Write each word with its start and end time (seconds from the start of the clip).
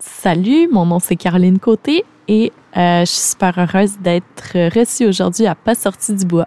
Salut, 0.00 0.68
mon 0.70 0.86
nom 0.86 1.00
c'est 1.00 1.16
Caroline 1.16 1.58
Côté 1.58 2.04
et 2.28 2.52
euh, 2.76 3.00
je 3.00 3.06
suis 3.06 3.30
super 3.30 3.58
heureuse 3.58 3.98
d'être 3.98 4.52
reçue 4.78 5.06
aujourd'hui 5.06 5.48
à 5.48 5.56
Pas 5.56 5.74
sorti 5.74 6.14
du 6.14 6.24
bois. 6.24 6.46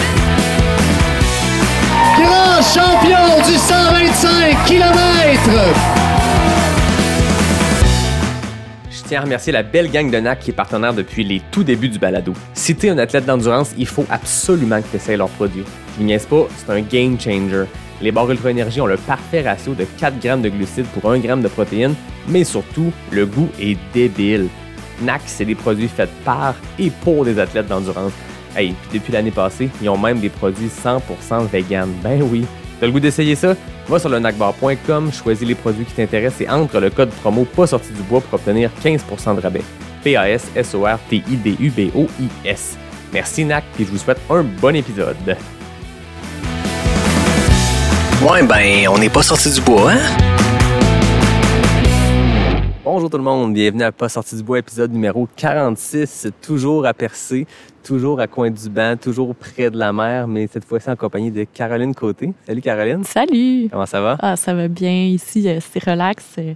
Champion 2.75 3.37
du 3.47 3.57
125 3.57 4.65
km. 4.65 5.49
Je 8.91 9.03
tiens 9.07 9.19
à 9.19 9.23
remercier 9.23 9.53
la 9.53 9.63
belle 9.63 9.89
gang 9.89 10.11
de 10.11 10.17
NAC 10.19 10.39
qui 10.41 10.49
est 10.49 10.53
partenaire 10.53 10.93
depuis 10.93 11.23
les 11.23 11.41
tout 11.51 11.63
débuts 11.63 11.87
du 11.87 11.99
balado. 11.99 12.33
Si 12.53 12.75
t'es 12.75 12.89
un 12.89 12.97
athlète 12.97 13.25
d'endurance, 13.25 13.71
il 13.77 13.87
faut 13.87 14.05
absolument 14.09 14.81
que 14.81 14.87
tu 14.89 14.97
essaies 14.97 15.15
leurs 15.15 15.29
produits. 15.29 15.63
Je 15.97 16.03
niaise 16.03 16.25
pas, 16.25 16.47
c'est 16.57 16.69
un 16.69 16.81
game 16.81 17.17
changer. 17.17 17.63
Les 18.01 18.11
barres 18.11 18.29
Ultra 18.29 18.51
Énergie 18.51 18.81
ont 18.81 18.87
le 18.87 18.97
parfait 18.97 19.41
ratio 19.41 19.73
de 19.73 19.85
4 19.97 20.19
grammes 20.19 20.41
de 20.41 20.49
glucides 20.49 20.87
pour 20.87 21.09
1 21.09 21.19
gramme 21.19 21.41
de 21.41 21.47
protéines, 21.47 21.95
mais 22.27 22.43
surtout, 22.43 22.91
le 23.11 23.25
goût 23.25 23.47
est 23.57 23.77
débile. 23.93 24.49
NAC, 25.01 25.21
c'est 25.27 25.45
des 25.45 25.55
produits 25.55 25.87
faits 25.87 26.09
par 26.25 26.55
et 26.77 26.89
pour 26.89 27.23
des 27.23 27.39
athlètes 27.39 27.67
d'endurance. 27.67 28.11
Hey, 28.53 28.73
puis 28.89 28.99
depuis 28.99 29.13
l'année 29.13 29.31
passée, 29.31 29.69
ils 29.81 29.87
ont 29.87 29.97
même 29.97 30.19
des 30.19 30.29
produits 30.29 30.67
100% 30.67 31.47
vegan. 31.47 31.89
Ben 32.03 32.21
oui. 32.21 32.45
T'as 32.79 32.85
le 32.87 32.91
goût 32.91 32.99
d'essayer 32.99 33.35
ça? 33.35 33.55
Va 33.87 33.99
sur 33.99 34.09
le 34.09 34.17
nacbar.com, 34.19 35.13
choisis 35.13 35.47
les 35.47 35.55
produits 35.55 35.85
qui 35.85 35.93
t'intéressent 35.93 36.41
et 36.41 36.49
entre 36.49 36.81
le 36.81 36.89
code 36.89 37.09
promo 37.09 37.45
pas 37.45 37.67
sorti 37.67 37.93
du 37.93 38.01
bois 38.01 38.19
pour 38.19 38.33
obtenir 38.33 38.69
15% 38.83 39.35
de 39.35 39.41
rabais. 39.41 39.61
P-A-S-S-O-R-T-I-D-U-B-O-I-S. 40.03 42.77
Merci 43.13 43.45
NAC, 43.45 43.63
et 43.79 43.85
je 43.85 43.91
vous 43.91 43.97
souhaite 43.97 44.19
un 44.29 44.43
bon 44.43 44.75
épisode. 44.75 45.15
Ouais, 48.21 48.43
ben, 48.43 48.89
on 48.89 48.97
n'est 48.97 49.09
pas 49.09 49.23
sorti 49.23 49.49
du 49.51 49.61
bois, 49.61 49.93
hein? 49.93 49.99
Bonjour 52.83 53.09
tout 53.09 53.17
le 53.17 53.23
monde, 53.23 53.53
bienvenue 53.53 53.83
à 53.83 53.91
Pas 53.91 54.09
sorti 54.09 54.35
du 54.35 54.43
bois, 54.43 54.59
épisode 54.59 54.91
numéro 54.91 55.27
46, 55.35 56.27
toujours 56.41 56.85
à 56.85 56.93
Percé, 56.93 57.47
toujours 57.85 58.19
à 58.19 58.27
Coin 58.27 58.49
du 58.49 58.69
Banc, 58.69 58.95
toujours 58.99 59.35
près 59.35 59.69
de 59.69 59.77
la 59.77 59.93
mer, 59.93 60.27
mais 60.27 60.47
cette 60.51 60.65
fois-ci 60.65 60.89
en 60.89 60.95
compagnie 60.95 61.31
de 61.31 61.43
Caroline 61.45 61.93
Côté. 61.93 62.33
Salut 62.47 62.61
Caroline, 62.61 63.03
Salut! 63.03 63.69
comment 63.71 63.85
ça 63.85 64.01
va? 64.01 64.17
Ah, 64.19 64.35
ça 64.35 64.53
va 64.53 64.67
bien 64.67 64.91
ici, 65.05 65.47
euh, 65.47 65.59
c'est 65.61 65.83
relax. 65.89 66.23
euh, 66.39 66.53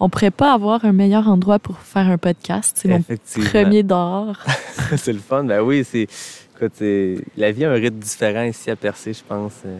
On 0.00 0.08
pourrait 0.08 0.30
pas 0.32 0.52
avoir 0.52 0.84
un 0.84 0.92
meilleur 0.92 1.28
endroit 1.28 1.58
pour 1.60 1.78
faire 1.78 2.08
un 2.08 2.18
podcast. 2.18 2.76
C'est 2.80 2.88
mon 2.88 2.96
Effectivement. 2.98 3.48
premier 3.50 3.82
dehors. 3.82 4.36
c'est 4.96 5.12
le 5.12 5.20
fun, 5.20 5.44
ben 5.44 5.60
oui, 5.62 5.84
c'est... 5.84 6.06
La 7.36 7.52
vie 7.52 7.64
a 7.64 7.70
un 7.70 7.74
rythme 7.74 7.98
différent 7.98 8.42
ici 8.42 8.70
à 8.70 8.76
Percé, 8.76 9.12
je 9.12 9.22
pense. 9.26 9.52
euh. 9.66 9.78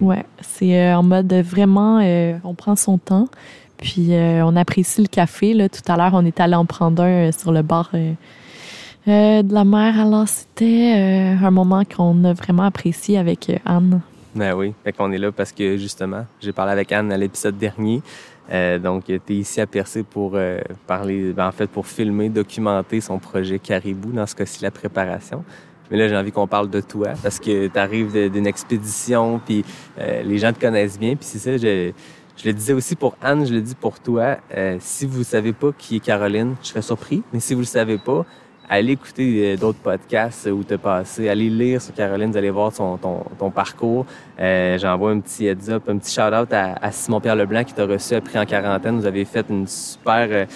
Ouais, 0.00 0.24
c'est 0.40 0.94
en 0.94 1.02
mode 1.02 1.32
vraiment, 1.34 1.98
euh, 2.02 2.34
on 2.44 2.54
prend 2.54 2.76
son 2.76 2.96
temps, 2.96 3.28
puis 3.76 4.14
euh, 4.14 4.44
on 4.46 4.56
apprécie 4.56 5.02
le 5.02 5.08
café. 5.08 5.52
Là. 5.52 5.68
Tout 5.68 5.80
à 5.92 5.96
l'heure, 5.96 6.12
on 6.14 6.24
est 6.24 6.40
allé 6.40 6.54
en 6.54 6.64
prendre 6.64 7.02
un 7.02 7.28
euh, 7.28 7.32
sur 7.32 7.50
le 7.52 7.60
bord 7.62 7.90
euh, 9.08 9.42
de 9.42 9.52
la 9.52 9.64
mer. 9.64 9.98
Alors, 9.98 10.28
c'était 10.28 10.94
euh, 10.96 11.46
un 11.46 11.50
moment 11.50 11.82
qu'on 11.84 12.22
a 12.22 12.32
vraiment 12.34 12.62
apprécié 12.62 13.18
avec 13.18 13.50
euh, 13.50 13.56
Anne. 13.64 14.00
Ben 14.36 14.54
oui, 14.54 14.74
fait 14.84 14.92
qu'on 14.92 15.10
est 15.10 15.18
là 15.18 15.32
parce 15.32 15.50
que 15.50 15.76
justement, 15.76 16.24
j'ai 16.40 16.52
parlé 16.52 16.72
avec 16.72 16.92
Anne 16.92 17.10
à 17.12 17.16
l'épisode 17.16 17.58
dernier. 17.58 18.00
Donc, 18.82 19.04
tu 19.06 19.14
es 19.14 19.34
ici 19.34 19.60
à 19.60 19.66
Percé 19.66 20.02
pour 20.02 20.36
parler, 20.86 21.32
ben, 21.32 21.48
en 21.48 21.52
fait, 21.52 21.68
pour 21.68 21.86
filmer, 21.86 22.28
documenter 22.28 23.00
son 23.00 23.18
projet 23.18 23.58
Caribou, 23.58 24.10
dans 24.12 24.26
ce 24.26 24.34
cas-ci, 24.34 24.62
la 24.62 24.70
préparation. 24.70 25.44
Mais 25.90 25.96
là, 25.96 26.08
j'ai 26.08 26.16
envie 26.16 26.32
qu'on 26.32 26.46
parle 26.46 26.68
de 26.68 26.80
toi 26.80 27.08
parce 27.22 27.38
que 27.38 27.68
tu 27.68 27.78
arrives 27.78 28.30
d'une 28.30 28.46
expédition, 28.46 29.40
puis 29.44 29.64
les 29.98 30.38
gens 30.38 30.52
te 30.52 30.60
connaissent 30.60 30.98
bien. 30.98 31.14
Puis 31.14 31.26
c'est 31.26 31.38
ça, 31.38 31.56
je, 31.56 31.92
le 32.44 32.52
disais 32.52 32.72
aussi 32.72 32.94
pour 32.94 33.16
Anne, 33.22 33.46
je 33.46 33.54
le 33.54 33.60
dis 33.60 33.74
pour 33.74 34.00
toi. 34.00 34.38
Si 34.80 35.06
vous 35.06 35.24
savez 35.24 35.52
pas 35.52 35.70
qui 35.76 35.96
est 35.96 36.00
Caroline, 36.00 36.54
je 36.62 36.68
serais 36.68 36.82
surpris. 36.82 37.22
Mais 37.32 37.40
si 37.40 37.54
vous 37.54 37.60
le 37.60 37.66
savez 37.66 37.98
pas, 37.98 38.26
allez 38.72 38.92
écouter 38.92 39.52
euh, 39.52 39.56
d'autres 39.56 39.78
podcasts 39.78 40.46
où 40.46 40.64
tu 40.64 40.78
passé, 40.78 41.28
allez 41.28 41.50
lire 41.50 41.80
sur 41.80 41.94
Caroline, 41.94 42.30
vous 42.30 42.36
allez 42.36 42.50
voir 42.50 42.72
ton, 42.72 42.96
ton 42.96 43.50
parcours. 43.50 44.06
Euh, 44.40 44.78
J'envoie 44.78 45.10
un 45.10 45.20
petit 45.20 45.46
heads 45.46 45.70
up, 45.70 45.88
un 45.88 45.98
petit 45.98 46.12
shout-out 46.12 46.52
à, 46.52 46.90
Simon-Pierre 46.90 47.36
Leblanc 47.36 47.64
qui 47.64 47.74
t'a 47.74 47.84
reçu 47.84 48.14
après 48.14 48.38
en 48.38 48.46
quarantaine. 48.46 48.98
Vous 48.98 49.06
avez 49.06 49.24
fait 49.24 49.44
une 49.50 49.66
super, 49.66 50.26
euh, 50.30 50.46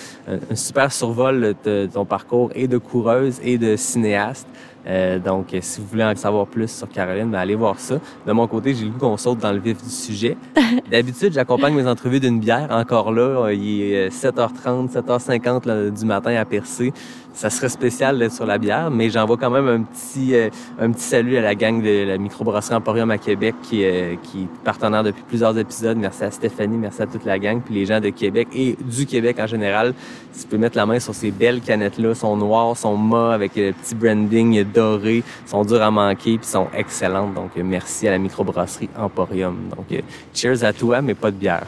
un, 0.50 0.55
super 0.55 0.91
survol 0.93 1.55
de 1.65 1.88
ton 1.93 2.05
parcours 2.05 2.50
et 2.55 2.66
de 2.66 2.78
coureuse 2.78 3.38
et 3.43 3.59
de 3.59 3.76
cinéaste. 3.76 4.49
Euh, 4.87 5.19
donc, 5.19 5.53
euh, 5.53 5.59
si 5.61 5.81
vous 5.81 5.87
voulez 5.87 6.05
en 6.05 6.15
savoir 6.15 6.47
plus 6.47 6.71
sur 6.71 6.89
Caroline, 6.89 7.31
ben, 7.31 7.39
allez 7.39 7.55
voir 7.55 7.79
ça. 7.79 7.99
De 8.27 8.33
mon 8.33 8.47
côté, 8.47 8.75
j'ai 8.75 8.85
le 8.85 8.91
goût 8.91 8.99
qu'on 8.99 9.17
saute 9.17 9.39
dans 9.39 9.53
le 9.53 9.59
vif 9.59 9.83
du 9.83 9.91
sujet. 9.91 10.37
D'habitude, 10.91 11.33
j'accompagne 11.33 11.75
mes 11.75 11.87
entrevues 11.87 12.21
d'une 12.21 12.39
bière. 12.39 12.69
Encore 12.71 13.13
là, 13.13 13.47
euh, 13.47 13.55
il 13.55 13.83
est 13.83 14.07
euh, 14.07 14.11
7h30, 14.11 14.93
7h50 14.93 15.67
là, 15.67 15.91
du 15.91 16.05
matin 16.05 16.35
à 16.37 16.45
Percé. 16.45 16.93
Ça 17.37 17.51
serait 17.51 17.69
spécial 17.69 18.31
sur 18.31 18.47
la 18.47 18.57
bière, 18.57 18.91
mais 18.91 19.11
j'envoie 19.11 19.37
quand 19.37 19.51
même 19.51 19.69
un 19.69 19.83
petit, 19.83 20.35
euh, 20.35 20.49
un 20.81 20.91
petit 20.91 21.03
salut 21.03 21.37
à 21.37 21.43
la 21.43 21.55
gang 21.55 21.83
de 21.83 22.07
la 22.07 22.17
microbrasserie 22.17 22.77
Emporium 22.77 23.11
à 23.11 23.19
Québec 23.19 23.55
qui, 23.63 23.85
euh, 23.85 24.15
qui 24.23 24.45
est 24.45 24.65
partenaire 24.65 25.05
depuis 25.05 25.23
plusieurs 25.29 25.57
épisodes. 25.59 25.99
Merci 25.99 26.25
à 26.25 26.31
Stéphanie, 26.31 26.79
merci 26.79 27.03
à 27.03 27.07
toute 27.07 27.27
la 27.27 27.39
gang, 27.39 27.61
puis 27.61 27.75
les 27.75 27.85
gens 27.85 28.01
de 28.01 28.09
Québec 28.09 28.49
et 28.55 28.79
du 28.83 29.05
Québec 29.05 29.37
en 29.39 29.47
général. 29.47 29.93
Si 30.33 30.45
tu 30.45 30.49
peux 30.49 30.57
mettre 30.57 30.79
la 30.79 30.87
main 30.87 30.99
sur 30.99 31.15
ces 31.15 31.31
belles 31.31 31.61
canettes-là, 31.61 32.15
sont 32.15 32.39
noires, 32.39 32.75
sont 32.75 32.97
mat 32.97 33.35
avec 33.35 33.55
le 33.55 33.73
petit 33.73 33.95
branding 33.95 34.65
doré, 34.76 35.22
sont 35.47 35.64
dures 35.64 35.82
à 35.82 35.91
manquer, 35.91 36.38
puis 36.38 36.47
sont 36.47 36.69
excellentes. 36.75 37.34
Donc, 37.34 37.50
euh, 37.56 37.62
merci 37.64 38.06
à 38.06 38.12
la 38.12 38.19
microbrasserie 38.19 38.91
Emporium. 38.97 39.56
Donc, 39.75 39.87
euh, 39.92 40.00
cheers 40.34 40.62
à 40.64 40.72
toi, 40.72 41.00
mais 41.00 41.14
pas 41.14 41.31
de 41.31 41.37
bière. 41.37 41.66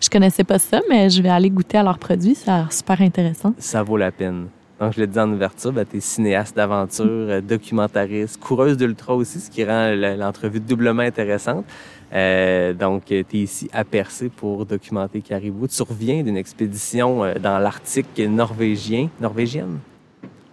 Je 0.00 0.08
connaissais 0.10 0.44
pas 0.44 0.58
ça, 0.58 0.80
mais 0.88 1.08
je 1.08 1.22
vais 1.22 1.28
aller 1.28 1.50
goûter 1.50 1.78
à 1.78 1.82
leurs 1.82 1.98
produits. 1.98 2.34
Ça 2.34 2.54
a 2.54 2.58
l'air 2.58 2.72
super 2.72 3.00
intéressant. 3.00 3.54
ça 3.58 3.82
vaut 3.82 3.96
la 3.96 4.10
peine. 4.10 4.48
Donc, 4.80 4.92
je 4.94 5.00
l'ai 5.00 5.06
dit 5.08 5.18
en 5.18 5.32
ouverture, 5.32 5.72
ben, 5.72 5.84
tu 5.84 5.96
es 5.96 6.00
cinéaste 6.00 6.54
d'aventure, 6.54 7.06
euh, 7.06 7.40
documentariste, 7.40 8.38
coureuse 8.38 8.76
d'ultra 8.76 9.14
aussi, 9.14 9.40
ce 9.40 9.50
qui 9.50 9.64
rend 9.64 9.90
l'entrevue 10.16 10.60
doublement 10.60 11.02
intéressante. 11.02 11.64
Euh, 12.12 12.72
donc, 12.72 13.06
tu 13.06 13.14
es 13.14 13.26
ici 13.32 13.68
à 13.72 13.84
Percé 13.84 14.28
pour 14.28 14.66
documenter 14.66 15.20
Caribou. 15.20 15.66
Tu 15.66 15.82
reviens 15.82 16.22
d'une 16.22 16.36
expédition 16.36 17.34
dans 17.40 17.58
l'Arctique 17.58 18.18
norvégien. 18.18 19.08
Norvégienne? 19.20 19.78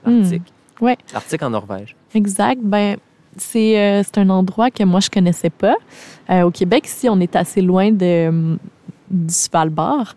L'Arctique. 0.06 0.55
Ouais. 0.82 0.98
L'Arctique 1.14 1.44
en 1.44 1.50
Norvège. 1.50 1.96
Exact. 2.14 2.62
Ben, 2.64 2.98
c'est 3.38 3.80
euh, 3.80 4.04
un 4.18 4.30
endroit 4.30 4.72
que 4.72 4.84
moi, 4.84 5.00
je 5.00 5.10
connaissais 5.10 5.50
pas. 5.50 5.76
Euh, 6.30 6.44
au 6.44 6.52
Québec, 6.52 6.88
ici, 6.88 7.10
on 7.10 7.20
est 7.20 7.36
assez 7.36 7.62
loin 7.62 7.92
de, 7.92 8.58
du 9.10 9.34
Svalbard. 9.34 10.16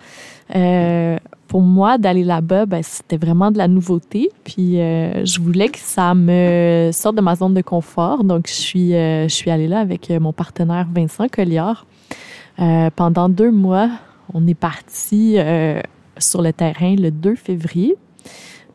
Euh, 0.55 1.19
pour 1.47 1.63
moi, 1.63 1.99
d'aller 1.99 2.25
là-bas, 2.25 2.67
ben, 2.67 2.83
c'était 2.83 3.17
vraiment 3.17 3.51
de 3.51 3.59
la 3.59 3.69
nouveauté. 3.69 4.31
Puis, 4.45 4.81
euh, 4.81 5.25
je 5.25 5.41
voulais 5.41 5.69
que 5.69 5.79
ça 5.79 6.15
me 6.15 6.91
sorte 6.93 7.17
de 7.17 7.23
ma 7.23 7.37
zone 7.37 7.55
de 7.55 7.63
confort. 7.63 8.25
Donc, 8.25 8.47
je 8.49 8.53
suis, 8.53 8.95
euh, 8.95 9.29
je 9.29 9.35
suis 9.35 9.51
allée 9.51 9.69
là 9.69 9.81
avec 9.81 10.11
mon 10.11 10.33
partenaire 10.33 10.87
Vincent 10.93 11.29
Colliard. 11.29 11.87
Pendant 12.97 13.29
deux 13.29 13.53
mois, 13.53 13.89
on 14.35 14.45
est 14.49 14.55
parti 14.55 15.37
sur 16.19 16.43
le 16.43 16.53
terrain 16.53 16.97
le 16.97 17.13
2 17.13 17.37
février. 17.37 17.97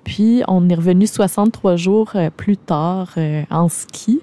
Puis, 0.04 0.44
on 0.48 0.68
est 0.70 0.76
revenu 0.76 1.08
63 1.08 1.76
jours 1.76 2.12
euh, 2.16 2.30
plus 2.36 2.58
tard 2.58 3.10
euh, 3.18 3.44
en 3.50 3.70
ski. 3.70 4.20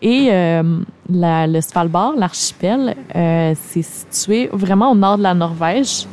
Et 0.00 0.28
euh, 0.32 0.80
le 1.08 1.60
Svalbard, 1.60 2.14
l'archipel, 2.16 2.96
euh, 3.14 3.54
c'est 3.56 3.82
situé 3.82 4.48
vraiment 4.52 4.90
au 4.90 4.96
nord 4.96 5.16
de 5.16 5.22
la 5.22 5.34
Norvège, 5.34 6.06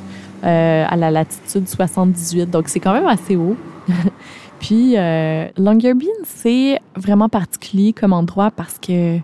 à 0.43 0.95
la 0.95 1.11
latitude 1.11 1.67
78. 1.67 2.49
Donc, 2.49 2.67
c'est 2.67 2.79
quand 2.79 2.93
même 2.93 3.07
assez 3.07 3.35
haut. 3.35 3.57
Puis, 4.59 4.95
Longyearbyen, 5.57 6.11
c'est 6.23 6.79
vraiment 6.95 7.29
particulier 7.29 7.93
comme 7.93 8.13
endroit 8.13 8.51
parce 8.51 8.77
que 8.77 9.17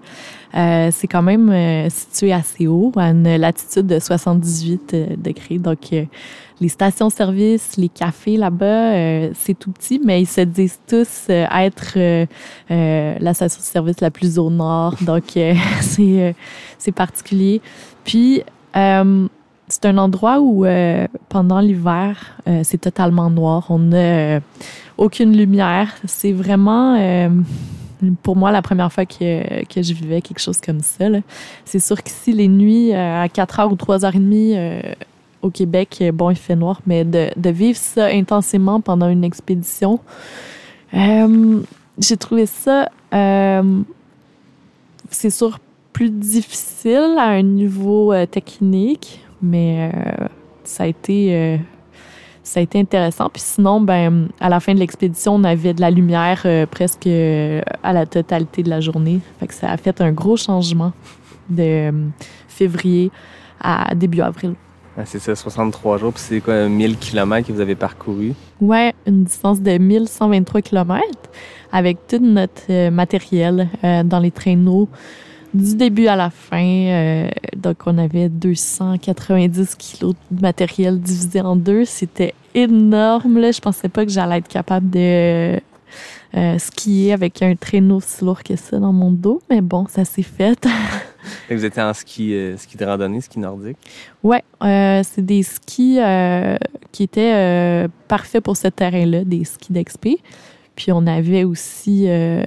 euh, 0.55 0.89
c'est 0.91 1.07
quand 1.07 1.21
même 1.21 1.49
euh, 1.49 1.89
situé 1.89 2.31
assez 2.33 2.67
haut, 2.67 2.91
à 2.95 3.09
une 3.09 3.35
latitude 3.35 3.87
de 3.87 3.99
78 3.99 4.93
euh, 4.93 5.07
degrés. 5.17 5.57
Donc, 5.57 5.91
euh, 5.93 6.05
les 6.61 6.69
stations-service, 6.69 7.75
les 7.77 7.89
cafés 7.89 8.37
là-bas, 8.37 8.93
euh, 8.93 9.29
c'est 9.33 9.57
tout 9.57 9.71
petit, 9.71 9.99
mais 10.03 10.21
ils 10.21 10.27
se 10.27 10.41
disent 10.41 10.79
tous 10.87 11.27
euh, 11.29 11.45
être 11.51 11.97
la 12.69 13.33
station-service 13.33 13.99
la 14.01 14.11
plus 14.11 14.39
au 14.39 14.49
nord. 14.49 14.95
Donc, 15.01 15.23
c'est 15.81 16.35
c'est 16.77 16.91
particulier. 16.91 17.61
Puis, 18.03 18.43
c'est 19.67 19.85
un 19.85 19.97
endroit 19.97 20.39
où, 20.39 20.65
euh, 20.65 21.07
pendant 21.29 21.59
l'hiver, 21.59 22.37
euh, 22.47 22.61
c'est 22.63 22.77
totalement 22.77 23.29
noir. 23.29 23.65
On 23.69 23.79
n'a 23.79 23.97
euh, 23.97 24.39
aucune 24.97 25.35
lumière. 25.35 25.93
C'est 26.05 26.31
vraiment... 26.31 26.95
pour 28.23 28.35
moi 28.35 28.51
la 28.51 28.61
première 28.61 28.91
fois 28.91 29.05
que, 29.05 29.15
je 29.15 29.93
vivais 29.93 30.21
quelque 30.21 30.39
chose 30.39 30.59
comme 30.61 30.81
ça. 30.81 31.05
C'est 31.63 31.79
sûr 31.79 32.01
qu'ici, 32.01 32.31
les 32.31 32.47
nuits 32.47 32.93
euh, 32.93 33.23
à 33.23 33.27
4h 33.27 33.71
ou 33.71 33.75
3h30 33.75 34.53
euh, 34.55 34.81
au 35.41 35.49
Québec, 35.49 35.97
euh, 36.01 36.11
bon, 36.11 36.29
il 36.29 36.35
fait 36.35 36.55
noir, 36.55 36.81
mais 36.85 37.03
de, 37.03 37.49
vivre 37.49 37.77
ça 37.77 38.05
intensément 38.07 38.81
pendant 38.81 39.09
une 39.09 39.23
expédition, 39.23 39.99
j'ai 40.93 42.17
trouvé 42.17 42.45
ça, 42.45 42.89
c'est 45.09 45.29
sûr, 45.29 45.59
plus 45.93 46.09
difficile 46.09 47.15
à 47.17 47.27
un 47.27 47.41
niveau 47.41 48.13
technique, 48.25 49.21
mais 49.41 49.91
ça 50.63 50.83
a 50.83 50.87
été 50.87 51.59
ça 52.45 52.59
a 52.59 52.63
été 52.63 52.79
intéressant. 52.79 53.29
Puis 53.29 53.41
sinon, 53.41 53.81
ben, 53.81 54.29
à 54.39 54.49
la 54.49 54.59
fin 54.59 54.73
de 54.73 54.79
l'expédition, 54.79 55.35
on 55.35 55.43
avait 55.43 55.73
de 55.73 55.81
la 55.81 55.89
lumière 55.91 56.43
euh, 56.45 56.65
presque 56.65 57.07
euh, 57.07 57.61
à 57.83 57.91
la 57.91 58.05
totalité 58.05 58.63
de 58.63 58.69
la 58.69 58.79
journée. 58.79 59.19
Fait 59.39 59.47
que 59.47 59.53
ça 59.53 59.71
a 59.71 59.77
fait 59.77 59.99
un 59.99 60.11
gros 60.11 60.37
changement 60.37 60.93
de 61.49 61.63
euh, 61.63 61.91
février 62.47 63.11
à 63.59 63.93
début 63.95 64.21
avril. 64.21 64.53
Ah, 64.97 65.01
c'est 65.05 65.19
ça, 65.19 65.35
63 65.35 65.97
jours, 65.97 66.13
puis 66.13 66.23
c'est 66.25 66.39
quoi, 66.39 66.69
1000 66.69 66.97
km 66.97 67.45
que 67.45 67.51
vous 67.51 67.59
avez 67.59 67.75
parcouru? 67.75 68.33
Ouais, 68.61 68.93
une 69.05 69.25
distance 69.25 69.59
de 69.59 69.77
1123 69.77 70.61
km 70.61 71.03
avec 71.73 72.07
tout 72.07 72.19
notre 72.19 72.89
matériel 72.89 73.67
euh, 73.83 74.03
dans 74.03 74.19
les 74.19 74.31
traîneaux 74.31 74.87
du 75.55 75.75
début 75.75 76.07
à 76.07 76.15
la 76.15 76.29
fin. 76.29 76.63
Euh, 76.63 77.29
donc, 77.55 77.77
on 77.85 77.97
avait 77.97 78.29
290 78.29 79.75
kilos 79.75 80.15
de 80.31 80.41
matériel 80.41 80.99
divisé 80.99 81.41
en 81.41 81.55
deux. 81.55 81.85
C'était 81.85 82.33
énorme. 82.53 83.39
Là. 83.39 83.51
Je 83.51 83.61
pensais 83.61 83.89
pas 83.89 84.05
que 84.05 84.11
j'allais 84.11 84.37
être 84.37 84.47
capable 84.47 84.89
de 84.89 85.59
euh, 86.35 86.59
skier 86.59 87.13
avec 87.13 87.41
un 87.41 87.55
traîneau 87.55 87.99
si 88.01 88.23
lourd 88.23 88.43
que 88.43 88.55
ça 88.55 88.79
dans 88.79 88.93
mon 88.93 89.11
dos. 89.11 89.41
Mais 89.49 89.61
bon, 89.61 89.85
ça 89.87 90.05
s'est 90.05 90.23
fait. 90.23 90.67
Que 91.49 91.55
vous 91.55 91.65
étiez 91.65 91.81
en 91.81 91.93
ski, 91.93 92.33
euh, 92.33 92.57
ski 92.57 92.77
de 92.77 92.85
randonnée, 92.85 93.21
ski 93.21 93.39
nordique? 93.39 93.77
Ouais, 94.23 94.43
euh, 94.63 95.01
c'est 95.03 95.25
des 95.25 95.43
skis 95.43 95.97
euh, 95.99 96.55
qui 96.91 97.03
étaient 97.03 97.33
euh, 97.33 97.87
parfaits 98.07 98.43
pour 98.43 98.57
ce 98.57 98.67
terrain-là, 98.67 99.23
des 99.23 99.43
skis 99.43 99.73
d'expé. 99.73 100.19
Puis 100.75 100.91
on 100.91 101.07
avait 101.07 101.43
aussi 101.43 102.05
euh, 102.07 102.43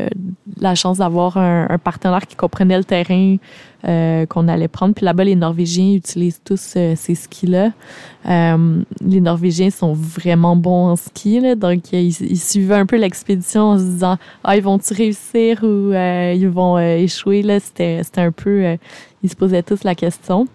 la 0.60 0.74
chance 0.74 0.98
d'avoir 0.98 1.36
un, 1.36 1.66
un 1.70 1.78
partenaire 1.78 2.26
qui 2.26 2.36
comprenait 2.36 2.78
le 2.78 2.84
terrain 2.84 3.36
euh, 3.86 4.26
qu'on 4.26 4.48
allait 4.48 4.66
prendre. 4.66 4.92
Puis 4.92 5.04
là-bas, 5.04 5.22
les 5.22 5.36
Norvégiens 5.36 5.94
utilisent 5.94 6.40
tous 6.44 6.74
euh, 6.76 6.94
ces 6.96 7.14
skis-là. 7.14 7.70
Euh, 8.28 8.82
les 9.00 9.20
Norvégiens 9.20 9.70
sont 9.70 9.92
vraiment 9.92 10.56
bons 10.56 10.88
en 10.88 10.96
ski, 10.96 11.38
là, 11.38 11.54
donc 11.54 11.84
euh, 11.94 12.00
ils, 12.00 12.40
suivaient 12.40 12.74
un 12.74 12.86
peu 12.86 12.96
l'expédition 12.96 13.62
en 13.62 13.78
se 13.78 13.84
disant 13.84 14.18
ah 14.42 14.56
ils 14.56 14.62
vont-tu 14.62 14.94
réussir 14.94 15.62
ou 15.62 15.92
ils 15.92 16.48
vont 16.48 16.78
échouer 16.78 17.42
là. 17.42 17.60
C'était 17.60 18.02
un 18.16 18.32
peu 18.32 18.76
ils 19.22 19.30
se 19.30 19.36
posaient 19.36 19.62
tous 19.62 19.84
la 19.84 19.94
question. 19.94 20.48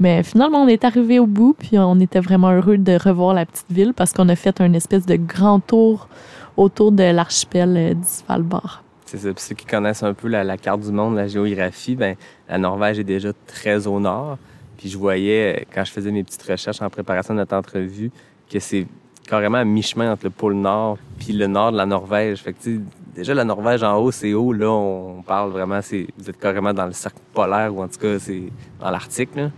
Mais 0.00 0.22
finalement, 0.24 0.58
on 0.58 0.68
est 0.68 0.84
arrivé 0.84 1.18
au 1.18 1.26
bout, 1.26 1.54
puis 1.56 1.78
on 1.78 2.00
était 2.00 2.20
vraiment 2.20 2.50
heureux 2.50 2.78
de 2.78 2.98
revoir 3.02 3.32
la 3.32 3.46
petite 3.46 3.70
ville 3.70 3.94
parce 3.94 4.12
qu'on 4.12 4.28
a 4.28 4.36
fait 4.36 4.60
un 4.60 4.72
espèce 4.72 5.06
de 5.06 5.16
grand 5.16 5.60
tour 5.60 6.08
autour 6.56 6.92
de 6.92 7.02
l'archipel 7.02 7.76
euh, 7.76 7.94
du 7.94 8.06
Svalbard. 8.06 8.82
C'est 9.04 9.18
ça. 9.18 9.32
Puis 9.32 9.42
ceux 9.42 9.54
qui 9.54 9.66
connaissent 9.66 10.02
un 10.02 10.14
peu 10.14 10.28
la, 10.28 10.56
carte 10.56 10.80
du 10.80 10.90
monde, 10.90 11.16
la 11.16 11.28
géographie, 11.28 11.94
ben 11.94 12.16
la 12.48 12.58
Norvège 12.58 12.98
est 12.98 13.04
déjà 13.04 13.30
très 13.46 13.86
au 13.86 14.00
nord. 14.00 14.38
Puis 14.76 14.88
je 14.88 14.98
voyais, 14.98 15.60
euh, 15.60 15.64
quand 15.72 15.84
je 15.84 15.92
faisais 15.92 16.10
mes 16.10 16.24
petites 16.24 16.42
recherches 16.42 16.82
en 16.82 16.90
préparation 16.90 17.34
de 17.34 17.38
notre 17.38 17.56
entrevue, 17.56 18.10
que 18.50 18.58
c'est 18.58 18.86
carrément 19.28 19.58
à 19.58 19.64
mi-chemin 19.64 20.12
entre 20.12 20.24
le 20.24 20.30
pôle 20.30 20.54
Nord 20.54 20.98
puis 21.18 21.32
le 21.32 21.46
nord 21.46 21.72
de 21.72 21.76
la 21.76 21.86
Norvège. 21.86 22.38
Fait 22.38 22.52
que, 22.52 22.80
déjà, 23.16 23.34
la 23.34 23.44
Norvège 23.44 23.82
en 23.82 23.96
haut, 23.98 24.10
c'est 24.10 24.32
haut. 24.34 24.52
Là, 24.52 24.70
on 24.70 25.22
parle 25.26 25.50
vraiment, 25.50 25.80
c'est, 25.82 26.06
vous 26.18 26.30
êtes 26.30 26.38
carrément 26.38 26.72
dans 26.74 26.86
le 26.86 26.92
cercle 26.92 27.18
polaire 27.34 27.74
ou 27.74 27.82
en 27.82 27.88
tout 27.88 27.98
cas, 28.00 28.18
c'est 28.18 28.42
dans 28.80 28.90
l'Arctique, 28.90 29.30
là. 29.34 29.50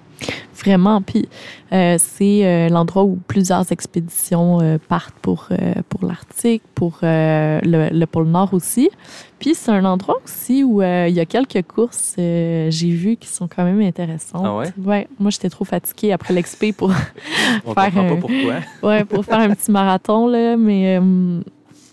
Vraiment. 0.64 1.00
Puis 1.00 1.28
euh, 1.72 1.94
c'est 1.98 2.44
euh, 2.44 2.68
l'endroit 2.68 3.04
où 3.04 3.20
plusieurs 3.28 3.70
expéditions 3.70 4.60
euh, 4.60 4.76
partent 4.88 5.14
pour, 5.22 5.46
pour 5.88 6.04
l'Arctique, 6.04 6.62
pour 6.74 6.98
le, 7.02 7.60
le 7.92 8.06
pôle 8.06 8.26
Nord 8.26 8.52
aussi. 8.54 8.90
Puis 9.38 9.54
c'est 9.54 9.70
un 9.70 9.84
endroit 9.84 10.16
aussi 10.24 10.64
où 10.64 10.82
il 10.82 11.10
y 11.12 11.20
a 11.20 11.26
quelques 11.26 11.62
courses, 11.68 12.14
j'ai 12.16 12.90
vu, 12.90 13.16
qui 13.16 13.28
sont 13.28 13.46
quand 13.46 13.62
même 13.62 13.80
intéressantes. 13.80 14.42
Ah 14.44 14.56
ouais? 14.56 14.72
Ouais. 14.84 15.08
Moi, 15.20 15.30
j'étais 15.30 15.48
trop 15.50 15.64
fatiguée 15.64 16.10
après 16.10 16.34
l'expé 16.34 16.72
pour, 16.72 16.90
On 17.64 17.74
Faire 17.74 17.84
comprend 17.84 18.00
un- 18.00 18.08
pas 18.08 18.16
pourquoi. 18.16 18.54
ouais, 18.88 19.04
pour 19.04 19.24
faire 19.24 19.38
un 19.38 19.50
petit 19.54 19.70
marathon, 19.70 20.26
là. 20.26 20.56
Mais 20.56 20.98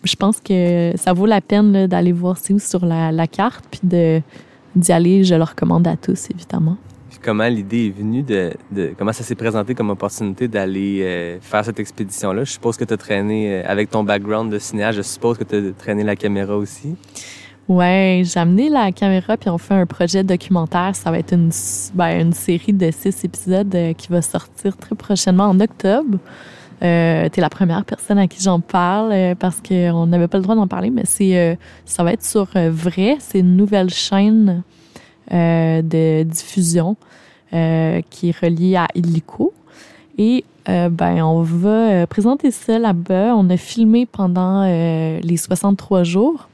je 0.05 0.15
pense 0.15 0.39
que 0.39 0.93
ça 0.95 1.13
vaut 1.13 1.25
la 1.25 1.41
peine 1.41 1.87
d'aller 1.87 2.11
voir 2.11 2.37
c'est 2.37 2.53
où 2.53 2.59
sur 2.59 2.85
la, 2.85 3.11
la 3.11 3.27
carte, 3.27 3.65
puis 3.69 3.81
de 3.83 4.21
d'y 4.75 4.91
aller. 4.91 5.23
Je 5.23 5.35
le 5.35 5.43
recommande 5.43 5.87
à 5.87 5.95
tous, 5.95 6.29
évidemment. 6.29 6.77
Puis 7.09 7.19
comment 7.23 7.47
l'idée 7.47 7.87
est 7.87 7.97
venue 7.97 8.23
de, 8.23 8.51
de 8.71 8.93
comment 8.97 9.13
ça 9.13 9.23
s'est 9.23 9.35
présenté 9.35 9.73
comme 9.73 9.89
opportunité 9.89 10.47
d'aller 10.47 11.01
euh, 11.01 11.37
faire 11.41 11.63
cette 11.63 11.79
expédition-là? 11.79 12.43
Je 12.43 12.51
suppose 12.51 12.77
que 12.77 12.83
tu 12.83 12.93
as 12.93 12.97
traîné 12.97 13.53
euh, 13.53 13.63
avec 13.65 13.89
ton 13.89 14.03
background 14.03 14.51
de 14.51 14.59
cinéaste, 14.59 14.97
je 14.97 15.03
suppose 15.03 15.37
que 15.37 15.43
tu 15.43 15.55
as 15.55 15.71
traîné 15.71 16.03
la 16.03 16.15
caméra 16.15 16.55
aussi. 16.57 16.95
Ouais, 17.67 18.21
j'ai 18.23 18.39
amené 18.39 18.69
la 18.69 18.91
caméra 18.91 19.37
puis 19.37 19.49
on 19.49 19.57
fait 19.57 19.73
un 19.73 19.87
projet 19.87 20.23
documentaire. 20.23 20.95
Ça 20.95 21.09
va 21.09 21.17
être 21.17 21.33
une, 21.33 21.51
ben, 21.95 22.21
une 22.21 22.33
série 22.33 22.73
de 22.73 22.91
six 22.91 23.23
épisodes 23.23 23.73
euh, 23.73 23.93
qui 23.93 24.09
va 24.09 24.21
sortir 24.21 24.77
très 24.77 24.93
prochainement 24.93 25.45
en 25.45 25.59
octobre. 25.59 26.19
Euh, 26.83 27.29
T'es 27.29 27.41
la 27.41 27.49
première 27.49 27.85
personne 27.85 28.17
à 28.17 28.27
qui 28.27 28.41
j'en 28.41 28.59
parle 28.59 29.11
euh, 29.11 29.35
parce 29.35 29.61
qu'on 29.61 30.07
n'avait 30.07 30.27
pas 30.27 30.37
le 30.37 30.43
droit 30.43 30.55
d'en 30.55 30.67
parler, 30.67 30.89
mais 30.89 31.03
c'est 31.05 31.37
euh, 31.37 31.55
ça 31.85 32.03
va 32.03 32.13
être 32.13 32.23
sur 32.23 32.47
euh, 32.55 32.69
Vrai. 32.71 33.17
C'est 33.19 33.39
une 33.39 33.55
nouvelle 33.55 33.89
chaîne 33.89 34.63
de 35.31 36.21
diffusion 36.21 36.97
qui 37.51 38.29
est 38.29 38.39
reliée 38.39 38.75
à 38.75 38.87
Illico. 38.93 39.53
Et 40.19 40.43
ben, 40.67 41.23
on 41.23 41.41
va 41.41 42.05
présenter 42.05 42.51
ça 42.51 42.77
là-bas. 42.77 43.33
On 43.35 43.49
a 43.49 43.57
filmé 43.57 44.05
pendant 44.05 44.65
les 44.65 45.37
63 45.37 46.03
jours. 46.03 46.47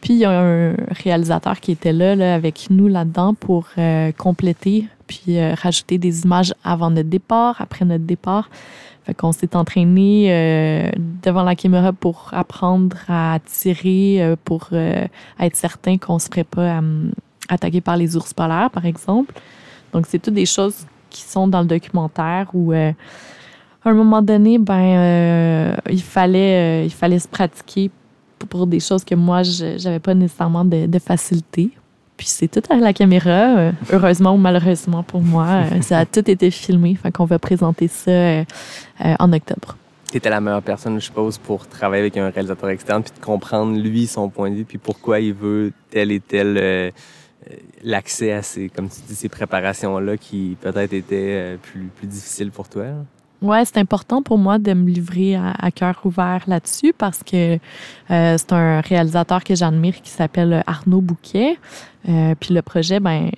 Puis 0.00 0.14
il 0.14 0.18
y 0.18 0.24
a 0.24 0.40
un 0.40 0.76
réalisateur 0.90 1.58
qui 1.58 1.72
était 1.72 1.92
là, 1.92 2.14
là 2.14 2.34
avec 2.34 2.68
nous 2.70 2.86
là-dedans 2.86 3.34
pour 3.34 3.70
compléter 4.18 4.86
puis 5.08 5.42
rajouter 5.54 5.98
des 5.98 6.22
images 6.22 6.54
avant 6.62 6.90
notre 6.90 7.08
départ, 7.08 7.56
après 7.60 7.84
notre 7.84 8.04
départ. 8.04 8.48
Fait 9.04 9.14
qu'on 9.14 9.32
s'est 9.32 9.56
entraîné 9.56 10.28
euh, 10.30 10.90
devant 11.24 11.42
la 11.42 11.56
caméra 11.56 11.92
pour 11.92 12.28
apprendre 12.32 12.96
à 13.08 13.38
tirer, 13.44 14.22
euh, 14.22 14.36
pour 14.44 14.68
euh, 14.72 15.06
être 15.40 15.56
certain 15.56 15.98
qu'on 15.98 16.20
se 16.20 16.26
ferait 16.28 16.44
pas 16.44 16.78
euh, 16.80 17.10
attaquer 17.48 17.80
par 17.80 17.96
les 17.96 18.16
ours 18.16 18.32
polaires, 18.32 18.70
par 18.70 18.86
exemple. 18.86 19.34
Donc 19.92 20.06
c'est 20.06 20.20
toutes 20.20 20.34
des 20.34 20.46
choses 20.46 20.86
qui 21.10 21.22
sont 21.22 21.48
dans 21.48 21.60
le 21.60 21.66
documentaire 21.66 22.46
où 22.54 22.72
à 22.72 22.92
un 23.84 23.92
moment 23.92 24.22
donné, 24.22 24.56
ben 24.58 25.76
il 25.90 26.00
fallait 26.02 26.86
il 26.86 26.90
fallait 26.92 27.18
se 27.18 27.28
pratiquer 27.28 27.90
pour- 28.48 28.66
des 28.66 28.80
choses 28.80 29.04
que 29.04 29.14
moi 29.14 29.42
je 29.42 29.76
j'avais 29.78 29.98
pas 29.98 30.14
nécessairement 30.14 30.64
de 30.64 30.98
facilité. 30.98 31.70
Puis 32.22 32.28
c'est 32.28 32.46
tout 32.46 32.62
à 32.70 32.76
la 32.76 32.92
caméra, 32.92 33.58
euh, 33.58 33.72
heureusement 33.90 34.34
ou 34.34 34.36
malheureusement 34.36 35.02
pour 35.02 35.22
moi, 35.22 35.64
euh, 35.72 35.80
ça 35.82 35.98
a 35.98 36.06
tout 36.06 36.30
été 36.30 36.52
filmé. 36.52 36.94
Fait 36.94 37.10
qu'on 37.10 37.24
va 37.24 37.40
présenter 37.40 37.88
ça 37.88 38.12
euh, 38.12 38.44
en 39.00 39.32
octobre. 39.32 39.76
Tu 40.08 40.18
étais 40.18 40.30
la 40.30 40.40
meilleure 40.40 40.62
personne, 40.62 41.00
je 41.00 41.06
suppose, 41.06 41.38
pour 41.38 41.66
travailler 41.66 42.02
avec 42.02 42.16
un 42.16 42.30
réalisateur 42.30 42.70
externe 42.70 43.02
puis 43.02 43.12
de 43.12 43.24
comprendre 43.24 43.76
lui 43.76 44.06
son 44.06 44.28
point 44.28 44.52
de 44.52 44.54
vue 44.54 44.64
puis 44.64 44.78
pourquoi 44.78 45.18
il 45.18 45.34
veut 45.34 45.72
tel 45.90 46.12
et 46.12 46.20
tel 46.20 46.92
euh, 47.50 47.56
l'accès 47.82 48.30
à 48.30 48.42
ces 48.42 48.68
comme 48.68 48.88
tu 48.88 49.00
dis 49.04 49.16
ces 49.16 49.28
préparations 49.28 49.98
là 49.98 50.16
qui 50.16 50.56
peut-être 50.60 50.92
étaient 50.92 51.16
euh, 51.40 51.56
plus 51.60 51.90
plus 51.96 52.06
difficiles 52.06 52.52
pour 52.52 52.68
toi. 52.68 52.84
Ouais, 53.42 53.64
c'est 53.64 53.78
important 53.78 54.22
pour 54.22 54.38
moi 54.38 54.58
de 54.58 54.72
me 54.72 54.88
livrer 54.88 55.34
à, 55.34 55.70
cœur 55.72 56.00
ouvert 56.04 56.44
là-dessus 56.46 56.94
parce 56.96 57.22
que 57.24 57.54
euh, 57.54 57.58
c'est 58.38 58.52
un 58.52 58.80
réalisateur 58.80 59.42
que 59.42 59.54
j'admire 59.54 60.00
qui 60.00 60.10
s'appelle 60.10 60.62
Arnaud 60.66 61.00
Bouquet. 61.00 61.58
Euh, 62.08 62.34
puis 62.38 62.54
le 62.54 62.62
projet, 62.62 63.00
ben, 63.00 63.30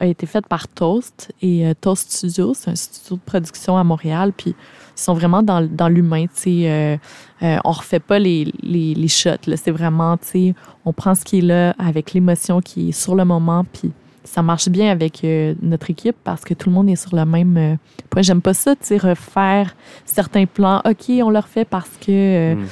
a 0.00 0.06
été 0.06 0.26
fait 0.26 0.46
par 0.46 0.68
Toast 0.68 1.32
et 1.40 1.66
euh, 1.66 1.74
Toast 1.80 2.10
Studio, 2.10 2.52
c'est 2.54 2.70
un 2.70 2.76
studio 2.76 3.16
de 3.16 3.22
production 3.22 3.76
à 3.76 3.84
Montréal. 3.84 4.32
Puis 4.36 4.54
ils 4.96 5.00
sont 5.00 5.14
vraiment 5.14 5.42
dans, 5.42 5.66
dans 5.66 5.88
l'humain, 5.88 6.26
tu 6.26 6.32
sais. 6.34 6.70
Euh, 6.70 6.96
euh, 7.42 7.58
on 7.64 7.72
refait 7.72 8.00
pas 8.00 8.18
les, 8.18 8.52
les, 8.62 8.94
les 8.94 9.08
shots, 9.08 9.46
là. 9.46 9.56
C'est 9.56 9.70
vraiment, 9.70 10.16
tu 10.16 10.26
sais, 10.26 10.54
on 10.84 10.92
prend 10.92 11.14
ce 11.14 11.24
qui 11.24 11.38
est 11.38 11.42
là 11.42 11.74
avec 11.78 12.12
l'émotion 12.12 12.60
qui 12.60 12.90
est 12.90 12.92
sur 12.92 13.14
le 13.14 13.24
moment, 13.24 13.64
puis 13.72 13.92
ça 14.24 14.42
marche 14.42 14.68
bien 14.68 14.90
avec 14.90 15.24
euh, 15.24 15.54
notre 15.62 15.90
équipe 15.90 16.16
parce 16.24 16.42
que 16.44 16.54
tout 16.54 16.68
le 16.68 16.74
monde 16.74 16.88
est 16.88 16.96
sur 16.96 17.14
le 17.16 17.24
même 17.24 17.56
euh, 17.56 17.76
point. 18.10 18.22
J'aime 18.22 18.40
pas 18.40 18.54
ça, 18.54 18.74
tu 18.76 18.84
sais, 18.86 18.96
refaire 18.98 19.74
certains 20.04 20.46
plans. 20.46 20.80
OK, 20.84 21.10
on 21.22 21.30
le 21.30 21.38
refait 21.38 21.64
parce 21.64 21.90
que 22.00 22.10
euh, 22.10 22.54
Mm. 22.54 22.66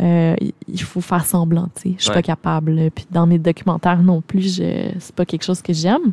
euh, 0.00 0.34
il 0.68 0.82
faut 0.82 1.00
faire 1.00 1.24
semblant, 1.24 1.68
tu 1.76 1.82
sais. 1.90 1.94
Je 1.96 2.02
suis 2.02 2.10
Ouais. 2.10 2.16
pas 2.16 2.22
capable. 2.22 2.90
Puis 2.94 3.06
dans 3.10 3.26
mes 3.26 3.38
documentaires 3.38 4.02
non 4.02 4.20
plus, 4.20 4.56
c'est 4.98 5.14
pas 5.14 5.24
quelque 5.24 5.44
chose 5.44 5.62
que 5.62 5.72
j'aime. 5.72 6.12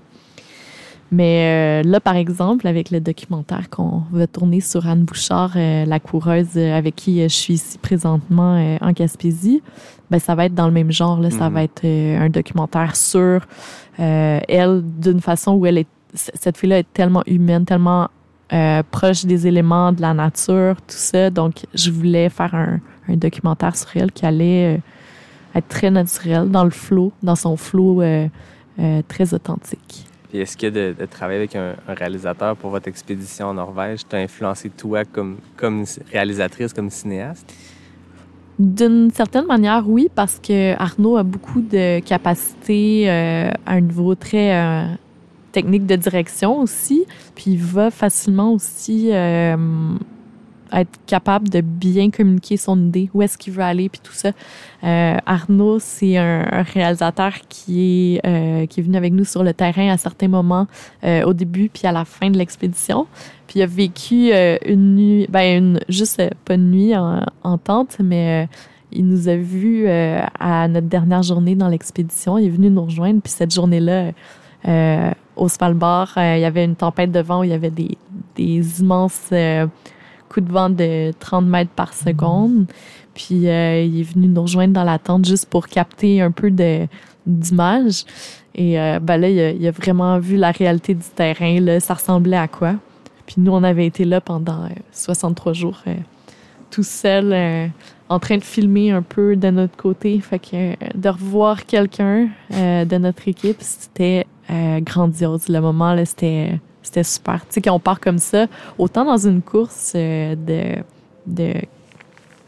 Mais 1.11 1.83
là, 1.83 1.99
par 1.99 2.15
exemple, 2.15 2.65
avec 2.67 2.89
le 2.89 2.99
documentaire 2.99 3.69
qu'on 3.69 4.01
va 4.11 4.25
tourner 4.25 4.61
sur 4.61 4.87
Anne 4.87 5.03
Bouchard, 5.03 5.51
la 5.55 5.99
coureuse 5.99 6.57
avec 6.57 6.95
qui 6.95 7.21
je 7.21 7.27
suis 7.27 7.53
ici 7.55 7.77
présentement 7.77 8.77
en 8.81 8.91
Gaspésie, 8.91 9.61
ben, 10.13 10.19
ça 10.19 10.35
va 10.35 10.45
être 10.45 10.53
dans 10.53 10.67
le 10.67 10.73
même 10.73 10.91
genre. 10.91 11.19
Là. 11.19 11.31
Ça 11.31 11.47
Mhm. 11.49 11.53
va 11.55 11.63
être 11.63 11.83
euh, 11.85 12.19
un 12.25 12.29
documentaire 12.29 12.95
sur 12.95 13.41
euh, 13.99 14.39
elle 14.47 14.81
d'une 15.05 15.21
façon 15.21 15.53
où 15.53 15.65
elle 15.65 15.79
est. 15.79 15.87
Cette 16.13 16.57
fille-là 16.59 16.77
est 16.79 16.93
tellement 16.93 17.23
humaine, 17.25 17.65
tellement 17.65 18.07
euh, 18.53 18.83
proche 18.91 19.25
des 19.25 19.47
éléments 19.47 19.91
de 19.91 20.01
la 20.01 20.13
nature, 20.13 20.75
tout 20.75 21.01
ça. 21.11 21.31
Donc, 21.31 21.53
je 21.73 21.89
voulais 21.89 22.29
faire 22.29 22.53
un, 22.53 22.79
un 23.09 23.15
documentaire 23.15 23.75
sur 23.75 23.89
elle 23.95 24.11
qui 24.11 24.23
allait 24.23 24.79
être 25.55 25.67
très 25.67 25.89
naturel, 25.89 26.49
dans 26.49 26.63
le 26.63 26.69
flow, 26.69 27.11
dans 27.23 27.35
son 27.35 27.55
euh, 27.81 28.27
très 29.07 29.33
authentique. 29.33 30.05
Est-ce 30.31 30.57
que 30.57 30.67
de, 30.67 30.95
de 30.99 31.05
travailler 31.05 31.39
avec 31.39 31.55
un, 31.55 31.73
un 31.87 31.93
réalisateur 31.93 32.55
pour 32.55 32.69
votre 32.71 32.87
expédition 32.87 33.47
en 33.47 33.53
Norvège 33.55 34.01
t'a 34.07 34.17
influencé 34.17 34.69
toi 34.69 35.05
comme, 35.05 35.37
comme 35.57 35.85
réalisatrice, 36.11 36.73
comme 36.73 36.89
cinéaste? 36.89 37.51
D'une 38.59 39.09
certaine 39.11 39.45
manière, 39.47 39.83
oui, 39.87 40.09
parce 40.13 40.39
que 40.39 40.79
Arnaud 40.79 41.17
a 41.17 41.23
beaucoup 41.23 41.61
de 41.61 41.99
capacités 42.01 43.09
euh, 43.09 43.49
à 43.65 43.73
un 43.73 43.81
niveau 43.81 44.13
très 44.13 44.55
euh, 44.55 44.85
technique 45.51 45.87
de 45.87 45.95
direction 45.95 46.59
aussi. 46.59 47.05
Puis 47.33 47.51
il 47.51 47.57
va 47.57 47.89
facilement 47.89 48.53
aussi 48.53 49.09
euh, 49.11 49.57
être 50.73 50.99
capable 51.05 51.49
de 51.49 51.61
bien 51.61 52.09
communiquer 52.09 52.57
son 52.57 52.77
idée, 52.87 53.09
où 53.13 53.21
est-ce 53.21 53.37
qu'il 53.37 53.53
veut 53.53 53.63
aller, 53.63 53.89
puis 53.89 54.01
tout 54.03 54.13
ça. 54.13 54.31
Euh, 54.83 55.17
Arnaud, 55.25 55.79
c'est 55.79 56.17
un, 56.17 56.63
réalisateur 56.63 57.33
qui 57.47 58.15
est, 58.15 58.27
euh, 58.27 58.65
qui 58.65 58.79
est 58.79 58.83
venu 58.83 58.97
avec 58.97 59.13
nous 59.13 59.25
sur 59.25 59.43
le 59.43 59.53
terrain 59.53 59.89
à 59.89 59.97
certains 59.97 60.27
moments, 60.27 60.67
euh, 61.03 61.23
au 61.23 61.33
début 61.33 61.69
puis 61.69 61.87
à 61.87 61.91
la 61.91 62.05
fin 62.05 62.29
de 62.29 62.37
l'expédition. 62.37 63.07
Puis 63.47 63.59
il 63.59 63.63
a 63.63 63.67
vécu 63.67 64.31
une 64.65 64.95
nuit, 64.95 65.27
ben 65.29 65.57
une, 65.57 65.79
juste 65.89 66.21
pas 66.45 66.55
une 66.55 66.71
nuit 66.71 66.95
en, 66.95 67.21
en 67.43 67.57
tente, 67.57 67.97
mais 67.99 68.47
il 68.91 69.05
nous 69.05 69.27
a 69.27 69.35
vus 69.35 69.87
à 69.87 70.67
notre 70.67 70.87
dernière 70.87 71.23
journée 71.23 71.55
dans 71.55 71.67
l'expédition. 71.67 72.37
Il 72.37 72.47
est 72.47 72.49
venu 72.49 72.69
nous 72.69 72.85
rejoindre. 72.85 73.21
Puis 73.21 73.31
cette 73.31 73.53
journée-là, 73.53 74.11
au 75.35 75.49
Svalbard, 75.49 76.13
il 76.17 76.39
y 76.39 76.45
avait 76.45 76.65
une 76.65 76.75
tempête 76.75 77.11
de 77.11 77.19
vent 77.19 77.41
où 77.41 77.43
il 77.43 77.51
y 77.51 77.53
avait 77.53 77.69
des, 77.69 77.97
des 78.35 78.81
immenses 78.81 79.29
euh, 80.33 80.41
coups 80.41 80.47
de 80.47 80.51
vent 80.51 80.69
de 80.69 81.11
30 81.19 81.45
mètres 81.45 81.71
par 81.71 81.93
seconde. 81.93 82.65
Puis 83.13 83.47
euh, 83.47 83.83
il 83.83 83.99
est 83.99 84.03
venu 84.03 84.27
nous 84.27 84.41
rejoindre 84.41 84.73
dans 84.73 84.83
la 84.83 84.99
tente 84.99 85.25
juste 85.25 85.45
pour 85.47 85.67
capter 85.67 86.21
un 86.21 86.31
peu 86.31 86.51
de 86.51 86.87
d'images. 87.25 88.05
Et 88.55 88.79
euh, 88.79 88.99
ben 88.99 89.17
là, 89.17 89.29
il 89.29 89.67
a, 89.67 89.71
vraiment 89.71 90.19
vu 90.19 90.37
la 90.37 90.51
réalité 90.51 90.93
du 90.93 91.07
terrain. 91.15 91.59
Là, 91.59 91.79
ça 91.79 91.95
ressemblait 91.95 92.37
à 92.37 92.47
quoi? 92.47 92.75
Puis 93.25 93.35
nous, 93.37 93.51
on 93.51 93.63
avait 93.63 93.85
été 93.85 94.05
là 94.05 94.21
pendant 94.21 94.65
euh, 94.65 94.69
63 94.91 95.53
jours, 95.53 95.81
euh, 95.87 95.95
tout 96.69 96.83
seul, 96.83 97.31
euh, 97.33 97.67
en 98.09 98.19
train 98.19 98.37
de 98.37 98.43
filmer 98.43 98.91
un 98.91 99.01
peu 99.01 99.35
de 99.35 99.49
notre 99.49 99.75
côté. 99.75 100.19
Fait 100.19 100.39
que 100.39 100.47
euh, 100.53 100.75
de 100.93 101.09
revoir 101.09 101.65
quelqu'un 101.65 102.29
euh, 102.53 102.85
de 102.85 102.97
notre 102.97 103.27
équipe, 103.27 103.57
c'était 103.59 104.25
euh, 104.49 104.79
grandiose. 104.81 105.49
Le 105.49 105.59
moment, 105.61 105.93
là, 105.93 106.05
c'était 106.05 106.59
c'était 106.83 107.03
super. 107.03 107.39
Tu 107.47 107.55
sais, 107.55 107.61
quand 107.61 107.73
on 107.73 107.79
part 107.79 107.99
comme 107.99 108.19
ça, 108.19 108.47
autant 108.77 109.05
dans 109.05 109.27
une 109.27 109.41
course 109.41 109.93
euh, 109.95 110.35
de, 110.35 110.83
de 111.25 111.53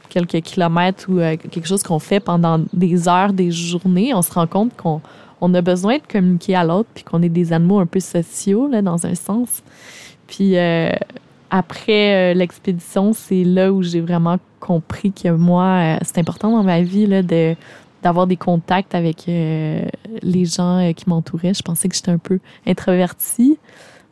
quelques 0.09 0.41
kilomètres 0.41 1.05
ou 1.09 1.19
euh, 1.19 1.37
quelque 1.37 1.67
chose 1.67 1.81
qu'on 1.81 1.99
fait 1.99 2.19
pendant 2.19 2.61
des 2.73 3.07
heures, 3.07 3.33
des 3.33 3.51
journées, 3.51 4.13
on 4.13 4.21
se 4.21 4.31
rend 4.31 4.45
compte 4.45 4.75
qu'on 4.75 5.01
on 5.41 5.53
a 5.53 5.61
besoin 5.61 5.97
de 5.97 6.03
communiquer 6.09 6.55
à 6.55 6.63
l'autre, 6.63 6.89
puis 6.93 7.03
qu'on 7.03 7.21
est 7.21 7.29
des 7.29 7.53
animaux 7.53 7.79
un 7.79 7.85
peu 7.85 7.99
sociaux, 7.99 8.67
là, 8.67 8.81
dans 8.81 9.05
un 9.05 9.15
sens. 9.15 9.63
Puis 10.27 10.57
euh, 10.57 10.91
après 11.49 12.33
l'expédition, 12.33 13.13
c'est 13.13 13.43
là 13.43 13.71
où 13.71 13.83
j'ai 13.83 14.01
vraiment 14.01 14.37
compris 14.59 15.11
que 15.11 15.29
moi, 15.29 15.97
c'est 16.01 16.17
important 16.17 16.51
dans 16.51 16.63
ma 16.63 16.81
vie 16.81 17.05
là, 17.05 17.21
de 17.21 17.55
d'avoir 18.01 18.27
des 18.27 18.37
contacts 18.37 18.93
avec 18.93 19.25
les 19.25 20.45
gens 20.45 20.91
qui 20.95 21.09
m'entouraient. 21.09 21.53
Je 21.53 21.63
pensais 21.63 21.87
que 21.87 21.95
j'étais 21.95 22.11
un 22.11 22.19
peu 22.19 22.39
introvertie, 22.67 23.57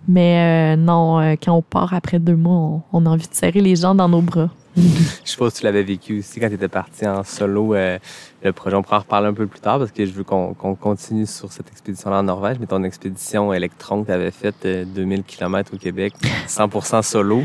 mais 0.07 0.73
euh, 0.73 0.75
non, 0.75 1.19
euh, 1.19 1.35
quand 1.43 1.53
on 1.53 1.61
part 1.61 1.93
après 1.93 2.19
deux 2.19 2.35
mois, 2.35 2.55
on, 2.55 2.81
on 2.93 3.05
a 3.05 3.09
envie 3.09 3.27
de 3.27 3.33
serrer 3.33 3.61
les 3.61 3.75
gens 3.75 3.95
dans 3.95 4.09
nos 4.09 4.21
bras. 4.21 4.49
Je 4.75 4.81
suppose 5.23 5.53
que 5.53 5.59
tu 5.59 5.65
l'avais 5.65 5.83
vécu 5.83 6.17
aussi 6.19 6.39
quand 6.39 6.47
tu 6.49 6.55
étais 6.55 6.67
parti 6.67 7.05
en 7.07 7.23
solo. 7.23 7.75
euh, 7.75 7.99
le 8.43 8.51
projet, 8.53 8.75
on 8.75 8.81
pourra 8.81 8.97
en 8.97 9.01
reparler 9.01 9.27
un 9.27 9.33
peu 9.33 9.45
plus 9.45 9.59
tard 9.59 9.77
parce 9.77 9.91
que 9.91 10.03
je 10.05 10.11
veux 10.11 10.23
qu'on 10.23 10.53
continue 10.55 11.27
sur 11.27 11.51
cette 11.51 11.69
expédition-là 11.71 12.19
en 12.19 12.23
Norvège. 12.23 12.57
Mais 12.59 12.65
ton 12.65 12.83
expédition 12.83 13.53
Electron 13.53 14.01
que 14.01 14.07
tu 14.07 14.11
avais 14.13 14.31
faite 14.31 14.65
euh, 14.65 14.83
2000 14.85 15.23
km 15.23 15.75
au 15.75 15.77
Québec, 15.77 16.13
100% 16.47 17.03
solo. 17.03 17.43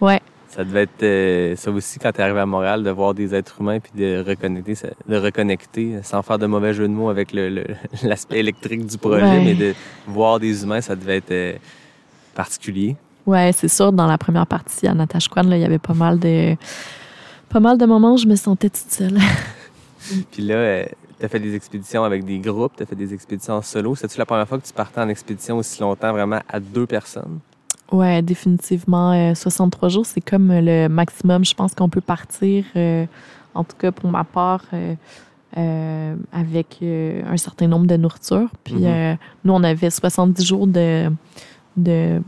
Ouais. 0.00 0.20
Ça 0.48 0.64
devait 0.64 0.88
être 0.90 1.56
ça 1.58 1.70
aussi 1.70 1.98
quand 2.00 2.10
tu 2.12 2.18
es 2.18 2.22
arrivé 2.24 2.40
à 2.40 2.46
Montréal, 2.46 2.82
de 2.82 2.90
voir 2.90 3.12
des 3.14 3.34
êtres 3.36 3.60
humains 3.60 3.78
puis 3.78 3.92
de 3.94 4.24
reconnecter, 4.26 4.74
de 5.06 5.16
reconnecter 5.16 5.98
sans 6.02 6.22
faire 6.22 6.38
de 6.38 6.46
mauvais 6.46 6.74
jeu 6.74 6.88
de 6.88 6.92
mots 6.92 7.08
avec 7.10 7.32
le- 7.32 7.50
le- 7.50 7.66
l'aspect 8.02 8.40
électrique 8.40 8.84
du 8.86 8.98
projet, 8.98 9.22
Ouais. 9.22 9.44
mais 9.44 9.54
de 9.54 9.74
voir 10.08 10.40
des 10.40 10.64
humains, 10.64 10.80
ça 10.80 10.96
devait 10.96 11.18
être 11.18 11.60
particulier? 12.34 12.96
Ouais, 13.26 13.52
c'est 13.52 13.68
sûr, 13.68 13.92
dans 13.92 14.06
la 14.06 14.18
première 14.18 14.46
partie 14.46 14.86
à 14.86 14.94
Natashquan, 14.94 15.42
il 15.50 15.58
y 15.58 15.64
avait 15.64 15.78
pas 15.78 15.94
mal 15.94 16.18
de 16.18 16.56
pas 17.48 17.60
mal 17.60 17.76
de 17.78 17.84
moments 17.84 18.14
où 18.14 18.16
je 18.16 18.26
me 18.26 18.36
sentais 18.36 18.70
toute 18.70 18.90
seule. 18.90 19.18
Puis 20.32 20.42
là, 20.42 20.84
tu 21.18 21.24
as 21.26 21.28
fait 21.28 21.40
des 21.40 21.54
expéditions 21.54 22.04
avec 22.04 22.24
des 22.24 22.38
groupes, 22.38 22.72
tu 22.76 22.82
as 22.82 22.86
fait 22.86 22.94
des 22.96 23.12
expéditions 23.12 23.54
en 23.54 23.62
solo. 23.62 23.94
C'est-tu 23.94 24.18
la 24.18 24.26
première 24.26 24.48
fois 24.48 24.58
que 24.58 24.66
tu 24.66 24.72
partais 24.72 25.00
en 25.00 25.08
expédition 25.08 25.58
aussi 25.58 25.80
longtemps, 25.80 26.12
vraiment 26.12 26.40
à 26.48 26.60
deux 26.60 26.86
personnes? 26.86 27.40
Ouais, 27.92 28.22
définitivement. 28.22 29.12
euh, 29.12 29.34
63 29.34 29.88
jours, 29.88 30.06
c'est 30.06 30.20
comme 30.20 30.50
le 30.52 30.88
maximum. 30.88 31.44
Je 31.44 31.54
pense 31.54 31.74
qu'on 31.74 31.88
peut 31.88 32.00
partir, 32.00 32.64
euh, 32.76 33.04
en 33.54 33.64
tout 33.64 33.76
cas 33.76 33.90
pour 33.92 34.08
ma 34.10 34.22
part, 34.24 34.62
euh, 34.72 34.94
euh, 35.58 36.14
avec 36.32 36.78
euh, 36.82 37.22
un 37.28 37.36
certain 37.36 37.66
nombre 37.66 37.86
de 37.86 37.96
nourritures. 37.96 38.48
Puis 38.62 38.74
Mhm. 38.76 38.84
euh, 38.86 39.14
nous, 39.44 39.52
on 39.52 39.64
avait 39.64 39.90
70 39.90 40.44
jours 40.46 40.66
de 40.68 41.10
de 41.76 42.20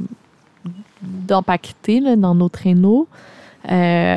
dans 2.17 2.35
nos 2.35 2.49
traîneaux. 2.49 3.09
Euh, 3.71 4.17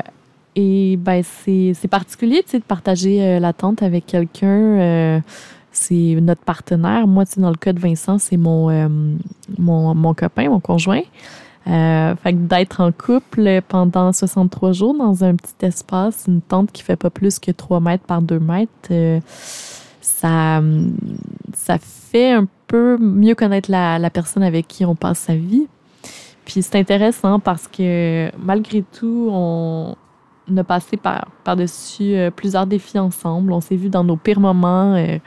et 0.55 0.97
ben 0.97 1.21
c'est 1.23 1.87
particulier, 1.89 2.43
de 2.51 2.59
partager 2.59 3.21
euh, 3.21 3.39
la 3.39 3.53
tente 3.53 3.83
avec 3.83 4.05
quelqu'un. 4.05 4.47
euh, 4.47 5.19
c'est 5.71 6.17
notre 6.21 6.41
partenaire. 6.43 7.05
Moi, 7.05 7.25
dans 7.35 7.49
le 7.49 7.57
cas 7.57 7.73
de 7.73 7.79
Vincent, 7.79 8.17
c'est 8.17 8.37
mon, 8.37 8.69
mon, 9.57 9.93
mon 9.93 10.13
copain, 10.13 10.47
mon 10.49 10.61
conjoint. 10.61 11.01
Fait 11.65 12.31
que 12.31 12.37
d'être 12.37 12.79
en 12.79 12.93
couple 12.93 13.61
pendant 13.67 14.13
63 14.13 14.71
jours 14.71 14.95
dans 14.97 15.25
un 15.25 15.35
petit 15.35 15.65
espace, 15.65 16.25
une 16.29 16.39
tente 16.39 16.71
qui 16.71 16.81
fait 16.81 16.95
pas 16.95 17.09
plus 17.09 17.39
que 17.39 17.51
3 17.51 17.81
mètres 17.81 18.05
par 18.05 18.21
2 18.21 18.39
mètres, 18.39 19.21
ça, 20.05 20.61
ça 21.53 21.77
fait 21.79 22.31
un 22.31 22.47
peu 22.67 22.97
mieux 22.97 23.35
connaître 23.35 23.71
la, 23.71 23.99
la 23.99 24.09
personne 24.09 24.43
avec 24.43 24.67
qui 24.67 24.85
on 24.85 24.95
passe 24.95 25.19
sa 25.19 25.35
vie. 25.35 25.67
Puis 26.45 26.61
c'est 26.61 26.77
intéressant 26.77 27.39
parce 27.39 27.67
que 27.67 28.29
malgré 28.37 28.83
tout, 28.83 29.29
on, 29.31 29.95
a 30.55 30.63
passé 30.63 30.95
par, 30.95 31.27
par-dessus 31.43 32.15
euh, 32.15 32.29
plusieurs 32.29 32.67
défis 32.67 32.99
ensemble. 32.99 33.51
On 33.51 33.61
s'est 33.61 33.75
vu 33.75 33.89
dans 33.89 34.03
nos 34.03 34.15
pires 34.15 34.39
moments. 34.39 34.93
euh, 34.93 35.17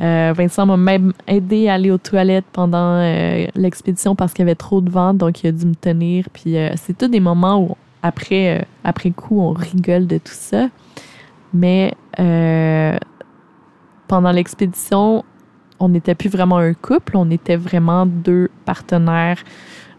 euh, 0.00 0.32
Vincent 0.36 0.66
m'a 0.66 0.76
même 0.76 1.12
aidé 1.28 1.68
à 1.68 1.74
aller 1.74 1.90
aux 1.92 1.98
toilettes 1.98 2.46
pendant 2.52 3.00
l'expédition 3.54 4.14
parce 4.16 4.32
qu'il 4.32 4.44
y 4.44 4.48
avait 4.48 4.54
trop 4.54 4.80
de 4.80 4.90
vent, 4.90 5.14
donc 5.14 5.42
il 5.42 5.48
a 5.48 5.52
dû 5.52 5.66
me 5.66 5.74
tenir. 5.74 6.28
Puis 6.32 6.54
c'est 6.76 6.96
tous 6.96 7.08
des 7.08 7.18
moments 7.18 7.60
où, 7.60 7.76
après, 8.00 8.64
après 8.84 9.10
coup, 9.10 9.40
on 9.40 9.50
rigole 9.50 10.06
de 10.06 10.18
tout 10.18 10.32
ça. 10.32 10.68
Mais 11.52 11.94
pendant 14.08 14.32
l'expédition, 14.32 15.24
on 15.78 15.88
n'était 15.88 16.14
plus 16.14 16.28
vraiment 16.28 16.56
un 16.56 16.74
couple, 16.74 17.16
on 17.16 17.30
était 17.30 17.56
vraiment 17.56 18.06
deux 18.06 18.48
partenaires, 18.64 19.38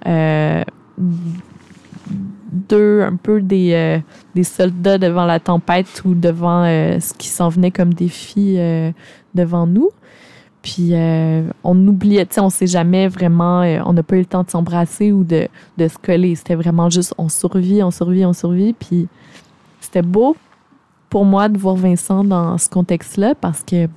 euh, 0.06 0.64
deux 2.52 3.02
un 3.02 3.16
peu 3.16 3.42
des, 3.42 3.74
euh, 3.74 4.00
des 4.36 4.44
soldats 4.44 4.98
devant 4.98 5.26
la 5.26 5.40
tempête 5.40 6.02
ou 6.06 6.16
devant 6.16 6.64
euh, 6.64 7.00
ce 7.00 7.14
qui 7.14 7.28
s'en 7.28 7.50
venait 7.50 7.72
comme 7.72 7.94
défi 7.94 8.58
devant 9.36 9.68
nous. 9.68 9.90
Puis 10.62 10.92
on 11.64 11.88
oubliait, 11.88 12.26
tu 12.26 12.36
sais, 12.36 12.42
on 12.42 12.50
s'est 12.50 12.68
jamais 12.68 13.08
vraiment, 13.08 13.62
on 13.86 13.94
n'a 13.94 14.04
pas 14.04 14.18
eu 14.18 14.20
le 14.20 14.26
temps 14.26 14.44
de 14.44 14.50
s'embrasser 14.50 15.14
ou 15.14 15.24
de, 15.24 15.48
de 15.78 15.88
se 15.88 15.98
coller. 15.98 16.36
C'était 16.36 16.56
vraiment 16.56 16.90
juste, 16.90 17.14
on 17.18 17.30
survit, 17.30 17.82
on 17.82 17.92
survit, 17.92 18.26
on 18.26 18.34
survit. 18.34 18.74
Puis 18.74 19.08
c'était 19.80 20.02
beau 20.02 20.36
pour 21.10 21.26
moi 21.26 21.48
de 21.48 21.58
voir 21.58 21.76
Vincent 21.76 22.24
dans 22.24 22.58
ce 22.58 22.70
contexte-là 22.70 23.36
parce 23.36 23.64
que 23.64 23.88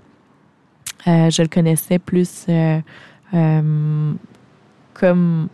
euh, 1.06 1.30
je 1.30 1.42
le 1.42 1.49
connaissais 1.49 1.99
plus 1.99 2.47
euh, 2.49 2.80
euh, 3.35 4.12
comme 4.94 5.49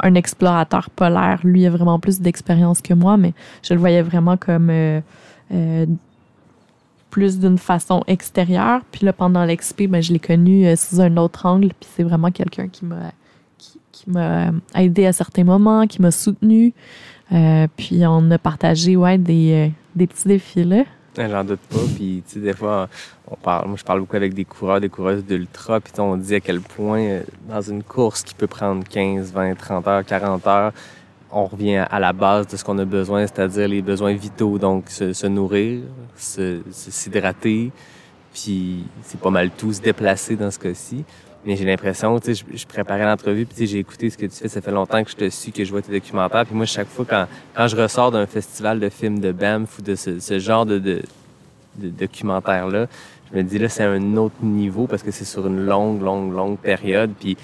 un 0.00 0.14
explorateur 0.14 0.90
polaire. 0.90 1.40
Lui 1.44 1.66
a 1.66 1.70
vraiment 1.70 1.98
plus 1.98 2.20
d'expérience 2.20 2.82
que 2.82 2.94
moi, 2.94 3.16
mais 3.16 3.32
je 3.62 3.74
le 3.74 3.80
voyais 3.80 4.02
vraiment 4.02 4.36
comme 4.36 4.70
plus 7.10 7.38
d'une 7.38 7.58
façon 7.58 8.02
extérieure. 8.06 8.82
Puis 8.90 9.04
là, 9.04 9.12
pendant 9.12 9.44
l'expé, 9.44 9.86
ben, 9.86 10.02
je 10.02 10.12
l'ai 10.12 10.18
connu 10.18 10.76
sous 10.76 11.00
un 11.00 11.16
autre 11.16 11.46
angle. 11.46 11.68
Puis 11.68 11.88
c'est 11.94 12.02
vraiment 12.02 12.30
quelqu'un 12.30 12.68
qui 12.68 12.84
m'a 12.84 13.12
qui, 13.92 14.10
m'a 14.10 14.50
aidé 14.74 15.06
à 15.06 15.12
certains 15.12 15.44
moments, 15.44 15.86
qui 15.86 16.02
m'a 16.02 16.10
soutenu. 16.10 16.74
Puis 17.28 18.02
on 18.04 18.30
a 18.30 18.38
partagé 18.38 18.96
ouais, 18.96 19.18
des, 19.18 19.72
des 19.94 20.06
petits 20.06 20.26
défis 20.26 20.64
là. 20.64 20.84
J'en 21.16 21.44
doute 21.44 21.60
pas. 21.68 21.76
Puis, 21.94 22.22
tu 22.26 22.34
sais, 22.34 22.40
des 22.40 22.54
fois, 22.54 22.88
on 23.30 23.36
parle, 23.36 23.68
moi, 23.68 23.76
je 23.78 23.84
parle 23.84 24.00
beaucoup 24.00 24.16
avec 24.16 24.32
des 24.32 24.44
coureurs, 24.46 24.80
des 24.80 24.88
coureuses 24.88 25.24
d'ultra. 25.24 25.78
Puis, 25.80 25.92
on 25.98 26.16
dit 26.16 26.34
à 26.36 26.40
quel 26.40 26.60
point, 26.60 27.00
euh, 27.00 27.22
dans 27.48 27.60
une 27.60 27.82
course 27.82 28.22
qui 28.22 28.34
peut 28.34 28.46
prendre 28.46 28.82
15, 28.88 29.30
20, 29.32 29.54
30 29.54 29.86
heures, 29.88 30.04
40 30.06 30.46
heures, 30.46 30.72
on 31.30 31.44
revient 31.46 31.84
à 31.90 31.98
la 32.00 32.12
base 32.14 32.46
de 32.46 32.56
ce 32.56 32.64
qu'on 32.64 32.78
a 32.78 32.84
besoin, 32.86 33.26
c'est-à-dire 33.26 33.68
les 33.68 33.82
besoins 33.82 34.14
vitaux. 34.14 34.58
Donc, 34.58 34.88
se, 34.88 35.12
se 35.12 35.26
nourrir, 35.26 35.82
se- 36.16 36.60
se- 36.70 36.90
s'hydrater. 36.90 37.70
Puis, 38.32 38.84
c'est 39.02 39.20
pas 39.20 39.30
mal 39.30 39.50
tout, 39.50 39.72
se 39.72 39.80
déplacer 39.82 40.36
dans 40.36 40.50
ce 40.50 40.58
cas-ci. 40.58 41.04
Mais 41.44 41.56
j'ai 41.56 41.64
l'impression, 41.64 42.18
tu 42.20 42.34
sais, 42.34 42.44
je, 42.54 42.66
préparais 42.66 43.04
l'entrevue, 43.04 43.44
puis 43.46 43.54
tu 43.54 43.60
sais, 43.60 43.66
j'ai 43.66 43.78
écouté 43.78 44.10
ce 44.10 44.16
que 44.16 44.26
tu 44.26 44.36
fais. 44.36 44.48
Ça 44.48 44.60
fait 44.60 44.70
longtemps 44.70 45.02
que 45.02 45.10
je 45.10 45.16
te 45.16 45.28
suis, 45.28 45.50
que 45.50 45.64
je 45.64 45.70
vois 45.72 45.82
tes 45.82 45.92
documentaires. 45.92 46.46
Puis 46.46 46.54
moi, 46.54 46.66
chaque 46.66 46.88
fois, 46.88 47.04
quand, 47.08 47.26
quand 47.54 47.66
je 47.66 47.76
ressors 47.76 48.12
d'un 48.12 48.26
festival 48.26 48.78
de 48.78 48.88
films 48.88 49.18
de 49.18 49.32
Banff 49.32 49.78
ou 49.78 49.82
de 49.82 49.96
ce, 49.96 50.20
ce 50.20 50.38
genre 50.38 50.66
de, 50.66 50.78
de, 50.78 51.02
de 51.76 51.88
documentaire-là, 51.88 52.86
je 53.32 53.36
me 53.36 53.42
dis 53.42 53.58
là, 53.58 53.68
c'est 53.68 53.84
un 53.84 54.16
autre 54.16 54.36
niveau 54.42 54.86
parce 54.86 55.02
que 55.02 55.10
c'est 55.10 55.24
sur 55.24 55.46
une 55.46 55.64
longue, 55.66 56.00
longue, 56.00 56.32
longue 56.32 56.58
période. 56.58 57.10
Puis 57.18 57.36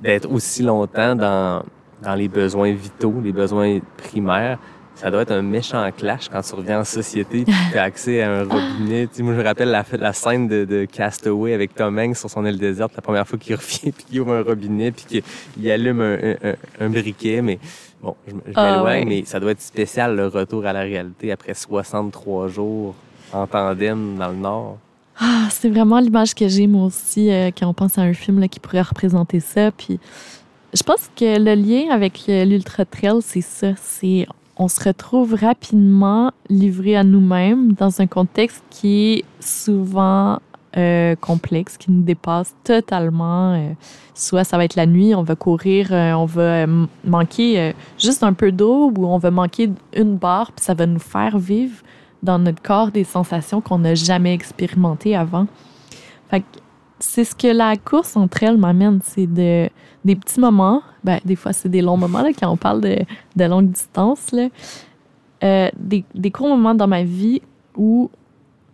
d'être 0.00 0.30
aussi 0.30 0.62
longtemps 0.62 1.16
dans, 1.16 1.64
dans 2.02 2.14
les 2.14 2.28
besoins 2.28 2.72
vitaux, 2.72 3.14
les 3.22 3.32
besoins 3.32 3.80
primaires, 3.96 4.58
ça 4.96 5.10
doit 5.10 5.22
être 5.22 5.30
un 5.32 5.42
méchant 5.42 5.88
clash 5.96 6.28
quand 6.28 6.40
tu 6.40 6.54
reviens 6.54 6.80
en 6.80 6.84
société 6.84 7.44
puis 7.44 7.54
tu 7.70 7.78
as 7.78 7.82
accès 7.82 8.22
à 8.22 8.30
un 8.32 8.44
robinet. 8.44 9.06
Tu 9.06 9.16
sais, 9.16 9.22
moi, 9.22 9.34
je 9.34 9.38
me 9.40 9.44
rappelle 9.44 9.68
la, 9.68 9.84
la 9.98 10.12
scène 10.12 10.48
de, 10.48 10.64
de 10.64 10.84
Castaway 10.86 11.52
avec 11.52 11.74
Tom 11.74 11.98
Hanks 11.98 12.16
sur 12.16 12.30
son 12.30 12.44
île 12.46 12.58
déserte, 12.58 12.92
la 12.96 13.02
première 13.02 13.28
fois 13.28 13.38
qu'il 13.38 13.54
revient 13.56 13.92
puis 13.92 14.04
qu'il 14.08 14.20
ouvre 14.22 14.32
un 14.34 14.42
robinet 14.42 14.90
puis 14.92 15.22
qu'il 15.54 15.70
allume 15.70 16.00
un, 16.00 16.14
un, 16.14 16.34
un- 16.50 16.86
un 16.86 16.88
briquet. 16.88 17.42
Mais 17.42 17.58
bon, 18.02 18.16
je, 18.26 18.32
Ah, 18.54 18.76
m'éloigne, 18.76 18.84
ouais. 19.00 19.04
mais 19.20 19.24
ça 19.26 19.38
doit 19.38 19.50
être 19.50 19.60
spécial 19.60 20.16
le 20.16 20.28
retour 20.28 20.64
à 20.66 20.72
la 20.72 20.80
réalité 20.80 21.30
après 21.30 21.52
63 21.54 22.48
jours 22.48 22.94
en 23.32 23.46
tandem 23.46 24.16
dans 24.18 24.28
le 24.28 24.36
Nord. 24.36 24.78
Ah, 25.20 25.48
c'est 25.50 25.68
vraiment 25.70 25.98
l'image 26.00 26.34
que 26.34 26.48
j'ai 26.48 26.66
moi 26.66 26.86
aussi 26.86 27.30
euh, 27.30 27.50
quand 27.58 27.66
on 27.68 27.74
pense 27.74 27.98
à 27.98 28.02
un 28.02 28.12
film 28.14 28.38
là, 28.40 28.48
qui 28.48 28.60
pourrait 28.60 28.82
représenter 28.82 29.40
ça. 29.40 29.70
Puis 29.72 29.98
je 30.74 30.82
pense 30.82 31.10
que 31.16 31.38
le 31.38 31.54
lien 31.54 31.90
avec 31.90 32.22
euh, 32.28 32.44
l'ultra 32.44 32.84
trail, 32.84 33.20
c'est 33.22 33.40
ça. 33.40 33.68
C'est 33.82 34.26
on 34.56 34.68
se 34.68 34.82
retrouve 34.82 35.34
rapidement 35.34 36.32
livré 36.48 36.96
à 36.96 37.04
nous-mêmes 37.04 37.72
dans 37.72 38.00
un 38.00 38.06
contexte 38.06 38.64
qui 38.70 39.12
est 39.12 39.24
souvent 39.40 40.38
euh, 40.76 41.14
complexe, 41.16 41.76
qui 41.76 41.90
nous 41.90 42.02
dépasse 42.02 42.54
totalement. 42.64 43.54
euh, 43.54 43.72
soit 44.14 44.44
ça 44.44 44.56
va 44.56 44.64
être 44.64 44.76
la 44.76 44.86
nuit, 44.86 45.14
on 45.14 45.22
va 45.22 45.36
courir, 45.36 45.88
euh, 45.90 46.12
on 46.12 46.24
va 46.24 46.66
manquer 47.04 47.74
juste 47.98 48.22
un 48.22 48.32
peu 48.32 48.50
d'eau 48.50 48.92
ou 48.96 49.06
on 49.06 49.18
va 49.18 49.30
manquer 49.30 49.70
une 49.94 50.16
barre, 50.16 50.52
puis 50.52 50.64
ça 50.64 50.74
va 50.74 50.86
nous 50.86 50.98
faire 50.98 51.38
vivre 51.38 51.82
dans 52.22 52.38
notre 52.38 52.62
corps 52.62 52.90
des 52.90 53.04
sensations 53.04 53.60
qu'on 53.60 53.78
n'a 53.78 53.94
jamais 53.94 54.32
expérimentées 54.32 55.14
avant. 55.14 55.46
C'est 56.98 57.24
ce 57.24 57.34
que 57.34 57.48
la 57.48 57.76
course 57.76 58.16
entre 58.16 58.42
elles 58.42 58.58
m'amène, 58.58 59.00
c'est 59.02 59.26
de, 59.26 59.68
des 60.04 60.16
petits 60.16 60.40
moments, 60.40 60.82
ben, 61.04 61.20
des 61.24 61.36
fois 61.36 61.52
c'est 61.52 61.68
des 61.68 61.82
longs 61.82 61.96
moments 61.96 62.22
là, 62.22 62.30
quand 62.38 62.50
on 62.50 62.56
parle 62.56 62.80
de, 62.80 62.98
de 63.36 63.44
longue 63.44 63.70
distance, 63.70 64.32
là, 64.32 64.48
Euh, 65.44 65.68
des, 65.78 66.02
des 66.14 66.30
courts 66.30 66.48
moments 66.48 66.74
dans 66.74 66.88
ma 66.88 67.02
vie 67.04 67.42
où 67.76 68.08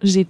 j'ai 0.01 0.29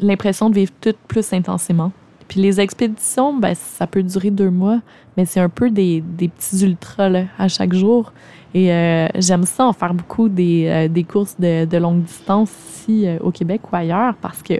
l'impression 0.00 0.48
de 0.48 0.54
vivre 0.54 0.72
tout 0.80 0.94
plus 1.06 1.30
intensément. 1.34 1.92
Puis 2.26 2.40
les 2.40 2.58
expéditions, 2.58 3.36
ben, 3.38 3.54
ça 3.54 3.86
peut 3.86 4.02
durer 4.02 4.30
deux 4.30 4.48
mois, 4.50 4.80
mais 5.14 5.26
c'est 5.26 5.40
un 5.40 5.50
peu 5.50 5.70
des, 5.70 6.00
des 6.00 6.28
petits 6.28 6.64
ultras 6.64 7.10
à 7.36 7.48
chaque 7.48 7.74
jour. 7.74 8.14
Et 8.54 8.72
euh, 8.72 9.08
j'aime 9.16 9.44
ça 9.44 9.66
en 9.66 9.74
faire 9.74 9.92
beaucoup 9.92 10.30
des, 10.30 10.66
euh, 10.68 10.88
des 10.88 11.04
courses 11.04 11.36
de, 11.38 11.66
de 11.66 11.76
longue 11.76 12.02
distance 12.02 12.50
ici 12.70 13.06
au 13.20 13.30
Québec 13.30 13.60
ou 13.70 13.76
ailleurs 13.76 14.14
parce 14.22 14.42
que 14.42 14.54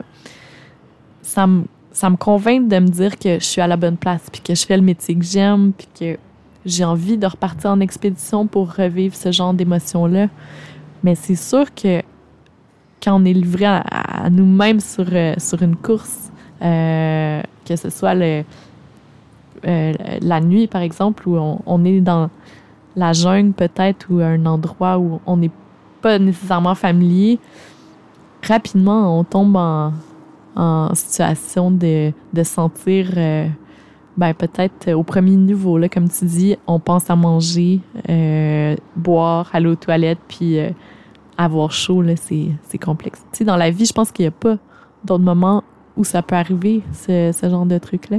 ça 1.22 1.46
me, 1.46 1.64
ça 1.92 2.10
me 2.10 2.16
convainc 2.16 2.68
de 2.68 2.78
me 2.78 2.88
dire 2.88 3.18
que 3.18 3.38
je 3.38 3.44
suis 3.44 3.60
à 3.60 3.66
la 3.66 3.76
bonne 3.76 3.96
place 3.96 4.22
puis 4.30 4.40
que 4.40 4.54
je 4.54 4.66
fais 4.66 4.76
le 4.76 4.82
métier 4.82 5.14
que 5.16 5.24
j'aime 5.24 5.72
puis 5.72 5.88
que 5.98 6.18
j'ai 6.64 6.84
envie 6.84 7.16
de 7.16 7.26
repartir 7.26 7.70
en 7.70 7.80
expédition 7.80 8.46
pour 8.46 8.74
revivre 8.74 9.14
ce 9.14 9.32
genre 9.32 9.54
d'émotions-là. 9.54 10.28
Mais 11.02 11.14
c'est 11.14 11.36
sûr 11.36 11.74
que 11.74 12.02
quand 13.02 13.20
on 13.20 13.24
est 13.24 13.32
livré 13.32 13.66
à, 13.66 14.28
nous-mêmes 14.30 14.80
sur, 14.80 15.06
euh, 15.12 15.34
sur 15.38 15.62
une 15.62 15.76
course, 15.76 16.30
euh, 16.62 17.40
que 17.64 17.76
ce 17.76 17.90
soit 17.90 18.14
le, 18.14 18.42
euh, 19.66 19.92
la 20.20 20.40
nuit, 20.40 20.66
par 20.66 20.82
exemple, 20.82 21.28
où 21.28 21.36
on, 21.36 21.60
on 21.64 21.84
est 21.84 22.00
dans 22.00 22.28
la 22.96 23.12
jungle 23.12 23.52
peut-être 23.52 24.06
ou 24.10 24.20
un 24.20 24.44
endroit 24.46 24.98
où 24.98 25.20
on 25.26 25.36
n'est 25.36 25.50
pas 26.02 26.18
nécessairement 26.18 26.74
familier, 26.74 27.38
rapidement, 28.42 29.18
on 29.18 29.24
tombe 29.24 29.56
en, 29.56 29.92
en 30.58 30.92
situation 30.94 31.70
de, 31.70 32.12
de 32.32 32.42
sentir, 32.42 33.12
euh, 33.16 33.46
ben, 34.16 34.34
peut-être 34.34 34.92
au 34.92 35.04
premier 35.04 35.36
niveau, 35.36 35.78
comme 35.90 36.08
tu 36.08 36.24
dis, 36.24 36.56
on 36.66 36.80
pense 36.80 37.08
à 37.08 37.16
manger, 37.16 37.80
euh, 38.10 38.76
boire, 38.96 39.48
aller 39.52 39.68
aux 39.68 39.76
toilettes, 39.76 40.18
puis 40.26 40.58
euh, 40.58 40.70
avoir 41.38 41.70
chaud, 41.70 42.02
là, 42.02 42.14
c'est, 42.16 42.48
c'est 42.64 42.78
complexe. 42.78 43.20
Tu 43.32 43.38
sais, 43.38 43.44
dans 43.44 43.56
la 43.56 43.70
vie, 43.70 43.86
je 43.86 43.92
pense 43.92 44.10
qu'il 44.10 44.24
n'y 44.24 44.28
a 44.28 44.32
pas 44.32 44.58
d'autres 45.04 45.24
moments 45.24 45.62
où 45.96 46.02
ça 46.02 46.22
peut 46.22 46.34
arriver, 46.34 46.82
ce, 46.92 47.30
ce 47.32 47.48
genre 47.48 47.64
de 47.64 47.78
truc-là. 47.78 48.18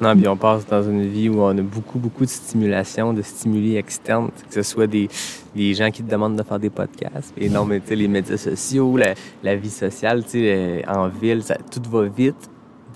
Non, 0.00 0.16
puis 0.16 0.26
on 0.28 0.36
passe 0.36 0.66
dans 0.66 0.82
une 0.82 1.06
vie 1.06 1.28
où 1.28 1.42
on 1.42 1.50
a 1.50 1.60
beaucoup, 1.60 1.98
beaucoup 1.98 2.24
de 2.24 2.30
stimulation, 2.30 3.12
de 3.12 3.20
stimuli 3.20 3.76
externes, 3.76 4.30
que 4.48 4.54
ce 4.54 4.62
soit 4.62 4.86
des, 4.86 5.08
des 5.54 5.74
gens 5.74 5.90
qui 5.90 6.02
te 6.02 6.10
demandent 6.10 6.36
de 6.36 6.42
faire 6.42 6.58
des 6.58 6.70
podcasts, 6.70 7.34
et 7.36 7.50
non, 7.50 7.66
mais 7.66 7.80
tu 7.80 7.88
sais, 7.88 7.96
les 7.96 8.08
médias 8.08 8.38
sociaux, 8.38 8.96
la, 8.96 9.14
la 9.42 9.56
vie 9.56 9.68
sociale, 9.68 10.24
tu 10.24 10.30
sais, 10.30 10.54
euh, 10.56 10.82
en 10.88 11.08
ville, 11.08 11.42
ça, 11.42 11.56
tout 11.70 11.82
va 11.90 12.04
vite. 12.06 12.48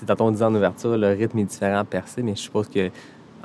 Tantôt 0.07 0.25
on 0.25 0.31
disait 0.31 0.45
en 0.45 0.55
ouverture, 0.55 0.97
le 0.99 1.09
rythme 1.09 1.39
est 1.41 1.45
différent 1.45 1.85
per 1.85 2.01
se, 2.07 2.21
mais 2.21 2.35
je 2.35 2.41
suppose 2.41 2.69
que 2.69 2.91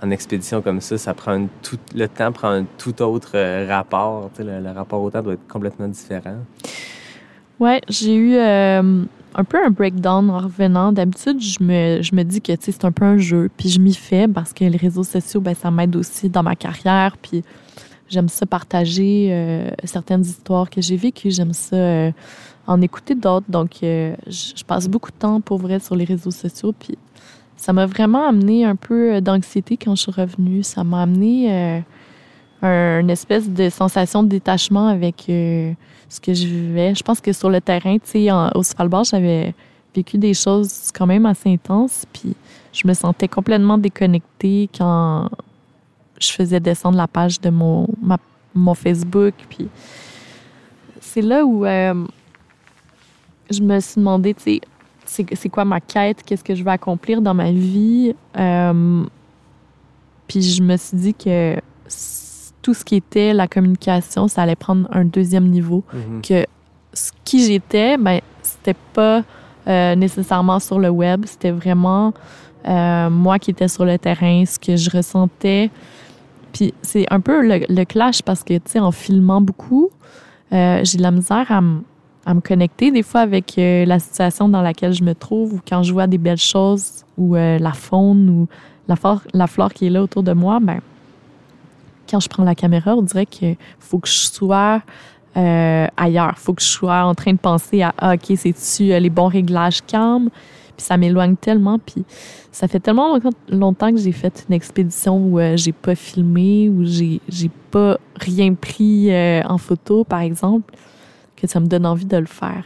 en 0.02 0.12
expédition 0.12 0.62
comme 0.62 0.80
ça, 0.80 0.98
ça 0.98 1.14
prend 1.14 1.48
tout, 1.62 1.78
le 1.94 2.08
temps 2.08 2.32
prend 2.32 2.50
un 2.50 2.66
tout 2.78 3.02
autre 3.02 3.32
euh, 3.36 3.66
rapport. 3.68 4.30
Le, 4.40 4.62
le 4.62 4.72
rapport 4.72 5.02
au 5.02 5.10
temps 5.10 5.22
doit 5.22 5.34
être 5.34 5.48
complètement 5.48 5.88
différent. 5.88 6.38
Ouais, 7.60 7.82
j'ai 7.90 8.16
eu 8.16 8.36
euh, 8.36 9.04
un 9.36 9.44
peu 9.44 9.58
un 9.64 9.70
breakdown 9.70 10.30
en 10.30 10.38
revenant. 10.38 10.94
D'habitude, 10.94 11.42
je 11.42 11.62
me, 11.62 12.02
je 12.02 12.16
me 12.16 12.24
dis 12.24 12.42
que 12.42 12.54
c'est 12.58 12.86
un 12.86 12.92
peu 12.94 13.04
un 13.04 13.18
jeu, 13.18 13.50
puis 13.58 13.68
je 13.68 13.82
m'y 13.82 13.94
fais 13.94 14.30
parce 14.30 14.54
que 14.54 14.64
les 14.64 14.78
réseaux 14.78 15.04
sociaux, 15.04 15.42
ben, 15.42 15.54
ça 15.54 15.70
m'aide 15.70 15.96
aussi 15.98 16.30
dans 16.30 16.42
ma 16.42 16.56
carrière, 16.56 17.18
puis 17.22 17.44
j'aime 18.08 18.30
ça 18.30 18.46
partager 18.46 19.28
euh, 19.32 19.70
certaines 19.84 20.22
histoires 20.22 20.70
que 20.70 20.82
j'ai 20.82 20.96
vécues, 20.96 21.32
j'aime 21.32 21.52
ça 21.52 21.76
euh, 21.76 22.12
en 22.66 22.82
écouter 22.82 23.14
d'autres. 23.14 23.50
Donc, 23.50 23.80
je 23.82 24.64
passe 24.66 24.88
beaucoup 24.88 25.12
de 25.12 25.18
temps 25.18 25.42
pour 25.42 25.58
vrai 25.58 25.80
sur 25.80 25.98
les 25.98 26.06
réseaux 26.06 26.32
sociaux, 26.32 26.74
puis 26.78 26.98
ça 27.58 27.74
m'a 27.74 27.86
vraiment 27.86 28.26
amené 28.26 28.64
un 28.64 28.78
peu 28.78 29.20
d'anxiété 29.20 29.76
quand 29.76 29.96
je 29.96 30.04
suis 30.04 30.12
revenue. 30.12 30.64
Ça 30.64 30.86
m'a 30.86 31.02
amené 31.02 31.84
un- 32.62 33.00
une 33.00 33.10
espèce 33.10 33.50
de 33.50 33.70
sensation 33.70 34.24
de 34.24 34.30
détachement 34.30 34.88
avec 34.88 35.26
euh, 35.30 35.74
ce 36.10 36.20
que 36.20 36.34
je 36.34 36.46
vivais. 36.46 36.94
Je 36.96 37.04
pense 37.04 37.22
que 37.22 37.32
sur 37.34 37.50
le 37.50 37.62
terrain, 37.62 37.98
tu 38.00 38.30
au 38.56 38.64
Svalbard, 38.64 39.04
j'avais 39.06 39.54
vécu 39.96 40.18
des 40.18 40.34
choses 40.34 40.92
quand 40.94 41.08
même 41.08 41.26
assez 41.26 41.52
intenses, 41.52 42.06
puis 42.14 42.36
je 42.74 42.88
me 42.88 42.94
sentais 42.94 43.28
complètement 43.28 43.78
déconnectée 43.78 44.70
quand 44.78 45.30
je 46.20 46.32
faisais 46.32 46.60
descendre 46.60 46.98
la 46.98 47.08
page 47.08 47.40
de 47.40 47.50
mon, 47.50 47.88
Facebook, 48.76 49.34
puis 49.50 49.68
c'est 51.00 51.22
là 51.22 51.46
où 51.46 51.66
euh, 51.66 52.06
je 53.50 53.62
me 53.62 53.80
suis 53.80 53.96
demandé, 54.00 54.34
tu 54.34 54.60
sais, 55.06 55.26
c'est 55.34 55.50
quoi 55.50 55.66
ma 55.66 55.80
quête, 55.80 56.22
qu'est-ce 56.24 56.44
que 56.44 56.54
je 56.54 56.64
veux 56.64 56.70
accomplir 56.70 57.22
dans 57.22 57.34
ma 57.34 57.52
vie? 57.52 58.14
Euh, 58.38 59.04
puis 60.28 60.42
je 60.42 60.62
me 60.62 60.78
suis 60.78 60.98
dit 60.98 61.14
que 61.14 61.56
tout 62.62 62.74
ce 62.74 62.84
qui 62.84 62.96
était 62.96 63.34
la 63.34 63.48
communication, 63.48 64.28
ça 64.28 64.44
allait 64.44 64.56
prendre 64.56 64.88
un 64.92 65.06
deuxième 65.06 65.48
niveau. 65.48 65.84
Que 66.22 66.46
ce 66.94 67.12
qui 67.24 67.46
j'étais, 67.46 67.98
ben, 67.98 68.20
c'était 68.42 68.76
pas 68.94 69.24
euh, 69.68 69.96
nécessairement 69.96 70.60
sur 70.60 70.80
le 70.80 70.90
web, 70.90 71.26
c'était 71.26 71.52
vraiment 71.52 72.14
euh, 72.68 73.10
moi 73.10 73.40
qui 73.40 73.52
étais 73.52 73.68
sur 73.68 73.86
le 73.86 73.98
terrain, 73.98 74.44
ce 74.46 74.60
que 74.60 74.76
je 74.76 74.90
ressentais. 74.90 75.70
Puis 76.52 76.74
c'est 76.82 77.06
un 77.12 77.20
peu 77.20 77.46
le, 77.46 77.66
le 77.70 77.84
clash 77.86 78.22
parce 78.22 78.44
que, 78.44 78.56
tu 78.56 78.62
sais, 78.66 78.80
en 78.80 78.92
filmant 78.92 79.42
beaucoup, 79.42 79.90
euh, 80.52 80.82
j'ai 80.84 80.98
de 80.98 81.04
la 81.04 81.12
misère 81.12 81.52
à 81.52 81.62
me 81.62 81.82
à 82.26 82.34
me 82.36 82.42
connecter 82.42 82.92
des 82.92 83.02
fois 83.02 83.22
avec 83.22 83.58
euh, 83.58 83.86
la 83.86 83.98
situation 83.98 84.50
dans 84.50 84.62
laquelle 84.62 84.94
je 84.94 85.04
me 85.04 85.16
trouve 85.16 85.56
ou 85.56 85.60
quand 85.68 85.82
je 85.82 85.92
vois 85.92 86.06
des 86.06 86.20
belles 86.20 86.38
choses 86.38 87.04
ou 87.18 87.36
euh, 87.36 87.58
la 87.58 87.74
faune 87.74 88.30
ou 88.30 88.48
la 88.88 88.96
flore, 88.96 89.22
la 89.34 89.48
flore 89.48 89.74
qui 89.74 89.88
est 89.88 89.90
là 89.90 90.04
autour 90.04 90.22
de 90.22 90.34
moi, 90.34 90.60
ben, 90.62 90.80
quand 92.10 92.20
je 92.20 92.30
prends 92.30 92.44
la 92.44 92.56
caméra, 92.56 92.96
on 92.96 93.02
dirait 93.02 93.26
qu'il 93.26 93.58
faut 93.80 94.00
que 94.00 94.08
je 94.08 94.14
sois 94.14 94.82
euh, 95.38 95.88
ailleurs. 95.96 96.38
faut 96.38 96.54
que 96.54 96.62
je 96.62 96.68
sois 96.68 97.04
en 97.04 97.14
train 97.16 97.34
de 97.34 97.38
penser 97.38 97.82
à 97.82 97.94
ah, 97.98 98.16
OK, 98.16 98.36
c'est-tu 98.36 98.92
euh, 98.92 99.00
les 99.00 99.10
bons 99.10 99.28
réglages 99.28 99.82
calmes? 99.86 100.30
Puis 100.76 100.86
ça 100.86 100.98
m'éloigne 100.98 101.36
tellement. 101.36 101.78
Puis 101.78 102.06
ça 102.52 102.68
fait 102.68 102.80
tellement 102.80 103.18
longtemps- 103.50 103.92
que 103.92 103.98
j'ai 103.98 104.12
fait 104.12 104.46
une 104.50 104.56
expédition 104.56 105.18
où 105.18 105.40
euh, 105.40 105.56
j'ai 105.58 105.72
pas 105.74 105.94
filmé, 105.96 106.70
où 106.70 106.84
j'ai 106.84 107.22
j'ai 107.28 107.52
pas 107.70 107.98
rien 108.16 108.54
pris 108.54 109.12
euh, 109.14 109.42
en 109.44 109.58
photo, 109.58 110.04
par 110.04 110.22
exemple, 110.22 110.74
que 111.36 111.48
ça 111.48 111.60
me 111.60 111.68
donne 111.68 111.86
envie 111.86 112.06
de 112.06 112.18
le 112.18 112.26
faire. 112.26 112.64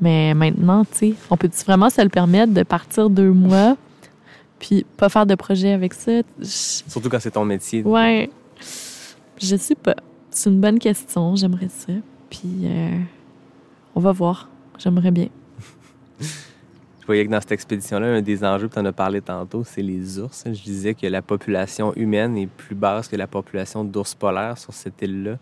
Mais 0.00 0.34
maintenant, 0.34 0.84
tu 0.84 0.90
sais, 0.92 1.14
on 1.30 1.36
peut-tu 1.36 1.64
vraiment 1.64 1.88
se 1.88 2.02
le 2.02 2.08
permettre 2.10 2.52
de 2.52 2.62
partir 2.62 3.08
deux 3.08 3.32
mois 3.32 3.76
puis 4.58 4.84
pas 4.96 5.08
faire 5.08 5.26
de 5.26 5.34
projet 5.34 5.72
avec 5.72 5.94
ça? 5.94 6.12
Surtout 6.42 7.08
quand 7.08 7.20
c'est 7.20 7.32
ton 7.32 7.44
métier. 7.44 7.82
Ouais. 7.82 8.30
Je 8.60 9.56
sais 9.56 9.74
pas. 9.74 9.96
C'est 10.30 10.50
une 10.50 10.60
bonne 10.60 10.78
question. 10.78 11.36
J'aimerais 11.36 11.68
ça. 11.68 11.92
Puis 12.30 12.62
euh, 12.64 12.98
on 13.94 14.00
va 14.00 14.12
voir. 14.12 14.48
J'aimerais 14.78 15.10
bien. 15.10 15.28
Je 16.20 17.06
voyais 17.06 17.26
que 17.26 17.30
dans 17.30 17.40
cette 17.40 17.52
expédition-là, 17.52 18.06
un 18.06 18.22
des 18.22 18.42
enjeux, 18.44 18.70
tu 18.70 18.78
en 18.78 18.84
as 18.86 18.92
parlé 18.92 19.20
tantôt, 19.20 19.62
c'est 19.62 19.82
les 19.82 20.18
ours. 20.18 20.42
Je 20.46 20.62
disais 20.62 20.94
que 20.94 21.06
la 21.06 21.20
population 21.20 21.92
humaine 21.96 22.38
est 22.38 22.46
plus 22.46 22.74
basse 22.74 23.08
que 23.08 23.16
la 23.16 23.26
population 23.26 23.84
d'ours 23.84 24.14
polaires 24.14 24.56
sur 24.56 24.72
cette 24.72 25.02
île-là. 25.02 25.36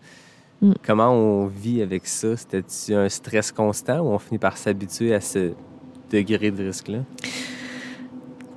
Mm. 0.61 0.73
Comment 0.85 1.11
on 1.13 1.47
vit 1.47 1.81
avec 1.81 2.09
ça? 2.09 2.37
C'était-tu 2.37 2.95
un 2.95 3.09
stress 3.09 3.53
constant 3.53 4.01
ou 4.01 4.09
on 4.09 4.19
finit 4.19 4.41
par 4.41 4.57
s'habituer 4.57 5.15
à 5.15 5.21
ce 5.21 5.53
degré 6.11 6.51
de 6.51 6.65
risque-là? 6.65 7.05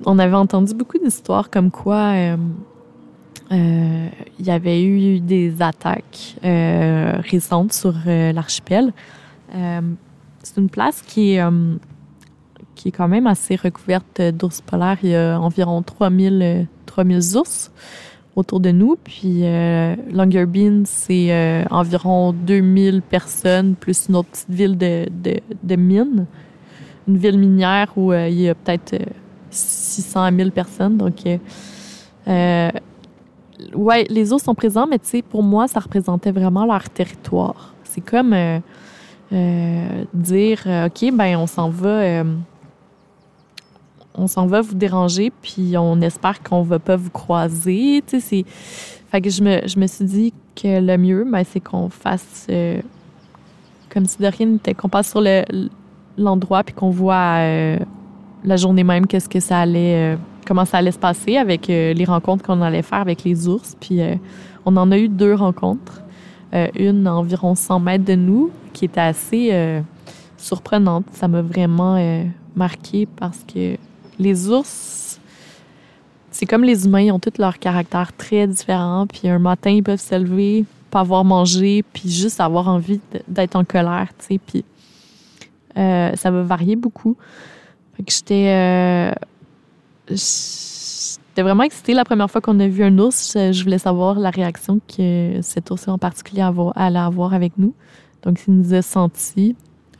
On 0.04 0.18
avait 0.18 0.34
entendu 0.34 0.74
beaucoup 0.74 0.98
d'histoires 0.98 1.48
comme 1.48 1.70
quoi 1.70 2.12
euh, 2.14 2.36
euh, 3.52 4.08
il 4.38 4.46
y 4.46 4.50
avait 4.50 4.82
eu 4.82 5.20
des 5.20 5.62
attaques 5.62 6.36
euh, 6.44 7.14
récentes 7.30 7.72
sur 7.72 7.94
euh, 8.06 8.32
l'archipel. 8.32 8.92
C'est 9.52 10.60
une 10.60 10.68
place 10.68 11.02
qui 11.02 11.34
est, 11.34 11.44
qui 12.74 12.88
est 12.88 12.92
quand 12.92 13.08
même 13.08 13.26
assez 13.26 13.56
recouverte 13.56 14.20
d'ours 14.20 14.60
polaires. 14.60 14.98
Il 15.02 15.10
y 15.10 15.16
a 15.16 15.40
environ 15.40 15.82
3000, 15.82 16.40
euh, 16.42 16.62
3000 16.86 17.36
ours 17.36 17.72
autour 18.36 18.60
de 18.60 18.70
nous. 18.70 18.96
Puis 19.02 19.42
Longyearbyen, 20.12 20.82
c'est 20.84 21.64
environ 21.70 22.32
2000 22.32 23.02
personnes, 23.02 23.74
plus 23.74 24.08
une 24.08 24.16
autre 24.16 24.28
petite 24.30 24.50
ville 24.50 24.76
de, 24.76 25.06
de, 25.10 25.40
de 25.62 25.76
mines. 25.76 26.26
Une 27.08 27.16
ville 27.16 27.38
minière 27.38 27.92
où 27.96 28.12
il 28.12 28.40
y 28.40 28.48
a 28.48 28.54
peut-être 28.54 28.94
euh, 28.94 29.06
600 29.50 30.36
000 30.36 30.50
personnes. 30.50 30.96
Donc, 30.96 31.22
ouais, 33.74 34.06
les 34.08 34.32
ours 34.32 34.42
sont 34.42 34.54
présents, 34.54 34.86
mais 34.86 34.98
tu 34.98 35.06
sais, 35.06 35.22
pour 35.22 35.42
moi, 35.42 35.68
ça 35.68 35.80
représentait 35.80 36.32
vraiment 36.32 36.64
leur 36.64 36.88
territoire. 36.90 37.74
C'est 37.84 38.00
comme 38.00 38.32
euh, 38.32 38.58
euh, 39.32 40.04
dire, 40.12 40.62
euh, 40.66 40.86
OK, 40.86 41.12
ben 41.12 41.36
on 41.36 41.46
s'en 41.46 41.70
va... 41.70 42.24
on 44.14 44.26
s'en 44.26 44.46
va 44.46 44.60
vous 44.60 44.74
déranger, 44.74 45.32
puis 45.42 45.76
on 45.76 46.00
espère 46.00 46.42
qu'on 46.42 46.62
va 46.62 46.78
pas 46.78 46.96
vous 46.96 47.10
croiser. 47.10 48.02
Tu 48.06 48.20
sais, 48.20 48.20
c'est... 48.20 48.44
Fait 49.10 49.20
que 49.20 49.30
je 49.30 49.42
me, 49.42 49.66
je 49.66 49.78
me 49.78 49.86
suis 49.86 50.04
dit 50.04 50.34
que 50.54 50.80
le 50.80 50.96
mieux, 50.98 51.24
ben, 51.24 51.44
c'est 51.44 51.60
qu'on 51.60 51.88
fasse 51.88 52.46
comme 53.88 54.04
si 54.04 54.18
de 54.18 54.26
rien 54.26 54.46
n'était, 54.46 54.74
qu'on 54.74 54.88
passe 54.88 55.10
sur 55.10 55.20
le, 55.22 55.44
l'endroit, 56.18 56.64
puis 56.64 56.74
qu'on 56.74 56.90
voit 56.90 57.38
la 58.44 58.56
journée 58.56 58.84
même 58.84 59.06
qu'est-ce 59.06 59.28
que 59.28 59.40
ça 59.40 59.60
allait, 59.60 60.18
comment 60.46 60.64
ça 60.64 60.78
allait 60.78 60.92
se 60.92 60.98
passer 60.98 61.36
avec 61.36 61.68
euh, 61.68 61.92
les 61.92 62.04
rencontres 62.04 62.44
qu'on 62.44 62.62
allait 62.62 62.82
faire 62.82 63.00
avec 63.00 63.24
les 63.24 63.48
ours. 63.48 63.76
Puis 63.78 64.00
euh, 64.00 64.14
on 64.64 64.76
en 64.76 64.90
a 64.92 64.98
eu 64.98 65.08
deux 65.08 65.34
rencontres. 65.34 66.02
Euh, 66.54 66.68
une 66.76 67.06
à 67.06 67.14
environ 67.14 67.54
100 67.54 67.80
mètres 67.80 68.04
de 68.04 68.14
nous, 68.14 68.50
qui 68.72 68.84
était 68.84 69.00
assez 69.00 69.82
surprenante. 70.36 71.06
Ça 71.12 71.28
m'a 71.28 71.42
vraiment 71.42 71.98
marqué 72.54 73.06
parce 73.06 73.38
que 73.52 73.76
les 74.18 74.48
ours, 74.48 75.18
c'est 76.30 76.46
comme 76.46 76.62
les 76.62 76.86
humains, 76.86 77.00
ils 77.00 77.12
ont 77.12 77.18
tous 77.18 77.38
leur 77.38 77.58
caractère 77.58 78.12
très 78.16 78.46
différent. 78.46 79.06
Puis 79.06 79.28
un 79.28 79.38
matin, 79.38 79.70
ils 79.70 79.82
peuvent 79.82 80.00
se 80.00 80.14
lever, 80.14 80.64
pas 80.90 81.00
avoir 81.00 81.24
mangé, 81.24 81.82
puis 81.92 82.10
juste 82.10 82.40
avoir 82.40 82.68
envie 82.68 83.00
d'être 83.26 83.56
en 83.56 83.64
colère, 83.64 84.08
tu 84.18 84.26
sais. 84.26 84.38
Puis 84.38 84.64
ça 85.74 86.30
va 86.30 86.42
varier 86.42 86.76
beaucoup. 86.76 87.16
Fait 87.96 88.02
que 88.02 88.12
j'étais... 88.12 89.12
euh, 90.10 90.14
j'étais 90.16 91.42
vraiment 91.42 91.64
excitée 91.64 91.94
la 91.94 92.04
première 92.04 92.30
fois 92.30 92.40
qu'on 92.40 92.58
a 92.60 92.68
vu 92.68 92.82
un 92.84 92.98
ours. 92.98 93.32
Je, 93.34 93.52
je 93.52 93.62
voulais 93.62 93.78
savoir 93.78 94.18
la 94.18 94.30
réaction 94.30 94.80
que 94.96 95.38
cet 95.42 95.70
ours 95.70 95.88
en 95.88 95.98
particulier 95.98 96.48
allait 96.74 96.98
avoir 96.98 97.34
avec 97.34 97.52
nous. 97.58 97.74
Donc, 98.22 98.40
il 98.48 98.54
nous 98.54 98.74
a 98.74 98.82
sentis. 98.82 99.54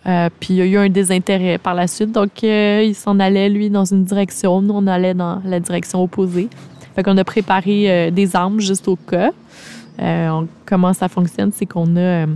Euh, 0.07 0.29
puis, 0.40 0.55
il 0.55 0.57
y 0.57 0.62
a 0.62 0.66
eu 0.66 0.77
un 0.77 0.88
désintérêt 0.88 1.59
par 1.59 1.75
la 1.75 1.87
suite. 1.87 2.12
Donc, 2.12 2.45
euh, 2.45 2.83
il 2.85 2.95
s'en 2.95 3.19
allait, 3.21 3.49
lui, 3.49 3.71
dans 3.71 3.85
une 3.85 4.05
direction. 4.05 4.62
Nous, 4.62 4.75
on 4.75 4.87
allait 4.87 5.14
dans 5.14 5.40
la 5.45 5.61
direction 5.61 6.03
opposée. 6.03 6.49
Fait 6.95 7.03
qu'on 7.03 7.16
a 7.16 7.25
préparé 7.25 7.90
euh, 7.90 8.11
des 8.11 8.35
armes 8.37 8.61
juste 8.61 8.88
au 8.88 8.97
cas. 8.97 9.31
Euh, 10.01 10.42
comment 10.64 10.92
ça 10.92 11.09
fonctionne, 11.09 11.53
c'est 11.53 11.66
qu'on 11.66 11.97
a 11.97 12.01
euh, 12.01 12.27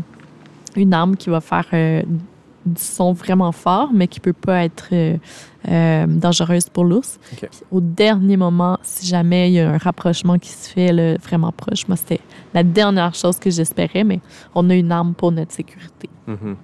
une 0.76 0.94
arme 0.94 1.16
qui 1.16 1.30
va 1.30 1.40
faire 1.40 1.66
euh, 1.72 2.02
du 2.64 2.80
son 2.80 3.12
vraiment 3.12 3.52
fort, 3.52 3.90
mais 3.92 4.08
qui 4.08 4.20
peut 4.20 4.32
pas 4.32 4.64
être 4.64 4.88
euh, 5.68 6.06
dangereuse 6.06 6.70
pour 6.70 6.84
l'ours. 6.84 7.18
Au 7.70 7.80
dernier 7.80 8.36
moment, 8.36 8.78
si 8.82 9.06
jamais 9.06 9.50
il 9.50 9.54
y 9.54 9.60
a 9.60 9.70
un 9.70 9.78
rapprochement 9.78 10.38
qui 10.38 10.48
se 10.48 10.70
fait 10.70 10.92
là, 10.92 11.16
vraiment 11.16 11.52
proche, 11.52 11.86
moi, 11.86 11.96
c'était 11.96 12.20
la 12.54 12.62
dernière 12.62 13.14
chose 13.14 13.38
que 13.38 13.50
j'espérais, 13.50 14.04
mais 14.04 14.20
on 14.54 14.70
a 14.70 14.74
une 14.74 14.90
arme 14.90 15.14
pour 15.14 15.32
notre 15.32 15.52
sécurité. 15.52 16.08
Mhm. 16.26 16.56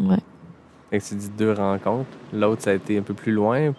Ouais. 0.00 0.18
Que 0.90 0.98
tu 0.98 1.14
dis 1.14 1.30
deux 1.30 1.52
rencontres. 1.52 2.10
L'autre, 2.32 2.62
ça 2.62 2.70
a 2.70 2.74
été 2.74 2.98
un 2.98 3.02
peu 3.02 3.14
plus 3.14 3.32
loin. 3.32 3.72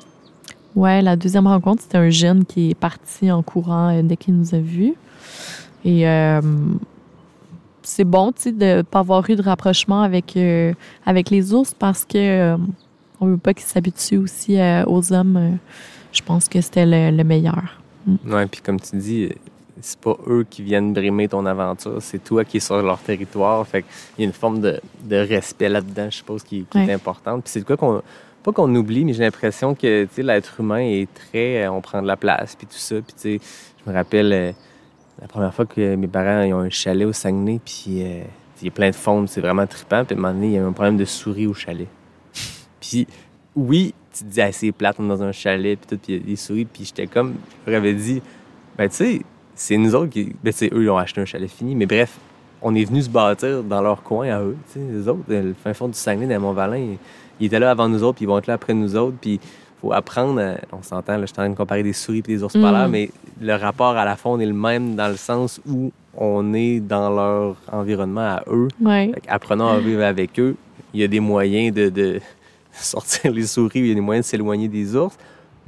Ouais, 0.76 1.02
la 1.02 1.16
deuxième 1.16 1.48
rencontre, 1.48 1.84
c'était 1.84 2.00
un 2.00 2.10
jeune 2.10 2.44
qui 2.44 2.72
est 2.72 2.76
parti 2.76 3.32
en 3.32 3.44
courant 3.44 3.96
euh, 3.96 4.02
dès 4.02 4.18
qu'il 4.18 4.36
nous 4.36 4.56
a 4.56 4.60
vus. 4.60 4.96
Et 5.86 6.10
euh, 6.10 6.42
c'est 7.84 8.04
bon, 8.04 8.32
tu 8.32 8.42
sais, 8.42 8.52
de 8.52 8.82
pas 8.82 9.00
avoir 9.00 9.30
eu 9.30 9.36
de 9.36 9.44
rapprochement 9.44 10.02
avec, 10.02 10.38
avec 11.06 11.30
les 11.30 11.54
ours 11.54 11.76
parce 11.76 12.04
que 12.04 12.58
on 13.20 13.28
veut 13.28 13.38
pas 13.38 13.54
qu'ils 13.54 13.66
s'habituent 13.66 14.18
aussi 14.18 14.60
euh, 14.60 14.84
aux 14.86 15.14
hommes. 15.14 15.38
Euh, 15.38 15.52
je 16.12 16.22
pense 16.22 16.48
que 16.48 16.62
c'était 16.62 16.86
le, 16.86 17.16
le 17.16 17.24
meilleur. 17.24 17.80
Ouais, 18.26 18.46
puis 18.46 18.62
comme 18.62 18.80
tu 18.80 18.96
dis, 18.98 19.30
c'est 19.82 20.00
pas 20.00 20.16
eux 20.28 20.46
qui 20.50 20.62
viennent 20.64 20.94
brimer 20.94 21.28
ton 21.28 21.46
aventure, 21.46 21.98
c'est 22.02 22.24
toi 22.24 22.46
qui 22.46 22.58
es 22.58 22.60
sur 22.60 22.82
leur 22.82 23.00
territoire. 23.00 23.66
Fait 23.68 23.82
qu'il 23.84 23.92
y 24.20 24.22
a 24.24 24.28
une 24.28 24.34
forme 24.34 24.62
de, 24.62 24.80
de 25.04 25.16
respect 25.18 25.70
là-dedans, 25.70 26.08
je 26.10 26.18
suppose, 26.18 26.44
qui, 26.44 26.66
qui 26.70 26.78
est 26.78 26.94
importante. 26.94 27.44
Puis 27.44 27.52
c'est 27.52 27.60
de 27.62 27.66
quoi 27.66 27.78
qu'on. 27.78 28.02
Pas 28.44 28.52
qu'on 28.52 28.74
oublie, 28.76 29.04
mais 29.06 29.14
j'ai 29.14 29.24
l'impression 29.24 29.74
que 29.74 30.04
tu 30.04 30.10
sais, 30.14 30.22
l'être 30.22 30.60
humain 30.60 30.78
est 30.78 31.08
très. 31.16 31.64
euh, 31.66 31.72
On 31.72 31.82
prend 31.82 32.00
de 32.04 32.08
la 32.08 32.16
place, 32.16 32.56
puis 32.56 32.68
tout 32.68 32.78
ça. 32.78 32.96
Puis 32.98 33.16
tu 33.20 33.40
sais, 33.40 33.40
je 33.84 33.90
me 33.90 33.96
rappelle 33.96 34.32
euh, 34.32 34.52
la 35.20 35.28
première 35.28 35.52
fois 35.52 35.66
que 35.66 35.96
mes 35.96 36.06
parents 36.08 36.44
ils 36.44 36.54
ont 36.54 36.60
un 36.60 36.70
chalet 36.70 37.08
au 37.08 37.12
Saguenay, 37.12 37.60
puis 37.66 38.04
euh, 38.04 38.22
il 38.62 38.66
y 38.66 38.68
a 38.68 38.72
plein 38.72 38.92
de 38.92 38.96
faune, 38.96 39.28
c'est 39.28 39.42
vraiment 39.42 39.66
trippant. 39.66 40.06
Puis 40.06 40.16
à 40.16 40.20
un 40.20 40.22
moment 40.22 40.32
donné, 40.34 40.48
il 40.48 40.54
y 40.54 40.58
a 40.58 40.62
eu 40.62 40.64
un 40.64 40.74
problème 40.74 40.96
de 40.96 41.06
souris 41.06 41.48
au 41.48 41.56
chalet. 41.56 41.88
Puis 42.90 43.08
oui, 43.56 43.94
tu 44.14 44.24
te 44.24 44.30
dis, 44.30 44.42
ah, 44.42 44.52
c'est 44.52 44.72
plate, 44.72 44.96
on 45.00 45.06
est 45.06 45.10
dans 45.10 45.24
un 45.24 45.32
chalet, 45.32 45.78
puis 45.80 45.88
tout, 45.98 46.02
puis 46.04 46.20
des 46.20 46.36
souris. 46.36 46.66
Puis 46.66 46.86
j'étais 46.86 47.08
comme, 47.08 47.36
je 47.66 47.72
leur 47.72 47.80
avais 47.82 47.94
dit, 47.94 48.22
ben 48.78 48.90
tu 48.90 48.96
sais, 48.96 49.22
c'est 49.56 49.78
nous 49.78 49.96
autres 49.96 50.10
qui. 50.12 50.36
Ben, 50.44 50.52
tu 50.52 50.58
sais, 50.60 50.70
eux, 50.74 50.84
ils 50.84 50.90
ont 50.90 50.98
acheté 50.98 51.22
un 51.22 51.26
chalet 51.26 51.50
fini, 51.50 51.76
mais 51.76 51.86
bref, 51.86 52.18
on 52.62 52.74
est 52.76 52.84
venu 52.86 53.02
se 53.02 53.10
bâtir 53.10 53.64
dans 53.64 53.82
leur 53.82 54.02
coin 54.04 54.28
à 54.30 54.42
eux. 54.42 54.56
Tu 54.74 54.80
sais, 54.80 54.86
les 54.92 55.08
autres, 55.08 55.20
euh, 55.30 55.44
le 55.44 55.54
fin 55.54 55.74
fond 55.74 55.88
du 55.88 55.94
Saguenay, 55.94 56.34
dans 56.34 56.42
Mont-Valin, 56.42 56.78
ils, 56.78 56.98
ils 57.40 57.46
étaient 57.48 57.60
là 57.60 57.72
avant 57.72 57.88
nous 57.88 58.04
autres, 58.04 58.16
puis 58.18 58.26
ils 58.26 58.28
vont 58.28 58.38
être 58.40 58.48
là 58.48 58.56
après 58.56 58.74
nous 58.74 58.96
autres, 58.96 59.16
puis 59.22 59.40
faut 59.82 59.92
apprendre. 59.94 60.40
à- 60.42 60.56
on 60.72 60.82
s'entend, 60.82 61.14
là, 61.14 61.22
je 61.22 61.26
suis 61.28 61.34
en 61.34 61.44
train 61.44 61.50
de 61.50 61.56
comparer 61.56 61.84
des 61.84 61.94
souris 61.94 62.20
et 62.20 62.22
des 62.22 62.44
ours 62.44 62.56
Mm. 62.56 62.62
polaires, 62.62 62.90
mais 62.90 63.10
le 63.42 63.54
rapport 63.56 63.96
à 63.98 64.04
la 64.06 64.16
faune 64.16 64.42
est 64.42 64.46
le 64.46 64.54
même 64.54 64.96
dans 64.96 65.10
le 65.10 65.18
sens 65.18 65.62
où 65.68 65.92
on 66.18 66.54
est 66.54 66.80
dans 66.80 67.10
leur 67.10 67.56
environnement 67.72 68.22
à 68.22 68.44
eux. 68.50 68.68
Ouais. 68.82 69.12
Apprenons 69.28 69.68
à 69.68 69.78
vivre 69.80 70.04
avec 70.04 70.40
eux. 70.40 70.56
Il 70.94 71.02
y 71.02 71.04
a 71.04 71.08
des 71.10 71.20
moyens 71.20 71.74
de, 71.76 71.90
de 71.90 72.22
sortir 72.84 73.32
les 73.32 73.46
souris, 73.48 73.80
il 73.80 73.88
y 73.88 73.92
a 73.92 73.96
des 73.96 74.02
moyens 74.02 74.26
de 74.26 74.30
s'éloigner 74.30 74.68
des 74.68 74.96
ours, 74.96 75.16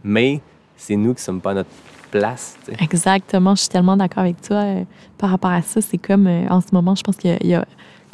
mais 0.04 0.41
c'est 0.76 0.96
nous 0.96 1.13
qui 1.13 1.22
ne 1.22 1.26
sommes 1.26 1.41
pas 1.41 1.52
à 1.52 1.56
notre 1.56 1.70
place. 2.12 2.56
Exactement, 2.80 3.56
je 3.56 3.62
suis 3.62 3.70
tellement 3.70 3.98
d'accord 3.98 4.24
avec 4.24 4.41
toi 4.41 4.58
euh, 4.58 4.84
par 5.17 5.30
rapport 5.32 5.52
à 5.52 5.62
ça. 5.62 5.82
C'est 5.82 5.98
comme 5.98 6.28
euh, 6.28 6.48
en 6.50 6.62
ce 6.62 6.67
moment, 6.72 6.96
je 6.96 7.04
pense 7.04 7.17
qu'il 7.17 7.32
y 7.32 7.34
a- 7.34 7.38
il 7.41 7.50
y, 7.50 7.54
a 7.56 7.65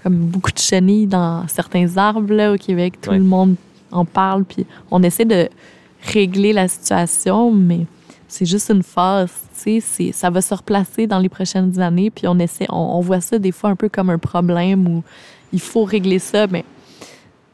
comme 0.01 0.15
beaucoup 0.15 0.51
de 0.51 0.57
chenilles 0.57 1.07
dans 1.07 1.47
certains 1.47 1.95
arbres 1.97 2.33
là, 2.33 2.53
au 2.53 2.57
Québec. 2.57 2.95
Tout 3.01 3.11
Ouais. 3.11 3.17
le 3.19 3.23
monde 3.23 3.55
en 3.91 4.03
parle, 4.05 4.43
puis 4.45 4.65
on 4.91 5.01
essaie 5.03 5.25
de 5.25 5.47
régler 6.11 6.51
la 6.53 6.67
situation, 6.67 7.51
mais 7.51 7.85
c'est 8.27 8.45
juste 8.45 8.69
une 8.71 8.83
phase. 8.83 9.31
C'est- 9.53 10.11
ça 10.11 10.29
va 10.29 10.41
se 10.41 10.53
replacer 10.53 11.07
dans 11.07 11.19
les 11.19 11.29
prochaines 11.29 11.79
années, 11.79 12.09
puis 12.09 12.27
on 12.27 12.37
essaie, 12.39 12.65
on, 12.69 12.75
on 12.97 12.99
voit 13.01 13.21
ça 13.21 13.37
des 13.39 13.51
fois 13.53 13.69
un 13.69 13.75
peu 13.77 13.87
comme 13.87 14.09
un 14.09 14.17
problème 14.17 14.87
où 14.87 15.03
il 15.53 15.61
faut 15.61 15.83
régler 15.85 16.19
ça, 16.19 16.47
mais 16.47 16.65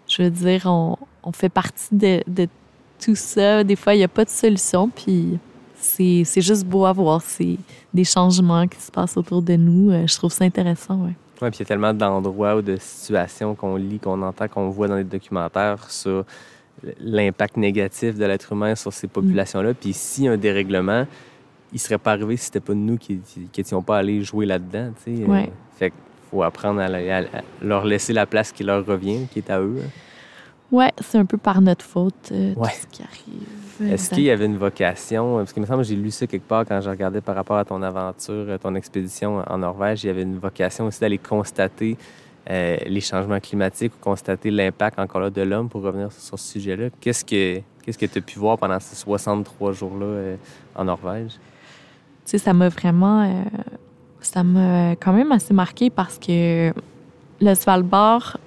je 0.07 0.23
veux 0.23 0.29
dire, 0.31 0.63
on, 0.65 0.95
on 1.29 1.31
fait 1.31 1.49
partie 1.49 1.93
de, 1.93 2.21
de 2.27 2.47
tout 2.99 3.15
ça. 3.15 3.63
Des 3.63 3.75
fois, 3.75 3.93
il 3.93 3.99
n'y 3.99 4.03
a 4.03 4.07
pas 4.09 4.25
de 4.25 4.29
solution, 4.29 4.89
puis 4.89 5.37
c'est 5.75 6.23
c'est 6.25 6.41
juste 6.41 6.65
beau 6.65 6.85
à 6.85 6.91
voir. 6.93 7.21
C'est 7.21 7.57
des 7.93 8.03
changements 8.03 8.67
qui 8.67 8.81
se 8.81 8.91
passent 8.91 9.15
autour 9.15 9.41
de 9.41 9.55
nous. 9.55 9.91
Euh, 9.91 10.07
Je 10.07 10.15
trouve 10.15 10.31
ça 10.31 10.43
intéressant. 10.43 10.97
Ouais, 11.41 11.49
puis 11.51 11.57
il 11.57 11.59
y 11.59 11.61
a 11.61 11.65
tellement 11.65 11.93
d'endroits 11.93 12.57
ou 12.57 12.61
de 12.61 12.75
situations 12.77 13.55
qu'on 13.55 13.75
lit, 13.77 13.99
qu'on 13.99 14.21
entend, 14.23 14.47
qu'on 14.49 14.69
voit 14.69 14.87
dans 14.89 14.95
les 14.97 15.05
documentaires 15.05 15.89
sur 15.89 16.25
l'impact 16.99 17.57
négatif 17.57 18.15
de 18.17 18.25
l'être 18.25 18.51
humain 18.53 18.75
sur 18.75 18.91
ces 18.91 19.07
populations-là. 19.07 19.73
Puis 19.73 19.93
s'il 19.93 20.25
y 20.25 20.27
a 20.27 20.31
un 20.31 20.37
dérèglement, 20.37 21.05
il 21.73 21.79
serait 21.79 21.97
pas 21.97 22.13
arrivé 22.13 22.35
si 22.37 22.45
c'était 22.45 22.59
pas 22.59 22.73
nous 22.73 22.97
qui 22.97 23.19
n'étions 23.57 23.81
pas 23.81 23.97
allés 23.99 24.23
jouer 24.23 24.45
là-dedans. 24.45 24.91
tu 25.03 25.15
sais. 25.17 25.23
Ouais. 25.25 25.43
Euh, 25.43 25.51
fait 25.77 25.89
qu'il 25.91 25.99
faut 26.31 26.43
apprendre 26.43 26.79
à, 26.81 26.87
la- 26.87 27.17
à- 27.17 27.21
à 27.21 27.41
leur 27.61 27.85
laisser 27.85 28.11
la 28.13 28.25
place 28.25 28.51
qui 28.51 28.63
leur 28.63 28.85
revient, 28.85 29.27
qui 29.31 29.39
est 29.39 29.49
à 29.49 29.59
eux. 29.61 29.77
hein. 29.85 29.89
Ouais, 30.71 30.91
c'est 31.01 31.17
un 31.17 31.25
peu 31.25 31.37
par 31.37 31.61
notre 31.61 31.83
faute, 31.83 32.29
euh, 32.31 32.53
Ouais. 32.55 32.69
tout 32.69 32.75
ce 32.81 32.87
qui 32.87 33.01
arrive. 33.03 33.91
Est-ce 33.93 34.09
qu'il 34.09 34.23
y 34.23 34.29
avait 34.29 34.45
une 34.45 34.57
vocation? 34.57 35.37
Parce 35.37 35.53
qu'il 35.53 35.61
me 35.61 35.67
semble 35.67 35.81
que 35.83 35.87
j'ai 35.87 35.95
lu 35.95 36.11
ça 36.11 36.27
quelque 36.27 36.47
part 36.47 36.65
quand 36.65 36.79
je 36.81 36.89
regardais 36.89 37.21
par 37.21 37.35
rapport 37.35 37.57
à 37.57 37.65
ton 37.65 37.81
aventure, 37.81 38.33
euh, 38.49 38.57
ton 38.57 38.75
expédition 38.75 39.41
en 39.47 39.57
Norvège. 39.57 40.03
Il 40.03 40.07
y 40.07 40.09
avait 40.09 40.23
une 40.23 40.37
vocation 40.37 40.85
aussi 40.87 40.99
d'aller 40.99 41.17
constater 41.17 41.97
euh, 42.49 42.77
les 42.85 43.01
changements 43.01 43.39
climatiques 43.39 43.93
ou 43.95 44.03
constater 44.03 44.51
l'impact 44.51 44.99
encore 44.99 45.21
là 45.21 45.29
de 45.29 45.41
l'homme 45.41 45.69
pour 45.69 45.81
revenir 45.81 46.11
sur 46.11 46.37
ce 46.37 46.51
sujet-là. 46.53 46.89
Qu'est-ce 46.99 47.23
que 47.23 47.61
qu'est-ce 47.83 47.97
que 47.97 48.05
tu 48.05 48.19
as 48.19 48.21
pu 48.21 48.37
voir 48.37 48.57
pendant 48.57 48.79
ces 48.79 48.95
63 48.95 49.71
jours-là 49.71 50.05
euh, 50.05 50.35
en 50.75 50.83
Norvège? 50.85 51.31
Tu 52.25 52.31
sais, 52.31 52.37
ça 52.37 52.53
m'a 52.53 52.69
vraiment... 52.69 53.43
ça 54.21 54.43
m'a 54.43 54.91
quand 54.97 55.13
même 55.13 55.31
assez 55.31 55.53
marqué 55.53 55.89
parce 55.89 56.19
que 56.19 56.71
le 57.41 57.55
Svalbard, 57.55 58.37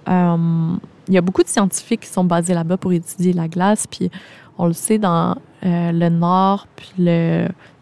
il 1.12 1.14
y 1.14 1.18
a 1.18 1.20
beaucoup 1.20 1.42
de 1.42 1.48
scientifiques 1.48 2.00
qui 2.00 2.08
sont 2.08 2.24
basés 2.24 2.54
là-bas 2.54 2.78
pour 2.78 2.90
étudier 2.90 3.34
la 3.34 3.46
glace, 3.46 3.86
puis 3.86 4.10
on 4.56 4.66
le 4.66 4.72
sait 4.72 4.96
dans 4.96 5.36
euh, 5.62 5.92
le 5.92 6.08
nord, 6.08 6.66
puis 6.74 6.90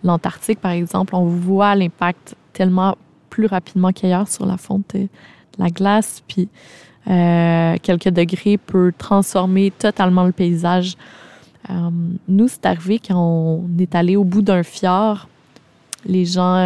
l'Antarctique, 0.03 0.61
par 0.61 0.73
exemple, 0.73 1.15
on 1.15 1.27
voit 1.27 1.77
l'impact 1.77 2.35
tellement 2.53 2.97
plus 3.29 3.47
rapidement 3.47 3.93
qu'ailleurs 3.93 4.27
sur 4.27 4.47
la 4.47 4.57
fonte 4.57 4.97
de 4.97 5.07
la 5.59 5.69
glace, 5.69 6.25
puis 6.27 6.49
euh, 7.09 7.77
quelques 7.81 8.09
degrés 8.09 8.59
peut 8.59 8.93
transformer 8.99 9.71
totalement 9.71 10.25
le 10.25 10.33
paysage. 10.33 10.97
Euh, 11.71 11.91
nous, 12.27 12.49
c'est 12.49 12.67
arrivé 12.67 12.99
quand 12.99 13.17
on 13.17 13.79
est 13.79 13.95
allé 13.95 14.17
au 14.17 14.25
bout 14.25 14.43
d'un 14.43 14.65
fjord. 14.65 15.29
Les 16.05 16.25
gens 16.25 16.65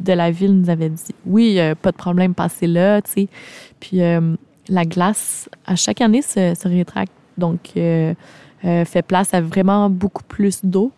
de 0.00 0.12
la 0.12 0.30
ville 0.32 0.58
nous 0.58 0.70
avaient 0.70 0.88
dit 0.88 1.14
oui, 1.24 1.60
pas 1.82 1.92
de 1.92 1.96
problème, 1.96 2.34
passez 2.34 2.66
là. 2.66 3.00
Puis 3.78 4.00
la 4.68 4.84
glace, 4.84 5.48
à 5.66 5.76
chaque 5.76 6.00
année, 6.00 6.22
se, 6.22 6.68
rétracte. 6.68 7.12
Donc, 7.36 7.72
euh, 7.76 8.14
euh, 8.64 8.84
fait 8.84 9.02
place 9.02 9.34
à 9.34 9.40
vraiment 9.40 9.88
beaucoup 9.88 10.24
plus 10.24 10.64
d'eau. 10.64 10.90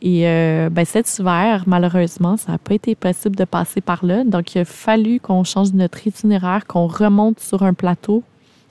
Et 0.00 0.28
euh, 0.28 0.68
ben, 0.70 0.84
cet 0.84 1.18
hiver, 1.18 1.64
malheureusement, 1.66 2.36
ça 2.36 2.52
n'a 2.52 2.58
pas 2.58 2.74
été 2.74 2.94
possible 2.94 3.34
de 3.34 3.44
passer 3.44 3.80
par 3.80 4.04
là. 4.04 4.24
Donc, 4.24 4.54
il 4.54 4.60
a 4.60 4.64
fallu 4.64 5.18
qu'on 5.18 5.42
change 5.42 5.72
notre 5.72 6.06
itinéraire, 6.06 6.66
qu'on 6.66 6.86
remonte 6.86 7.40
sur 7.40 7.62
un 7.62 7.74
plateau 7.74 8.22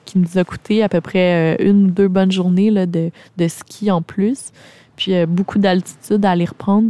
qui 0.04 0.18
nous 0.18 0.38
a 0.38 0.44
coûté 0.44 0.82
à 0.82 0.88
peu 0.88 1.00
près 1.00 1.56
euh, 1.58 1.68
une 1.68 1.86
ou 1.86 1.90
deux 1.90 2.08
bonnes 2.08 2.32
journées 2.32 2.70
de, 2.70 3.10
ski 3.48 3.90
en 3.90 4.02
plus. 4.02 4.52
Puis 4.94 5.12
beaucoup 5.26 5.58
d'altitude 5.58 6.24
à 6.24 6.30
aller 6.30 6.46
reprendre, 6.46 6.88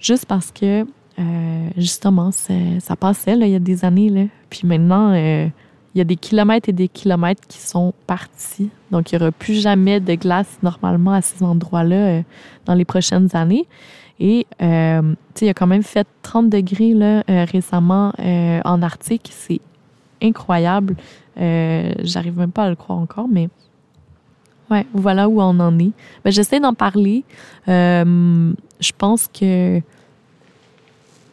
juste 0.00 0.26
parce 0.26 0.50
que, 0.50 0.84
justement, 1.76 2.32
ça 2.32 2.96
passait 2.96 3.36
là, 3.36 3.46
il 3.46 3.52
y 3.52 3.54
a 3.54 3.60
des 3.60 3.84
années. 3.84 4.08
Là. 4.08 4.22
Puis 4.50 4.62
maintenant, 4.66 5.12
il 5.96 6.00
y 6.00 6.02
a 6.02 6.04
des 6.04 6.16
kilomètres 6.16 6.68
et 6.68 6.74
des 6.74 6.88
kilomètres 6.88 7.40
qui 7.48 7.56
sont 7.56 7.94
partis. 8.06 8.68
Donc, 8.90 9.10
il 9.10 9.16
n'y 9.16 9.22
aura 9.22 9.32
plus 9.32 9.54
jamais 9.54 9.98
de 9.98 10.14
glace 10.14 10.58
normalement 10.62 11.12
à 11.12 11.22
ces 11.22 11.42
endroits-là 11.42 11.96
euh, 11.96 12.22
dans 12.66 12.74
les 12.74 12.84
prochaines 12.84 13.34
années. 13.34 13.66
Et, 14.20 14.46
euh, 14.60 15.14
il 15.40 15.48
a 15.48 15.54
quand 15.54 15.66
même 15.66 15.82
fait 15.82 16.06
30 16.20 16.50
degrés 16.50 16.92
là, 16.92 17.22
euh, 17.30 17.46
récemment 17.50 18.12
euh, 18.18 18.60
en 18.66 18.82
Arctique. 18.82 19.30
C'est 19.32 19.62
incroyable. 20.22 20.96
J'arrive 21.38 22.36
même 22.36 22.52
pas 22.52 22.64
à 22.64 22.68
le 22.68 22.76
croire 22.76 22.98
encore, 22.98 23.26
mais 23.26 23.48
ouais, 24.70 24.86
voilà 24.92 25.30
où 25.30 25.40
on 25.40 25.58
en 25.60 25.78
est. 25.78 25.92
Ben, 26.24 26.30
J'essaie 26.30 26.60
d'en 26.60 26.74
parler. 26.74 27.24
Je 27.66 28.92
pense 28.98 29.28
que 29.28 29.80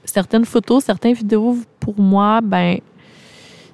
certaines 0.06 0.46
photos, 0.46 0.86
certaines 0.86 1.16
vidéos, 1.16 1.58
pour 1.82 2.00
moi, 2.00 2.40
ben, 2.42 2.80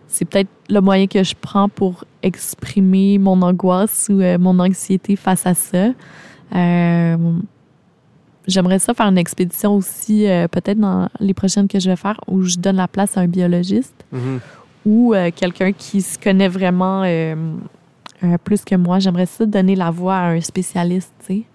c'est 0.08 0.26
peut-être 0.26 0.50
le 0.70 0.82
moyen 0.82 1.08
que 1.08 1.24
je 1.24 1.34
prends 1.40 1.68
pour 1.70 2.06
exprimer 2.24 3.18
mon 3.18 3.42
angoisse 3.42 4.08
ou 4.10 4.22
euh, 4.22 4.38
mon 4.38 4.60
anxiété 4.60 5.16
face 5.16 5.46
à 5.46 5.54
ça. 5.54 5.88
Euh, 6.56 7.18
J'aimerais 8.48 8.80
ça 8.80 8.94
faire 8.96 9.06
une 9.08 9.18
expédition 9.20 9.76
aussi, 9.76 10.28
euh, 10.28 10.48
peut-être 10.48 10.80
dans 10.80 11.08
les 11.20 11.36
prochaines 11.36 11.68
que 11.68 11.80
je 11.80 11.88
vais 11.90 11.96
faire, 11.96 12.20
où 12.28 12.42
je 12.42 12.58
donne 12.58 12.78
la 12.78 12.88
place 12.88 13.16
à 13.16 13.22
un 13.22 13.28
biologiste 13.28 14.06
ou 14.86 15.14
euh, 15.14 15.30
quelqu'un 15.36 15.72
qui 15.72 16.02
se 16.02 16.18
connaît 16.18 16.48
vraiment 16.48 17.04
plus 18.44 18.66
que 18.66 18.76
moi. 18.76 18.98
J'aimerais 19.00 19.28
ça 19.28 19.46
donner 19.46 19.76
la 19.76 19.92
voix 19.92 20.16
à 20.16 20.30
un 20.32 20.42
spécialiste, 20.42 21.14
tu 21.28 21.46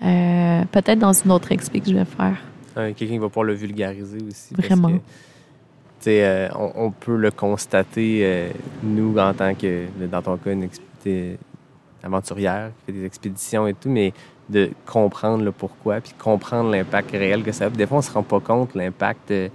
sais. 0.00 0.66
Peut-être 0.70 0.98
dans 0.98 1.12
une 1.14 1.30
autre 1.30 1.50
expé 1.52 1.80
que 1.80 1.88
je 1.88 1.94
vais 1.94 2.04
faire. 2.04 2.36
Euh, 2.76 2.92
Quelqu'un 2.94 3.14
qui 3.14 3.18
va 3.18 3.28
pouvoir 3.28 3.44
le 3.44 3.54
vulgariser 3.54 4.18
aussi. 4.28 4.52
parce 4.54 4.68
Vraiment. 4.68 4.88
que, 4.88 4.94
euh, 6.08 6.48
on, 6.54 6.90
peut 6.90 7.16
le 7.16 7.30
constater, 7.30 8.20
euh, 8.22 8.50
nous, 8.82 9.16
en 9.18 9.32
tant 9.34 9.54
que, 9.54 9.86
dans 10.10 10.22
ton 10.22 10.36
cas, 10.36 10.52
une 10.52 10.68
aventurière 12.02 12.70
qui 12.78 12.86
fait 12.86 12.98
des 12.98 13.06
expéditions 13.06 13.66
et 13.66 13.74
tout, 13.74 13.88
mais 13.88 14.12
de 14.48 14.70
comprendre 14.86 15.42
le 15.42 15.52
pourquoi, 15.52 16.00
puis 16.00 16.12
comprendre 16.18 16.70
l'impact 16.70 17.10
réel 17.12 17.42
que 17.42 17.52
ça 17.52 17.66
a. 17.66 17.70
Des 17.70 17.86
fois, 17.86 17.98
on 17.98 18.02
se 18.02 18.12
rend 18.12 18.22
pas 18.22 18.40
compte 18.40 18.74
l'impact. 18.74 19.30
euh, 19.30 19.48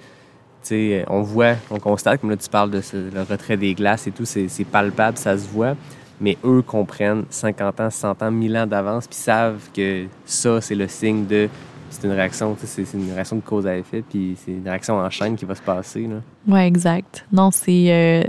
tu 0.62 0.70
sais, 0.70 1.06
on 1.08 1.22
voit, 1.22 1.56
on 1.72 1.80
constate, 1.80 2.20
comme 2.20 2.32
là, 2.32 2.38
tu 2.38 2.50
parles 2.50 2.72
de 2.72 2.82
le 2.94 3.22
retrait 3.22 3.56
des 3.56 3.74
glaces 3.74 4.08
et 4.08 4.12
tout, 4.12 4.26
c'est 4.26 4.66
palpable, 4.66 5.18
ça 5.18 5.38
se 5.38 5.48
voit. 5.48 5.76
Mais 6.20 6.38
eux 6.44 6.62
comprennent 6.62 7.24
50 7.30 7.80
ans, 7.80 7.90
100 7.90 8.24
ans, 8.24 8.32
1000 8.32 8.58
ans 8.58 8.68
d'avance, 8.68 9.08
puis 9.08 9.16
savent 9.16 9.70
que 9.74 10.06
ça, 10.26 10.60
c'est 10.60 10.76
le 10.76 10.88
signe 10.88 11.26
de. 11.26 11.48
C'est 11.90 12.06
une 12.08 12.14
réaction, 12.14 12.56
c'est 12.64 12.94
une 12.94 13.12
réaction 13.12 13.38
de 13.38 13.42
cause 13.42 13.66
à 13.66 13.78
effet, 13.78 14.04
puis 14.08 14.38
c'est 14.38 14.52
une 14.52 14.68
réaction 14.68 14.96
en 14.96 15.10
chaîne 15.10 15.36
qui 15.36 15.46
va 15.46 15.56
se 15.56 15.62
passer. 15.62 16.08
Là. 16.08 16.18
Ouais, 16.48 16.68
exact. 16.68 17.26
Non, 17.32 17.50
c'est. 17.52 17.92
euh, 17.92 18.24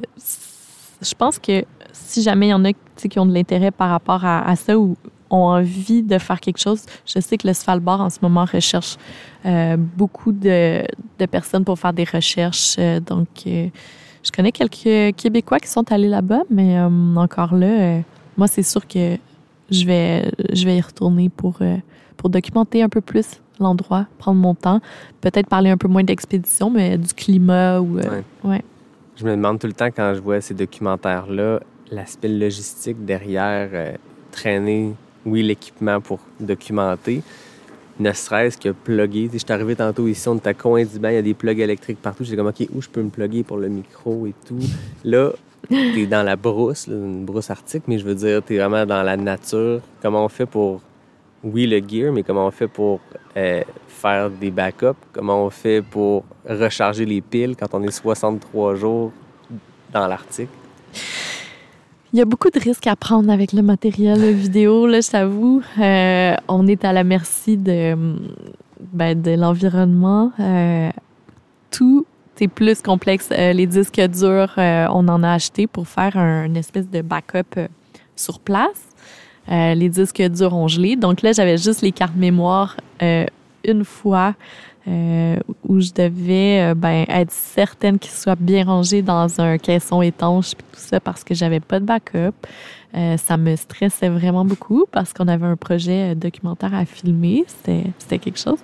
je 1.02 1.14
pense 1.14 1.38
que 1.38 1.64
si 1.92 2.22
jamais 2.22 2.48
il 2.48 2.50
y 2.50 2.54
en 2.54 2.64
a 2.64 2.72
qui 2.96 3.18
ont 3.18 3.26
de 3.26 3.32
l'intérêt 3.32 3.70
par 3.70 3.90
rapport 3.90 4.24
à, 4.24 4.54
ça 4.56 4.78
ou 4.78 4.96
ont 5.30 5.44
envie 5.44 6.02
de 6.02 6.18
faire 6.18 6.40
quelque 6.40 6.58
chose, 6.58 6.84
je 7.06 7.20
sais 7.20 7.38
que 7.38 7.46
le 7.46 7.54
Svalbard 7.54 8.00
en 8.00 8.10
ce 8.10 8.18
moment 8.20 8.44
recherche 8.44 8.96
euh, 9.46 9.76
beaucoup 9.78 10.32
de, 10.32 10.84
de 11.18 11.26
personnes 11.26 11.64
pour 11.64 11.78
faire 11.78 11.92
des 11.94 12.04
recherches. 12.04 12.76
Euh, 12.78 13.00
donc, 13.00 13.28
je 13.46 14.30
connais 14.34 14.52
quelques 14.52 15.16
Québécois 15.16 15.60
qui 15.60 15.68
sont 15.68 15.90
allés 15.92 16.08
là-bas, 16.08 16.42
mais 16.50 16.78
encore 17.16 17.54
là, 17.54 18.00
moi, 18.36 18.48
c'est 18.48 18.62
sûr 18.62 18.86
que 18.86 19.16
je 19.70 19.84
vais, 19.86 20.30
je 20.52 20.64
vais 20.66 20.76
y 20.76 20.80
retourner 20.80 21.30
pour, 21.30 21.60
pour 22.18 22.28
documenter 22.28 22.82
un 22.82 22.90
peu 22.90 23.00
plus 23.00 23.40
l'endroit, 23.60 24.06
prendre 24.18 24.40
mon 24.40 24.54
temps, 24.54 24.80
peut-être 25.20 25.48
parler 25.48 25.70
un 25.70 25.76
peu 25.76 25.88
moins 25.88 26.04
d'expédition, 26.04 26.70
mais 26.70 26.98
du 26.98 27.12
climat 27.14 27.80
ou. 27.80 27.98
euh, 27.98 28.02
Ouais. 28.02 28.22
ouais. 28.44 28.62
Je 29.16 29.24
me 29.24 29.30
demande 29.32 29.58
tout 29.58 29.66
le 29.66 29.72
temps 29.74 29.90
quand 29.94 30.14
je 30.14 30.20
vois 30.20 30.40
ces 30.40 30.54
documentaires-là, 30.54 31.60
l'aspect 31.90 32.28
logistique 32.28 33.04
derrière 33.04 33.68
euh, 33.72 33.92
traîner, 34.32 34.94
oui, 35.26 35.42
l'équipement 35.42 36.00
pour 36.00 36.20
documenter, 36.38 37.22
ne 37.98 38.12
serait-ce 38.12 38.56
que 38.56 38.70
plugger. 38.70 39.28
Je 39.30 39.36
suis 39.38 39.52
arrivé 39.52 39.76
tantôt 39.76 40.06
ici, 40.08 40.26
on 40.28 40.36
était 40.36 40.48
à 40.48 40.54
coin 40.54 40.82
du 40.84 40.98
bain, 40.98 41.10
il 41.10 41.16
y 41.16 41.18
a 41.18 41.22
des 41.22 41.34
plugs 41.34 41.58
électriques 41.60 42.00
partout. 42.00 42.24
J'étais 42.24 42.36
comme, 42.38 42.46
OK, 42.46 42.66
où 42.74 42.80
je 42.80 42.88
peux 42.88 43.02
me 43.02 43.10
plugger 43.10 43.42
pour 43.42 43.58
le 43.58 43.68
micro 43.68 44.26
et 44.26 44.34
tout? 44.46 44.58
Là, 45.04 45.32
t'es 45.68 46.06
dans 46.06 46.22
la 46.22 46.36
brousse, 46.36 46.86
là, 46.86 46.94
une 46.94 47.26
brousse 47.26 47.50
arctique, 47.50 47.82
mais 47.88 47.98
je 47.98 48.06
veux 48.06 48.14
dire, 48.14 48.42
t'es 48.42 48.56
vraiment 48.56 48.86
dans 48.86 49.02
la 49.02 49.18
nature. 49.18 49.80
Comment 50.00 50.24
on 50.24 50.28
fait 50.30 50.46
pour, 50.46 50.80
oui, 51.44 51.66
le 51.66 51.86
gear, 51.86 52.10
mais 52.10 52.22
comment 52.22 52.46
on 52.46 52.50
fait 52.50 52.68
pour 52.68 53.00
euh, 53.36 53.62
faire 53.86 54.30
des 54.30 54.50
backups? 54.50 54.98
Comment 55.12 55.44
on 55.44 55.50
fait 55.50 55.82
pour 55.82 56.24
recharger 56.48 57.04
les 57.04 57.20
piles 57.20 57.56
quand 57.56 57.68
on 57.72 57.82
est 57.82 57.90
63 57.90 58.74
jours 58.74 59.12
dans 59.92 60.06
l'Arctique? 60.06 60.48
Il 62.12 62.18
y 62.18 62.22
a 62.22 62.24
beaucoup 62.24 62.50
de 62.50 62.58
risques 62.58 62.88
à 62.88 62.96
prendre 62.96 63.30
avec 63.30 63.52
le 63.52 63.62
matériel 63.62 64.34
vidéo, 64.34 64.86
là, 64.86 65.00
je 65.00 65.10
t'avoue. 65.10 65.62
Euh, 65.78 66.34
on 66.48 66.66
est 66.66 66.84
à 66.84 66.92
la 66.92 67.04
merci 67.04 67.56
de, 67.56 67.96
ben, 68.80 69.22
l'environnement. 69.36 70.32
Euh, 70.40 70.90
tout 71.70 72.04
est 72.40 72.48
plus 72.48 72.80
complexe. 72.82 73.28
Les 73.30 73.66
disques 73.66 74.00
durs, 74.00 74.54
on 74.56 75.06
en 75.08 75.22
a 75.22 75.32
acheté 75.34 75.66
pour 75.66 75.86
faire 75.86 76.16
un, 76.16 76.46
une 76.46 76.56
espèce 76.56 76.88
de 76.88 77.02
backup 77.02 77.68
sur 78.16 78.40
place. 78.40 78.89
Euh, 79.50 79.74
les 79.74 79.88
disques 79.88 80.22
durs 80.22 80.54
ont 80.54 80.68
gelé. 80.68 80.96
Donc 80.96 81.22
là, 81.22 81.32
j'avais 81.32 81.58
juste 81.58 81.82
les 81.82 81.92
cartes 81.92 82.14
mémoire 82.14 82.76
euh, 83.02 83.26
une 83.64 83.84
fois 83.84 84.34
euh, 84.86 85.36
où 85.66 85.80
je 85.80 85.90
devais 85.92 86.74
ben, 86.74 87.04
être 87.08 87.32
certaine 87.32 87.98
qu'ils 87.98 88.12
soient 88.12 88.36
bien 88.36 88.64
rangés 88.64 89.02
dans 89.02 89.40
un 89.40 89.58
caisson 89.58 90.02
étanche 90.02 90.52
puis 90.54 90.64
tout 90.72 90.80
ça 90.80 91.00
parce 91.00 91.24
que 91.24 91.34
j'avais 91.34 91.60
pas 91.60 91.80
de 91.80 91.84
backup. 91.84 92.34
Ça 93.18 93.36
me 93.36 93.54
stressait 93.54 94.08
vraiment 94.08 94.44
beaucoup 94.44 94.84
parce 94.90 95.12
qu'on 95.12 95.28
avait 95.28 95.46
un 95.46 95.54
projet 95.54 96.16
documentaire 96.16 96.74
à 96.74 96.84
filmer. 96.84 97.44
C'était 97.46 98.18
quelque 98.18 98.38
chose. 98.38 98.58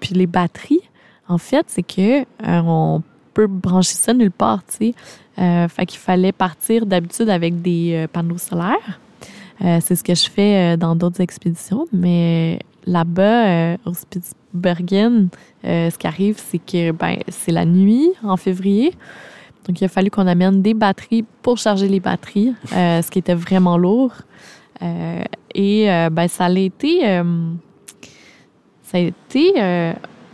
Puis 0.00 0.14
les 0.14 0.26
batteries, 0.26 0.80
en 1.28 1.38
fait, 1.38 1.64
c'est 1.68 1.84
que 1.84 2.24
on 2.42 3.02
peut 3.32 3.46
brancher 3.46 3.94
ça 3.94 4.14
nulle 4.14 4.32
part, 4.32 4.62
tu 4.66 4.94
fait 5.36 5.86
qu'il 5.86 6.00
fallait 6.00 6.32
partir 6.32 6.86
d'habitude 6.86 7.28
avec 7.28 7.62
des 7.62 8.06
panneaux 8.12 8.38
solaires. 8.38 8.98
Euh, 9.62 9.78
c'est 9.82 9.94
ce 9.94 10.04
que 10.04 10.14
je 10.14 10.28
fais 10.30 10.74
euh, 10.74 10.76
dans 10.76 10.96
d'autres 10.96 11.20
expéditions, 11.20 11.86
mais 11.92 12.60
là-bas, 12.86 13.46
euh, 13.46 13.76
au 13.84 13.92
Spitsbergen, 13.92 15.28
ce 15.62 15.96
qui 15.98 16.06
arrive, 16.06 16.38
c'est 16.38 16.58
que 16.58 16.92
ben, 16.92 17.18
c'est 17.28 17.52
la 17.52 17.66
nuit 17.66 18.10
en 18.22 18.36
février. 18.36 18.94
Donc, 19.66 19.80
il 19.80 19.84
a 19.84 19.88
fallu 19.88 20.10
qu'on 20.10 20.26
amène 20.26 20.62
des 20.62 20.72
batteries 20.74 21.24
pour 21.42 21.58
charger 21.58 21.88
les 21.88 22.00
batteries, 22.00 22.54
ce 22.70 23.08
qui 23.10 23.18
était 23.18 23.34
vraiment 23.34 23.76
lourd. 23.76 24.12
Et 25.54 25.86
ben, 26.10 26.28
ça 26.28 26.46
a 26.46 26.50
été, 26.50 27.02
ça 28.82 28.96
a 28.96 28.98
été 28.98 29.60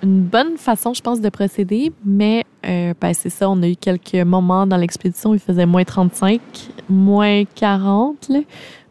une 0.03 0.21
bonne 0.23 0.57
façon, 0.57 0.95
je 0.95 1.03
pense, 1.03 1.21
de 1.21 1.29
procéder, 1.29 1.93
mais 2.05 2.45
ben, 2.63 3.13
c'est 3.13 3.31
ça, 3.31 3.51
on 3.51 3.61
a 3.63 3.69
eu 3.69 3.77
quelques 3.77 4.15
moments 4.15 4.67
dans 4.67 4.77
l'expédition 4.77 5.31
où 5.31 5.35
il 5.35 5.41
faisait 5.41 5.67
moins 5.67 5.85
35, 5.85 6.41
moins 6.89 7.43
40. 7.57 8.29
là. 8.29 8.39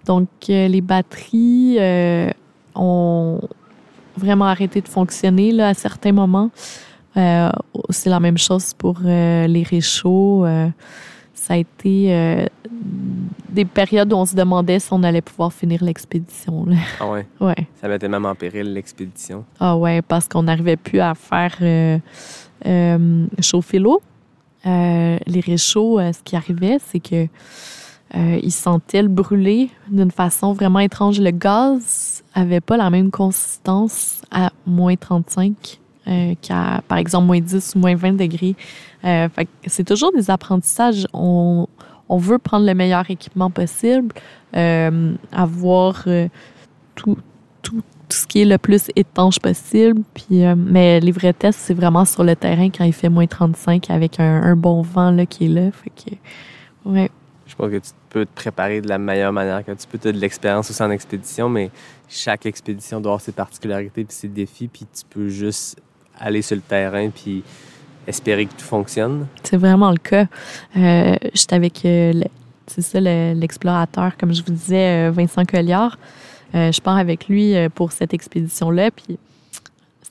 Donc, 0.06 0.28
euh, 0.50 0.68
les 0.68 0.82
batteries 0.82 1.78
euh, 1.80 2.30
ont 2.76 3.40
vraiment 4.18 4.46
arrêté 4.46 4.82
de 4.82 4.88
fonctionner 4.88 5.52
là, 5.52 5.70
à 5.70 5.74
certains 5.74 6.12
moments. 6.12 6.52
Euh, 7.18 7.50
c'est 7.90 8.10
la 8.10 8.20
même 8.20 8.38
chose 8.38 8.74
pour 8.74 9.00
euh, 9.06 9.48
les 9.48 9.64
réchauds. 9.64 10.46
Euh, 10.46 10.68
ça 11.34 11.54
a 11.54 11.58
été 11.58 12.48
des 13.50 13.66
périodes 13.66 14.12
où 14.12 14.16
on 14.16 14.26
se 14.26 14.36
demandait 14.36 14.80
si 14.80 14.88
on 14.92 15.04
allait 15.04 15.22
pouvoir 15.22 15.54
finir 15.54 15.84
l'expédition. 15.84 16.66
Ah 17.00 17.08
ouais? 17.08 17.28
Ouais. 17.40 17.68
Ça 17.80 17.88
mettait 17.88 18.08
même 18.08 18.26
en 18.26 18.34
péril 18.34 18.74
l'expédition. 18.74 19.46
Ah 19.60 19.78
ouais, 19.78 20.02
parce 20.02 20.28
qu'on 20.28 20.42
n'arrivait 20.44 20.76
plus 20.76 21.00
à 21.00 21.14
faire 21.14 21.56
chauffer 23.42 23.78
l'eau. 23.78 24.02
Les 24.66 25.42
réchauds, 25.46 26.00
ce 26.00 26.24
qui 26.24 26.36
arrivait, 26.36 26.78
c'est 26.84 27.00
que 27.00 27.28
euh, 28.14 28.40
ils 28.44 28.52
sentaient 28.52 29.02
le 29.02 29.08
brûler 29.08 29.70
d'une 29.90 30.12
façon 30.12 30.54
vraiment 30.54 30.80
étrange. 30.80 31.20
Le 31.20 31.32
gaz 31.32 32.24
avait 32.34 32.62
pas 32.62 32.78
la 32.78 32.90
même 32.90 33.10
consistance 33.10 34.22
à 34.32 34.52
moins 34.68 34.96
35 34.96 35.80
euh, 36.08 36.36
qu'à, 36.42 36.82
par 36.88 37.00
exemple, 37.00 37.26
moins 37.26 37.40
10 37.40 37.76
ou 37.76 37.80
moins 37.80 37.96
20 37.96 38.14
degrés. 38.14 38.56
Euh, 39.06 39.28
c'est 39.66 39.84
toujours 39.84 40.12
des 40.12 40.30
apprentissages. 40.30 41.08
On, 41.14 41.68
on 42.08 42.18
veut 42.18 42.38
prendre 42.38 42.66
le 42.66 42.76
meilleur 42.76 43.10
équipement 43.10 43.50
possible, 43.50 44.14
euh, 44.56 45.16
avoir 45.32 46.04
euh, 46.06 46.28
tout, 46.94 47.18
tout, 47.64 47.82
tout 48.08 48.18
ce 48.18 48.28
qui 48.28 48.44
est 48.44 48.46
le 48.46 48.60
plus 48.60 48.92
étanche 48.96 49.40
possible. 49.40 50.04
Puis, 50.14 50.44
mais 50.56 51.00
les 51.00 51.12
vrais 51.12 51.34
tests, 51.34 51.60
c'est 51.60 51.74
vraiment 51.74 52.06
sur 52.06 52.24
le 52.24 52.36
terrain 52.36 52.70
quand 52.70 52.84
il 52.84 52.94
fait 52.94 53.10
moins 53.10 53.28
35 53.28 53.90
avec 53.90 54.20
un, 54.20 54.44
un 54.44 54.56
bon 54.56 54.84
vent 54.84 55.10
là, 55.10 55.26
qui 55.26 55.46
est 55.46 55.50
là. 55.50 55.72
Fait 55.72 55.90
que, 55.90 56.16
ouais. 56.90 57.10
Je 57.48 57.56
pense 57.56 57.70
que 57.70 57.78
tu 57.78 57.92
peux 58.10 58.26
te 58.26 58.34
préparer 58.34 58.82
de 58.82 58.88
la 58.90 58.98
meilleure 58.98 59.32
manière 59.32 59.64
que 59.64 59.72
tu 59.72 59.88
peux. 59.88 59.98
Tu 59.98 60.08
as 60.08 60.12
de 60.12 60.18
l'expérience 60.18 60.70
aussi 60.70 60.82
en 60.82 60.92
expédition, 60.92 61.48
mais 61.48 61.70
chaque 62.10 62.46
expédition 62.46 63.00
doit 63.00 63.12
avoir 63.12 63.22
ses 63.22 63.32
particularités 63.32 64.04
puis 64.04 64.16
ses 64.16 64.28
défis, 64.28 64.68
puis 64.68 64.86
tu 64.94 65.04
peux 65.10 65.30
juste 65.30 65.80
aller 66.20 66.42
sur 66.42 66.56
le 66.56 66.62
terrain 66.62 67.10
puis 67.10 67.44
espérer 68.08 68.46
que 68.46 68.54
tout 68.54 68.66
fonctionne. 68.66 69.28
C'est 69.44 69.58
vraiment 69.58 69.92
le 69.92 69.98
cas. 69.98 70.28
Euh, 70.78 71.16
J'étais 71.34 71.56
avec, 71.56 71.86
euh, 71.86 72.14
l'explorateur, 73.34 74.18
comme 74.18 74.34
je 74.34 74.44
vous 74.44 74.52
disais, 74.54 75.10
euh, 75.10 75.12
Vincent 75.12 75.46
Colliard. 75.46 75.98
Euh, 76.54 76.72
je 76.72 76.82
pars 76.82 76.98
avec 76.98 77.28
lui 77.28 77.56
pour 77.74 77.92
cette 77.92 78.14
expédition-là. 78.14 78.92
Puis 78.92 79.18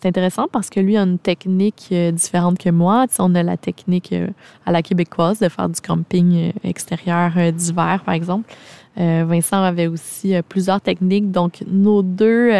c'est 0.04 0.08
intéressant 0.08 0.48
parce 0.52 0.68
que 0.68 0.80
lui 0.80 0.98
a 0.98 1.02
une 1.02 1.18
technique 1.18 1.88
euh, 1.90 2.10
différente 2.10 2.58
que 2.58 2.68
moi. 2.68 3.06
On 3.18 3.34
a 3.34 3.42
la 3.42 3.56
technique 3.56 4.12
euh, 4.12 4.28
à 4.66 4.70
la 4.70 4.82
québécoise 4.82 5.38
de 5.38 5.48
faire 5.48 5.66
du 5.66 5.80
camping 5.80 6.34
euh, 6.34 6.52
extérieur 6.62 7.32
d'hiver, 7.52 8.02
par 8.04 8.12
exemple. 8.12 8.52
Vincent 8.96 9.60
avait 9.60 9.88
aussi 9.88 10.36
plusieurs 10.48 10.80
techniques. 10.80 11.32
Donc, 11.32 11.64
nos 11.66 12.02
deux 12.04 12.52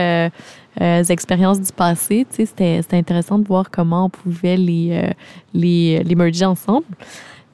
expériences 0.81 1.61
du 1.61 1.71
passé, 1.71 2.27
c'était 2.29 2.81
intéressant 2.91 3.39
de 3.39 3.47
voir 3.47 3.71
comment 3.71 4.07
on 4.07 4.11
pouvait 4.11 4.57
les, 4.57 5.13
les, 5.53 6.15
merger 6.17 6.45
ensemble. 6.45 6.87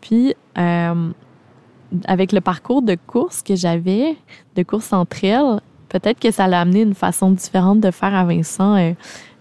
Puis, 0.01 0.35
avec 0.55 2.33
le 2.33 2.41
parcours 2.41 2.81
de 2.81 2.97
course 3.07 3.43
que 3.43 3.55
j'avais, 3.55 4.17
de 4.57 4.63
course 4.63 4.95
entre 4.95 5.25
elles, 5.25 5.61
peut-être 5.91 6.19
que 6.19 6.31
ça 6.31 6.47
l'a 6.47 6.63
amené 6.63 6.81
une 6.81 6.95
façon 6.95 7.33
différente 7.33 7.81
de 7.81 7.91
faire 7.91 8.15
à 8.15 8.25
Vincent. 8.25 8.95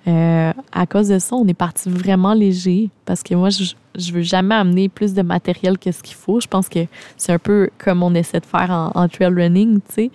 Euh, 0.07 0.53
à 0.71 0.85
cause 0.85 1.09
de 1.09 1.19
ça, 1.19 1.35
on 1.35 1.47
est 1.47 1.53
parti 1.53 1.89
vraiment 1.89 2.33
léger 2.33 2.89
parce 3.05 3.21
que 3.21 3.35
moi, 3.35 3.49
je, 3.49 3.73
je 3.97 4.13
veux 4.13 4.21
jamais 4.21 4.55
amener 4.55 4.89
plus 4.89 5.13
de 5.13 5.21
matériel 5.21 5.77
que 5.77 5.91
ce 5.91 6.01
qu'il 6.01 6.15
faut. 6.15 6.39
Je 6.39 6.47
pense 6.47 6.69
que 6.69 6.79
c'est 7.17 7.33
un 7.33 7.39
peu 7.39 7.69
comme 7.77 8.01
on 8.01 8.13
essaie 8.15 8.39
de 8.39 8.45
faire 8.45 8.91
en, 8.95 9.07
trail 9.07 9.33
running, 9.33 9.79
tu 9.81 9.93
sais. 9.93 10.11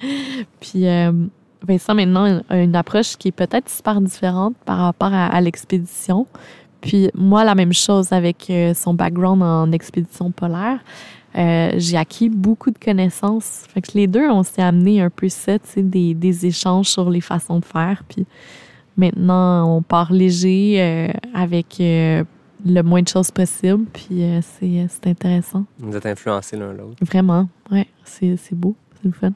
Puis 0.61 0.87
euh, 0.87 1.13
Vincent, 1.67 1.95
maintenant, 1.95 2.41
a 2.49 2.59
une 2.59 2.77
approche 2.77 3.17
qui 3.17 3.29
est 3.29 3.33
peut-être 3.33 3.69
super 3.69 4.01
différente 4.01 4.55
par 4.65 4.79
rapport 4.79 5.13
à, 5.13 5.27
à 5.27 5.41
l'expédition. 5.41 6.27
Puis 6.81 7.11
moi, 7.15 7.45
la 7.45 7.55
même 7.55 7.73
chose 7.73 8.13
avec 8.13 8.51
euh, 8.51 8.75
son 8.75 8.95
background 8.95 9.43
en 9.43 9.73
expédition 9.73 10.31
polaire. 10.31 10.81
Euh, 11.37 11.73
j'ai 11.77 11.97
acquis 11.97 12.29
beaucoup 12.29 12.71
de 12.71 12.79
connaissances. 12.79 13.65
Fait 13.73 13.81
que 13.81 13.93
les 13.95 14.07
deux, 14.07 14.29
on 14.31 14.43
s'est 14.43 14.63
amené 14.63 15.01
un 15.01 15.11
peu 15.11 15.29
ça, 15.29 15.59
tu 15.59 15.67
sais, 15.67 15.83
des, 15.83 16.15
des 16.15 16.47
échanges 16.47 16.89
sur 16.89 17.11
les 17.11 17.21
façons 17.21 17.59
de 17.59 17.65
faire. 17.65 18.05
Puis 18.09 18.27
maintenant, 18.97 19.77
on 19.77 19.83
part 19.83 20.13
léger 20.13 20.77
euh, 20.81 21.09
avec 21.35 21.81
euh, 21.81 22.25
le 22.65 22.83
moins 22.83 23.03
de 23.03 23.09
choses 23.09 23.31
possible. 23.31 23.85
Puis 23.93 24.23
euh, 24.23 24.41
c'est 24.43 24.87
c'est 24.89 25.09
intéressant. 25.09 25.65
Vous 25.79 25.97
êtes 25.97 26.07
influencés 26.07 26.57
l'un 26.57 26.73
l'autre. 26.73 26.97
Vraiment. 27.03 27.49
Ouais, 27.71 27.87
c'est 28.05 28.37
c'est 28.37 28.55
beau. 28.55 28.75
C'est 28.97 29.07
le 29.07 29.13
fun. 29.13 29.33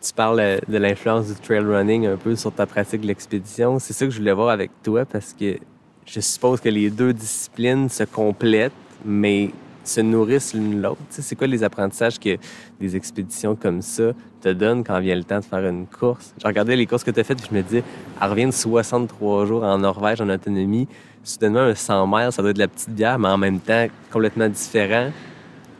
Tu 0.00 0.12
parles 0.14 0.60
de 0.68 0.78
l'influence 0.78 1.26
du 1.26 1.34
trail 1.34 1.64
running 1.64 2.06
un 2.06 2.16
peu 2.16 2.36
sur 2.36 2.52
ta 2.52 2.66
pratique 2.66 3.00
de 3.00 3.06
l'expédition. 3.06 3.78
C'est 3.78 3.92
ça 3.92 4.04
que 4.04 4.12
je 4.12 4.18
voulais 4.18 4.32
voir 4.32 4.50
avec 4.50 4.70
toi 4.82 5.04
parce 5.04 5.32
que 5.32 5.58
je 6.06 6.20
suppose 6.20 6.60
que 6.60 6.68
les 6.68 6.88
deux 6.88 7.12
disciplines 7.12 7.88
se 7.88 8.04
complètent, 8.04 8.72
mais 9.04 9.50
se 9.88 10.00
nourrissent 10.00 10.54
l'une 10.54 10.80
l'autre. 10.82 11.00
C'est 11.10 11.36
quoi 11.36 11.46
les 11.46 11.62
apprentissages 11.64 12.18
que 12.18 12.36
des 12.80 12.96
expéditions 12.96 13.56
comme 13.56 13.82
ça 13.82 14.12
te 14.40 14.48
donnent 14.50 14.84
quand 14.84 15.00
vient 15.00 15.16
le 15.16 15.24
temps 15.24 15.40
de 15.40 15.44
faire 15.44 15.66
une 15.66 15.86
course? 15.86 16.34
Je 16.40 16.46
regardais 16.46 16.76
les 16.76 16.86
courses 16.86 17.04
que 17.04 17.10
tu 17.10 17.20
as 17.20 17.24
faites 17.24 17.40
et 17.40 17.44
je 17.50 17.54
me 17.54 17.62
disais, 17.62 17.82
elle 18.20 18.30
revient 18.30 18.46
de 18.46 18.50
63 18.50 19.46
jours 19.46 19.62
en 19.64 19.78
Norvège 19.78 20.20
en 20.20 20.28
autonomie. 20.28 20.86
Soudainement, 21.24 21.60
un 21.60 21.74
100 21.74 22.06
miles, 22.06 22.32
ça 22.32 22.42
doit 22.42 22.50
être 22.50 22.56
de 22.56 22.62
la 22.62 22.68
petite 22.68 22.90
bière, 22.90 23.18
mais 23.18 23.28
en 23.28 23.38
même 23.38 23.60
temps, 23.60 23.86
complètement 24.10 24.48
différent. 24.48 25.10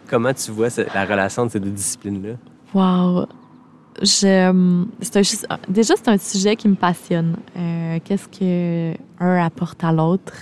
Comment 0.09 0.33
tu 0.35 0.51
vois 0.51 0.69
la 0.95 1.05
relation 1.05 1.47
de 1.47 1.51
ces 1.51 1.61
deux 1.61 1.71
disciplines-là? 1.71 2.35
Wow. 2.75 3.27
Je, 4.01 4.05
c'est 5.01 5.17
un 5.51 5.59
déjà, 5.69 5.95
c'est 5.97 6.09
un 6.09 6.19
sujet 6.19 6.55
qui 6.55 6.69
me 6.69 6.77
passionne. 6.77 7.37
Euh, 7.57 7.99
Qu'est-ce 8.05 8.29
que 8.29 8.97
un 9.19 9.45
apporte 9.45 9.83
à 9.83 9.93
l'autre? 9.93 10.35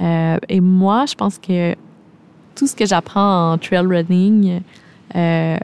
Euh, 0.00 0.36
et 0.48 0.60
moi, 0.60 1.06
je 1.06 1.14
pense 1.14 1.38
que 1.38 1.74
tout 2.54 2.66
ce 2.66 2.74
que 2.76 2.86
j'apprends 2.86 3.52
en 3.52 3.58
trail 3.58 3.86
running, 3.86 4.60
euh, 5.14 5.58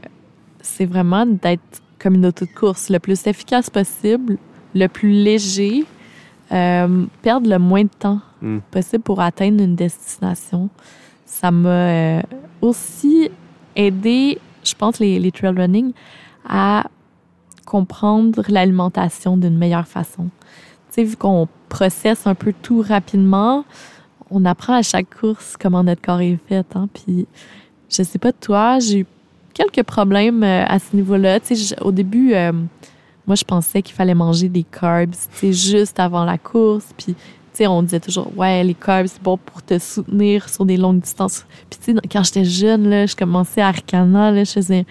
c'est 0.61 0.85
vraiment 0.85 1.25
d'être 1.25 1.81
comme 1.99 2.15
une 2.15 2.25
auto 2.25 2.45
de 2.45 2.51
course 2.51 2.89
le 2.89 2.99
plus 2.99 3.27
efficace 3.27 3.69
possible, 3.69 4.37
le 4.73 4.87
plus 4.87 5.11
léger, 5.11 5.85
euh, 6.51 7.05
perdre 7.21 7.49
le 7.49 7.59
moins 7.59 7.83
de 7.83 7.89
temps 7.99 8.21
Mm. 8.41 8.59
possible 8.71 9.03
pour 9.03 9.21
atteindre 9.21 9.63
une 9.63 9.75
destination. 9.75 10.69
Ça 11.25 11.51
m'a 11.51 11.69
euh, 11.69 12.21
aussi 12.61 13.29
aidé, 13.75 14.39
je 14.63 14.73
pense, 14.73 14.99
les, 14.99 15.19
les 15.19 15.31
trail 15.31 15.53
running, 15.55 15.93
à 16.47 16.87
comprendre 17.65 18.43
l'alimentation 18.49 19.37
d'une 19.37 19.57
meilleure 19.57 19.87
façon. 19.87 20.29
Tu 20.89 20.95
sais, 20.95 21.03
vu 21.03 21.15
qu'on 21.15 21.47
processe 21.69 22.27
un 22.27 22.35
peu 22.35 22.53
tout 22.61 22.83
rapidement, 22.85 23.63
on 24.31 24.45
apprend 24.45 24.73
à 24.73 24.81
chaque 24.81 25.13
course 25.19 25.55
comment 25.59 25.83
notre 25.83 26.01
corps 26.01 26.21
est 26.21 26.39
fait. 26.47 26.65
Hein? 26.75 26.87
Puis, 26.93 27.27
je 27.89 28.03
sais 28.03 28.19
pas 28.19 28.31
toi, 28.31 28.79
j'ai 28.79 28.99
eu 28.99 29.05
quelques 29.53 29.83
problèmes 29.83 30.43
euh, 30.43 30.65
à 30.65 30.79
ce 30.79 30.95
niveau-là. 30.95 31.39
Au 31.81 31.91
début, 31.91 32.33
euh, 32.33 32.53
moi, 33.27 33.35
je 33.35 33.43
pensais 33.43 33.81
qu'il 33.81 33.93
fallait 33.93 34.15
manger 34.15 34.49
des 34.49 34.63
carbs, 34.63 35.13
juste 35.43 35.99
avant 35.99 36.23
la 36.23 36.37
course. 36.37 36.87
Puis, 36.97 37.15
on 37.63 37.83
disait 37.83 37.99
toujours, 37.99 38.35
ouais, 38.35 38.63
les 38.63 38.73
carbs, 38.73 39.05
c'est 39.05 39.21
bon 39.21 39.37
pour 39.37 39.61
te 39.61 39.77
soutenir 39.77 40.49
sur 40.49 40.65
des 40.65 40.77
longues 40.77 41.01
distances. 41.01 41.45
Puis, 41.69 41.79
tu 41.79 41.93
sais, 41.93 41.99
quand 42.11 42.23
j'étais 42.23 42.45
jeune, 42.45 42.89
là, 42.89 43.05
je 43.05 43.15
commençais 43.15 43.61
à 43.61 43.67
Arcana, 43.67 44.31
là, 44.31 44.43
je 44.43 44.51
faisais 44.51 44.85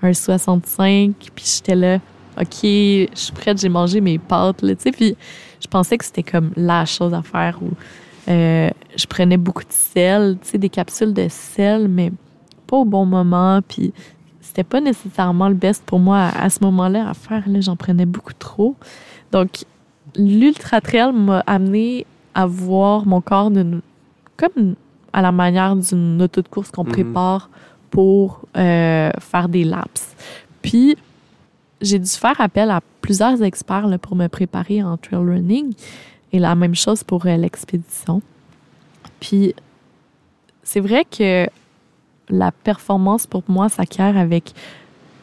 un 0.00 0.12
65, 0.14 1.12
puis 1.34 1.44
j'étais 1.44 1.74
là, 1.74 1.98
OK, 2.40 2.62
je 2.62 3.06
suis 3.14 3.32
prête, 3.32 3.60
j'ai 3.60 3.68
mangé 3.68 4.00
mes 4.00 4.18
pâtes, 4.18 4.62
là, 4.62 4.74
tu 4.74 4.84
sais. 4.84 4.90
Puis, 4.90 5.16
je 5.60 5.66
pensais 5.68 5.98
que 5.98 6.04
c'était 6.04 6.22
comme 6.22 6.50
la 6.56 6.86
chose 6.86 7.12
à 7.12 7.22
faire 7.22 7.58
euh, 8.28 8.70
je 8.96 9.06
prenais 9.06 9.36
beaucoup 9.36 9.62
de 9.64 9.72
sel, 9.72 10.36
tu 10.42 10.50
sais, 10.50 10.58
des 10.58 10.68
capsules 10.68 11.12
de 11.14 11.26
sel, 11.28 11.88
mais 11.88 12.12
pas 12.66 12.76
au 12.78 12.84
bon 12.84 13.04
moment. 13.06 13.60
Puis 13.66 13.92
c'était 14.40 14.64
pas 14.64 14.80
nécessairement 14.80 15.48
le 15.48 15.54
best 15.54 15.82
pour 15.84 15.98
moi 15.98 16.18
à, 16.18 16.44
à 16.44 16.50
ce 16.50 16.58
moment-là 16.62 17.08
à 17.08 17.14
faire. 17.14 17.42
Là, 17.48 17.60
j'en 17.60 17.76
prenais 17.76 18.06
beaucoup 18.06 18.34
trop. 18.38 18.76
Donc, 19.32 19.64
l'ultra 20.16 20.80
trail 20.80 21.12
m'a 21.12 21.40
amené 21.46 22.06
à 22.34 22.46
voir 22.46 23.06
mon 23.06 23.20
corps 23.20 23.50
d'une, 23.50 23.80
comme 24.36 24.74
à 25.12 25.22
la 25.22 25.32
manière 25.32 25.76
d'une 25.76 26.20
auto 26.22 26.42
de 26.42 26.48
course 26.48 26.70
qu'on 26.70 26.84
Mhm. 26.84 26.92
prépare 26.92 27.50
pour 27.90 28.40
euh, 28.56 29.10
faire 29.20 29.48
des 29.48 29.64
laps. 29.64 30.14
Puis, 30.62 30.96
j'ai 31.80 31.98
dû 31.98 32.08
faire 32.10 32.40
appel 32.40 32.70
à 32.70 32.80
plusieurs 33.00 33.42
experts 33.42 33.86
là, 33.86 33.98
pour 33.98 34.16
me 34.16 34.26
préparer 34.28 34.82
en 34.82 34.96
trail 34.96 35.18
running. 35.18 35.74
Et 36.32 36.38
la 36.40 36.54
même 36.56 36.74
chose 36.74 37.04
pour 37.04 37.26
euh, 37.26 37.36
l'expédition. 37.36 38.20
Puis, 39.24 39.54
c'est 40.62 40.80
vrai 40.80 41.06
que 41.06 41.46
la 42.28 42.52
performance, 42.52 43.26
pour 43.26 43.42
moi, 43.48 43.70
s'acquiert 43.70 44.18
avec 44.18 44.52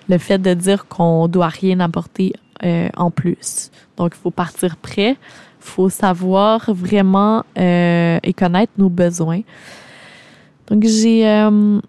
le 0.09 0.17
fait 0.17 0.39
de 0.39 0.55
dire 0.55 0.87
qu'on 0.87 1.27
doit 1.27 1.49
rien 1.49 1.79
apporter 1.81 2.33
euh, 2.63 2.89
en 2.97 3.11
plus. 3.11 3.69
Donc, 3.97 4.13
il 4.15 4.19
faut 4.19 4.31
partir 4.31 4.75
prêt. 4.77 5.17
Faut 5.59 5.89
savoir 5.89 6.73
vraiment 6.73 7.43
euh, 7.59 8.17
et 8.23 8.33
connaître 8.33 8.71
nos 8.79 8.89
besoins. 8.89 9.41
Donc, 10.65 10.83
j'ai 10.83 11.27
euh, 11.27 11.79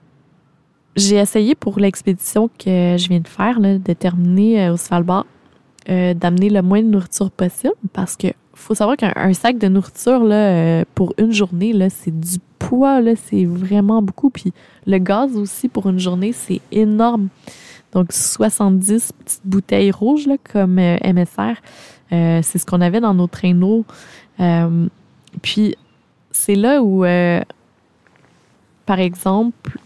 j'ai 0.97 1.17
essayé 1.17 1.55
pour 1.55 1.81
l'expédition 1.81 2.49
que 2.59 2.97
je 2.99 3.09
viens 3.09 3.21
de 3.21 3.29
faire, 3.29 3.59
de 3.59 3.93
terminer 3.95 4.69
au 4.69 4.77
Svalbard, 4.77 5.25
d'amener 5.89 6.51
le 6.51 6.61
moins 6.61 6.83
de 6.83 6.89
nourriture 6.89 7.31
possible 7.31 7.73
parce 7.95 8.17
que 8.19 8.29
faut 8.63 8.75
savoir 8.75 8.97
qu'un 8.97 9.13
un 9.17 9.33
sac 9.33 9.59
de 9.59 9.69
nourriture 9.69 10.25
là, 10.25 10.35
euh, 10.35 10.85
pour 10.95 11.15
une 11.19 11.33
journée, 11.33 11.73
là, 11.73 11.91
c'est 11.91 12.19
du 12.19 12.39
poids, 12.59 13.01
c'est 13.17 13.45
vraiment 13.45 14.03
beaucoup. 14.03 14.31
Puis 14.31 14.53
le 14.87 14.99
gaz 14.99 15.37
aussi 15.37 15.69
pour 15.69 15.89
une 15.89 15.99
journée, 15.99 16.33
c'est 16.33 16.61
énorme. 16.71 17.29
Donc 17.93 18.13
70 18.13 19.13
petites 19.13 19.41
bouteilles 19.45 19.91
rouges 19.91 20.27
là, 20.27 20.37
comme 20.53 20.79
euh, 20.79 20.97
MSR, 21.05 21.57
euh, 22.13 22.41
c'est 22.43 22.59
ce 22.59 22.67
qu'on 22.67 22.81
avait 22.81 23.01
dans 23.01 23.15
nos 23.15 23.27
traîneaux. 23.27 23.85
Puis 25.41 25.77
c'est 26.33 26.57
là 26.57 26.83
où, 26.83 27.05
par 28.87 28.99
exemple, 28.99 29.79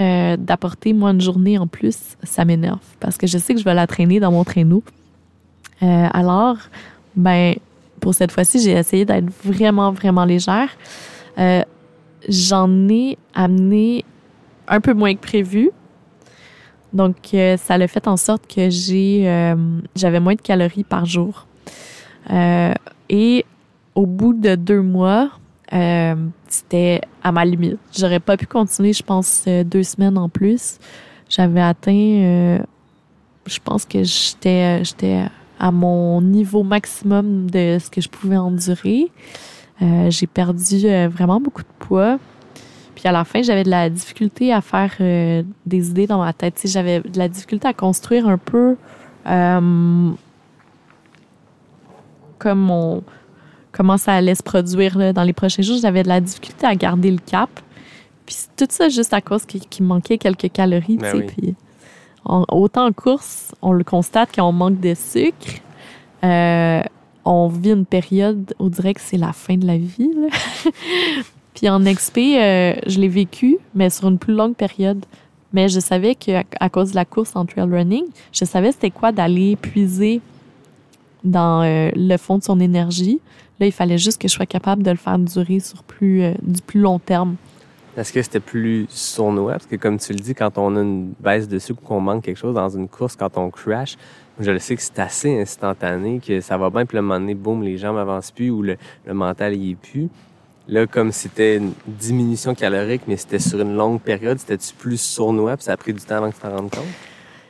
d'apporter 0.00 0.92
moi 0.92 1.10
une 1.10 1.20
journée 1.20 1.58
en 1.58 1.68
plus, 1.68 2.16
ça 2.24 2.44
m'énerve 2.44 2.80
parce 2.98 3.16
que 3.18 3.28
je 3.28 3.38
sais 3.38 3.54
que 3.54 3.60
je 3.60 3.64
vais 3.64 3.74
la 3.74 3.86
traîner 3.86 4.18
dans 4.18 4.32
mon 4.32 4.42
traîneau. 4.42 4.82
Alors, 5.80 6.56
ben, 7.14 7.54
pour 8.00 8.14
cette 8.14 8.32
fois-ci, 8.32 8.60
j'ai 8.60 8.72
essayé 8.72 9.04
d'être 9.04 9.30
vraiment, 9.44 9.92
vraiment 9.92 10.24
légère. 10.24 10.70
Euh, 11.38 11.62
J'en 12.28 12.88
ai 12.88 13.16
amené 13.32 14.04
un 14.66 14.80
peu 14.80 14.92
moins 14.92 15.14
que 15.14 15.20
prévu. 15.20 15.70
Donc, 16.92 17.16
euh, 17.32 17.56
ça 17.56 17.78
l'a 17.78 17.86
fait 17.86 18.08
en 18.08 18.16
sorte 18.16 18.52
que 18.52 18.68
j'ai, 18.70 19.22
euh, 19.28 19.54
j'avais 19.94 20.18
moins 20.18 20.34
de 20.34 20.40
calories 20.40 20.84
par 20.84 21.04
jour. 21.04 21.46
Et 23.08 23.46
au 23.94 24.04
bout 24.04 24.34
de 24.34 24.56
deux 24.56 24.82
mois, 24.82 25.30
c'était 26.48 27.00
à 27.22 27.32
ma 27.32 27.44
limite. 27.44 27.78
J'aurais 27.96 28.20
pas 28.20 28.36
pu 28.36 28.46
continuer, 28.46 28.92
je 28.92 29.02
pense, 29.02 29.44
deux 29.46 29.82
semaines 29.82 30.18
en 30.18 30.28
plus. 30.28 30.78
J'avais 31.30 31.62
atteint, 31.62 32.60
je 33.46 33.58
pense 33.64 33.86
que 33.86 34.02
j'étais 34.02 34.82
à 35.58 35.70
mon 35.70 36.20
niveau 36.20 36.62
maximum 36.62 37.50
de 37.50 37.78
ce 37.80 37.90
que 37.90 38.00
je 38.00 38.08
pouvais 38.08 38.36
endurer. 38.36 39.10
Euh, 39.82 40.10
j'ai 40.10 40.26
perdu 40.26 40.82
euh, 40.84 41.08
vraiment 41.08 41.40
beaucoup 41.40 41.62
de 41.62 41.68
poids. 41.78 42.18
Puis 42.94 43.06
à 43.06 43.12
la 43.12 43.24
fin, 43.24 43.42
j'avais 43.42 43.62
de 43.62 43.70
la 43.70 43.90
difficulté 43.90 44.52
à 44.52 44.60
faire 44.60 44.92
euh, 45.00 45.42
des 45.66 45.90
idées 45.90 46.06
dans 46.06 46.18
ma 46.18 46.32
tête. 46.32 46.54
Tu 46.56 46.62
sais, 46.62 46.68
j'avais 46.68 47.00
de 47.00 47.18
la 47.18 47.28
difficulté 47.28 47.68
à 47.68 47.72
construire 47.72 48.26
un 48.26 48.38
peu 48.38 48.76
comme 52.38 52.60
mon, 52.60 53.02
comment 53.72 53.98
ça 53.98 54.14
allait 54.14 54.34
se 54.34 54.42
produire 54.42 54.96
là, 54.96 55.12
dans 55.12 55.22
les 55.24 55.32
prochains 55.32 55.62
jours. 55.62 55.78
J'avais 55.80 56.02
de 56.02 56.08
la 56.08 56.20
difficulté 56.20 56.66
à 56.66 56.74
garder 56.74 57.10
le 57.10 57.18
cap. 57.18 57.50
Puis 58.24 58.36
tout 58.56 58.66
ça 58.70 58.88
juste 58.88 59.12
à 59.12 59.20
cause 59.20 59.44
qu'il 59.44 59.84
manquait 59.84 60.18
quelques 60.18 60.50
calories. 60.52 60.98
tu 60.98 61.04
sais. 61.04 61.14
oui. 61.14 61.26
Puis 61.26 61.54
autant 62.28 62.86
en 62.86 62.92
course, 62.92 63.54
on 63.62 63.72
le 63.72 63.84
constate 63.84 64.34
qu'on 64.34 64.52
manque 64.52 64.80
de 64.80 64.94
sucre. 64.94 65.60
Euh, 66.24 66.82
on 67.24 67.48
vit 67.48 67.70
une 67.70 67.86
période, 67.86 68.54
on 68.58 68.68
dirait 68.68 68.94
que 68.94 69.00
c'est 69.00 69.16
la 69.16 69.32
fin 69.32 69.56
de 69.56 69.66
la 69.66 69.78
vie. 69.78 70.10
Puis 71.54 71.68
en 71.68 71.80
XP, 71.82 72.18
euh, 72.18 72.74
je 72.86 73.00
l'ai 73.00 73.08
vécu, 73.08 73.58
mais 73.74 73.90
sur 73.90 74.08
une 74.08 74.18
plus 74.18 74.34
longue 74.34 74.54
période. 74.54 75.04
Mais 75.52 75.68
je 75.68 75.80
savais 75.80 76.14
qu'à 76.14 76.44
à 76.60 76.68
cause 76.68 76.90
de 76.90 76.94
la 76.94 77.04
course 77.04 77.34
en 77.34 77.46
trail 77.46 77.68
running, 77.70 78.04
je 78.32 78.44
savais 78.44 78.72
c'était 78.72 78.90
quoi 78.90 79.12
d'aller 79.12 79.56
puiser 79.56 80.20
dans 81.24 81.62
euh, 81.62 81.90
le 81.96 82.16
fond 82.16 82.38
de 82.38 82.44
son 82.44 82.60
énergie. 82.60 83.20
Là, 83.58 83.66
il 83.66 83.72
fallait 83.72 83.98
juste 83.98 84.20
que 84.20 84.28
je 84.28 84.34
sois 84.34 84.46
capable 84.46 84.82
de 84.82 84.90
le 84.90 84.96
faire 84.96 85.18
durer 85.18 85.58
sur 85.58 85.82
plus, 85.82 86.22
du 86.42 86.62
plus 86.62 86.80
long 86.80 86.98
terme. 86.98 87.36
Est-ce 87.98 88.12
que 88.12 88.22
c'était 88.22 88.38
plus 88.38 88.86
sournois? 88.88 89.52
Parce 89.52 89.66
que 89.66 89.74
comme 89.74 89.98
tu 89.98 90.12
le 90.12 90.20
dis, 90.20 90.32
quand 90.32 90.56
on 90.56 90.76
a 90.76 90.80
une 90.82 91.14
baisse 91.18 91.48
de 91.48 91.58
sucre 91.58 91.82
ou 91.82 91.86
qu'on 91.86 92.00
manque 92.00 92.22
quelque 92.22 92.36
chose 92.36 92.54
dans 92.54 92.68
une 92.68 92.86
course, 92.86 93.16
quand 93.16 93.36
on 93.36 93.50
crash, 93.50 93.96
je 94.38 94.52
le 94.52 94.60
sais 94.60 94.76
que 94.76 94.82
c'est 94.82 95.00
assez 95.00 95.40
instantané, 95.40 96.20
que 96.24 96.40
ça 96.40 96.56
va 96.56 96.70
bien, 96.70 96.86
puis 96.86 96.96
le 96.96 97.02
moment 97.02 97.18
donné, 97.18 97.34
boum, 97.34 97.60
les 97.64 97.76
jambes 97.76 97.96
avancent 97.96 98.30
plus 98.30 98.50
ou 98.50 98.62
le, 98.62 98.76
mental 99.12 99.56
y 99.56 99.72
est 99.72 99.74
plus. 99.74 100.08
Là, 100.68 100.86
comme 100.86 101.10
c'était 101.10 101.56
une 101.56 101.72
diminution 101.88 102.54
calorique, 102.54 103.02
mais 103.08 103.16
c'était 103.16 103.40
sur 103.40 103.60
une 103.60 103.74
longue 103.74 104.00
période, 104.00 104.38
c'était-tu 104.38 104.74
plus 104.74 105.00
sournois, 105.00 105.56
puis 105.56 105.64
ça 105.64 105.72
a 105.72 105.76
pris 105.76 105.92
du 105.92 106.00
temps 106.00 106.16
avant 106.16 106.30
que 106.30 106.36
tu 106.36 106.40
t'en 106.42 106.50
rendes 106.50 106.70
compte? 106.70 106.86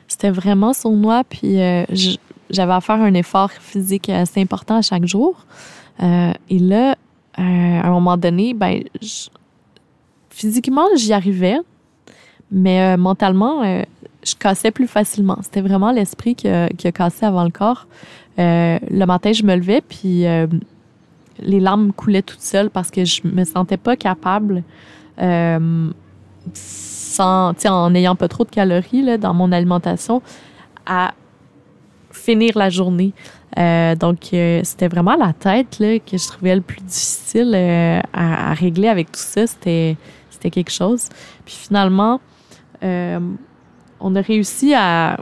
C'était 0.07 0.31
vraiment 0.31 0.73
sournois, 0.73 1.23
puis 1.25 1.61
euh, 1.61 1.85
j'avais 2.49 2.73
à 2.73 2.81
faire 2.81 2.95
un 2.95 3.13
effort 3.13 3.51
physique 3.51 4.09
assez 4.09 4.41
important 4.41 4.77
à 4.77 4.81
chaque 4.81 5.05
jour. 5.05 5.45
Euh, 6.01 6.31
et 6.49 6.57
là, 6.57 6.95
euh, 7.37 7.41
à 7.41 7.87
un 7.87 7.91
moment 7.91 8.17
donné, 8.17 8.55
ben, 8.55 8.81
physiquement, 10.39 10.85
j'y 10.95 11.11
arrivais, 11.11 11.57
mais 12.49 12.81
euh, 12.81 12.97
mentalement, 12.97 13.61
euh, 13.63 13.83
je 14.23 14.35
cassais 14.35 14.71
plus 14.71 14.87
facilement. 14.87 15.37
C'était 15.41 15.61
vraiment 15.61 15.91
l'esprit 15.91 16.33
qui 16.33 16.47
a, 16.47 16.69
cassé 16.93 17.25
avant 17.25 17.43
le 17.43 17.49
corps. 17.49 17.87
Euh, 18.39 18.79
le 18.89 19.05
matin, 19.05 19.33
je 19.33 19.43
me 19.43 19.55
levais, 19.55 19.81
puis 19.81 20.23
les 21.39 21.59
larmes 21.59 21.91
coulaient 21.93 22.21
toutes 22.21 22.41
seules 22.41 22.69
parce 22.69 22.89
que 22.89 23.03
je 23.05 23.21
me 23.25 23.43
sentais 23.43 23.77
pas 23.77 23.97
capable, 23.97 24.63
sans, 26.53 27.53
en 27.65 27.89
n'ayant 27.89 28.15
pas 28.15 28.29
trop 28.29 28.45
de 28.45 28.49
calories 28.49 29.01
là, 29.01 29.17
dans 29.17 29.33
mon 29.33 29.51
alimentation, 29.51 30.21
à 30.85 31.13
finir 32.11 32.57
la 32.57 32.69
journée. 32.69 33.13
Donc, 33.57 34.19
c'était 34.63 34.87
vraiment 34.87 35.15
la 35.15 35.33
tête 35.33 35.79
là, 35.79 35.99
que 35.99 36.17
je 36.17 36.27
trouvais 36.27 36.55
le 36.55 36.61
plus 36.61 36.81
difficile 36.81 37.55
à, 37.55 38.51
à 38.51 38.53
régler 38.53 38.87
avec 38.87 39.11
tout 39.11 39.19
ça. 39.19 39.47
C'était, 39.47 39.97
c'était 40.39 40.51
quelque 40.51 40.71
chose. 40.71 41.09
Puis 41.45 41.55
finalement, 41.55 42.21
euh, 42.83 43.19
on 43.99 44.15
a 44.15 44.21
réussi 44.21 44.73
à, 44.73 45.19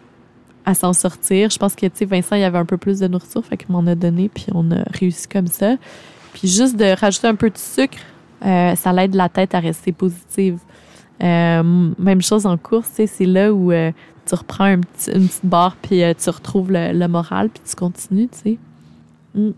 à 0.66 0.74
s'en 0.74 0.94
sortir. 0.94 1.50
Je 1.50 1.58
pense 1.58 1.76
que, 1.76 1.88
tu 1.88 1.92
sais, 1.96 2.06
Vincent, 2.06 2.36
il 2.36 2.42
y 2.42 2.46
avait 2.46 2.60
un 2.60 2.66
peu 2.66 2.78
plus 2.78 3.00
de 3.00 3.08
nourriture, 3.08 3.44
fait 3.44 3.58
qu'il 3.58 3.72
m'en 3.72 3.86
a 3.88 3.96
donné, 3.96 4.30
puis 4.30 4.46
on 4.54 4.72
a 4.72 4.84
réussi 4.94 5.28
comme 5.28 5.48
ça. 5.48 5.76
Puis 6.34 6.48
juste 6.48 6.76
de 6.76 7.00
rajouter 7.00 7.28
un 7.28 7.36
peu 7.36 7.50
de 7.50 7.58
sucre, 7.58 7.98
euh, 8.46 8.76
ça 8.76 8.94
l'aide 8.94 9.16
la 9.16 9.30
tête 9.30 9.56
à 9.56 9.60
rester 9.60 9.92
positive. 9.92 10.60
Euh, 11.24 11.94
même 11.98 12.22
chose 12.22 12.46
en 12.46 12.58
course, 12.58 12.90
c'est 12.94 13.26
là 13.26 13.52
où 13.52 13.72
tu 13.72 14.36
reprends 14.36 14.68
une 14.68 14.82
petite 14.82 15.46
barre, 15.46 15.76
puis 15.82 16.04
tu 16.22 16.30
retrouves 16.30 16.72
le, 16.72 17.08
moral, 17.08 17.50
puis 17.50 17.64
tu 17.68 17.76
continues, 17.76 18.30
tu 18.30 18.58
sais. 19.36 19.54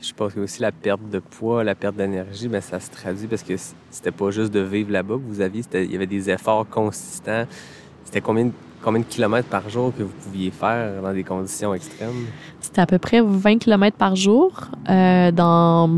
Je 0.00 0.12
pense 0.12 0.32
que 0.32 0.40
aussi 0.40 0.62
la 0.62 0.70
perte 0.70 1.08
de 1.10 1.18
poids, 1.18 1.64
la 1.64 1.74
perte 1.74 1.96
d'énergie, 1.96 2.46
ben, 2.48 2.60
ça 2.60 2.78
se 2.78 2.90
traduit 2.90 3.26
parce 3.26 3.42
que 3.42 3.54
c'était 3.90 4.12
pas 4.12 4.30
juste 4.30 4.52
de 4.52 4.60
vivre 4.60 4.92
là-bas 4.92 5.14
que 5.16 5.22
vous 5.26 5.40
aviez, 5.40 5.62
il 5.74 5.90
y 5.92 5.96
avait 5.96 6.06
des 6.06 6.30
efforts 6.30 6.68
consistants. 6.68 7.44
C'était 8.04 8.20
combien, 8.20 8.44
de- 8.46 8.52
combien 8.82 9.00
de 9.00 9.06
kilomètres 9.06 9.48
par 9.48 9.68
jour 9.68 9.92
que 9.96 10.04
vous 10.04 10.12
pouviez 10.22 10.52
faire 10.52 11.02
dans 11.02 11.12
des 11.12 11.24
conditions 11.24 11.74
extrêmes? 11.74 12.26
C'était 12.60 12.80
à 12.80 12.86
peu 12.86 12.98
près 12.98 13.20
20 13.20 13.58
km 13.58 13.96
par 13.96 14.14
jour 14.14 14.52
euh, 14.88 15.32
dans 15.32 15.90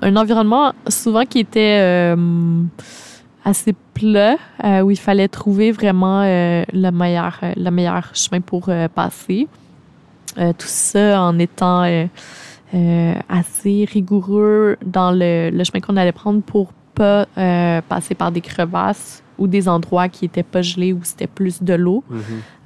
un 0.00 0.16
environnement 0.16 0.72
souvent 0.88 1.24
qui 1.26 1.40
était 1.40 1.78
euh, 1.82 2.16
assez 3.44 3.74
plat, 3.92 4.36
euh, 4.64 4.80
où 4.80 4.90
il 4.90 4.98
fallait 4.98 5.28
trouver 5.28 5.72
vraiment 5.72 6.22
le, 6.24 6.90
meilleur, 6.90 7.38
le 7.42 7.70
meilleur 7.70 8.10
chemin 8.14 8.40
pour 8.40 8.70
passer. 8.94 9.46
Tout 10.36 10.66
ça 10.66 11.22
en 11.22 11.38
étant 11.38 11.84
euh, 12.74 13.14
assez 13.28 13.86
rigoureux 13.90 14.76
dans 14.84 15.12
le, 15.12 15.50
le 15.50 15.64
chemin 15.64 15.80
qu'on 15.80 15.96
allait 15.96 16.12
prendre 16.12 16.42
pour 16.42 16.72
pas 16.94 17.26
euh, 17.38 17.80
passer 17.88 18.14
par 18.14 18.32
des 18.32 18.40
crevasses 18.40 19.22
ou 19.38 19.46
des 19.46 19.68
endroits 19.68 20.08
qui 20.08 20.24
étaient 20.24 20.42
pas 20.42 20.62
gelés 20.62 20.92
où 20.92 21.00
c'était 21.04 21.28
plus 21.28 21.62
de 21.62 21.74
l'eau. 21.74 22.02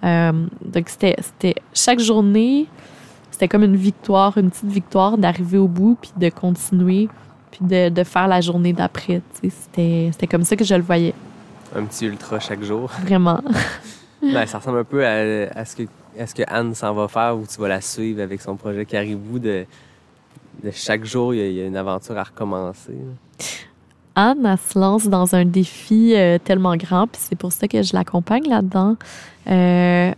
Euh, 0.05 0.32
donc, 0.64 0.88
c'était, 0.88 1.16
c'était 1.18 1.57
chaque 1.74 1.98
journée, 1.98 2.66
c'était 3.30 3.48
comme 3.48 3.64
une 3.64 3.76
victoire, 3.76 4.38
une 4.38 4.51
petite 4.51 4.70
victoire 4.70 5.18
d'arriver 5.18 5.59
au 5.59 5.68
bout, 5.68 5.98
puis 6.01 6.12
de 6.16 6.28
continuer, 6.30 7.09
puis 7.51 7.61
de, 7.62 7.88
de 7.88 8.05
faire 8.05 8.28
la 8.28 8.40
journée 8.40 8.72
d'après. 8.72 9.20
C'était, 9.42 10.11
c'était 10.12 10.28
comme 10.28 10.44
ça 10.44 10.57
que 10.57 10.64
je 10.64 10.74
le 10.76 10.82
voyais, 10.82 11.12
Un 11.76 11.84
petit 11.84 12.07
ultra 12.07 12.38
chaque 12.38 12.62
jour. 12.62 12.90
vraiment. 13.03 13.40
Ben, 14.22 14.46
ça 14.46 14.59
ressemble 14.59 14.78
un 14.78 14.84
peu 14.84 15.05
à, 15.05 15.51
à 15.55 15.64
ce 15.64 15.76
que, 15.76 15.82
ce 16.24 16.34
que 16.34 16.42
Anne 16.46 16.74
s'en 16.74 16.94
va 16.94 17.09
faire 17.09 17.36
où 17.36 17.44
tu 17.46 17.61
vas 17.61 17.68
la 17.68 17.80
suivre 17.80 18.22
avec 18.22 18.40
son 18.40 18.55
projet 18.55 18.84
Caribou. 18.84 19.38
De, 19.38 19.66
de 20.62 20.70
chaque 20.70 21.04
jour, 21.04 21.34
il 21.34 21.38
y, 21.40 21.42
a, 21.42 21.46
il 21.48 21.54
y 21.54 21.61
a 21.62 21.66
une 21.66 21.76
aventure 21.76 22.16
à 22.18 22.22
recommencer. 22.24 22.92
là. 22.92 23.44
Anne, 24.16 24.44
elle 24.44 24.58
se 24.58 24.78
lance 24.78 25.06
dans 25.08 25.34
un 25.34 25.44
défi 25.44 26.14
euh, 26.14 26.38
tellement 26.42 26.76
grand, 26.76 27.06
puis 27.06 27.20
c'est 27.24 27.36
pour 27.38 27.52
ça 27.52 27.68
que 27.68 27.82
je 27.82 27.94
l'accompagne 27.94 28.48
là-dedans. 28.48 28.96
Euh, 29.48 30.12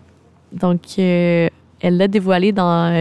donc, 0.52 0.80
euh, 0.98 1.48
elle 1.80 1.96
l'a 1.98 2.08
dévoilé 2.08 2.52
dans 2.52 2.92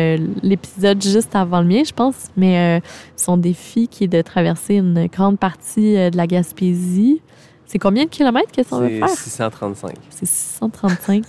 l'épisode 0.43 1.01
juste 1.01 1.35
avant 1.35 1.61
le 1.61 1.67
mien, 1.67 1.83
je 1.85 1.93
pense, 1.93 2.27
mais 2.35 2.79
euh, 2.79 2.85
son 3.15 3.37
défi 3.37 3.87
qui 3.87 4.03
est 4.05 4.07
de 4.07 4.21
traverser 4.21 4.75
une 4.75 5.07
grande 5.07 5.39
partie 5.39 5.93
de 5.95 6.17
la 6.17 6.27
Gaspésie, 6.27 7.21
C'est 7.67 7.79
combien 7.79 8.03
de 8.05 8.09
kilomètres 8.09 8.51
que 8.51 8.63
ça 8.63 8.77
va 8.79 8.87
C'est 8.87 8.99
faire? 8.99 9.09
635. 9.09 9.95
C'est 10.09 10.25
635. 10.25 11.23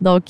Donc, 0.00 0.24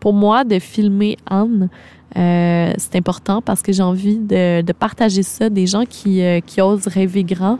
pour 0.00 0.12
moi, 0.12 0.44
de 0.44 0.58
filmer 0.58 1.16
Anne, 1.26 1.68
euh, 2.16 2.72
c'est 2.76 2.96
important 2.96 3.40
parce 3.42 3.62
que 3.62 3.72
j'ai 3.72 3.82
envie 3.82 4.18
de, 4.18 4.62
de 4.62 4.72
partager 4.72 5.22
ça. 5.22 5.48
Des 5.48 5.66
gens 5.66 5.84
qui, 5.88 6.22
euh, 6.22 6.40
qui 6.40 6.60
osent 6.60 6.86
rêver 6.86 7.24
grand, 7.24 7.58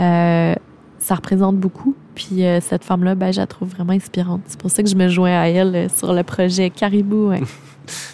euh, 0.00 0.54
ça 0.98 1.14
représente 1.14 1.56
beaucoup. 1.56 1.94
Puis 2.14 2.42
cette 2.62 2.82
femme-là, 2.82 3.14
ben, 3.14 3.30
je 3.30 3.40
la 3.40 3.46
trouve 3.46 3.68
vraiment 3.68 3.92
inspirante. 3.92 4.40
C'est 4.46 4.58
pour 4.58 4.70
ça 4.70 4.82
que 4.82 4.88
je 4.88 4.96
me 4.96 5.08
joins 5.08 5.38
à 5.38 5.48
elle 5.48 5.90
sur 5.90 6.14
le 6.14 6.22
projet 6.22 6.70
Caribou. 6.70 7.28
ouais. 7.28 7.42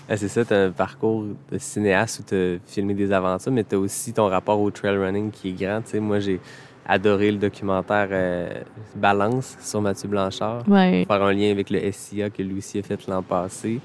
Ben, 0.07 0.19
c'est 0.19 0.29
ça, 0.29 0.45
tu 0.45 0.53
as 0.53 0.65
un 0.65 0.71
parcours 0.71 1.25
de 1.51 1.57
cinéaste 1.57 2.21
où 2.21 2.23
tu 2.29 2.35
as 2.35 2.59
filmé 2.67 2.93
des 2.93 3.11
aventures, 3.11 3.53
mais 3.53 3.65
tu 3.65 3.75
as 3.75 3.79
aussi 3.79 4.13
ton 4.13 4.29
rapport 4.29 4.61
au 4.61 4.71
trail 4.71 4.99
running 4.99 5.31
qui 5.31 5.49
est 5.49 5.53
grand. 5.53 5.81
Tu 5.81 5.93
sais, 5.93 6.01
moi, 6.01 6.21
j'ai 6.21 6.41
adoré 6.87 7.31
le 7.31 7.39
documentaire 7.39 8.09
euh, 8.11 8.51
Balance 8.97 9.57
sur 9.61 9.81
Mathieu 9.81 10.09
Blanchard. 10.09 10.69
Ouais. 10.69 11.05
Faire 11.07 11.23
un 11.23 11.33
lien 11.33 11.51
avec 11.51 11.71
le 11.71 11.81
SIA 11.93 12.31
que 12.31 12.43
aussi 12.57 12.79
a 12.79 12.83
fait 12.83 13.07
l'an 13.07 13.23
passé. 13.23 13.81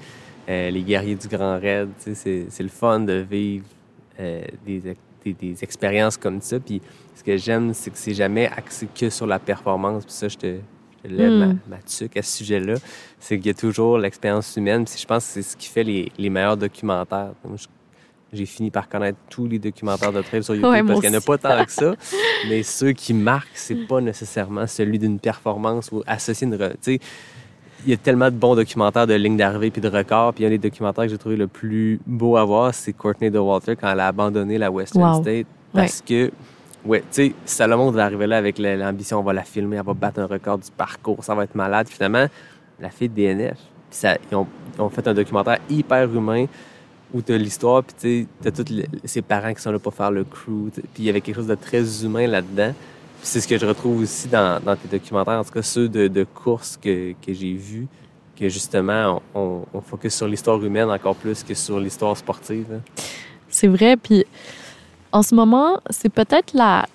Euh, 0.48 0.70
les 0.70 0.82
guerriers 0.82 1.14
du 1.14 1.28
Grand 1.28 1.58
Raid, 1.60 1.88
c'est, 1.98 2.14
c'est 2.48 2.62
le 2.62 2.68
fun 2.70 3.00
de 3.00 3.24
vivre 3.30 3.64
euh, 4.18 4.42
des, 4.66 4.82
des, 5.24 5.32
des 5.34 5.62
expériences 5.62 6.16
comme 6.16 6.40
ça. 6.40 6.58
Puis 6.58 6.80
ce 7.14 7.22
que 7.22 7.36
j'aime, 7.36 7.74
c'est 7.74 7.90
que 7.90 7.98
c'est 7.98 8.14
jamais 8.14 8.46
axé 8.46 8.88
que 8.98 9.10
sur 9.10 9.26
la 9.26 9.38
performance. 9.38 10.04
Puis 10.04 10.14
ça, 10.14 10.28
je 10.28 10.36
te, 10.38 10.56
je 11.04 11.08
te 11.10 11.14
lève 11.14 11.32
Mm. 11.32 11.38
ma, 11.68 11.76
ma 11.76 11.82
tuque 11.82 12.16
à 12.16 12.22
ce 12.22 12.38
sujet-là. 12.38 12.74
C'est 13.20 13.36
qu'il 13.36 13.46
y 13.48 13.50
a 13.50 13.54
toujours 13.54 13.98
l'expérience 13.98 14.56
humaine. 14.56 14.84
Puis 14.86 14.98
je 14.98 15.06
pense 15.06 15.26
que 15.26 15.32
c'est 15.34 15.42
ce 15.42 15.56
qui 15.56 15.68
fait 15.68 15.84
les, 15.84 16.10
les 16.16 16.30
meilleurs 16.30 16.56
documentaires. 16.56 17.32
Je- 17.54 17.66
j'ai 18.30 18.44
fini 18.46 18.70
par 18.70 18.88
connaître 18.90 19.16
tous 19.30 19.46
les 19.46 19.58
documentaires 19.58 20.12
de 20.12 20.20
trail 20.20 20.42
sur 20.44 20.54
YouTube 20.54 20.70
Ouais, 20.70 20.82
parce 20.82 21.00
qu'il 21.00 21.08
n'y 21.10 21.16
en 21.16 21.18
a 21.18 21.22
pas 21.22 21.38
tant 21.38 21.64
que 21.64 21.72
ça. 21.72 21.94
mais 22.48 22.62
ceux 22.62 22.92
qui 22.92 23.14
marquent, 23.14 23.48
c'est 23.54 23.86
pas 23.86 24.00
nécessairement 24.02 24.66
celui 24.66 24.98
d'une 24.98 25.18
performance 25.18 25.90
ou 25.92 26.02
associé 26.06 26.46
une. 26.46 26.56
re- 26.56 26.74
il 27.84 27.90
y 27.90 27.94
a 27.94 27.96
tellement 27.96 28.26
de 28.30 28.36
bons 28.36 28.54
documentaires 28.56 29.06
de 29.06 29.14
lignes 29.14 29.36
d'arrivée 29.36 29.70
puis 29.70 29.80
de 29.80 29.88
records. 29.88 30.34
Puis 30.34 30.44
un 30.44 30.48
des 30.50 30.58
documentaires 30.58 31.04
que 31.04 31.10
j'ai 31.10 31.18
trouvé 31.18 31.36
le 31.36 31.46
plus 31.46 32.00
beau 32.06 32.36
à 32.36 32.44
voir, 32.44 32.74
c'est 32.74 32.92
Courtney 32.92 33.30
DeWalter 33.30 33.76
quand 33.76 33.90
elle 33.90 34.00
a 34.00 34.08
abandonné 34.08 34.58
la 34.58 34.70
Western 34.70 35.14
Wow. 35.16 35.22
State. 35.22 35.46
Parce 35.72 36.02
que, 36.02 36.30
ouais, 36.84 37.00
tu 37.00 37.06
sais, 37.10 37.32
Salomon 37.44 37.90
va 37.90 38.04
arriver 38.06 38.26
là 38.26 38.36
avec 38.38 38.58
la- 38.58 38.76
l'ambition, 38.76 39.18
on 39.20 39.22
va 39.22 39.32
la 39.32 39.42
filmer, 39.44 39.76
elle 39.76 39.84
va 39.84 39.94
battre 39.94 40.18
un 40.20 40.26
record 40.26 40.58
du 40.58 40.70
parcours, 40.76 41.22
ça 41.22 41.34
va 41.34 41.44
être 41.44 41.54
malade. 41.54 41.86
Finalement, 41.88 42.26
la 42.80 42.90
fille 42.90 43.08
de 43.08 43.14
DNF. 43.14 43.54
Puis 43.90 43.98
ça, 44.00 44.16
ils, 44.30 44.34
ont, 44.34 44.46
ils 44.76 44.80
ont 44.80 44.88
fait 44.90 45.06
un 45.06 45.14
documentaire 45.14 45.58
hyper 45.70 46.04
humain 46.14 46.46
où 47.14 47.22
tu 47.22 47.32
as 47.32 47.38
l'histoire, 47.38 47.82
puis 47.84 47.94
tu 47.98 48.22
sais, 48.22 48.26
t'as 48.42 48.50
tous 48.64 48.70
les- 48.72 48.86
ses 49.04 49.22
parents 49.22 49.54
qui 49.54 49.62
sont 49.62 49.72
là 49.72 49.78
pour 49.78 49.94
faire 49.94 50.10
le 50.10 50.24
crew. 50.24 50.68
Puis 50.74 50.82
il 50.98 51.04
y 51.04 51.10
avait 51.10 51.20
quelque 51.20 51.36
chose 51.36 51.46
de 51.46 51.54
très 51.54 52.04
humain 52.04 52.26
là-dedans. 52.26 52.74
C'est 53.22 53.40
ce 53.40 53.48
que 53.48 53.58
je 53.58 53.66
retrouve 53.66 54.00
aussi 54.02 54.28
dans, 54.28 54.60
tes 54.76 54.98
documentaires, 54.98 55.40
en 55.40 55.44
tout 55.44 55.52
cas 55.52 55.62
ceux 55.62 55.88
de, 55.88 56.08
de 56.08 56.24
courses 56.24 56.76
que, 56.76 57.14
j'ai 57.26 57.54
vus, 57.54 57.86
que 58.38 58.48
justement, 58.48 59.22
on, 59.34 59.62
on, 59.74 59.80
focus 59.80 60.14
sur 60.14 60.28
l'histoire 60.28 60.62
humaine 60.64 60.90
encore 60.90 61.16
plus 61.16 61.42
que 61.42 61.54
sur 61.54 61.78
l'histoire 61.78 62.16
sportive. 62.16 62.66
hein. 62.72 62.80
C'est 63.48 63.68
vrai. 63.68 63.96
Puis 63.96 64.24
en 65.12 65.22
ce 65.22 65.34
moment, 65.34 65.80
c'est 65.90 66.08
peut-être 66.10 66.54
la, 66.54 66.86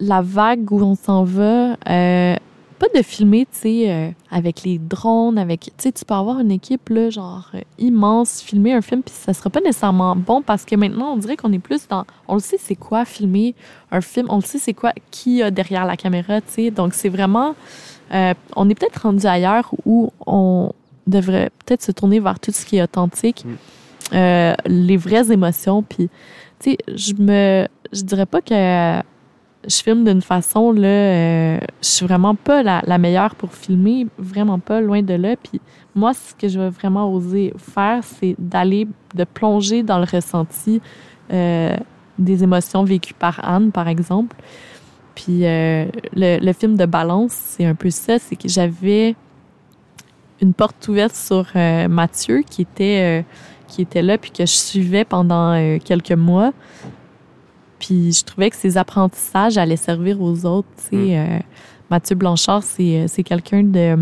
la 0.00 0.22
vague 0.22 0.70
où 0.70 0.82
on 0.82 0.94
s'en 0.94 1.24
va. 1.24 1.76
euh, 1.88 2.36
pas 2.78 2.86
de 2.94 3.02
filmer, 3.02 3.46
tu 3.52 3.58
sais, 3.58 3.90
euh, 3.90 4.10
avec 4.30 4.62
les 4.64 4.78
drones, 4.78 5.38
avec, 5.38 5.60
tu 5.60 5.70
sais, 5.78 5.92
tu 5.92 6.04
peux 6.04 6.14
avoir 6.14 6.40
une 6.40 6.50
équipe, 6.50 6.88
là, 6.88 7.10
genre, 7.10 7.50
euh, 7.54 7.60
immense, 7.78 8.40
filmer 8.40 8.72
un 8.72 8.80
film, 8.80 9.02
puis 9.02 9.14
ça 9.16 9.32
sera 9.32 9.50
pas 9.50 9.60
nécessairement 9.60 10.16
bon 10.16 10.42
parce 10.42 10.64
que 10.64 10.74
maintenant, 10.76 11.12
on 11.12 11.16
dirait 11.16 11.36
qu'on 11.36 11.52
est 11.52 11.58
plus 11.58 11.86
dans, 11.88 12.04
on 12.28 12.34
le 12.34 12.40
sait 12.40 12.56
c'est 12.58 12.74
quoi 12.74 13.04
filmer 13.04 13.54
un 13.90 14.00
film, 14.00 14.26
on 14.28 14.36
le 14.36 14.42
sait 14.42 14.58
c'est 14.58 14.74
quoi, 14.74 14.92
qui 15.10 15.42
a 15.42 15.50
derrière 15.50 15.84
la 15.86 15.96
caméra, 15.96 16.40
tu 16.40 16.52
sais. 16.52 16.70
Donc, 16.70 16.94
c'est 16.94 17.08
vraiment, 17.08 17.54
euh, 18.12 18.34
on 18.56 18.68
est 18.68 18.74
peut-être 18.74 19.02
rendu 19.02 19.26
ailleurs 19.26 19.70
où 19.84 20.10
on 20.26 20.72
devrait 21.06 21.50
peut-être 21.64 21.82
se 21.82 21.92
tourner 21.92 22.20
vers 22.20 22.40
tout 22.40 22.52
ce 22.52 22.64
qui 22.64 22.76
est 22.78 22.82
authentique, 22.82 23.44
Mm. 24.12 24.54
les 24.66 24.96
vraies 24.96 25.32
émotions, 25.32 25.82
puis, 25.82 26.08
tu 26.60 26.72
sais, 26.72 26.78
je 26.94 27.14
me, 27.14 27.66
je 27.92 28.02
dirais 28.02 28.26
pas 28.26 28.40
que 28.42 29.02
je 29.66 29.76
filme 29.76 30.04
d'une 30.04 30.22
façon, 30.22 30.72
là, 30.72 30.88
euh, 30.88 31.58
je 31.82 31.88
suis 31.88 32.06
vraiment 32.06 32.34
pas 32.34 32.62
la, 32.62 32.98
meilleure 32.98 33.34
pour 33.34 33.52
filmer, 33.52 34.06
vraiment 34.18 34.58
pas, 34.58 34.80
loin 34.80 35.02
de 35.02 35.14
là. 35.14 35.36
Puis 35.36 35.60
moi, 35.94 36.12
ce 36.14 36.34
que 36.34 36.48
je 36.48 36.58
veux 36.58 36.68
vraiment 36.68 37.12
oser 37.12 37.52
faire, 37.56 38.02
c'est 38.02 38.34
d'aller, 38.38 38.86
de 39.14 39.24
plonger 39.24 39.82
dans 39.82 39.98
le 39.98 40.06
ressenti 40.10 40.80
euh, 41.32 41.76
des 42.18 42.42
émotions 42.42 42.84
vécues 42.84 43.14
par 43.14 43.40
Anne, 43.48 43.72
par 43.72 43.88
exemple. 43.88 44.36
Puis 45.14 45.46
euh, 45.46 45.86
le, 46.14 46.44
le 46.44 46.52
film 46.52 46.76
de 46.76 46.86
Balance, 46.86 47.32
c'est 47.32 47.64
un 47.64 47.74
peu 47.74 47.90
ça, 47.90 48.18
c'est 48.18 48.36
que 48.36 48.48
j'avais 48.48 49.14
une 50.42 50.52
porte 50.52 50.88
ouverte 50.88 51.14
sur 51.14 51.46
Mathieu 51.88 52.42
qui 52.42 52.62
était, 52.62 53.24
qui 53.68 53.82
était 53.82 54.02
là, 54.02 54.18
puis 54.18 54.30
que 54.30 54.44
je 54.44 54.52
suivais 54.52 55.04
pendant 55.04 55.78
quelques 55.78 56.12
mois. 56.12 56.52
Puis 57.84 58.12
je 58.12 58.24
trouvais 58.24 58.48
que 58.48 58.56
ces 58.56 58.78
apprentissages 58.78 59.58
allaient 59.58 59.76
servir 59.76 60.20
aux 60.22 60.46
autres. 60.46 60.68
Tu 60.76 60.96
sais, 60.96 60.96
Mm. 60.96 61.10
Euh, 61.12 61.38
Mathieu 61.90 62.16
Blanchard, 62.16 62.62
c'est 62.62 63.04
euh, 63.04 63.22
quelqu'un 63.22 63.62
de 63.62 63.96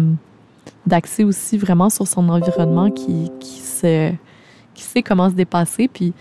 d'axé 0.86 1.24
aussi 1.24 1.58
vraiment 1.58 1.90
sur 1.90 2.06
son 2.06 2.28
environnement 2.28 2.90
qui, 2.90 3.30
qui, 3.40 3.58
se, 3.58 4.12
qui 4.74 4.82
sait 4.82 5.02
comment 5.02 5.28
se 5.30 5.34
dépasser. 5.34 5.88
Puis 5.88 6.12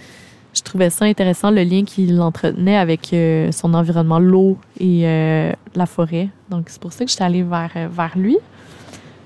je 0.53 0.61
trouvais 0.61 0.89
ça 0.89 1.05
intéressant, 1.05 1.51
le 1.51 1.63
lien 1.63 1.83
qu'il 1.83 2.19
entretenait 2.19 2.77
avec 2.77 3.13
euh, 3.13 3.51
son 3.51 3.73
environnement, 3.73 4.19
l'eau 4.19 4.57
et 4.79 5.07
euh, 5.07 5.51
la 5.75 5.85
forêt. 5.85 6.29
Donc 6.49 6.65
c'est 6.67 6.81
pour 6.81 6.93
ça 6.93 7.05
que 7.05 7.11
j'étais 7.11 7.23
allée 7.23 7.43
vers, 7.43 7.71
vers 7.91 8.17
lui. 8.17 8.37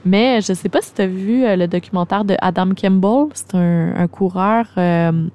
Mais 0.04 0.42
je 0.42 0.54
sais 0.54 0.70
pas 0.70 0.82
si 0.82 0.94
tu 0.94 1.02
as 1.02 1.08
vu 1.08 1.44
le 1.44 1.68
documentaire 1.68 2.26
de 2.26 2.36
Adam 2.40 2.70
Campbell. 2.80 3.28
C'est 3.34 3.56
un, 3.56 3.96
un 3.96 4.08
coureur 4.08 4.68
euh, 4.78 5.28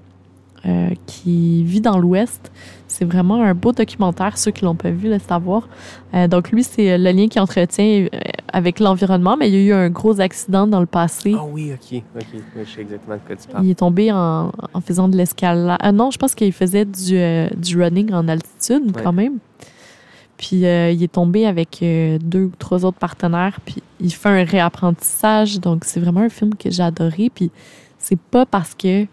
euh, 0.66 0.90
qui 1.06 1.64
vit 1.64 1.80
dans 1.80 1.98
l'Ouest. 1.98 2.50
C'est 2.86 3.04
vraiment 3.04 3.42
un 3.42 3.54
beau 3.54 3.72
documentaire, 3.72 4.36
ceux 4.36 4.50
qui 4.50 4.64
l'ont 4.64 4.74
pas 4.74 4.90
vu 4.90 5.08
le 5.08 5.18
savoir. 5.18 5.68
Euh, 6.12 6.26
donc 6.28 6.50
lui, 6.50 6.64
c'est 6.64 6.98
le 6.98 7.12
lien 7.12 7.28
qu'il 7.28 7.40
entretient 7.40 8.06
euh, 8.12 8.18
avec 8.52 8.80
l'environnement, 8.80 9.36
mais 9.38 9.48
il 9.48 9.54
y 9.54 9.58
a 9.58 9.62
eu 9.62 9.72
un 9.72 9.88
gros 9.90 10.20
accident 10.20 10.66
dans 10.66 10.80
le 10.80 10.86
passé. 10.86 11.34
Ah 11.38 11.44
oui, 11.50 11.72
OK. 11.72 12.02
OK. 12.16 12.26
Je 12.58 12.70
sais 12.70 12.80
exactement 12.80 13.14
de 13.16 13.20
quoi 13.26 13.36
tu 13.36 13.46
parles. 13.48 13.64
Il 13.64 13.70
est 13.70 13.74
tombé 13.78 14.10
en, 14.12 14.50
en 14.74 14.80
faisant 14.80 15.08
de 15.08 15.16
l'escalade. 15.16 15.78
Ah 15.80 15.92
non, 15.92 16.10
je 16.10 16.18
pense 16.18 16.34
qu'il 16.34 16.52
faisait 16.52 16.84
du, 16.84 17.16
euh, 17.16 17.48
du 17.56 17.80
running 17.80 18.12
en 18.12 18.26
altitude 18.28 18.94
Ouais. 18.96 19.02
quand 19.02 19.12
même. 19.12 19.38
Puis 20.36 20.64
euh, 20.64 20.90
il 20.90 21.02
est 21.02 21.12
tombé 21.12 21.46
avec 21.46 21.80
euh, 21.82 22.18
deux 22.18 22.44
ou 22.44 22.52
trois 22.58 22.84
autres 22.84 22.98
partenaires. 22.98 23.60
Puis 23.64 23.76
il 24.00 24.12
fait 24.12 24.30
un 24.30 24.44
réapprentissage. 24.44 25.60
Donc 25.60 25.84
c'est 25.84 26.00
vraiment 26.00 26.20
un 26.20 26.28
film 26.30 26.54
que 26.54 26.70
j'ai 26.70 26.82
adoré. 26.82 27.30
Puis 27.32 27.50
c'est 27.98 28.18
pas 28.18 28.46
parce 28.46 28.74
que 28.74 29.04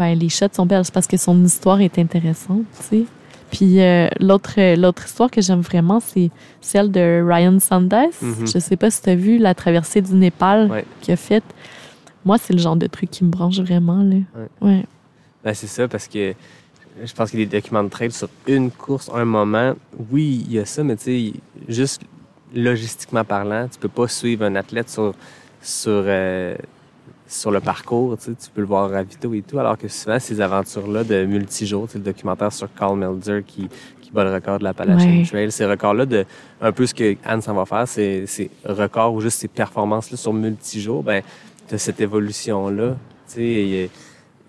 ben, 0.00 0.18
les 0.18 0.30
shots 0.30 0.46
sont 0.54 0.64
belles, 0.64 0.82
c'est 0.86 0.94
parce 0.94 1.06
que 1.06 1.18
son 1.18 1.44
histoire 1.44 1.78
est 1.82 1.98
intéressante, 1.98 2.62
tu 2.78 2.82
sais. 2.88 3.04
Puis 3.50 3.80
euh, 3.82 4.08
l'autre 4.18 4.54
euh, 4.56 4.74
l'autre 4.76 5.04
histoire 5.04 5.30
que 5.30 5.42
j'aime 5.42 5.60
vraiment, 5.60 6.00
c'est 6.00 6.30
celle 6.62 6.90
de 6.90 7.22
Ryan 7.22 7.58
Sanders. 7.58 8.08
Mhm. 8.22 8.46
Je 8.46 8.58
sais 8.58 8.76
pas 8.76 8.90
si 8.90 9.02
tu 9.02 9.10
as 9.10 9.14
vu 9.14 9.36
la 9.36 9.54
traversée 9.54 10.00
du 10.00 10.14
Népal 10.14 10.70
Ouais. 10.70 10.84
qu'il 11.02 11.12
a 11.12 11.16
faite. 11.16 11.44
Moi, 12.24 12.38
c'est 12.38 12.54
le 12.54 12.60
genre 12.60 12.76
de 12.76 12.86
truc 12.86 13.10
qui 13.10 13.24
me 13.24 13.30
branche 13.30 13.58
vraiment. 13.60 14.02
Là. 14.02 14.16
Ouais. 14.62 14.84
Ben, 15.44 15.52
c'est 15.52 15.66
ça, 15.66 15.86
parce 15.86 16.08
que 16.08 16.32
je 17.04 17.12
pense 17.12 17.30
qu'il 17.30 17.40
y 17.40 17.42
a 17.42 17.46
des 17.46 17.60
documents 17.60 17.84
de 17.84 17.88
trail 17.90 18.10
sur 18.10 18.28
une 18.46 18.70
course, 18.70 19.10
un 19.12 19.26
moment. 19.26 19.74
Oui, 20.10 20.44
il 20.46 20.54
y 20.54 20.58
a 20.58 20.64
ça, 20.64 20.82
mais 20.82 20.96
tu 20.96 21.04
sais, 21.04 21.32
juste 21.68 22.00
logistiquement 22.54 23.24
parlant, 23.24 23.68
tu 23.70 23.78
peux 23.78 23.88
pas 23.88 24.08
suivre 24.08 24.44
un 24.44 24.54
athlète 24.54 24.88
sur, 24.88 25.12
sur, 25.60 26.02
euh, 26.06 26.54
sur 27.30 27.50
le 27.50 27.60
parcours. 27.60 28.18
Tu 28.18 28.24
sais, 28.24 28.30
tu 28.32 28.50
peux 28.50 28.60
le 28.60 28.66
voir 28.66 28.92
à 28.92 29.02
Vito 29.02 29.32
et 29.32 29.42
tout, 29.42 29.58
alors 29.58 29.78
que 29.78 29.88
souvent, 29.88 30.18
ces 30.18 30.40
aventures-là 30.40 31.04
de 31.04 31.24
multijours, 31.24 31.86
tu 31.86 31.92
sais, 31.92 31.98
le 31.98 32.04
documentaire 32.04 32.52
sur 32.52 32.68
Carl 32.74 32.98
Melzer 32.98 33.42
qui, 33.46 33.68
qui 34.00 34.10
bat 34.10 34.24
le 34.24 34.34
record 34.34 34.58
de 34.58 34.64
l'Appalachian 34.64 35.18
Ouais. 35.18 35.24
Trail, 35.24 35.52
ces 35.52 35.64
records-là, 35.64 36.06
de 36.06 36.24
un 36.60 36.72
peu 36.72 36.86
ce 36.86 36.94
que 36.94 37.16
Anne 37.24 37.40
s'en 37.40 37.54
va 37.54 37.64
faire, 37.64 37.86
c'est 37.86 38.26
ces 38.26 38.50
records 38.64 39.14
ou 39.14 39.20
juste 39.20 39.38
ces 39.38 39.48
performances-là 39.48 40.16
sur 40.16 40.32
multijours, 40.32 41.02
ben, 41.02 41.22
tu 41.68 41.78
cette 41.78 42.00
évolution-là. 42.00 42.96
Tu 43.28 43.34
sais, 43.34 43.42
et, 43.42 43.90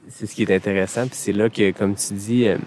c'est 0.10 0.26
ce 0.26 0.36
qui 0.36 0.44
est 0.44 0.54
intéressant. 0.54 1.08
Puis 1.08 1.16
c'est 1.16 1.32
là 1.32 1.50
que, 1.50 1.72
comme 1.72 1.96
tu 1.96 2.14
dis, 2.14 2.48
euh, 2.48 2.58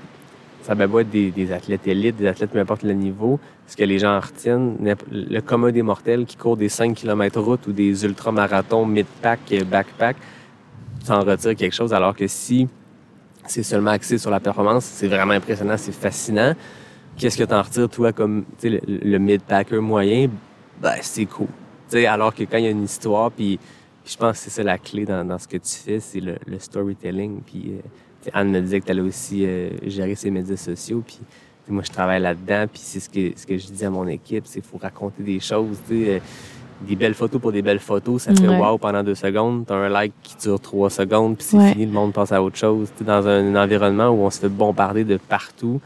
ça 0.62 0.75
va 0.75 0.85
être 0.85 1.11
des, 1.11 1.31
des 1.31 1.53
athlètes 1.53 1.87
élites, 1.87 2.17
des 2.17 2.27
athlètes 2.27 2.51
peu 2.51 2.61
importe 2.61 2.85
le 2.85 2.95
niveau. 2.95 3.39
Ce 3.67 3.77
que 3.77 3.85
les 3.85 3.99
gens 3.99 4.17
en 4.17 4.21
retiennent, 4.21 4.77
le 5.11 5.41
commun 5.41 5.73
des 5.73 5.83
mortels 5.83 6.27
qui 6.27 6.37
court 6.37 6.57
des 6.57 6.69
5 6.69 6.95
km 6.95 7.41
route 7.41 7.67
ou 7.67 7.73
des 7.73 8.05
ultramarathons 8.05 8.85
mid-pack, 8.85 9.41
euh, 9.53 9.65
backpack, 9.65 10.17
s'en 11.05 11.21
retire 11.21 11.57
quelque 11.57 11.75
chose. 11.75 11.95
Alors 11.95 12.15
que 12.15 12.27
si 12.27 12.69
c'est 13.47 13.62
seulement 13.62 13.91
axé 13.91 14.19
sur 14.19 14.31
la 14.31 14.41
performance, 14.41 14.85
c'est 14.85 15.09
vraiment 15.09 15.33
impressionnant, 15.33 15.77
c'est 15.77 15.93
fascinant. 15.93 16.55
Qu'est-ce 17.17 17.39
que 17.39 17.45
tu 17.45 17.55
en 17.55 17.62
retires, 17.62 17.89
toi, 17.89 18.12
comme 18.12 18.45
le, 18.62 18.81
le 18.87 19.19
mid-packer 19.19 19.81
moyen? 19.81 20.29
Ben, 20.81 20.97
c'est 21.01 21.27
cool. 21.27 21.47
Tu 21.89 21.99
sais, 21.99 22.07
alors 22.07 22.35
que 22.35 22.43
quand 22.43 22.59
il 22.59 22.65
y 22.65 22.67
a 22.67 22.71
une 22.71 22.85
histoire, 22.85 23.31
puis 23.31 23.59
je 24.05 24.17
pense 24.17 24.33
que 24.33 24.45
c'est 24.45 24.51
ça 24.51 24.62
la 24.62 24.79
clé 24.79 25.05
dans, 25.05 25.25
dans 25.25 25.39
ce 25.39 25.49
que 25.49 25.57
tu 25.57 25.75
fais, 25.77 26.01
c'est 26.01 26.21
le, 26.21 26.37
le 26.47 26.59
storytelling. 26.59 27.41
Puis 27.47 27.73
euh, 27.73 28.31
Anne 28.33 28.51
me 28.51 28.61
disait 28.61 28.81
que 28.81 28.87
tu 28.87 28.91
allais 28.91 29.01
aussi 29.01 29.47
euh, 29.47 29.71
gérer 29.87 30.15
ses 30.15 30.31
médias 30.31 30.57
sociaux. 30.57 31.03
Puis 31.07 31.21
T'sais, 31.65 31.73
moi, 31.73 31.83
je 31.87 31.91
travaille 31.93 32.21
là-dedans, 32.21 32.67
puis 32.71 32.81
c'est 32.85 33.01
ce 33.01 33.09
que, 33.09 33.33
ce 33.39 33.47
que 33.47 33.57
je 33.59 33.67
dis 33.69 33.85
à 33.85 33.91
mon 33.91 34.07
équipe, 34.07 34.45
c'est 34.47 34.61
qu'il 34.61 34.71
faut 34.71 34.79
raconter 34.79 35.23
des 35.23 35.41
choses. 35.41 35.79
tu 35.89 36.05
sais, 36.05 36.11
euh, 36.11 36.19
des 36.87 36.97
belles 36.97 37.15
photos 37.15 37.41
pour 37.41 37.53
des 37.53 37.62
belles 37.62 37.79
photos, 37.79 38.23
ça 38.23 38.35
fait 38.35 38.47
Ouais. 38.49 38.59
wow 38.59 38.77
pendant 38.77 39.03
deux 39.03 39.15
secondes. 39.15 39.65
T'as 39.67 39.75
un 39.77 39.89
like 39.89 40.12
qui 40.23 40.37
dure 40.37 40.61
trois 40.61 40.91
secondes, 40.91 41.37
puis 41.39 41.47
c'est 41.49 41.57
Ouais. 41.57 41.73
fini, 41.73 41.87
le 41.87 41.93
monde 41.93 42.12
passe 42.12 42.33
à 42.33 42.43
autre 42.43 42.57
chose. 42.57 42.91
T'es 42.99 43.05
dans 43.05 43.27
un, 43.27 43.55
environnement 43.57 44.09
où 44.09 44.21
on 44.25 44.31
se 44.31 44.41
fait 44.41 44.49
bombarder 44.49 45.05
de 45.05 45.17
partout, 45.17 45.81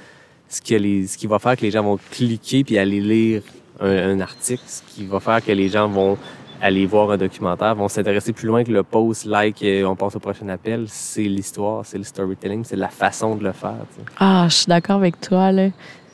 ce, 0.49 0.61
que 0.61 0.74
les, 0.74 1.07
ce 1.07 1.16
qui 1.18 1.26
va 1.29 1.39
faire 1.39 1.57
que 1.57 1.62
les 1.62 1.70
gens 1.70 1.83
vont 1.85 1.99
cliquer 2.11 2.64
puis 2.64 2.79
aller 2.79 3.01
lire 3.01 3.43
un, 3.81 3.89
un 4.16 4.20
article, 4.20 4.62
ce 4.66 4.83
qui 4.89 5.05
va 5.07 5.20
faire 5.20 5.45
que 5.45 5.53
les 5.53 5.68
gens 5.68 5.87
vont 5.89 6.16
aller 6.61 6.86
voir 6.86 7.11
un 7.11 7.16
documentaire, 7.16 7.74
vont 7.74 7.88
s'intéresser 7.88 8.32
plus 8.32 8.46
loin 8.46 8.64
que 8.64 8.72
le 8.72 8.82
post, 8.82 9.24
like, 9.24 9.64
on 9.86 9.94
passe 9.96 10.16
au 10.16 10.18
prochain 10.18 10.48
appel. 10.48 10.84
C'est 10.88 11.22
l'histoire, 11.22 11.84
c'est 11.86 11.98
le 11.98 12.04
storytelling, 12.04 12.64
c'est 12.64 12.76
la 12.76 12.88
façon 12.88 13.36
de 13.36 13.44
le 13.44 13.52
faire. 13.52 13.74
Ah, 14.18 14.46
je 14.48 14.54
suis 14.54 14.66
d'accord 14.66 14.96
avec 14.96 15.20
toi. 15.20 15.52
Là. 15.52 15.68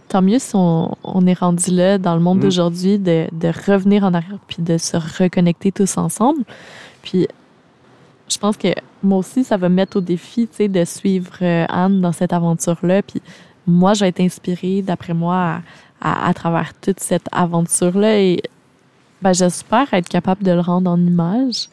Tant 0.09 0.21
mieux 0.23 0.39
si 0.39 0.53
on, 0.55 0.95
on 1.03 1.27
est 1.27 1.39
rendu 1.39 1.71
là 1.71 1.99
dans 1.99 2.15
le 2.15 2.21
monde 2.21 2.39
Mm. 2.39 2.43
d'aujourd'hui 2.43 2.99
de, 2.99 3.27
de 3.33 3.49
revenir 3.67 4.05
en 4.05 4.13
arrière 4.15 4.39
puis 4.47 4.63
de 4.63 4.77
se 4.79 4.97
reconnecter 5.23 5.73
tous 5.73 5.97
ensemble. 5.97 6.43
Puis 7.03 7.27
je 8.29 8.39
pense 8.39 8.57
que 8.57 8.69
moi 9.03 9.19
aussi, 9.19 9.45
ça 9.45 9.57
va 9.57 9.69
me 9.69 9.75
mettre 9.75 9.97
au 9.99 10.01
défi 10.01 10.49
de 10.59 10.85
suivre 10.85 11.33
euh, 11.43 11.67
Anne 11.69 12.01
dans 12.01 12.13
cette 12.13 12.33
aventure-là. 12.33 13.03
Puis 13.03 13.21
moi, 13.67 13.95
je 13.95 14.01
vais 14.01 14.09
être 14.09 14.21
inspirée, 14.21 14.83
d'après 14.83 15.15
moi, 15.15 15.37
à, 15.37 15.61
à- 16.11 16.29
à 16.29 16.35
travers 16.35 16.73
toute 16.81 17.01
cette 17.01 17.27
aventure-là. 17.33 18.19
Et 18.21 18.43
ben, 19.25 19.33
j'espère 19.33 19.93
être 19.95 20.09
capable 20.09 20.45
de 20.45 20.53
le 20.53 20.61
rendre 20.61 20.91
en 20.91 20.99
image. 20.99 21.69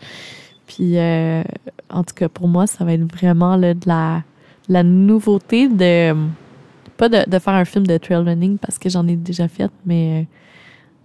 Puis 0.67 0.97
euh, 0.97 1.43
en 1.89 2.03
tout 2.03 2.15
cas, 2.15 2.29
pour 2.29 2.47
moi, 2.47 2.65
ça 2.65 2.85
va 2.85 2.93
être 2.93 3.11
vraiment 3.13 3.57
là, 3.57 3.73
de 3.73 3.87
la, 3.87 4.23
la 4.69 4.83
nouveauté 4.83 5.67
de 5.67 6.15
pas 6.95 7.09
de, 7.09 7.29
de 7.29 7.39
faire 7.39 7.53
un 7.53 7.65
film 7.65 7.85
de 7.85 7.97
trail 7.97 8.23
running 8.23 8.57
parce 8.57 8.79
que 8.79 8.89
j'en 8.89 9.05
ai 9.07 9.17
déjà 9.17 9.49
fait, 9.49 9.69
mais 9.85 10.21
euh, 10.21 10.25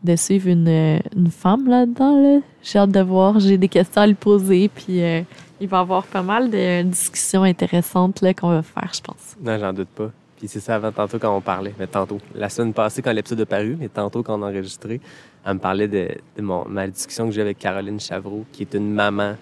de 0.05 0.15
suivre 0.15 0.49
une, 0.49 0.69
euh, 0.69 0.99
une 1.17 1.31
femme 1.31 1.69
là-dedans. 1.69 2.23
Là. 2.23 2.41
J'ai 2.63 2.79
hâte 2.79 2.93
de 2.93 3.01
voir. 3.01 3.41
J'ai 3.41 3.59
des 3.59 3.69
questions 3.69 4.03
à 4.03 4.07
lui 4.07 4.15
poser. 4.15 4.69
Puis 4.69 5.03
euh, 5.03 5.23
il 5.61 5.67
va 5.67 5.79
y 5.79 5.81
avoir 5.81 6.05
pas 6.05 6.23
mal 6.23 6.49
de 6.49 6.83
discussions 6.83 7.43
intéressantes 7.43 8.21
là, 8.21 8.35
qu'on 8.35 8.51
va 8.51 8.63
faire, 8.63 8.91
je 8.95 9.01
pense. 9.01 9.37
Non, 9.43 9.59
j'en 9.59 9.73
doute 9.73 9.89
pas. 9.89 10.13
Puis 10.39 10.49
c'est 10.49 10.61
ça 10.61 10.77
avant 10.77 10.93
tantôt 10.93 11.19
quand 11.19 11.35
on 11.35 11.41
parlait, 11.41 11.75
mais 11.79 11.87
tantôt. 11.87 12.19
La 12.35 12.49
semaine 12.49 12.75
passée 12.75 13.03
quand 13.03 13.13
l'épisode 13.13 13.41
est 13.41 13.47
paru, 13.47 13.77
mais 13.79 13.89
tantôt 13.89 14.23
quand 14.23 14.39
on 14.39 14.43
a 14.43 14.51
enregistré, 14.51 15.01
elle 15.45 15.55
me 15.55 15.59
parlait 15.59 15.89
de, 15.89 16.09
mon, 16.39 16.67
ma 16.69 16.87
discussion 16.87 17.27
que 17.27 17.33
j'ai 17.33 17.41
avec 17.41 17.59
Caroline 17.59 18.01
Chavreau, 18.01 18.45
qui 18.53 18.63
est 18.63 18.75
une 18.75 18.93
maman 18.93 19.37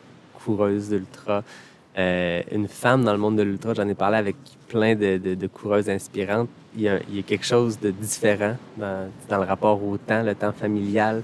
coureuse 0.44 0.90
d'ultra, 0.90 1.42
euh, 1.98 2.42
une 2.52 2.68
femme 2.68 3.04
dans 3.04 3.12
le 3.12 3.18
monde 3.18 3.36
de 3.36 3.42
l'ultra. 3.42 3.74
J'en 3.74 3.88
ai 3.88 3.94
parlé 3.94 4.18
avec 4.18 4.36
plein 4.68 4.94
de, 4.94 5.46
coureuses 5.46 5.88
inspirantes. 5.88 6.48
Il 6.76 6.82
y, 6.82 6.88
a, 6.88 6.98
quelque 7.26 7.46
chose 7.46 7.78
de 7.78 7.90
différent 7.90 8.56
dans, 8.76 9.08
dans 9.28 9.38
le 9.38 9.44
rapport 9.44 9.82
au 9.82 9.96
temps, 9.96 10.22
le 10.22 10.34
temps 10.34 10.52
familial. 10.52 11.22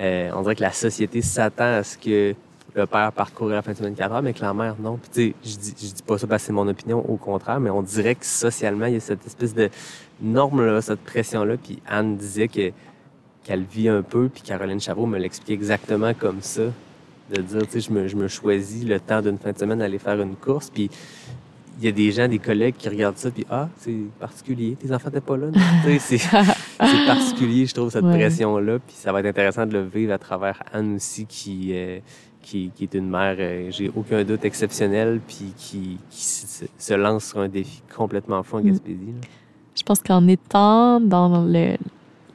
Euh, 0.00 0.30
on 0.34 0.42
dirait 0.42 0.54
que 0.54 0.62
la 0.62 0.72
société 0.72 1.22
s'attend 1.22 1.74
à 1.74 1.82
ce 1.82 1.98
que 1.98 2.34
le 2.74 2.86
père 2.86 3.12
parcourt 3.12 3.48
la 3.48 3.60
fin 3.62 3.72
de 3.72 3.76
semaine 3.76 3.94
4 3.94 4.12
heures, 4.12 4.22
mais 4.22 4.32
que 4.32 4.40
la 4.40 4.54
mère, 4.54 4.76
non. 4.80 4.96
Puis, 4.96 5.10
tu 5.12 5.20
sais, 5.28 5.34
je 5.50 5.56
dis, 5.58 5.74
je 5.88 5.94
dis 5.94 6.02
pas 6.02 6.16
ça 6.18 6.26
parce 6.26 6.42
que 6.42 6.46
c'est 6.46 6.52
mon 6.52 6.66
opinion, 6.68 7.04
au 7.08 7.16
contraire, 7.16 7.60
mais 7.60 7.70
on 7.70 7.82
dirait 7.82 8.14
que 8.14 8.24
socialement, 8.24 8.86
il 8.86 8.94
y 8.94 8.96
a 8.96 9.00
cette 9.00 9.26
espèce 9.26 9.54
de 9.54 9.68
norme-là, 10.22 10.80
cette 10.80 11.00
pression-là. 11.00 11.56
Puis 11.62 11.80
Anne 11.86 12.16
disait 12.16 12.48
que 12.48 12.70
qu'elle 13.44 13.64
vit 13.64 13.88
un 13.88 14.02
peu, 14.02 14.28
puis 14.32 14.40
Caroline 14.42 14.80
Chavreau 14.80 15.04
me 15.06 15.18
l'explique 15.18 15.50
exactement 15.50 16.14
comme 16.14 16.40
ça. 16.42 16.62
De 17.34 17.40
dire, 17.42 17.62
tu 17.66 17.72
sais, 17.72 17.80
je 17.80 17.90
me, 17.90 18.06
je 18.06 18.14
me 18.16 18.28
choisis 18.28 18.84
le 18.84 19.00
temps 19.00 19.20
d'une 19.20 19.36
fin 19.38 19.50
de 19.52 19.58
semaine 19.58 19.78
d'aller 19.80 19.98
faire 19.98 20.20
une 20.20 20.36
course, 20.36 20.70
puis 20.70 20.88
il 21.80 21.84
y 21.84 21.88
a 21.88 21.92
des 21.92 22.12
gens, 22.12 22.28
des 22.28 22.38
collègues 22.38 22.76
qui 22.78 22.88
regardent 22.88 23.16
ça, 23.16 23.30
puis 23.30 23.44
ah, 23.50 23.68
c'est 23.78 23.96
particulier, 24.20 24.76
tes 24.80 24.92
enfants 24.92 25.08
n'étaient 25.08 25.20
pas 25.22 25.36
là. 25.36 25.46
non? 25.46 25.52
Tu 25.84 25.98
sais, 25.98 26.18
c'est 26.18 26.18
c'est 26.80 27.06
particulier, 27.06 27.66
je 27.66 27.74
trouve, 27.74 27.90
cette 27.90 28.04
Ouais. 28.04 28.14
pression-là, 28.18 28.78
puis 28.78 28.94
ça 28.96 29.12
va 29.12 29.20
être 29.20 29.26
intéressant 29.26 29.66
de 29.66 29.72
le 29.72 29.82
vivre 29.82 30.12
à 30.12 30.18
travers 30.18 30.62
Anne 30.72 30.96
aussi, 30.96 31.26
qui, 31.26 31.70
euh, 31.72 31.98
qui, 32.42 32.70
qui 32.74 32.84
est 32.84 32.94
une 32.94 33.08
mère, 33.08 33.36
euh, 33.38 33.68
j'ai 33.70 33.90
aucun 33.94 34.24
doute, 34.24 34.44
exceptionnelle, 34.44 35.20
puis 35.26 35.52
qui, 35.56 35.98
qui 36.10 36.22
se, 36.24 36.64
se 36.78 36.94
lance 36.94 37.26
sur 37.26 37.40
un 37.40 37.48
défi 37.48 37.82
complètement 37.96 38.42
fou 38.42 38.56
en 38.56 38.60
Mm. 38.60 38.66
Gaspésie. 38.70 38.98
là. 39.06 39.28
Je 39.74 39.82
pense 39.84 40.00
qu'en 40.00 40.26
étant 40.28 41.00
dans 41.00 41.44
le, 41.44 41.76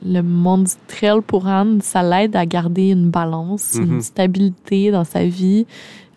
le 0.03 0.21
monde 0.21 0.63
du 0.63 0.71
trail 0.87 1.21
pour 1.25 1.47
Anne, 1.47 1.81
ça 1.81 2.01
l'aide 2.01 2.35
à 2.35 2.45
garder 2.45 2.89
une 2.89 3.09
balance, 3.11 3.75
une 3.75 4.01
stabilité 4.01 4.89
dans 4.91 5.03
sa 5.03 5.23
vie, 5.25 5.67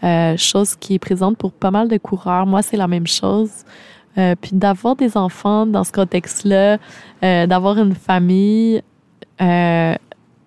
euh, 0.02 0.34
chose 0.38 0.76
qui 0.76 0.94
est 0.94 0.98
présente 0.98 1.36
pour 1.36 1.52
pas 1.52 1.70
mal 1.70 1.88
de 1.88 1.98
coureurs. 1.98 2.46
Moi, 2.46 2.62
c'est 2.62 2.78
la 2.78 2.88
même 2.88 3.06
chose. 3.06 3.50
Euh, 4.18 4.34
puis 4.40 4.52
d'avoir 4.54 4.96
des 4.96 5.16
enfants 5.16 5.66
dans 5.66 5.84
ce 5.84 5.92
contexte-là, 5.92 6.78
euh, 7.22 7.46
d'avoir 7.46 7.76
une 7.78 7.94
famille, 7.94 8.82
je 9.38 9.96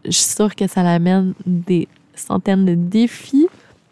suis 0.10 0.36
sûre 0.36 0.56
que 0.56 0.68
ça 0.68 0.82
l'amène 0.84 1.34
des 1.46 1.88
centaines 2.16 2.66
de 2.66 2.76
défis, 2.76 3.48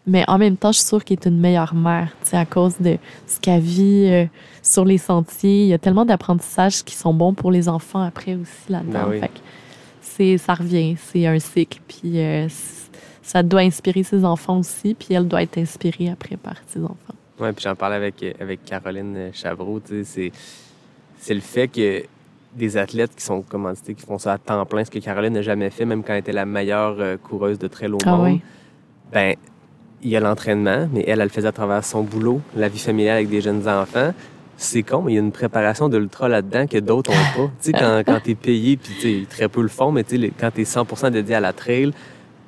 mais 0.06 0.24
en 0.28 0.38
même 0.38 0.56
temps, 0.56 0.72
je 0.72 0.78
suis 0.78 0.88
sûre 0.88 1.04
qu'elle 1.04 1.18
est 1.18 1.26
une 1.26 1.38
meilleure 1.38 1.74
mère, 1.74 2.08
tu 2.22 2.30
sais, 2.30 2.36
à 2.36 2.44
cause 2.44 2.76
de 2.80 2.98
ce 3.26 3.38
qu'elle 3.40 3.60
vit 3.60 4.06
euh, 4.08 4.26
sur 4.62 4.84
les 4.84 4.98
sentiers. 4.98 5.62
Il 5.62 5.68
y 5.68 5.74
a 5.74 5.78
tellement 5.78 6.04
d'apprentissages 6.04 6.82
qui 6.82 6.94
sont 6.94 7.14
bons 7.14 7.34
pour 7.34 7.50
les 7.52 7.68
enfants 7.68 8.02
après 8.02 8.34
aussi 8.34 8.70
là-dedans. 8.70 9.08
Ben 9.08 9.20
oui. 9.22 9.28
C'est, 10.00 10.38
ça 10.38 10.54
revient, 10.54 10.96
c'est 10.98 11.26
un 11.26 11.38
cycle, 11.38 11.80
puis 11.86 12.18
euh, 12.18 12.48
ça 13.22 13.42
doit 13.42 13.60
inspirer 13.60 14.02
ses 14.02 14.24
enfants 14.24 14.58
aussi, 14.58 14.94
puis 14.94 15.14
elle 15.14 15.28
doit 15.28 15.42
être 15.42 15.56
inspirée 15.58 16.10
après 16.10 16.36
par 16.36 16.56
ses 16.66 16.82
enfants. 16.82 17.14
Ouais, 17.38 17.52
puis 17.52 17.62
j'en 17.62 17.74
parlais 17.74 17.96
avec, 17.96 18.22
avec 18.38 18.64
Caroline 18.64 19.30
Chavreau, 19.32 19.80
tu 19.80 20.04
sais, 20.04 20.04
c'est, 20.04 20.32
c'est 21.18 21.34
le 21.34 21.40
fait 21.40 21.68
que 21.68 22.02
des 22.54 22.76
athlètes 22.76 23.14
qui 23.16 23.24
sont 23.24 23.42
commandités, 23.42 23.94
qui 23.94 24.04
font 24.04 24.18
ça 24.18 24.34
à 24.34 24.38
temps 24.38 24.64
plein, 24.66 24.84
ce 24.84 24.90
que 24.90 24.98
Caroline 24.98 25.32
n'a 25.32 25.42
jamais 25.42 25.70
fait, 25.70 25.84
même 25.84 26.02
quand 26.02 26.12
elle 26.12 26.20
était 26.20 26.32
la 26.32 26.44
meilleure 26.46 26.96
euh, 26.98 27.16
coureuse 27.16 27.58
de 27.58 27.66
trail 27.68 27.90
au 27.92 27.98
Ah 28.04 28.10
monde, 28.10 28.24
oui. 28.26 28.40
ben, 29.12 29.34
il 30.02 30.10
y 30.10 30.16
a 30.16 30.20
l'entraînement, 30.20 30.88
mais 30.92 31.04
elle, 31.06 31.20
elle 31.20 31.24
le 31.24 31.28
faisait 31.28 31.48
à 31.48 31.52
travers 31.52 31.84
son 31.84 32.02
boulot, 32.02 32.40
la 32.56 32.68
vie 32.68 32.78
familiale 32.78 33.16
avec 33.16 33.28
des 33.28 33.40
jeunes 33.40 33.68
enfants. 33.68 34.12
C'est 34.56 34.82
con, 34.82 35.02
mais 35.02 35.12
il 35.12 35.14
y 35.14 35.18
a 35.18 35.22
une 35.22 35.32
préparation 35.32 35.88
de 35.88 35.96
l'ultra 35.96 36.28
là-dedans 36.28 36.66
que 36.66 36.78
d'autres 36.78 37.10
ont 37.10 37.36
pas. 37.36 37.50
tu 37.60 37.70
sais, 37.70 37.72
quand, 37.72 38.02
quand 38.06 38.20
t'es 38.22 38.34
payé, 38.34 38.76
puis 38.76 39.26
très 39.28 39.48
peu 39.48 39.62
le 39.62 39.68
font, 39.68 39.90
mais 39.90 40.04
tu 40.04 40.18
quand 40.38 40.50
t'es 40.52 40.62
100% 40.62 41.10
dédié 41.10 41.36
à 41.36 41.40
la 41.40 41.52
trail, 41.52 41.92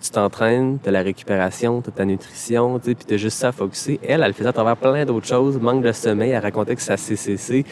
tu 0.03 0.11
t'entraînes, 0.11 0.79
t'as 0.83 0.91
la 0.91 1.01
récupération, 1.03 1.81
t'as 1.81 1.91
ta 1.93 2.05
nutrition, 2.05 2.79
tu 2.79 2.91
sais, 2.91 2.95
puis 2.95 3.05
t'as 3.07 3.17
juste 3.17 3.39
ça 3.39 3.49
à 3.49 3.53
focuser. 3.53 3.99
Elle, 4.07 4.21
elle 4.21 4.29
le 4.29 4.33
faisait 4.35 4.49
à 4.49 4.53
travers 4.53 4.77
plein 4.77 5.05
d'autres 5.07 5.27
choses, 5.27 5.59
manque 5.59 5.83
de 5.83 5.93
sommeil, 5.93 6.31
elle 6.31 6.43
racontait 6.43 6.77
que 6.77 6.83
sa 6.83 6.97
CCC, 6.97 7.65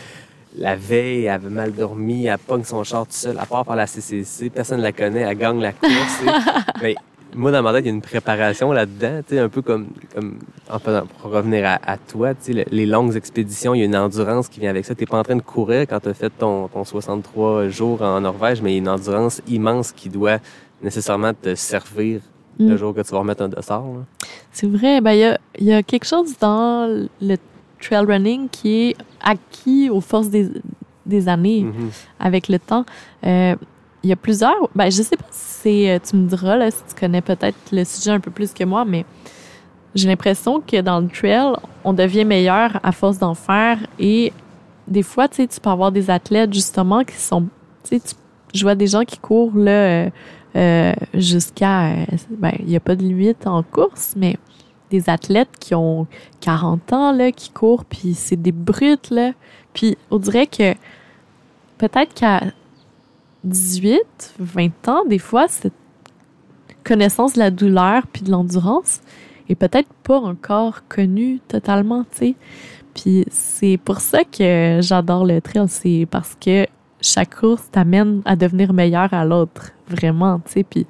la 0.58 0.76
veille, 0.76 1.24
elle 1.24 1.30
avait 1.30 1.48
mal 1.50 1.72
dormi, 1.72 2.26
elle 2.26 2.38
pogne 2.38 2.64
son 2.64 2.84
char 2.84 3.06
tout 3.06 3.12
seul, 3.12 3.38
à 3.38 3.46
part 3.46 3.64
par 3.64 3.76
la 3.76 3.86
CCC, 3.86 4.50
personne 4.50 4.78
ne 4.78 4.82
la 4.82 4.92
connaît, 4.92 5.20
elle 5.20 5.36
gagne 5.38 5.60
la 5.60 5.72
course. 5.72 6.20
tu. 6.22 6.30
Mais 6.82 6.94
moi, 7.34 7.50
dans 7.50 7.62
ma 7.62 7.72
tête, 7.72 7.84
il 7.84 7.88
y 7.88 7.90
a 7.90 7.94
une 7.94 8.02
préparation 8.02 8.70
là-dedans, 8.72 9.20
tu 9.26 9.34
sais, 9.34 9.40
un 9.40 9.48
peu 9.48 9.62
comme, 9.62 9.86
comme 10.14 10.38
en 10.70 10.78
faisant- 10.78 11.06
pour 11.20 11.30
revenir 11.30 11.64
à, 11.66 11.80
à 11.90 11.96
toi, 11.96 12.34
tu 12.34 12.40
sais, 12.42 12.52
le- 12.52 12.64
les 12.70 12.84
longues 12.84 13.16
expéditions, 13.16 13.74
il 13.74 13.78
y 13.78 13.82
a 13.82 13.86
une 13.86 13.96
endurance 13.96 14.48
qui 14.48 14.60
vient 14.60 14.68
avec 14.70 14.84
ça. 14.84 14.94
T'es 14.94 15.06
pas 15.06 15.18
en 15.18 15.22
train 15.22 15.36
de 15.36 15.42
courir 15.42 15.86
quand 15.88 16.00
tu 16.00 16.08
as 16.10 16.14
fait 16.14 16.28
ton, 16.30 16.68
ton 16.68 16.84
63 16.84 17.68
jours 17.68 18.02
en 18.02 18.20
Norvège, 18.20 18.60
mais 18.60 18.72
il 18.72 18.74
y 18.74 18.76
a 18.76 18.80
une 18.80 18.88
endurance 18.90 19.40
immense 19.48 19.92
qui 19.92 20.10
doit 20.10 20.38
nécessairement 20.82 21.32
te 21.32 21.54
servir 21.54 22.20
le 22.58 22.74
Mm. 22.74 22.76
jour 22.76 22.94
que 22.94 23.00
tu 23.00 23.10
vas 23.12 23.18
remettre 23.20 23.42
un 23.42 23.48
dossard. 23.48 23.82
C'est 24.52 24.66
vrai, 24.66 25.00
ben 25.00 25.12
il 25.12 25.18
y 25.20 25.24
a, 25.24 25.38
il 25.58 25.64
y 25.64 25.72
a 25.72 25.82
quelque 25.82 26.04
chose 26.04 26.36
dans 26.38 27.06
le 27.22 27.36
trail 27.80 28.04
running 28.04 28.48
qui 28.50 28.90
est 28.90 28.96
acquis 29.22 29.90
aux 29.90 30.00
forces 30.00 30.28
des, 30.28 30.48
des 31.06 31.28
années. 31.28 31.62
Mhm. 31.62 31.90
avec 32.20 32.48
le 32.48 32.58
temps. 32.58 32.84
Euh, 33.26 33.54
il 34.04 34.10
y 34.10 34.12
a 34.12 34.16
plusieurs. 34.16 34.56
Ben, 34.74 34.90
je 34.90 35.00
sais 35.02 35.16
pas 35.16 35.24
si 35.30 35.60
c'est. 35.62 35.90
euh, 35.90 35.98
Tu 36.04 36.16
me 36.16 36.26
diras 36.28 36.56
là, 36.56 36.70
si 36.70 36.78
tu 36.88 37.00
connais 37.00 37.20
peut-être 37.20 37.56
le 37.70 37.84
sujet 37.84 38.10
un 38.10 38.18
peu 38.20 38.30
plus 38.32 38.52
que 38.52 38.64
moi, 38.64 38.84
mais 38.84 39.04
j'ai 39.94 40.08
l'impression 40.08 40.60
que 40.60 40.80
dans 40.80 41.00
le 41.00 41.08
trail, 41.08 41.52
on 41.84 41.92
devient 41.92 42.24
meilleur 42.24 42.80
à 42.82 42.90
force 42.92 43.18
d'en 43.18 43.34
faire. 43.34 43.78
Et 44.00 44.32
des 44.88 45.02
fois, 45.04 45.28
tu 45.28 45.36
sais, 45.36 45.46
tu 45.46 45.60
peux 45.60 45.70
avoir 45.70 45.92
des 45.92 46.10
athlètes 46.10 46.52
justement 46.52 47.04
qui 47.04 47.14
sont. 47.16 47.42
Tu 47.84 47.98
sais, 47.98 48.00
tu- 48.00 48.14
je 48.58 48.62
vois 48.64 48.74
des 48.74 48.86
gens 48.88 49.04
qui 49.04 49.18
courent 49.18 49.56
là 49.56 50.08
euh, 50.56 50.92
jusqu'à. 51.14 51.94
Ben, 52.30 52.52
il 52.58 52.66
n'y 52.66 52.76
a 52.76 52.80
pas 52.80 52.96
de 52.96 53.02
limite 53.02 53.46
en 53.46 53.62
course, 53.62 54.14
mais 54.16 54.36
des 54.92 55.08
athlètes 55.08 55.58
qui 55.58 55.74
ont 55.74 56.06
40 56.40 56.92
ans 56.92 57.12
là, 57.12 57.32
qui 57.32 57.50
courent, 57.50 57.84
puis 57.84 58.14
c'est 58.14 58.36
des 58.36 58.52
brutes. 58.52 59.12
Puis 59.72 59.96
on 60.10 60.18
dirait 60.18 60.46
que 60.46 60.74
peut-être 61.78 62.14
qu'à 62.14 62.42
18, 63.44 64.34
20 64.38 64.88
ans, 64.88 65.04
des 65.06 65.18
fois, 65.18 65.48
cette 65.48 65.72
connaissance 66.84 67.32
de 67.34 67.38
la 67.38 67.50
douleur 67.50 68.06
puis 68.06 68.22
de 68.22 68.30
l'endurance 68.30 69.00
est 69.48 69.54
peut-être 69.54 69.88
pas 70.02 70.18
encore 70.18 70.86
connue 70.88 71.40
totalement, 71.48 72.04
tu 72.04 72.18
sais. 72.18 72.34
Puis 72.94 73.24
c'est 73.30 73.78
pour 73.82 74.00
ça 74.00 74.24
que 74.24 74.80
j'adore 74.82 75.24
le 75.24 75.40
trail, 75.40 75.68
c'est 75.68 76.06
parce 76.10 76.36
que 76.38 76.66
chaque 77.00 77.36
course 77.40 77.70
t'amène 77.72 78.20
à 78.26 78.36
devenir 78.36 78.74
meilleur 78.74 79.12
à 79.14 79.24
l'autre, 79.24 79.72
vraiment, 79.88 80.40
tu 80.44 80.64
sais. 80.74 80.86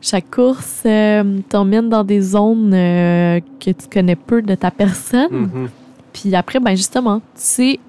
Chaque 0.00 0.30
course 0.30 0.82
euh, 0.86 1.40
t'emmène 1.48 1.88
dans 1.88 2.04
des 2.04 2.20
zones 2.20 2.72
euh, 2.74 3.40
que 3.58 3.70
tu 3.70 3.88
connais 3.92 4.16
peu 4.16 4.42
de 4.42 4.54
ta 4.54 4.70
personne. 4.70 5.30
Mhm. 5.30 5.68
Puis 6.12 6.34
après, 6.34 6.58
ben 6.58 6.74
justement, 6.74 7.20
tu 7.20 7.24
sais 7.34 7.80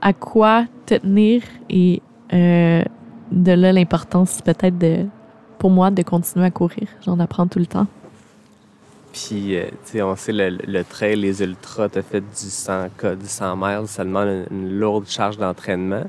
à 0.00 0.12
quoi 0.12 0.64
te 0.86 0.94
tenir 0.94 1.42
et 1.68 2.02
euh, 2.32 2.82
de 3.30 3.52
là 3.52 3.72
l'importance 3.72 4.40
peut-être 4.42 4.78
de 4.78 5.06
pour 5.58 5.70
moi 5.70 5.90
de 5.90 6.02
continuer 6.02 6.46
à 6.46 6.50
courir. 6.50 6.88
J'en 7.04 7.18
apprends 7.20 7.46
tout 7.46 7.58
le 7.58 7.66
temps. 7.66 7.86
Puis, 9.12 9.56
tu 9.56 9.92
sais, 9.92 10.02
on 10.02 10.14
sait, 10.14 10.32
le, 10.32 10.50
le 10.50 10.84
trail, 10.84 11.16
les 11.16 11.42
ultras, 11.42 11.88
t'as 11.88 12.00
fait 12.00 12.20
du 12.20 12.46
100K, 12.46 13.18
du 13.18 13.26
100 13.26 13.56
miles, 13.56 13.86
ça 13.86 14.04
demande 14.04 14.28
une, 14.28 14.46
une 14.56 14.78
lourde 14.78 15.06
charge 15.08 15.36
d'entraînement. 15.36 16.04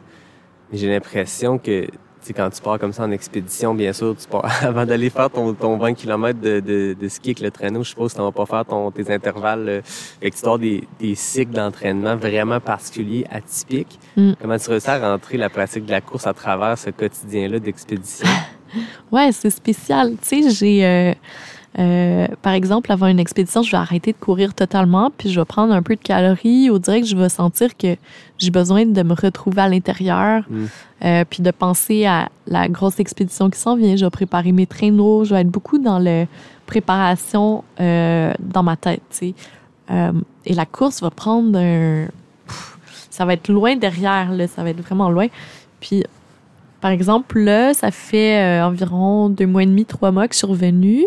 Mais 0.72 0.78
j'ai 0.78 0.88
l'impression 0.88 1.58
que, 1.58 1.88
sais, 2.28 2.34
quand 2.34 2.50
tu 2.50 2.62
pars 2.62 2.78
comme 2.80 2.94
ça 2.94 3.04
en 3.04 3.12
expédition, 3.12 3.74
bien 3.74 3.94
sûr, 3.94 4.16
tu 4.20 4.28
pars, 4.28 4.46
avant 4.64 4.86
d'aller 4.86 5.10
faire 5.10 5.30
ton, 5.30 5.54
ton 5.54 5.78
20 5.78 5.94
km 5.94 6.40
de, 6.40 6.60
de, 6.60 6.96
de 7.00 7.08
ski 7.08 7.30
avec 7.30 7.40
le 7.42 7.52
traîneau, 7.52 7.84
je 7.84 7.90
suppose 7.90 8.12
que 8.14 8.18
tu 8.18 8.24
vas 8.24 8.32
pas 8.32 8.46
faire 8.46 8.66
ton, 8.66 8.92
tes 8.92 9.12
intervalles. 9.14 9.66
euh, 9.70 9.82
Fait 9.84 10.30
que 10.32 10.36
tu 10.36 10.42
avoir 10.44 10.60
des, 10.60 10.88
des 11.00 11.16
cycles 11.16 11.52
d'entraînement 11.54 12.16
vraiment 12.16 12.60
particuliers, 12.60 13.26
atypiques. 13.32 14.00
Mm. 14.16 14.32
Comment 14.42 14.58
tu 14.58 14.70
réussis 14.70 14.90
à 14.90 15.00
rentrer 15.12 15.38
la 15.38 15.50
pratique 15.50 15.86
de 15.86 15.92
la 15.92 16.02
course 16.02 16.28
à 16.28 16.34
travers 16.34 16.78
ce 16.78 16.90
quotidien-là 16.90 17.60
d'expédition? 17.60 18.28
Ouais, 19.12 19.34
c'est 19.34 19.50
spécial. 19.50 20.14
Tu 20.22 20.44
sais, 20.44 20.50
j'ai. 20.50 20.86
euh, 20.86 21.14
euh, 21.80 22.28
par 22.42 22.54
exemple, 22.54 22.92
avant 22.92 23.08
une 23.08 23.20
expédition, 23.20 23.62
je 23.64 23.72
vais 23.72 23.78
arrêter 23.78 24.12
de 24.12 24.18
courir 24.18 24.54
totalement, 24.54 25.10
puis 25.18 25.30
je 25.30 25.40
vais 25.40 25.46
prendre 25.46 25.74
un 25.74 25.82
peu 25.82 25.96
de 25.96 26.02
calories. 26.02 26.70
Au 26.70 26.80
direct, 26.80 27.08
je 27.08 27.16
vais 27.16 27.30
sentir 27.30 27.78
que 27.78 27.96
j'ai 28.38 28.52
besoin 28.52 28.86
de 28.86 29.04
me 29.04 29.14
retrouver 29.14 29.62
à 29.62 29.70
l'intérieur, 29.70 30.44
Mm. 30.50 30.66
euh, 31.06 31.24
puis 31.30 31.42
de 31.44 31.52
penser 31.52 32.06
à 32.06 32.30
la 32.46 32.68
grosse 32.68 33.00
expédition 33.00 33.50
qui 33.50 33.58
s'en 33.60 33.76
vient. 33.78 33.96
Je 33.96 34.04
vais 34.04 34.12
préparer 34.12 34.52
mes 34.52 34.66
traîneaux. 34.66 35.24
Je 35.24 35.34
vais 35.34 35.42
être 35.42 35.50
beaucoup 35.50 35.78
dans 35.78 35.98
la 36.00 36.26
préparation 36.66 37.64
euh, 37.80 38.34
dans 38.40 38.64
ma 38.64 38.76
tête. 38.76 39.22
Euh, 39.90 40.12
et 40.46 40.54
la 40.54 40.66
course 40.66 41.02
va 41.02 41.10
prendre 41.10 41.58
un... 41.58 42.08
Pff, 42.48 42.78
ça 43.10 43.26
va 43.26 43.34
être 43.34 43.50
loin 43.50 43.76
derrière, 43.76 44.32
là. 44.32 44.48
Ça 44.48 44.64
va 44.64 44.72
être 44.72 44.82
vraiment 44.82 45.10
loin. 45.10 45.28
Puis 45.80 46.04
par 46.82 46.92
exemple, 46.92 47.40
là, 47.40 47.74
ça 47.74 47.92
fait 47.92 48.42
euh, 48.42 48.66
environ 48.66 49.30
deux 49.30 49.46
mois 49.46 49.64
et 49.64 49.68
demi, 49.68 49.86
trois 49.86 50.12
mois 50.12 50.28
que 50.28 50.34
je 50.34 50.40
suis 50.40 50.48
revenue. 50.48 51.06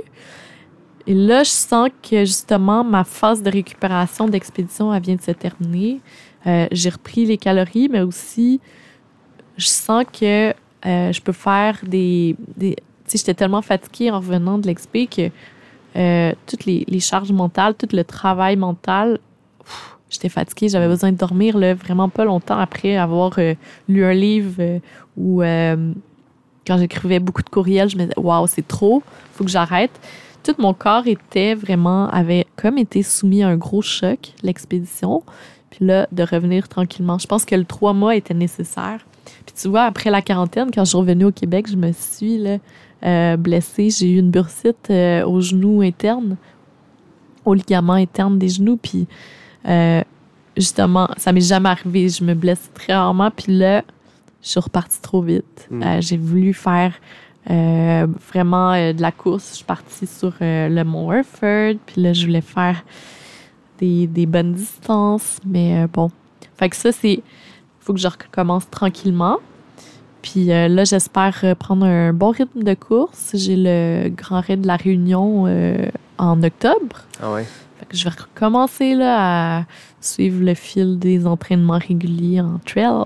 Et 1.06 1.14
là, 1.14 1.42
je 1.42 1.50
sens 1.50 1.90
que 2.02 2.24
justement, 2.24 2.82
ma 2.82 3.04
phase 3.04 3.42
de 3.42 3.50
récupération 3.50 4.26
d'expédition, 4.26 4.92
elle 4.92 5.02
vient 5.02 5.16
de 5.16 5.22
se 5.22 5.32
terminer. 5.32 6.00
Euh, 6.46 6.66
j'ai 6.72 6.90
repris 6.90 7.26
les 7.26 7.36
calories, 7.36 7.88
mais 7.90 8.00
aussi, 8.00 8.60
je 9.56 9.66
sens 9.66 10.04
que 10.12 10.50
euh, 10.86 11.12
je 11.12 11.20
peux 11.20 11.32
faire 11.32 11.78
des... 11.86 12.36
des 12.56 12.76
tu 13.06 13.10
sais, 13.10 13.18
j'étais 13.18 13.34
tellement 13.34 13.60
fatiguée 13.60 14.10
en 14.10 14.16
revenant 14.16 14.56
de 14.56 14.66
l'expé 14.66 15.06
que 15.06 15.28
euh, 15.96 16.32
toutes 16.46 16.64
les, 16.64 16.84
les 16.88 17.00
charges 17.00 17.32
mentales, 17.32 17.74
tout 17.74 17.88
le 17.92 18.02
travail 18.02 18.56
mental, 18.56 19.18
j'étais 20.14 20.28
fatiguée, 20.28 20.68
j'avais 20.68 20.88
besoin 20.88 21.12
de 21.12 21.16
dormir 21.16 21.58
là, 21.58 21.74
vraiment 21.74 22.08
pas 22.08 22.24
longtemps 22.24 22.58
après 22.58 22.96
avoir 22.96 23.32
euh, 23.38 23.54
lu 23.88 24.04
un 24.04 24.14
livre 24.14 24.54
euh, 24.60 24.78
ou 25.16 25.42
euh, 25.42 25.92
quand 26.66 26.78
j'écrivais 26.78 27.18
beaucoup 27.18 27.42
de 27.42 27.50
courriels, 27.50 27.90
je 27.90 27.96
me 27.96 28.02
disais 28.04 28.18
waouh, 28.18 28.46
c'est 28.46 28.66
trop, 28.66 29.02
faut 29.32 29.44
que 29.44 29.50
j'arrête. 29.50 29.92
Tout 30.44 30.54
mon 30.58 30.74
corps 30.74 31.06
était 31.06 31.54
vraiment 31.54 32.08
avait 32.10 32.46
comme 32.56 32.78
été 32.78 33.02
soumis 33.02 33.42
à 33.42 33.48
un 33.48 33.56
gros 33.56 33.82
choc 33.82 34.34
l'expédition. 34.42 35.22
Puis 35.70 35.86
là 35.86 36.06
de 36.12 36.22
revenir 36.22 36.68
tranquillement, 36.68 37.18
je 37.18 37.26
pense 37.26 37.44
que 37.44 37.54
le 37.54 37.64
trois 37.64 37.92
mois 37.92 38.14
était 38.14 38.34
nécessaire. 38.34 39.04
Puis 39.46 39.54
tu 39.60 39.68
vois 39.68 39.84
après 39.84 40.10
la 40.10 40.22
quarantaine 40.22 40.70
quand 40.72 40.84
je 40.84 40.90
suis 40.90 40.98
revenue 40.98 41.24
au 41.24 41.32
Québec, 41.32 41.66
je 41.68 41.76
me 41.76 41.92
suis 41.92 42.38
là 42.38 42.58
euh, 43.04 43.36
blessée, 43.36 43.90
j'ai 43.90 44.10
eu 44.10 44.18
une 44.18 44.30
bursite 44.30 44.90
euh, 44.90 45.24
au 45.24 45.40
genou 45.40 45.82
interne, 45.82 46.36
au 47.44 47.54
ligament 47.54 47.94
interne 47.94 48.38
des 48.38 48.48
genoux 48.48 48.76
puis 48.76 49.06
euh, 49.66 50.02
justement, 50.56 51.08
ça 51.16 51.32
m'est 51.32 51.40
jamais 51.40 51.68
arrivé. 51.68 52.08
Je 52.08 52.24
me 52.24 52.34
blesse 52.34 52.70
très 52.74 52.94
rarement. 52.94 53.30
Puis 53.30 53.52
là, 53.52 53.82
je 54.42 54.48
suis 54.48 54.60
repartie 54.60 55.00
trop 55.00 55.22
vite. 55.22 55.68
Mm. 55.70 56.00
J'ai 56.00 56.16
voulu 56.16 56.52
faire 56.52 56.94
euh, 57.50 58.06
vraiment 58.32 58.72
euh, 58.72 58.92
de 58.92 59.02
la 59.02 59.12
course. 59.12 59.50
Je 59.50 59.56
suis 59.56 59.64
partie 59.64 60.06
sur 60.06 60.32
euh, 60.40 60.68
le 60.68 60.84
Mont 60.84 61.12
Hereford. 61.12 61.74
Puis 61.86 62.00
là, 62.00 62.12
je 62.12 62.26
voulais 62.26 62.40
faire 62.40 62.84
des, 63.78 64.06
des 64.06 64.26
bonnes 64.26 64.54
distances. 64.54 65.38
Mais 65.44 65.86
bon. 65.92 66.10
Fait 66.56 66.68
que 66.68 66.76
ça, 66.76 66.92
c'est... 66.92 67.22
faut 67.80 67.92
que 67.92 68.00
je 68.00 68.08
recommence 68.08 68.68
tranquillement. 68.70 69.38
Puis 70.22 70.46
là, 70.46 70.84
j'espère 70.84 71.54
prendre 71.58 71.84
un 71.84 72.14
bon 72.14 72.30
rythme 72.30 72.62
de 72.62 72.72
course. 72.72 73.32
J'ai 73.34 73.56
le 73.56 74.08
Grand 74.08 74.40
Raid 74.40 74.62
de 74.62 74.66
la 74.66 74.76
Réunion 74.76 75.44
en 76.16 76.42
octobre. 76.42 77.02
Ah 77.22 77.30
ouais? 77.30 77.44
Fait 77.78 77.86
que 77.86 77.94
je 77.94 78.04
vais 78.04 78.10
recommencer 78.10 78.94
là, 78.94 79.58
à 79.58 79.64
suivre 80.00 80.42
le 80.42 80.54
fil 80.54 80.98
des 80.98 81.26
entraînements 81.26 81.78
réguliers 81.78 82.40
en 82.40 82.58
trail. 82.64 83.04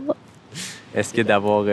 Est-ce 0.95 1.13
que 1.13 1.23
d'avoir 1.23 1.65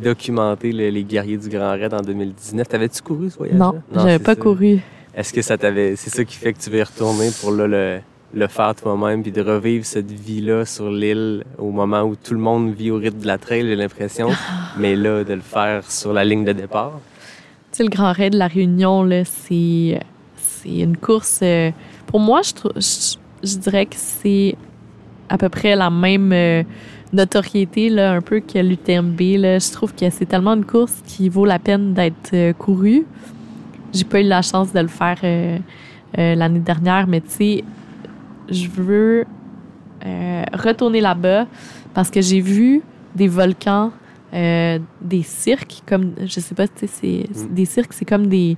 documenté 0.00 0.72
le- 0.72 0.88
les 0.90 1.04
guerriers 1.04 1.36
du 1.36 1.48
Grand 1.48 1.70
Raid 1.72 1.92
en 1.94 2.00
2019, 2.02 2.68
t'avais-tu 2.68 3.02
couru 3.02 3.30
ce 3.30 3.38
voyage 3.38 3.56
Non, 3.58 3.74
j'avais 3.94 4.12
c'est 4.14 4.18
pas 4.24 4.34
ça. 4.34 4.40
couru. 4.40 4.78
Est-ce 5.14 5.32
que 5.32 5.42
ça 5.42 5.58
t'avait. 5.58 5.96
C'est 5.96 6.10
ça 6.10 6.24
qui 6.24 6.36
fait 6.36 6.52
que 6.52 6.58
tu 6.58 6.70
veux 6.70 6.78
y 6.78 6.82
retourner 6.82 7.30
pour 7.40 7.50
là, 7.52 7.66
le, 7.66 7.98
le 8.32 8.46
faire 8.46 8.74
toi-même 8.74 9.22
puis 9.22 9.32
de 9.32 9.40
revivre 9.42 9.84
cette 9.84 10.10
vie-là 10.10 10.64
sur 10.64 10.90
l'île 10.90 11.44
au 11.58 11.70
moment 11.70 12.02
où 12.02 12.14
tout 12.16 12.34
le 12.34 12.40
monde 12.40 12.72
vit 12.72 12.90
au 12.90 12.96
rythme 12.96 13.18
de 13.20 13.26
la 13.26 13.38
trail, 13.38 13.62
j'ai 13.66 13.76
l'impression. 13.76 14.28
mais 14.78 14.94
là, 14.96 15.24
de 15.24 15.34
le 15.34 15.40
faire 15.40 15.90
sur 15.90 16.12
la 16.12 16.24
ligne 16.24 16.44
de 16.44 16.52
départ? 16.52 17.00
Tu 17.72 17.78
sais, 17.78 17.82
le 17.84 17.88
Grand 17.90 18.12
Raid 18.12 18.32
de 18.32 18.38
la 18.38 18.46
Réunion, 18.48 19.02
là, 19.02 19.24
c'est, 19.24 20.00
c'est 20.36 20.78
une 20.78 20.96
course. 20.96 21.40
euh, 21.42 21.70
pour 22.06 22.18
moi, 22.20 22.40
je, 22.42 22.52
je 23.42 23.56
dirais 23.58 23.86
que 23.86 23.96
c'est 23.96 24.56
à 25.28 25.38
peu 25.38 25.48
près 25.48 25.74
la 25.76 25.90
même 25.90 26.32
euh, 26.32 26.62
notoriété, 27.12 27.88
là, 27.88 28.12
un 28.12 28.20
peu 28.20 28.40
que 28.40 28.58
l'UTMB. 28.58 29.20
Là. 29.38 29.58
Je 29.58 29.72
trouve 29.72 29.94
que 29.94 30.08
c'est 30.10 30.26
tellement 30.26 30.54
une 30.54 30.64
course 30.64 31.02
qui 31.06 31.28
vaut 31.28 31.44
la 31.44 31.58
peine 31.58 31.94
d'être 31.94 32.30
euh, 32.32 32.52
courue. 32.52 33.04
J'ai 33.92 34.04
pas 34.04 34.20
eu 34.20 34.24
la 34.24 34.42
chance 34.42 34.72
de 34.72 34.80
le 34.80 34.88
faire 34.88 35.18
euh, 35.24 35.58
euh, 36.18 36.34
l'année 36.34 36.60
dernière, 36.60 37.06
mais 37.06 37.20
tu 37.20 37.30
sais, 37.30 37.64
je 38.48 38.68
veux 38.68 39.24
euh, 40.06 40.44
retourner 40.52 41.00
là-bas 41.00 41.46
parce 41.94 42.10
que 42.10 42.20
j'ai 42.20 42.40
vu 42.40 42.82
des 43.14 43.28
volcans, 43.28 43.90
euh, 44.32 44.78
des 45.00 45.22
cirques, 45.22 45.82
comme, 45.86 46.12
je 46.24 46.38
sais 46.40 46.54
pas, 46.54 46.68
tu 46.68 46.86
sais, 46.86 47.26
c'est, 47.32 47.44
Mm. 47.44 47.54
des 47.54 47.64
cirques, 47.64 47.92
c'est 47.92 48.04
comme 48.04 48.26
des, 48.28 48.56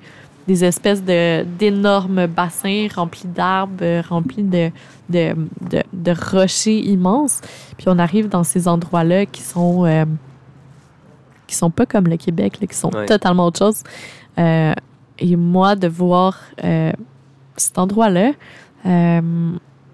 des 0.49 0.65
espèces 0.65 1.03
de, 1.05 1.45
d'énormes 1.59 2.27
bassins 2.27 2.89
remplis 2.95 3.29
d'arbres, 3.29 3.83
euh, 3.83 4.03
remplis 4.09 4.43
de, 4.43 4.71
de, 5.09 5.35
de, 5.71 5.83
de 5.93 6.13
rochers 6.33 6.81
immenses. 6.81 7.41
Puis 7.79 7.87
on 7.89 7.99
arrive 7.99 8.29
dans 8.29 8.45
ces 8.45 8.67
endroits-là 8.67 9.27
qui 9.27 9.43
sont, 9.43 9.85
euh, 9.85 10.05
qui 11.47 11.55
sont 11.55 11.71
pas 11.71 11.87
comme 11.87 12.07
le 12.09 12.17
Québec, 12.17 12.59
là, 12.61 12.67
qui 12.67 12.77
sont 12.77 12.91
Ouais. 12.95 13.07
totalement 13.07 13.47
autre 13.47 13.59
chose. 13.59 13.83
Euh, 14.39 14.73
et 15.19 15.37
moi, 15.37 15.77
de 15.77 15.87
voir 15.89 16.39
euh, 16.65 16.93
cet 17.57 17.79
endroit-là, 17.79 18.33
euh, 18.87 19.21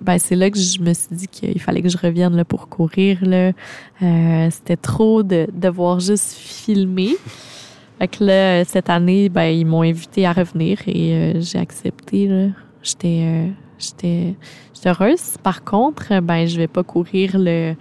ben 0.00 0.16
c'est 0.18 0.36
là 0.36 0.48
que 0.48 0.58
je 0.58 0.80
me 0.80 0.94
suis 0.94 1.08
dit 1.10 1.26
qu'il 1.26 1.60
fallait 1.60 1.82
que 1.82 1.88
je 1.88 1.98
revienne 1.98 2.34
là, 2.36 2.44
pour 2.44 2.68
courir. 2.68 3.18
Là. 3.22 3.50
Euh, 4.00 4.48
C'était 4.50 4.76
trop 4.76 5.22
de 5.24 5.48
devoir 5.52 5.98
juste 6.00 6.32
filmer. 6.34 7.16
Fait 7.98 8.08
que 8.08 8.24
là, 8.24 8.64
cette 8.64 8.90
année, 8.90 9.28
ben, 9.28 9.44
ils 9.48 9.64
m'ont 9.66 9.82
invité 9.82 10.24
à 10.26 10.32
revenir 10.32 10.78
et 10.86 11.12
euh, 11.14 11.40
j'ai 11.40 11.58
accepté. 11.58 12.26
là. 12.28 12.46
J'étais 12.82 13.22
euh, 13.24 13.48
j'étais 13.78 14.34
heureuse. 14.86 15.36
Par 15.42 15.64
contre, 15.64 16.20
ben, 16.20 16.46
je 16.46 16.56
vais 16.56 16.68
pas 16.68 16.84
courir 16.84 17.32
le, 17.38 17.74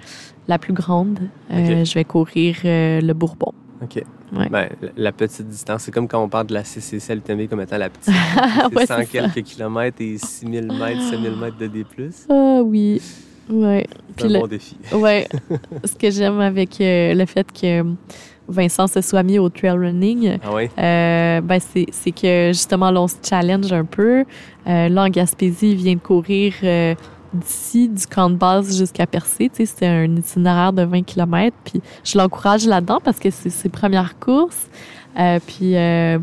la 0.47 0.57
plus 0.57 0.74
grande. 0.74 1.20
Euh. 1.51 1.86
Je 1.86 1.93
vais 1.93 2.03
courir 2.03 2.57
euh, 2.65 2.99
le 3.01 3.13
Bourbon. 3.13 3.53
OK. 3.84 4.03
Ouais. 4.34 4.49
Ben, 4.49 4.70
la- 4.97 5.11
petite 5.13 5.47
distance, 5.47 5.84
c'est 5.84 5.91
comme 5.91 6.07
quand 6.07 6.22
on 6.22 6.28
parle 6.28 6.47
de 6.47 6.53
la 6.55 6.63
CCC 6.63 7.11
à 7.11 7.15
l'UTMB 7.15 7.47
comme 7.47 7.61
étant 7.61 7.78
la 7.78 7.89
petite. 7.89 8.13
Ah, 8.36 8.68
ouais, 8.76 8.86
c'est 8.86 8.88
100 8.88 8.95
c'est 9.11 9.20
ça. 9.20 9.30
quelques 9.30 9.43
kilomètres 9.47 9.97
et 10.01 10.18
6000 10.18 10.65
mètres, 10.68 11.01
7000 11.11 11.32
mètres 11.38 11.57
de 11.57 11.68
D+. 11.68 11.86
C'est 12.11 12.26
Ah 12.34 12.61
oui. 12.63 13.01
Ouais. 13.49 13.86
Puis 14.18 14.26
un 14.26 14.30
le- 14.34 14.39
bon 14.39 14.47
défi. 14.47 14.76
Ouais. 14.93 15.28
Ce 15.86 15.93
que 15.93 16.09
j'aime 16.11 16.39
avec 16.41 16.82
euh, 16.82 17.13
le 17.13 17.26
fait 17.26 17.47
que 17.51 17.84
Vincent 18.48 18.88
se 18.88 19.02
soit 19.02 19.24
mis 19.24 19.39
au 19.39 19.50
trail 19.50 19.72
running, 19.78 20.38
Ah 20.43 20.54
ouais? 20.54 20.70
euh, 20.78 21.41
ben 21.41 21.60
c'est, 21.60 21.86
c'est 21.91 22.12
que 22.12 22.50
justement, 22.54 22.91
là, 22.91 23.02
on 23.02 23.08
se 23.08 23.16
challenge 23.24 23.72
un 23.74 23.86
peu. 23.86 24.24
Euh, 24.68 24.89
là, 24.89 25.04
en 25.04 25.10
Gaspésie, 25.10 25.72
il 25.72 25.76
vient 25.76 25.95
de 25.95 26.00
courir 26.00 26.54
euh, 26.64 26.95
d'ici, 27.34 27.89
du 27.89 28.06
camp 28.08 28.30
de 28.30 28.36
base 28.36 28.78
jusqu'à 28.78 29.06
Percé. 29.06 29.50
Tu 29.50 29.58
sais, 29.58 29.66
c'était 29.66 29.88
un 29.88 30.16
itinéraire 30.16 30.74
de 30.74 30.84
20 30.84 31.04
km. 31.04 31.56
Puis 31.66 31.82
je 32.04 32.18
l'encourage 32.18 32.66
là-dedans 32.66 33.00
parce 33.04 33.20
que 33.20 33.30
c'est 33.30 33.50
ses 33.50 33.70
premières 33.70 34.18
courses. 34.20 34.70
Euh, 35.20 35.39
puis 35.45 35.76
euh, 35.76 36.20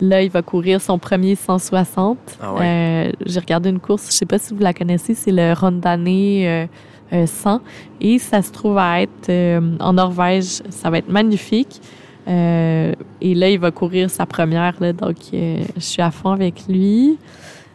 là, 0.00 0.22
il 0.22 0.30
va 0.30 0.42
courir 0.42 0.80
son 0.80 0.98
premier 0.98 1.34
160. 1.34 2.18
Ah 2.40 2.54
ouais? 2.54 2.60
Euh, 2.62 3.12
j'ai 3.26 3.40
regardé 3.40 3.68
une 3.70 3.80
course, 3.80 4.06
je 4.06 4.12
sais 4.12 4.26
pas 4.26 4.38
si 4.38 4.54
vous 4.54 4.60
la 4.60 4.72
connaissez, 4.72 5.14
c'est 5.14 5.32
le 5.32 5.52
Rondane 5.52 6.68
100. 7.12 7.60
Et 8.00 8.18
ça 8.18 8.42
se 8.42 8.50
trouve 8.50 8.78
à 8.78 9.02
être 9.02 9.28
euh, 9.28 9.60
en 9.80 9.92
Norvège. 9.92 10.62
Ça 10.70 10.90
va 10.90 10.98
être 10.98 11.08
magnifique. 11.08 11.80
Euh, 12.28 12.92
et 13.20 13.34
là, 13.34 13.50
il 13.50 13.58
va 13.58 13.70
courir 13.70 14.10
sa 14.10 14.26
première. 14.26 14.74
Là, 14.80 14.92
donc, 14.92 15.16
euh, 15.34 15.62
je 15.76 15.80
suis 15.80 16.02
à 16.02 16.10
fond 16.10 16.30
avec 16.30 16.66
lui. 16.68 17.18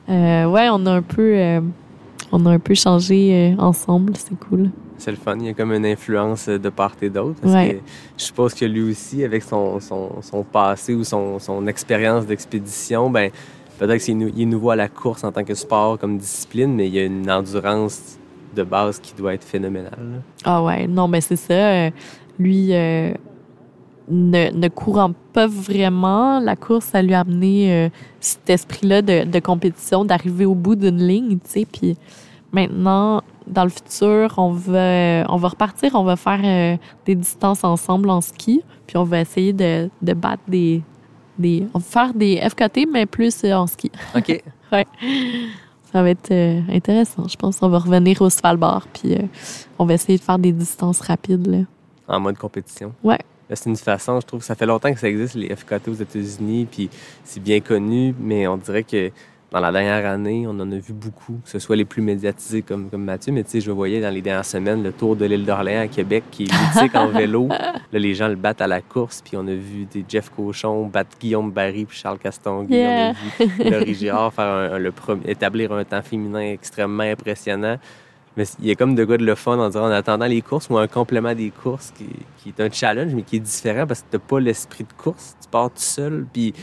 Ouais, 0.07 0.69
on 0.71 0.85
a 0.85 0.91
un 0.91 1.01
peu, 1.01 1.61
on 2.31 2.45
a 2.45 2.51
un 2.51 2.59
peu 2.59 2.73
changé 2.73 3.53
ensemble. 3.57 4.13
C'est 4.15 4.39
cool. 4.39 4.69
C'est 4.97 5.11
le 5.11 5.17
fun. 5.17 5.35
Il 5.39 5.47
y 5.47 5.49
a 5.49 5.53
comme 5.53 5.73
une 5.73 5.85
influence 5.85 6.47
de 6.47 6.69
part 6.69 6.95
et 7.01 7.09
d'autre. 7.09 7.39
Ouais. 7.43 7.81
je 8.17 8.23
suppose 8.23 8.53
que 8.53 8.65
lui 8.65 8.89
aussi, 8.89 9.23
avec 9.23 9.43
son, 9.43 9.79
son, 9.81 10.21
son 10.21 10.43
passé 10.43 10.95
ou 10.95 11.03
son, 11.03 11.39
son 11.39 11.67
expérience 11.67 12.25
d'expédition, 12.25 13.09
ben 13.09 13.31
peut-être 13.77 14.01
qu'il 14.01 14.41
est 14.41 14.45
nouveau 14.45 14.71
à 14.71 14.75
la 14.75 14.87
course 14.87 15.23
en 15.23 15.31
tant 15.31 15.43
que 15.43 15.53
sport 15.53 15.99
comme 15.99 16.17
discipline, 16.17 16.73
mais 16.73 16.87
il 16.87 16.93
y 16.93 16.99
a 16.99 17.05
une 17.05 17.29
endurance 17.29 18.16
de 18.57 18.63
base 18.63 18.99
qui 18.99 19.13
doit 19.13 19.33
être 19.33 19.43
phénoménale. 19.45 19.91
là. 19.97 20.17
Ah 20.43 20.63
ouais, 20.63 20.87
non, 20.87 21.07
mais 21.07 21.21
c'est 21.21 21.35
ça. 21.37 21.53
euh, 21.53 21.89
lui, 22.39 22.73
euh, 22.73 23.13
ne, 24.09 24.51
ne 24.51 24.67
courant 24.67 25.11
pas 25.33 25.47
vraiment, 25.47 26.39
la 26.39 26.55
course, 26.55 26.85
ça 26.85 27.01
lui 27.01 27.13
a 27.13 27.21
amené 27.21 27.71
euh, 27.73 27.89
cet 28.19 28.49
esprit-là 28.49 29.01
de, 29.01 29.23
de 29.25 29.39
compétition, 29.39 30.05
d'arriver 30.05 30.45
au 30.45 30.55
bout 30.55 30.75
d'une 30.75 31.01
ligne, 31.05 31.37
tu 31.39 31.49
sais. 31.49 31.65
Puis 31.71 31.97
maintenant, 32.51 33.21
dans 33.47 33.63
le 33.63 33.69
futur, 33.69 34.33
on 34.37 34.51
va, 34.51 35.25
on 35.29 35.37
va 35.37 35.47
repartir, 35.47 35.91
on 35.95 36.03
va 36.03 36.15
faire 36.15 36.41
euh, 36.43 36.77
des 37.05 37.15
distances 37.15 37.63
ensemble 37.63 38.09
en 38.09 38.21
ski, 38.21 38.61
puis 38.85 38.97
on 38.97 39.03
va 39.03 39.19
essayer 39.21 39.53
de, 39.53 39.89
de 40.01 40.13
battre 40.13 40.43
des, 40.47 40.81
des... 41.37 41.65
On 41.73 41.79
va 41.79 41.85
faire 41.85 42.13
des 42.13 42.37
FKT, 42.49 42.87
mais 42.91 43.05
plus 43.05 43.43
euh, 43.43 43.53
en 43.53 43.67
ski. 43.67 43.91
OK. 44.15 44.41
Ça 45.91 46.03
va 46.03 46.09
être 46.09 46.31
euh, 46.31 46.61
intéressant. 46.69 47.27
Je 47.27 47.35
pense 47.37 47.59
qu'on 47.59 47.69
va 47.69 47.79
revenir 47.79 48.21
au 48.21 48.29
Svalbard, 48.29 48.87
puis 48.93 49.13
euh, 49.15 49.21
on 49.79 49.85
va 49.85 49.93
essayer 49.93 50.17
de 50.17 50.23
faire 50.23 50.37
des 50.39 50.51
distances 50.51 50.99
rapides, 50.99 51.47
là. 51.47 51.59
en 52.07 52.19
mode 52.19 52.37
compétition. 52.37 52.93
Ouais. 53.03 53.19
Là, 53.49 53.55
C'est 53.55 53.69
une 53.69 53.77
façon, 53.77 54.19
je 54.19 54.25
trouve, 54.25 54.43
ça 54.43 54.55
fait 54.55 54.65
longtemps 54.65 54.93
que 54.93 54.99
ça 54.99 55.07
existe, 55.07 55.35
les 55.35 55.55
FKT 55.55 55.87
aux 55.87 55.93
États-Unis, 55.93 56.67
puis 56.69 56.89
c'est 57.23 57.41
bien 57.41 57.61
connu, 57.61 58.13
mais 58.19 58.47
on 58.47 58.57
dirait 58.57 58.83
que 58.83 59.11
dans 59.51 59.61
la 59.61 59.71
dernière 59.71 60.05
année, 60.11 60.45
on 60.45 60.59
en 60.59 60.69
a 60.71 60.75
vu 60.75 60.91
beaucoup, 60.91 61.39
que 61.43 61.49
ce 61.49 61.57
soit 61.59 61.77
les 61.77 61.85
plus 61.85 62.01
médiatisés 62.01 62.61
comme, 62.63 62.89
comme 62.89 63.03
Mathieu, 63.05 63.31
mais 63.31 63.43
tu 63.45 63.51
sais, 63.51 63.61
je 63.61 63.71
voyais 63.71 64.01
dans 64.01 64.13
les 64.13 64.21
dernières 64.21 64.43
semaines 64.43 64.83
le 64.83 64.91
tour 64.91 65.15
de 65.15 65.23
l'île 65.25 65.45
d'Orléans 65.45 65.83
à 65.83 65.87
Québec, 65.87 66.25
qui 66.31 66.43
est 66.43 66.51
mythique 66.51 66.95
en 66.95 67.07
vélo. 67.07 67.47
Là, 67.93 67.99
les 67.99 68.13
gens 68.13 68.27
le 68.27 68.35
battent 68.35 68.59
à 68.61 68.67
la 68.67 68.81
course, 68.81 69.21
puis 69.23 69.37
on 69.37 69.47
a 69.47 69.53
vu 69.53 69.85
des 69.85 70.03
Jeff 70.07 70.29
Cochon 70.35 70.87
battre 70.87 71.17
Guillaume 71.17 71.49
Barry 71.51 71.85
puis 71.85 71.97
Charles 71.97 72.17
Castonguay. 72.19 72.75
Yeah. 72.75 73.13
On 73.39 73.43
a 73.43 73.45
vu 73.63 73.69
Laurie 73.71 73.93
Girard 73.95 74.33
faire 74.33 74.45
un- 74.45 74.71
un- 74.73 74.79
le 74.79 74.91
premier- 74.91 75.29
établir 75.29 75.71
un 75.71 75.85
temps 75.85 76.01
féminin 76.01 76.41
extrêmement 76.41 77.03
impressionnant. 77.03 77.77
Mais 78.35 78.43
il 78.59 78.67
y 78.67 78.71
a 78.71 78.75
comme 78.75 78.93
de 78.95 79.05
quoi 79.05 79.17
de 79.17 79.25
le 79.25 79.33
fun 79.35 79.57
en 79.57 79.67
disant 79.67 79.85
en 79.87 79.91
attendant 79.91 80.25
les 80.27 80.41
courses 80.41 80.69
ou 80.69 80.77
un 80.77 80.87
complément 80.87 81.33
des 81.33 81.49
courses 81.51 81.91
qui, 81.97 82.05
qui 82.43 82.49
est 82.49 82.61
un 82.61 82.69
challenge, 82.69 83.13
mais 83.15 83.21
qui 83.23 83.37
est 83.37 83.39
différent 83.39 83.87
parce 83.87 84.01
que 84.01 84.07
t'as 84.11 84.19
pas 84.19 84.39
l'esprit 84.41 84.83
de 84.83 84.93
course. 85.01 85.35
Tu 85.41 85.47
pars 85.49 85.69
tout 85.69 85.75
seul, 85.77 86.25
puis 86.31 86.53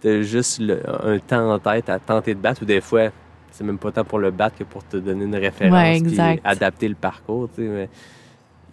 t'as 0.00 0.22
juste 0.22 0.60
le- 0.60 0.80
un 1.04 1.18
temps 1.18 1.52
en 1.52 1.58
tête 1.58 1.88
à 1.88 1.98
tenter 1.98 2.34
de 2.34 2.40
battre, 2.40 2.62
ou 2.62 2.64
des 2.64 2.80
fois, 2.80 3.08
c'est 3.50 3.64
même 3.64 3.78
pas 3.78 3.90
tant 3.92 4.04
pour 4.04 4.18
le 4.18 4.30
battre 4.30 4.56
que 4.58 4.64
pour 4.64 4.84
te 4.84 4.96
donner 4.96 5.24
une 5.24 5.34
référence, 5.36 5.72
Ouais, 5.76 5.96
exact. 5.96 6.40
adapter 6.44 6.88
le 6.88 6.94
parcours. 6.94 7.48
tu 7.54 7.62
sais, 7.62 7.68
mais 7.68 7.88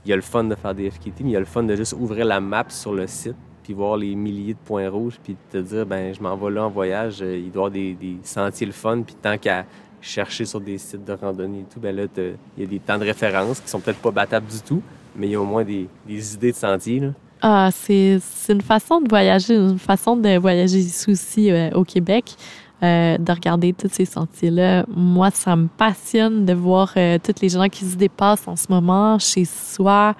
il 0.05 0.09
y 0.09 0.13
a 0.13 0.15
le 0.15 0.21
fun 0.21 0.43
de 0.43 0.53
faire 0.55 0.75
des 0.75 0.89
FKT, 0.91 1.21
mais 1.21 1.29
il 1.29 1.33
y 1.33 1.35
a 1.35 1.39
le 1.39 1.45
fun 1.45 1.63
de 1.63 1.75
juste 1.75 1.93
ouvrir 1.93 2.25
la 2.25 2.39
map 2.39 2.65
sur 2.69 2.93
le 2.93 3.07
site, 3.07 3.35
puis 3.63 3.73
voir 3.73 3.97
les 3.97 4.13
milliers 4.13 4.53
de 4.53 4.59
points 4.63 4.87
rouges, 4.89 5.17
puis 5.23 5.35
te 5.51 5.57
dire, 5.57 5.85
ben 5.87 6.13
je 6.13 6.21
m'en 6.21 6.35
vais 6.37 6.51
là 6.51 6.65
en 6.65 6.69
voyage, 6.69 7.23
euh, 7.23 7.35
il 7.35 7.51
doit 7.51 7.63
y 7.63 7.65
avoir 7.65 7.71
des, 7.71 7.93
des 7.93 8.17
sentiers 8.23 8.67
le 8.67 8.73
fun, 8.73 9.01
puis 9.01 9.15
tant 9.15 9.37
qu'à 9.39 9.65
chercher 10.01 10.45
sur 10.45 10.61
des 10.61 10.77
sites 10.77 11.03
de 11.03 11.13
randonnée 11.13 11.61
et 11.61 11.73
tout, 11.73 11.79
ben 11.79 11.95
là, 11.95 12.03
il 12.15 12.35
y 12.59 12.63
a 12.63 12.69
des 12.69 12.77
temps 12.79 12.99
de 12.99 13.05
référence 13.05 13.59
qui 13.59 13.67
sont 13.69 13.79
peut-être 13.79 13.97
pas 13.99 14.11
battables 14.11 14.45
du 14.45 14.61
tout, 14.61 14.83
mais 15.15 15.25
il 15.25 15.31
y 15.31 15.35
a 15.35 15.41
au 15.41 15.45
moins 15.45 15.63
des, 15.63 15.87
des 16.07 16.35
idées 16.35 16.51
de 16.51 16.57
sentiers. 16.57 16.99
Là. 16.99 17.07
Ah, 17.47 17.69
c'est 17.71 18.19
une 18.49 18.61
façon 18.61 19.01
de 19.01 19.07
voyager, 19.07 19.55
une 19.55 19.77
façon 19.77 20.17
de 20.17 20.35
voyager 20.39 20.79
ici 20.79 21.11
aussi 21.11 21.51
euh, 21.51 21.69
au 21.75 21.83
Québec, 21.83 22.33
euh, 22.81 23.19
de 23.19 23.31
regarder 23.31 23.71
tous 23.71 23.87
ces 23.91 24.05
sentiers-là. 24.05 24.83
Moi, 24.87 25.29
ça 25.29 25.55
me 25.55 25.67
passionne 25.67 26.43
de 26.43 26.53
voir 26.53 26.91
euh, 26.97 27.19
tous 27.23 27.39
les 27.43 27.49
gens 27.49 27.69
qui 27.69 27.85
se 27.85 27.97
dépassent 27.97 28.47
en 28.47 28.55
ce 28.55 28.65
moment 28.69 29.19
chez 29.19 29.45
soi, 29.45 30.15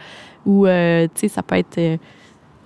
ou, 0.46 0.68
tu 0.68 0.72
sais, 1.16 1.28
ça 1.28 1.42
peut 1.42 1.56
être... 1.56 1.98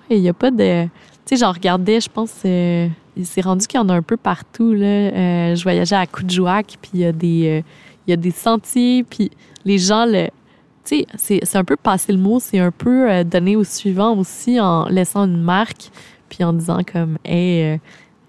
Il 0.10 0.20
n'y 0.20 0.28
a 0.28 0.34
pas 0.34 0.52
de... 0.52 0.84
Tu 0.84 0.90
sais, 1.24 1.36
j'en 1.38 1.54
regardais, 1.54 2.02
je 2.02 2.10
pense, 2.10 2.44
il 2.44 3.26
s'est 3.26 3.40
rendu 3.40 3.66
qu'il 3.66 3.80
y 3.80 3.82
en 3.82 3.88
a 3.88 3.94
un 3.94 4.02
peu 4.02 4.18
partout, 4.18 4.74
là. 4.74 5.56
Je 5.56 5.64
voyageais 5.64 5.96
à 5.96 6.06
Coudjouac, 6.06 6.78
puis 6.82 6.92
il 6.96 7.00
y 7.00 7.06
a 7.06 7.14
des... 7.14 7.64
il 8.06 8.12
y 8.12 8.14
a 8.14 8.18
des 8.18 8.32
sentiers, 8.32 9.06
puis 9.06 9.32
les 9.64 9.78
gens 9.78 10.04
le, 10.06 10.28
tu 10.90 11.06
sais, 11.18 11.40
c'est 11.44 11.58
un 11.58 11.64
peu 11.64 11.76
passer 11.76 12.12
le 12.12 12.18
mot, 12.18 12.40
c'est 12.40 12.60
un 12.60 12.72
peu 12.72 13.10
euh, 13.10 13.24
donner 13.24 13.56
au 13.56 13.64
suivant 13.64 14.16
aussi 14.16 14.60
en 14.60 14.88
laissant 14.88 15.26
une 15.26 15.42
marque, 15.42 15.92
puis 16.30 16.44
en 16.44 16.54
disant 16.54 16.82
comme, 16.84 17.18
hey, 17.26 17.64
euh, 17.64 17.78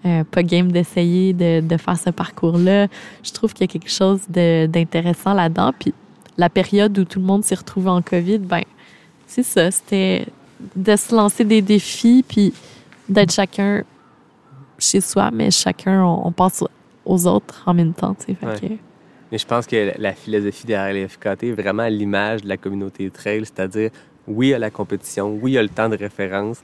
euh, 0.05 0.23
pas 0.23 0.43
game 0.43 0.71
d'essayer 0.71 1.33
de, 1.33 1.61
de 1.61 1.77
faire 1.77 1.97
ce 1.97 2.09
parcours-là. 2.09 2.87
Je 3.23 3.31
trouve 3.31 3.53
qu'il 3.53 3.61
y 3.61 3.69
a 3.69 3.71
quelque 3.71 3.91
chose 3.91 4.21
d'intéressant 4.29 5.33
là-dedans. 5.33 5.73
Puis 5.77 5.93
la 6.37 6.49
période 6.49 6.97
où 6.97 7.05
tout 7.05 7.19
le 7.19 7.25
monde 7.25 7.43
s'est 7.43 7.55
retrouvé 7.55 7.89
en 7.89 8.01
COVID, 8.01 8.39
ben, 8.39 8.63
c'est 9.27 9.43
ça, 9.43 9.69
c'était 9.71 10.27
de 10.75 10.95
se 10.95 11.15
lancer 11.15 11.43
des 11.43 11.61
défis, 11.61 12.23
puis 12.27 12.53
d'être 13.09 13.31
chacun 13.31 13.83
chez 14.77 15.01
soi, 15.01 15.29
mais 15.31 15.51
chacun, 15.51 16.03
on, 16.03 16.27
on 16.27 16.31
pense 16.31 16.63
aux 17.05 17.27
autres 17.27 17.63
en 17.65 17.73
même 17.73 17.93
temps, 17.93 18.15
tu 18.15 18.33
sais. 18.33 18.45
Ouais. 18.45 18.79
Mais 19.31 19.37
je 19.37 19.45
pense 19.45 19.65
que 19.65 19.93
la 19.97 20.13
philosophie 20.13 20.65
derrière 20.65 20.93
les 20.93 21.07
FKT 21.07 21.43
est 21.43 21.51
vraiment 21.53 21.83
à 21.83 21.89
l'image 21.89 22.41
de 22.41 22.49
la 22.49 22.57
communauté 22.57 23.09
trail, 23.09 23.41
c'est-à-dire, 23.45 23.89
oui, 24.27 24.47
il 24.47 24.49
y 24.51 24.53
a 24.53 24.59
la 24.59 24.69
compétition, 24.71 25.37
oui, 25.41 25.51
il 25.51 25.53
y 25.55 25.57
a 25.57 25.63
le 25.63 25.69
temps 25.69 25.87
de 25.89 25.95
référence, 25.97 26.61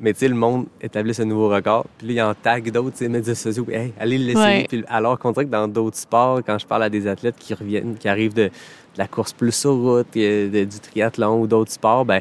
mais 0.00 0.12
tu 0.12 0.20
sais, 0.20 0.28
le 0.28 0.34
monde 0.34 0.66
établit 0.80 1.14
ce 1.14 1.22
nouveau 1.22 1.48
record, 1.48 1.86
puis 1.98 2.08
là, 2.08 2.12
il 2.12 2.22
en 2.22 2.34
tag 2.34 2.70
d'autres, 2.70 2.92
tu 2.92 2.98
sais, 2.98 3.08
médias 3.08 3.34
sociaux, 3.34 3.66
hey, 3.70 3.92
allez 3.98 4.18
l'essayer. 4.18 4.44
Ouais. 4.62 4.66
Puis 4.68 4.84
alors 4.88 5.18
qu'on 5.18 5.30
dirait 5.32 5.46
que 5.46 5.50
dans 5.50 5.68
d'autres 5.68 5.96
sports, 5.96 6.40
quand 6.44 6.58
je 6.58 6.66
parle 6.66 6.82
à 6.82 6.90
des 6.90 7.06
athlètes 7.06 7.36
qui 7.38 7.54
reviennent, 7.54 7.96
qui 7.96 8.08
arrivent 8.08 8.34
de, 8.34 8.44
de 8.44 8.50
la 8.98 9.06
course 9.06 9.32
plus 9.32 9.52
sur 9.54 9.72
route, 9.74 10.06
euh, 10.16 10.50
de- 10.50 10.64
du 10.64 10.80
triathlon 10.80 11.40
ou 11.40 11.46
d'autres 11.46 11.72
sports, 11.72 12.04
ben 12.04 12.20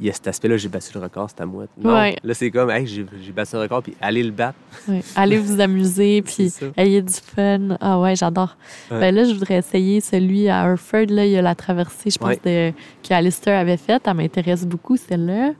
il 0.00 0.06
y 0.06 0.10
a 0.10 0.12
cet 0.12 0.28
aspect-là, 0.28 0.56
j'ai 0.56 0.68
battu 0.68 0.90
le 0.94 1.00
record, 1.00 1.28
c'est 1.28 1.40
à 1.42 1.46
moi. 1.46 1.64
Non, 1.82 1.94
Ouais. 1.94 2.16
là, 2.22 2.34
c'est 2.34 2.50
comme, 2.50 2.70
hey, 2.70 2.86
j'ai 2.86 3.04
battu 3.34 3.56
le 3.56 3.62
record, 3.62 3.82
puis 3.82 3.94
allez 4.00 4.22
le 4.22 4.30
battre. 4.30 4.58
Ouais. 4.88 5.02
Allez 5.16 5.38
vous 5.38 5.60
amuser, 5.60 6.22
puis 6.22 6.52
ayez 6.76 7.02
du 7.02 7.12
fun. 7.14 7.76
Ah 7.80 7.98
ouais, 8.00 8.14
j'adore. 8.16 8.56
Ouais. 8.90 9.00
Ben 9.00 9.14
là, 9.14 9.24
je 9.24 9.32
voudrais 9.34 9.56
essayer 9.58 10.00
celui 10.00 10.48
à 10.48 10.64
Hereford. 10.66 11.06
Là, 11.10 11.24
il 11.26 11.32
y 11.32 11.36
a 11.36 11.42
la 11.42 11.54
traversée, 11.54 12.10
je 12.10 12.18
pense, 12.18 12.36
de, 12.44 12.72
que 13.06 13.14
Alistair 13.14 13.58
avait 13.58 13.76
faite. 13.76 14.02
Elle 14.06 14.14
m'intéresse 14.14 14.64
beaucoup, 14.66 14.96
celle-là. 14.96 15.52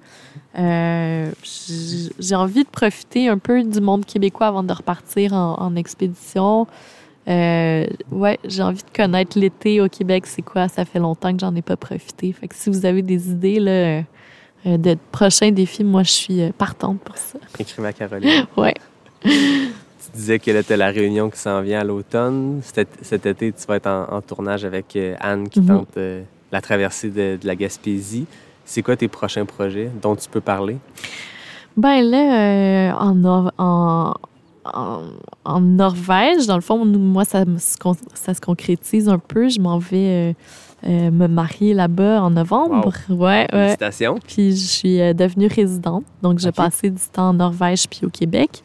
Euh, 0.58 1.30
J'ai 2.18 2.34
envie 2.34 2.64
de 2.64 2.68
profiter 2.68 3.28
un 3.28 3.38
peu 3.38 3.62
du 3.62 3.80
monde 3.80 4.04
québécois 4.06 4.46
avant 4.48 4.62
de 4.62 4.72
repartir 4.72 5.32
en, 5.34 5.54
en 5.58 5.76
expédition. 5.76 6.66
Euh, 7.28 7.86
ouais, 8.10 8.38
j'ai 8.44 8.62
envie 8.62 8.82
de 8.82 8.96
connaître 8.96 9.38
l'été 9.38 9.80
au 9.82 9.88
Québec, 9.88 10.26
c'est 10.26 10.40
quoi? 10.42 10.66
Ça 10.68 10.84
fait 10.86 10.98
longtemps 10.98 11.32
que 11.34 11.40
j'en 11.40 11.54
ai 11.54 11.60
pas 11.62 11.76
profité. 11.76 12.32
Fait 12.32 12.48
que 12.48 12.54
si 12.54 12.70
vous 12.70 12.86
avez 12.86 13.02
des 13.02 13.30
idées 13.30 13.60
là, 13.60 14.02
de 14.64 14.96
prochains 15.12 15.50
défis, 15.50 15.84
moi, 15.84 16.02
je 16.02 16.10
suis 16.10 16.42
euh, 16.42 16.50
partante 16.56 17.00
pour 17.00 17.16
ça. 17.16 17.38
Écris 17.58 17.80
ma 17.82 17.92
Caroline. 17.92 18.46
Ouais. 18.56 18.74
Tu 19.22 20.10
disais 20.14 20.38
que 20.38 20.50
là, 20.50 20.62
tu 20.62 20.74
la 20.76 20.88
réunion 20.88 21.28
qui 21.30 21.38
s'en 21.38 21.60
vient 21.60 21.80
à 21.80 21.84
l'automne. 21.84 22.60
Cet, 22.62 22.88
cet 23.02 23.26
été, 23.26 23.52
tu 23.52 23.66
vas 23.66 23.76
être 23.76 23.86
en, 23.88 24.04
en 24.12 24.20
tournage 24.22 24.64
avec 24.64 24.94
euh, 24.96 25.14
Anne 25.20 25.48
qui 25.48 25.60
Mhm. 25.60 25.66
tente 25.66 25.96
euh, 25.96 26.22
la 26.52 26.60
traversée 26.60 27.10
de, 27.10 27.38
de 27.40 27.46
la 27.46 27.54
Gaspésie. 27.56 28.26
C'est 28.64 28.82
quoi 28.82 28.96
tes 28.96 29.08
prochains 29.08 29.44
projets 29.44 29.90
dont 30.02 30.14
tu 30.16 30.28
peux 30.28 30.40
parler? 30.40 30.76
Ben 31.76 32.00
là, 32.02 32.40
euh, 32.40 32.92
en, 32.92 33.50
en, 33.58 34.14
en, 34.74 35.00
en 35.44 35.60
Norvège, 35.60 36.46
dans 36.46 36.54
le 36.56 36.60
fond, 36.62 36.84
nous- 36.84 36.98
moi, 36.98 37.24
ça, 37.24 37.44
se 37.58 37.76
con- 37.76 37.94
ça 38.14 38.34
se 38.34 38.40
concrétise 38.40 39.08
un 39.08 39.18
peu. 39.18 39.48
Je 39.48 39.60
m'en 39.60 39.78
vais 39.78 40.34
euh, 40.84 40.88
euh, 40.88 41.10
me 41.10 41.26
marier 41.26 41.74
là-bas 41.74 42.22
en 42.22 42.30
novembre. 42.30 42.92
Ouais, 43.08 43.16
ouais. 43.16 43.46
Félicitations. 43.50 44.18
Puis 44.26 44.52
je 44.52 44.66
suis 44.66 45.00
euh, 45.00 45.12
devenue 45.14 45.46
résidente. 45.48 46.04
Donc, 46.22 46.38
j'ai 46.38 46.48
Ok. 46.50 46.54
passé 46.56 46.90
du 46.90 47.02
temps 47.12 47.30
en 47.30 47.34
Norvège 47.34 47.88
puis 47.88 48.00
au 48.04 48.10
Québec. 48.10 48.62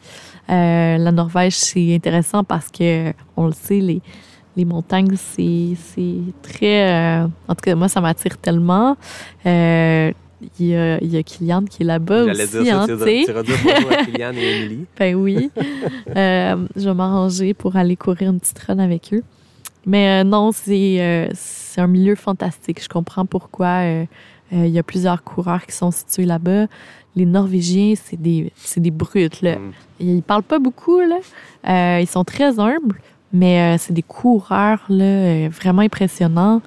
Euh, 0.50 0.98
la 0.98 1.10
Norvège, 1.12 1.56
c'est 1.56 1.94
intéressant 1.94 2.44
parce 2.44 2.68
que, 2.70 3.12
on 3.36 3.46
le 3.46 3.52
sait, 3.52 3.80
les, 3.80 4.00
les 4.56 4.64
montagnes, 4.64 5.16
c'est 5.16 5.72
c'est 5.76 6.16
très... 6.42 6.92
euh, 6.92 7.26
en 7.48 7.54
tout 7.54 7.62
cas, 7.62 7.74
moi, 7.74 7.88
ça 7.88 8.00
m'attire 8.00 8.36
tellement. 8.38 8.96
Euh, 9.46 10.12
Il 10.58 10.66
y, 10.66 10.76
a, 10.76 10.98
il 11.02 11.12
y 11.12 11.16
a 11.16 11.22
Kylian 11.22 11.64
qui 11.64 11.82
est 11.82 11.86
là-bas 11.86 12.24
aussi, 12.24 12.48
dire 12.48 12.66
ça, 12.66 12.82
hein, 12.82 12.86
tu 12.86 12.92
tu 12.92 12.98
vas 12.98 13.04
sais. 13.04 13.22
tu 13.26 13.32
vas 13.32 13.42
dire 13.42 13.56
bonjour 13.64 13.92
à 13.92 14.04
Kylian 14.04 14.32
et 14.34 14.56
Émilie. 14.60 14.84
Ben 14.98 15.14
oui. 15.14 15.50
Euh, 16.16 16.66
je 16.76 16.88
vais 16.88 16.94
m'arranger 16.94 17.54
pour 17.54 17.76
aller 17.76 17.96
courir 17.96 18.30
une 18.30 18.40
petite 18.40 18.58
run 18.58 18.78
avec 18.78 19.12
eux. 19.12 19.22
Mais 19.86 20.22
euh, 20.22 20.24
non, 20.24 20.50
c'est 20.52 21.00
euh, 21.00 21.28
c'est 21.34 21.80
un 21.80 21.86
milieu 21.86 22.14
fantastique. 22.14 22.82
Je 22.82 22.88
comprends 22.88 23.26
pourquoi 23.26 23.82
il 24.52 24.68
y 24.68 24.78
a 24.78 24.82
plusieurs 24.82 25.22
coureurs 25.22 25.66
qui 25.66 25.72
sont 25.72 25.90
situés 25.90 26.26
là-bas. 26.26 26.66
Les 27.16 27.26
Norvégiens, 27.26 27.94
c'est 27.96 28.20
des, 28.20 28.52
c'est 28.56 28.80
des 28.80 28.90
brutes. 28.90 29.42
Là. 29.42 29.56
Mm. 29.56 29.72
Ils 30.00 30.22
parlent 30.22 30.42
pas 30.42 30.58
beaucoup. 30.58 31.00
Là. 31.00 32.00
Ils 32.00 32.06
sont 32.06 32.24
très 32.24 32.58
humbles, 32.58 33.00
mais 33.32 33.76
c'est 33.78 33.92
des 33.92 34.02
coureurs 34.02 34.84
là, 34.88 35.48
vraiment 35.48 35.82
impressionnants. 35.82 36.62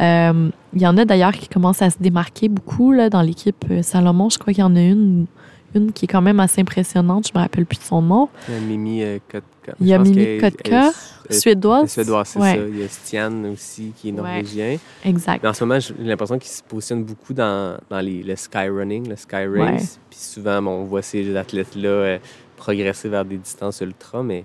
Euh, 0.00 0.50
Il 0.74 0.82
y 0.82 0.86
en 0.86 0.96
a 0.96 1.04
d'ailleurs 1.04 1.32
qui 1.32 1.48
commencent 1.48 1.82
à 1.82 1.90
se 1.90 1.98
démarquer 2.00 2.48
beaucoup 2.48 2.90
là, 2.92 3.08
dans 3.10 3.22
l'équipe 3.22 3.64
euh, 3.70 3.82
Salomon. 3.82 4.28
Je 4.28 4.38
crois 4.38 4.52
qu'il 4.52 4.62
y 4.62 4.66
en 4.66 4.74
a 4.74 4.80
une, 4.80 5.26
une 5.74 5.92
qui 5.92 6.06
est 6.06 6.08
quand 6.08 6.20
même 6.22 6.40
assez 6.40 6.60
impressionnante. 6.60 7.28
Je 7.32 7.32
me 7.38 7.40
rappelle 7.42 7.64
plus 7.64 7.78
de 7.78 7.84
son 7.84 8.02
nom. 8.02 8.28
Il 8.48 8.54
y 8.54 8.56
a 8.56 8.60
Mimi 8.60 9.02
euh, 9.04 9.18
Kotka. 9.30 9.74
Il 9.80 9.86
y 9.86 9.94
a 9.94 9.98
Mimi 10.00 10.38
Kotka, 10.38 10.90
suédoise. 11.30 11.92
Suédoise, 11.92 12.26
c'est 12.28 12.40
Ouais. 12.40 12.56
ça. 12.56 12.62
Il 12.68 12.78
y 12.80 12.82
a 12.82 12.88
Stian 12.88 13.44
aussi, 13.52 13.92
qui 13.96 14.08
est 14.08 14.12
Ouais. 14.12 14.16
norvégien. 14.16 14.76
Exact. 15.04 15.40
Mais 15.44 15.48
en 15.48 15.54
ce 15.54 15.64
moment, 15.64 15.78
j'ai 15.78 15.94
l'impression 16.00 16.38
qu'il 16.38 16.50
se 16.50 16.62
positionne 16.64 17.04
beaucoup 17.04 17.32
dans, 17.32 17.78
dans 17.88 18.00
les, 18.00 18.22
le 18.24 18.34
skyrunning, 18.34 19.08
le 19.08 19.14
sky 19.16 19.46
Ouais. 19.46 19.70
race. 19.74 20.00
Puis 20.10 20.18
souvent, 20.18 20.60
bon, 20.60 20.70
on 20.72 20.84
voit 20.84 21.02
ces 21.02 21.36
athlètes-là 21.36 21.88
euh, 21.88 22.18
progresser 22.56 23.08
vers 23.08 23.24
des 23.24 23.36
distances 23.38 23.80
ultra, 23.80 24.22
mais 24.24 24.44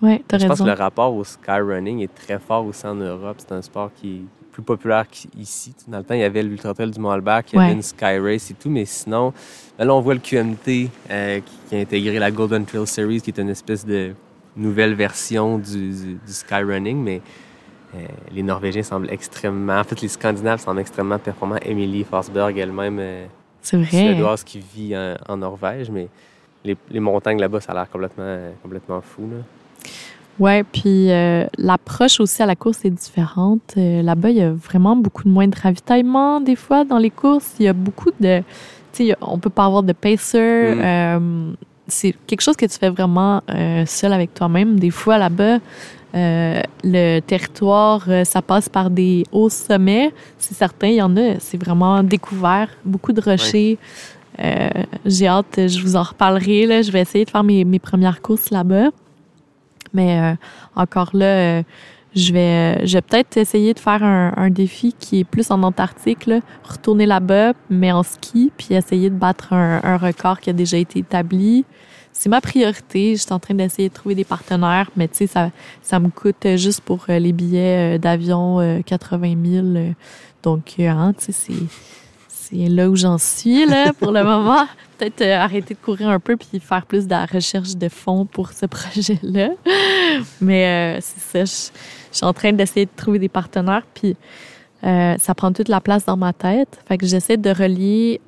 Ouais, 0.00 0.22
t'as 0.28 0.38
je 0.38 0.46
pense 0.46 0.60
que 0.60 0.64
le 0.64 0.72
rapport 0.74 1.12
au 1.14 1.24
skyrunning 1.24 2.00
est 2.02 2.14
très 2.14 2.38
fort 2.38 2.64
aussi 2.66 2.86
en 2.86 2.94
Europe. 2.94 3.36
C'est 3.38 3.52
un 3.52 3.62
sport 3.62 3.90
qui 4.00 4.22
plus 4.58 4.64
populaire 4.64 5.06
qu'ici. 5.08 5.72
Dans 5.86 5.98
le 5.98 6.04
temps, 6.04 6.14
il 6.14 6.20
y 6.20 6.24
avait 6.24 6.42
l'Ultra 6.42 6.74
Trail 6.74 6.90
du 6.90 6.98
Mont-Albert, 6.98 7.42
il 7.52 7.56
y 7.56 7.58
avait 7.58 7.68
Ouais. 7.68 7.74
une 7.74 7.82
sky 7.82 8.18
race 8.18 8.50
et 8.50 8.54
tout, 8.54 8.68
mais 8.70 8.84
sinon, 8.84 9.32
ben 9.78 9.84
là, 9.84 9.94
on 9.94 10.00
voit 10.00 10.14
le 10.14 10.20
QMT 10.20 10.90
euh, 11.10 11.38
qui, 11.40 11.52
qui 11.68 11.76
a 11.76 11.78
intégré 11.78 12.18
la 12.18 12.32
Golden 12.32 12.64
Trail 12.64 12.86
Series, 12.86 13.20
qui 13.20 13.30
est 13.30 13.38
une 13.38 13.50
espèce 13.50 13.86
de 13.86 14.14
nouvelle 14.56 14.94
version 14.94 15.58
du, 15.58 15.90
du, 15.92 16.14
du 16.14 16.32
skyrunning, 16.32 16.96
mais 17.00 17.20
euh, 17.94 17.98
les 18.32 18.42
Norvégiens 18.42 18.82
semblent 18.82 19.10
extrêmement... 19.12 19.78
En 19.78 19.84
fait, 19.84 20.00
les 20.00 20.08
Scandinaves 20.08 20.58
semblent 20.60 20.80
extrêmement 20.80 21.18
performants. 21.20 21.58
Emily 21.62 22.02
Forsberg 22.02 22.58
elle-même, 22.58 22.98
euh, 22.98 23.26
suédoise 23.62 24.42
qui 24.42 24.58
vit 24.58 24.96
en, 24.96 25.14
en 25.28 25.36
Norvège, 25.36 25.88
mais 25.90 26.08
les, 26.64 26.76
les 26.90 27.00
montagnes 27.00 27.38
là-bas, 27.40 27.60
ça 27.60 27.70
a 27.70 27.74
l'air 27.76 27.88
complètement, 27.90 28.38
complètement 28.60 29.00
fou. 29.02 29.22
Là. 29.30 29.36
Ouais, 30.38 30.62
puis 30.62 31.10
euh, 31.10 31.46
l'approche 31.56 32.20
aussi 32.20 32.42
à 32.42 32.46
la 32.46 32.54
course 32.54 32.84
est 32.84 32.90
différente. 32.90 33.74
Euh, 33.76 34.02
Là-bas, 34.02 34.30
il 34.30 34.36
y 34.36 34.42
a 34.42 34.52
vraiment 34.52 34.94
beaucoup 34.94 35.24
de 35.24 35.30
moins 35.30 35.48
de 35.48 35.56
ravitaillement 35.60 36.40
des 36.40 36.54
fois 36.54 36.84
dans 36.84 36.98
les 36.98 37.10
courses. 37.10 37.54
Il 37.58 37.66
y 37.66 37.68
a 37.68 37.72
beaucoup 37.72 38.10
de, 38.20 38.38
tu 38.92 39.06
sais, 39.08 39.16
on 39.20 39.38
peut 39.38 39.50
pas 39.50 39.64
avoir 39.64 39.82
de 39.82 39.92
pacer. 39.92 40.38
Mm. 40.38 40.80
Euh, 40.80 41.50
c'est 41.88 42.14
quelque 42.26 42.42
chose 42.42 42.56
que 42.56 42.66
tu 42.66 42.78
fais 42.78 42.90
vraiment 42.90 43.42
seul 43.86 44.12
avec 44.12 44.34
toi-même. 44.34 44.78
Des 44.78 44.90
fois 44.90 45.16
là-bas, 45.16 45.58
le 46.12 47.20
territoire, 47.20 48.06
ça 48.24 48.42
passe 48.42 48.68
par 48.68 48.90
des 48.90 49.24
hauts 49.32 49.48
sommets. 49.48 50.12
C'est 50.36 50.54
certain, 50.54 50.88
il 50.88 50.96
y 50.96 51.02
en 51.02 51.16
a. 51.16 51.40
C'est 51.40 51.56
vraiment 51.56 52.02
découvert, 52.02 52.68
beaucoup 52.84 53.14
de 53.14 53.22
rochers. 53.22 53.78
J'ai 55.06 55.26
hâte, 55.28 55.54
je 55.56 55.80
vous 55.80 55.96
en 55.96 56.02
reparlerai. 56.02 56.66
Là. 56.66 56.82
Je 56.82 56.92
vais 56.92 57.00
essayer 57.00 57.24
de 57.24 57.30
faire 57.30 57.42
mes, 57.42 57.64
mes 57.64 57.78
premières 57.78 58.20
courses 58.20 58.50
là-bas. 58.50 58.90
Mais 59.94 60.20
euh, 60.20 60.34
encore 60.76 61.10
là, 61.14 61.58
euh, 61.58 61.62
je 62.16 62.32
vais, 62.32 62.86
je 62.86 62.94
vais 62.94 63.02
peut-être 63.02 63.36
essayer 63.36 63.74
de 63.74 63.78
faire 63.78 64.02
un, 64.02 64.32
un 64.36 64.50
défi 64.50 64.94
qui 64.98 65.20
est 65.20 65.24
plus 65.24 65.50
en 65.50 65.62
Antarctique, 65.62 66.26
là. 66.26 66.40
retourner 66.64 67.06
là-bas, 67.06 67.52
mais 67.70 67.92
en 67.92 68.02
ski, 68.02 68.50
puis 68.56 68.74
essayer 68.74 69.10
de 69.10 69.14
battre 69.14 69.52
un, 69.52 69.80
un 69.84 69.96
record 69.98 70.40
qui 70.40 70.50
a 70.50 70.52
déjà 70.52 70.78
été 70.78 71.00
établi. 71.00 71.64
C'est 72.12 72.28
ma 72.30 72.40
priorité. 72.40 73.14
Je 73.14 73.20
suis 73.22 73.32
en 73.32 73.38
train 73.38 73.54
d'essayer 73.54 73.90
de 73.90 73.94
trouver 73.94 74.16
des 74.16 74.24
partenaires, 74.24 74.90
mais 74.96 75.06
tu 75.06 75.18
sais, 75.18 75.26
ça, 75.28 75.50
ça 75.82 76.00
me 76.00 76.08
coûte 76.08 76.56
juste 76.56 76.80
pour 76.80 77.04
euh, 77.08 77.18
les 77.20 77.32
billets 77.32 77.96
euh, 77.96 77.98
d'avion 77.98 78.58
euh, 78.58 78.80
80 78.84 79.34
000. 79.44 79.66
euh. 79.66 79.92
donc, 80.42 80.74
euh, 80.80 80.88
hein, 80.88 81.12
tu 81.16 81.26
sais, 81.26 81.32
c'est, 81.32 81.54
c'est 82.26 82.68
là 82.68 82.88
où 82.90 82.96
j'en 82.96 83.18
suis 83.18 83.66
là, 83.66 83.92
pour 83.92 84.10
le 84.10 84.24
moment. 84.24 84.64
Peut-être 84.98 85.22
euh, 85.22 85.38
arrêter 85.38 85.74
de 85.74 85.78
courir 85.78 86.08
un 86.08 86.18
peu 86.18 86.36
puis 86.36 86.58
faire 86.58 86.84
plus 86.84 87.06
de 87.06 87.10
la 87.10 87.24
recherche 87.24 87.76
de 87.76 87.88
fonds 87.88 88.26
pour 88.26 88.52
ce 88.52 88.66
projet-là. 88.66 89.50
Mais 90.40 90.96
euh, 90.96 91.00
c'est 91.00 91.46
ça, 91.46 91.70
je, 92.10 92.16
suis 92.16 92.26
en 92.26 92.32
train 92.32 92.52
d'essayer 92.52 92.86
de 92.86 92.90
trouver 92.96 93.20
des 93.20 93.28
partenaires 93.28 93.84
puis 93.94 94.16
euh, 94.84 95.14
ça 95.18 95.34
prend 95.34 95.52
toute 95.52 95.68
la 95.68 95.80
place 95.80 96.04
dans 96.04 96.16
ma 96.16 96.32
tête. 96.32 96.80
Fait 96.88 96.98
que 96.98 97.06
j'essaie 97.06 97.36
de 97.36 97.50
relier 97.50 98.20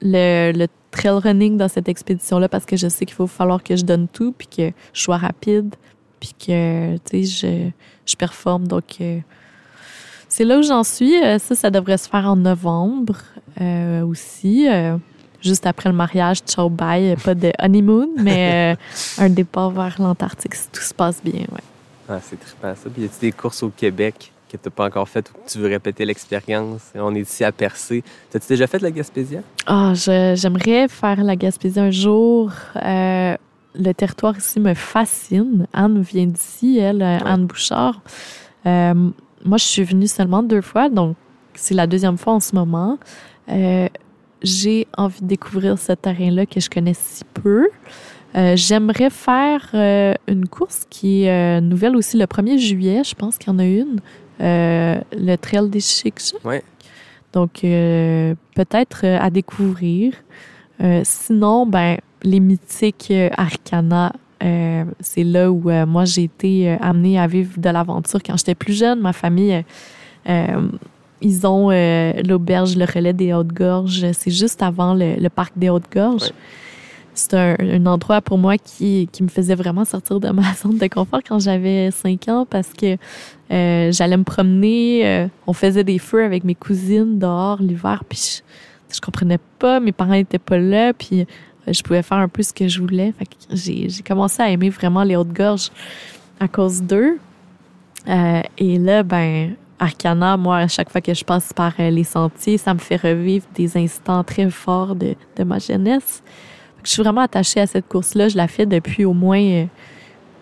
le, 0.00 0.66
trail 0.90 1.18
running 1.22 1.58
dans 1.58 1.68
cette 1.68 1.88
expédition-là 1.88 2.48
parce 2.48 2.64
que 2.64 2.76
je 2.76 2.88
sais 2.88 3.04
qu'il 3.04 3.14
faut 3.14 3.26
falloir 3.26 3.62
que 3.62 3.76
je 3.76 3.84
donne 3.84 4.08
tout 4.08 4.32
puis 4.32 4.46
que 4.46 4.70
je 4.92 5.02
sois 5.02 5.18
rapide 5.18 5.74
puis 6.18 6.32
que, 6.32 6.96
tu 6.98 7.24
sais, 7.26 7.70
je, 8.06 8.10
je 8.10 8.16
performe. 8.16 8.66
Donc, 8.66 8.96
c'est 10.28 10.44
là 10.44 10.58
où 10.58 10.62
j'en 10.62 10.84
suis. 10.84 11.12
Ça, 11.38 11.54
ça 11.54 11.70
devrait 11.70 11.98
se 11.98 12.08
faire 12.08 12.24
en 12.24 12.36
novembre 12.36 13.16
aussi. 14.04 14.66
Juste 15.48 15.66
après 15.66 15.88
le 15.88 15.94
mariage, 15.94 16.38
ciao 16.46 16.68
bye, 16.68 17.16
pas 17.16 17.34
de 17.34 17.52
honeymoon, 17.58 18.08
mais 18.18 18.74
euh, 18.74 19.22
un 19.22 19.30
départ 19.30 19.70
vers 19.70 20.00
l'Antarctique 20.00 20.54
si 20.54 20.68
tout 20.68 20.82
se 20.82 20.94
passe 20.94 21.20
bien. 21.22 21.40
Ouais. 21.52 21.62
Ah, 22.08 22.20
c'est 22.22 22.38
trippant 22.38 22.74
ça. 22.74 22.88
Puis 22.90 23.02
y 23.02 23.04
a-tu 23.04 23.20
des 23.20 23.32
courses 23.32 23.62
au 23.62 23.70
Québec 23.70 24.32
que 24.48 24.56
tu 24.56 24.62
n'as 24.64 24.70
pas 24.70 24.86
encore 24.86 25.08
faites 25.08 25.30
ou 25.30 25.34
que 25.34 25.50
tu 25.50 25.58
veux 25.58 25.68
répéter 25.68 26.04
l'expérience? 26.04 26.80
On 26.94 27.14
est 27.14 27.20
ici 27.20 27.44
à 27.44 27.52
Percé. 27.52 28.02
T'as-tu 28.30 28.46
déjà 28.48 28.66
fait 28.66 28.80
la 28.80 28.90
Gaspésia? 28.90 29.40
Ah, 29.66 29.92
j'aimerais 29.94 30.88
faire 30.88 31.22
la 31.22 31.36
Gaspésie 31.36 31.80
un 31.80 31.90
jour. 31.90 32.50
Euh, 32.76 33.36
le 33.74 33.92
territoire 33.92 34.36
ici 34.36 34.58
me 34.60 34.74
fascine. 34.74 35.66
Anne 35.72 36.00
vient 36.00 36.26
d'ici, 36.26 36.78
elle, 36.78 37.02
euh, 37.02 37.18
Anne 37.24 37.46
Bouchard. 37.46 38.00
Euh, 38.66 38.94
moi, 39.44 39.58
je 39.58 39.64
suis 39.64 39.84
venue 39.84 40.08
seulement 40.08 40.42
deux 40.42 40.62
fois, 40.62 40.88
donc 40.88 41.16
c'est 41.54 41.74
la 41.74 41.86
deuxième 41.86 42.18
fois 42.18 42.34
en 42.34 42.40
ce 42.40 42.54
moment. 42.54 42.98
Euh, 43.50 43.88
J'ai 44.42 44.86
envie 44.96 45.20
de 45.20 45.26
découvrir 45.26 45.78
ce 45.78 45.92
terrain-là 45.92 46.46
que 46.46 46.60
je 46.60 46.70
connais 46.70 46.94
si 46.94 47.24
peu. 47.34 47.68
Euh, 48.36 48.54
J'aimerais 48.56 49.10
faire 49.10 49.68
euh, 49.74 50.14
une 50.26 50.46
course 50.48 50.86
qui 50.90 51.24
est 51.24 51.30
euh, 51.30 51.60
nouvelle 51.60 51.96
aussi 51.96 52.16
le 52.16 52.26
1er 52.26 52.58
juillet. 52.58 53.02
Je 53.04 53.14
pense 53.14 53.38
qu'il 53.38 53.52
y 53.52 53.56
en 53.56 53.58
a 53.58 53.64
une. 53.64 54.00
Le 54.40 55.36
Trail 55.36 55.68
des 55.68 55.80
Chics. 55.80 56.34
Ouais. 56.44 56.62
Donc, 57.32 57.60
peut-être 57.62 59.04
à 59.04 59.30
découvrir. 59.30 60.14
Sinon, 61.02 61.66
ben, 61.66 61.98
les 62.22 62.40
mythiques 62.40 63.12
Arcana, 63.36 64.12
c'est 65.00 65.24
là 65.24 65.50
où 65.50 65.70
moi 65.86 66.04
j'ai 66.04 66.24
été 66.24 66.70
amenée 66.80 67.18
à 67.18 67.26
vivre 67.26 67.58
de 67.58 67.68
l'aventure 67.68 68.20
quand 68.24 68.36
j'étais 68.38 68.54
plus 68.54 68.74
jeune. 68.74 69.00
Ma 69.00 69.12
famille, 69.12 69.64
ils 71.20 71.46
ont 71.46 71.70
euh, 71.70 72.12
l'auberge, 72.26 72.76
le 72.76 72.84
relais 72.84 73.12
des 73.12 73.32
Hautes-Gorges. 73.32 74.12
C'est 74.12 74.30
juste 74.30 74.62
avant 74.62 74.94
le, 74.94 75.16
le 75.16 75.28
parc 75.28 75.52
des 75.56 75.68
Hautes-Gorges. 75.70 76.22
Ouais. 76.22 76.32
C'est 77.14 77.34
un, 77.34 77.56
un 77.58 77.86
endroit 77.86 78.20
pour 78.20 78.38
moi 78.38 78.56
qui, 78.58 79.08
qui 79.10 79.24
me 79.24 79.28
faisait 79.28 79.56
vraiment 79.56 79.84
sortir 79.84 80.20
de 80.20 80.30
ma 80.30 80.54
zone 80.62 80.78
de 80.78 80.86
confort 80.86 81.20
quand 81.26 81.40
j'avais 81.40 81.90
5 81.90 82.28
ans 82.28 82.46
parce 82.48 82.72
que 82.72 82.96
euh, 83.50 83.90
j'allais 83.90 84.16
me 84.16 84.22
promener. 84.24 85.04
euh, 85.06 85.26
on 85.46 85.52
faisait 85.52 85.82
des 85.84 85.98
feux 85.98 86.22
avec 86.24 86.44
mes 86.44 86.54
cousines 86.54 87.18
dehors 87.18 87.60
l'hiver. 87.60 88.04
Puis 88.08 88.42
je, 88.90 88.94
je 88.96 89.00
comprenais 89.00 89.38
pas. 89.58 89.80
Mes 89.80 89.92
parents 89.92 90.12
étaient 90.12 90.38
pas 90.38 90.58
là. 90.58 90.92
Puis 90.92 91.26
je 91.66 91.82
pouvais 91.82 92.02
faire 92.02 92.18
un 92.18 92.28
peu 92.28 92.42
ce 92.42 92.52
que 92.52 92.68
je 92.68 92.80
voulais. 92.80 93.12
Fait 93.18 93.26
que 93.26 93.32
j'ai 93.50 93.88
j'ai 93.88 94.02
commencé 94.02 94.40
à 94.40 94.48
aimer 94.50 94.70
vraiment 94.70 95.02
les 95.02 95.16
Hautes-Gorges 95.16 95.70
à 96.38 96.46
cause 96.46 96.82
d'eux. 96.82 97.18
Euh, 98.08 98.42
et 98.58 98.78
là, 98.78 99.02
ben, 99.02 99.54
Arcana, 99.78 100.36
moi, 100.36 100.56
à 100.58 100.68
chaque 100.68 100.90
fois 100.90 101.00
que 101.00 101.14
je 101.14 101.24
passe 101.24 101.52
par 101.52 101.72
euh, 101.78 101.90
les 101.90 102.04
sentiers, 102.04 102.58
ça 102.58 102.74
me 102.74 102.78
fait 102.78 102.96
revivre 102.96 103.46
des 103.54 103.76
instants 103.76 104.24
très 104.24 104.50
forts 104.50 104.94
de, 104.94 105.14
de 105.36 105.44
ma 105.44 105.58
jeunesse. 105.58 106.22
Je 106.84 106.90
suis 106.90 107.02
vraiment 107.02 107.20
attachée 107.22 107.60
à 107.60 107.66
cette 107.66 107.88
course-là. 107.88 108.28
Je 108.28 108.36
la 108.36 108.48
fais 108.48 108.66
depuis 108.66 109.04
au 109.04 109.12
moins. 109.12 109.40
euh, 109.40 109.64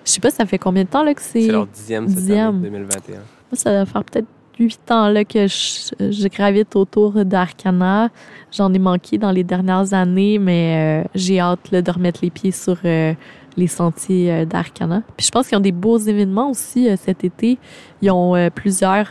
je 0.05 0.11
sais 0.12 0.20
pas, 0.20 0.30
ça 0.30 0.47
fait 0.47 0.59
combien 0.59 0.84
de 0.84 0.89
temps 0.89 1.03
là, 1.03 1.14
que 1.14 1.22
c'est? 1.22 1.43
C'est 1.43 1.53
leur 1.53 1.66
dixième 1.66 2.07
dixième. 2.07 2.57
année, 2.57 2.70
2021. 2.70 3.14
Moi, 3.16 3.22
ça 3.53 3.72
va 3.72 3.87
faire 3.87 4.05
peut-être 4.05 4.26
huit 4.59 4.91
ans 4.91 5.09
là, 5.09 5.24
que 5.24 5.47
je, 5.47 5.91
je 6.11 6.28
gravite 6.28 6.76
autour 6.76 7.24
d'Arcana. 7.24 8.09
J'en 8.53 8.72
ai 8.72 8.78
manqué 8.78 9.18
dans 9.18 9.30
les 9.32 9.45
dernières 9.45 9.93
années, 9.93 10.39
mais 10.39 11.03
euh, 11.05 11.09
j'ai 11.14 11.41
hâte 11.41 11.70
là, 11.72 11.82
de 11.82 11.91
remettre 11.91 12.20
les 12.22 12.30
pieds 12.30 12.53
sur 12.53 12.78
euh, 12.84 13.12
les 13.57 13.66
sentiers 13.66 14.30
euh, 14.32 14.44
d'Arcana. 14.44 15.02
Puis 15.16 15.26
je 15.26 15.30
pense 15.30 15.48
qu'ils 15.48 15.57
ont 15.59 15.61
des 15.62 15.72
beaux 15.72 15.98
événements 15.98 16.50
aussi 16.50 16.88
euh, 16.88 16.96
cet 16.96 17.24
été. 17.24 17.59
Ils 18.02 18.11
ont 18.11 18.34
euh, 18.36 18.50
plusieurs 18.50 19.09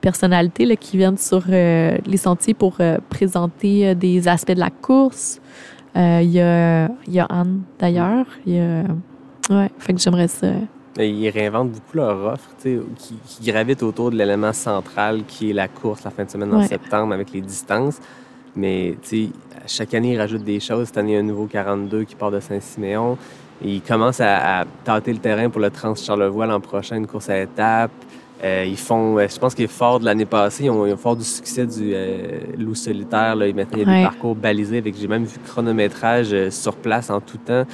personnalités 0.00 0.66
là, 0.66 0.76
qui 0.76 0.96
viennent 0.96 1.16
sur 1.16 1.42
euh, 1.48 1.96
les 2.06 2.16
sentiers 2.16 2.54
pour 2.54 2.76
euh, 2.80 2.98
présenter 3.08 3.88
euh, 3.88 3.94
des 3.94 4.28
aspects 4.28 4.52
de 4.52 4.60
la 4.60 4.70
course. 4.70 5.40
Il 5.96 6.24
y, 6.30 6.40
a, 6.40 6.88
y 7.06 7.20
a 7.20 7.24
Anne, 7.26 7.62
d'ailleurs. 7.78 8.26
Il 8.46 8.54
y 8.56 8.58
a... 8.58 8.82
Ouais, 9.48 9.70
fait 9.78 9.94
que 9.94 10.00
j'aimerais 10.00 10.26
ça. 10.26 10.48
Ils 10.98 11.28
réinventent 11.28 11.70
beaucoup 11.70 11.96
leur 11.96 12.32
offre, 12.32 12.48
tu 12.60 12.76
sais, 12.76 12.80
qui, 12.96 13.14
qui 13.24 13.50
gravite 13.52 13.80
autour 13.82 14.10
de 14.10 14.16
l'élément 14.16 14.52
central 14.52 15.22
qui 15.26 15.50
est 15.50 15.52
la 15.52 15.68
course 15.68 16.02
la 16.02 16.10
fin 16.10 16.24
de 16.24 16.30
semaine 16.30 16.52
en 16.52 16.58
Ouais. 16.58 16.66
septembre 16.66 17.14
avec 17.14 17.32
les 17.32 17.40
distances. 17.42 17.98
Mais 18.56 18.96
tu 19.02 19.26
sais, 19.26 19.28
à 19.53 19.53
chaque 19.66 19.94
année, 19.94 20.12
ils 20.14 20.18
rajoutent 20.18 20.44
des 20.44 20.60
choses. 20.60 20.86
Cette 20.86 20.98
année, 20.98 21.12
il 21.12 21.14
y 21.14 21.16
a 21.16 21.20
un 21.20 21.24
nouveau 21.24 21.46
42 21.46 22.04
qui 22.04 22.14
part 22.14 22.30
de 22.30 22.40
Saint-Siméon. 22.40 23.16
Ils 23.64 23.80
commencent 23.82 24.20
à, 24.20 24.60
à 24.60 24.64
tâter 24.84 25.12
le 25.12 25.18
terrain 25.18 25.48
pour 25.48 25.60
le 25.60 25.70
Trans-Charlevoix 25.70 26.46
l'an 26.46 26.60
prochain, 26.60 26.96
une 26.96 27.06
course 27.06 27.30
à 27.30 27.40
étapes. 27.40 27.92
Euh, 28.42 28.64
ils 28.66 28.76
font, 28.76 29.16
euh, 29.18 29.26
je 29.32 29.38
pense 29.38 29.54
qu'il 29.54 29.64
est 29.64 29.68
fort 29.68 30.00
de 30.00 30.04
l'année 30.04 30.26
passée, 30.26 30.64
ils 30.64 30.70
ont, 30.70 30.84
ils 30.86 30.92
ont 30.92 30.96
fort 30.98 31.16
du 31.16 31.24
succès 31.24 31.64
du 31.66 31.92
euh, 31.94 32.40
loup 32.58 32.74
solitaire. 32.74 33.36
Là. 33.36 33.46
Maintenant, 33.54 33.78
il 33.78 33.82
y 33.82 33.84
a 33.84 33.88
Ouais. 33.88 33.98
des 34.00 34.04
parcours 34.04 34.34
balisés 34.34 34.78
avec, 34.78 34.96
j'ai 34.98 35.08
même 35.08 35.24
vu 35.24 35.38
chronométrage 35.46 36.50
sur 36.50 36.74
place 36.76 37.08
en 37.10 37.20
tout 37.20 37.38
temps 37.38 37.64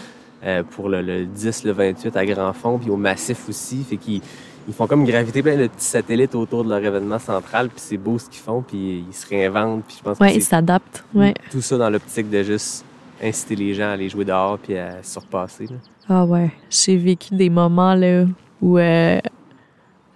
pour 0.70 0.88
le, 0.88 1.02
le 1.02 1.26
10, 1.26 1.64
le 1.64 1.72
28 1.72 2.16
à 2.16 2.24
Grand 2.24 2.52
Fond, 2.54 2.78
puis 2.78 2.88
au 2.90 2.96
Massif 2.96 3.46
aussi. 3.48 3.82
Fait 3.82 3.96
qu'ils 3.98 4.22
ils 4.70 4.74
font 4.74 4.86
comme 4.86 5.04
graviter 5.04 5.42
plein 5.42 5.56
de 5.56 5.66
petits 5.66 5.84
satellites 5.84 6.34
autour 6.34 6.64
de 6.64 6.70
leur 6.70 6.78
événement 6.84 7.18
central, 7.18 7.68
puis 7.68 7.78
c'est 7.78 7.96
beau 7.96 8.18
ce 8.18 8.26
qu'ils 8.30 8.40
font, 8.40 8.62
puis 8.62 9.04
ils 9.08 9.14
se 9.14 9.26
réinventent. 9.28 9.84
Puis 9.86 9.96
je 9.98 10.02
pense 10.04 10.18
Ouais, 10.18 10.30
que 10.32 10.36
ils 10.36 10.42
s'adaptent. 10.42 11.04
Ouais. 11.14 11.34
tout 11.50 11.60
ça 11.60 11.76
dans 11.76 11.90
l'optique 11.90 12.30
de 12.30 12.42
juste 12.42 12.84
inciter 13.22 13.56
les 13.56 13.74
gens 13.74 13.88
à 13.88 13.90
aller 13.92 14.08
jouer 14.08 14.24
dehors 14.24 14.58
puis 14.58 14.76
à 14.78 15.02
se 15.02 15.12
surpasser. 15.12 15.66
là. 15.66 15.76
Ah 16.08 16.24
ouais, 16.24 16.50
j'ai 16.70 16.96
vécu 16.96 17.34
des 17.34 17.50
moments 17.50 17.94
là 17.94 18.24
où 18.62 18.78
euh, 18.78 19.18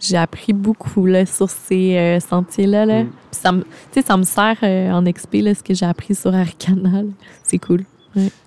j'ai 0.01 0.17
appris 0.17 0.53
beaucoup 0.53 1.07
là, 1.07 1.25
sur 1.27 1.49
ces 1.51 1.97
euh, 1.97 2.21
sentiers-là. 2.21 2.87
Là. 2.87 3.03
Mm. 3.05 3.07
Puis 3.31 3.41
Ça 3.41 3.53
me, 3.53 3.63
tu 3.63 3.67
sais, 3.93 4.03
ça 4.03 4.17
me 4.17 4.23
sert 4.23 4.57
euh, 4.63 4.91
en 4.91 5.03
XP 5.05 5.35
là, 5.43 5.55
ce 5.55 5.63
que 5.63 5.75
j'ai 5.75 5.87
appris 5.87 6.15
sur 6.15 6.35
Arcana. 6.35 7.03
là. 7.03 7.09
C'est 7.43 7.59
cool. 7.59 7.85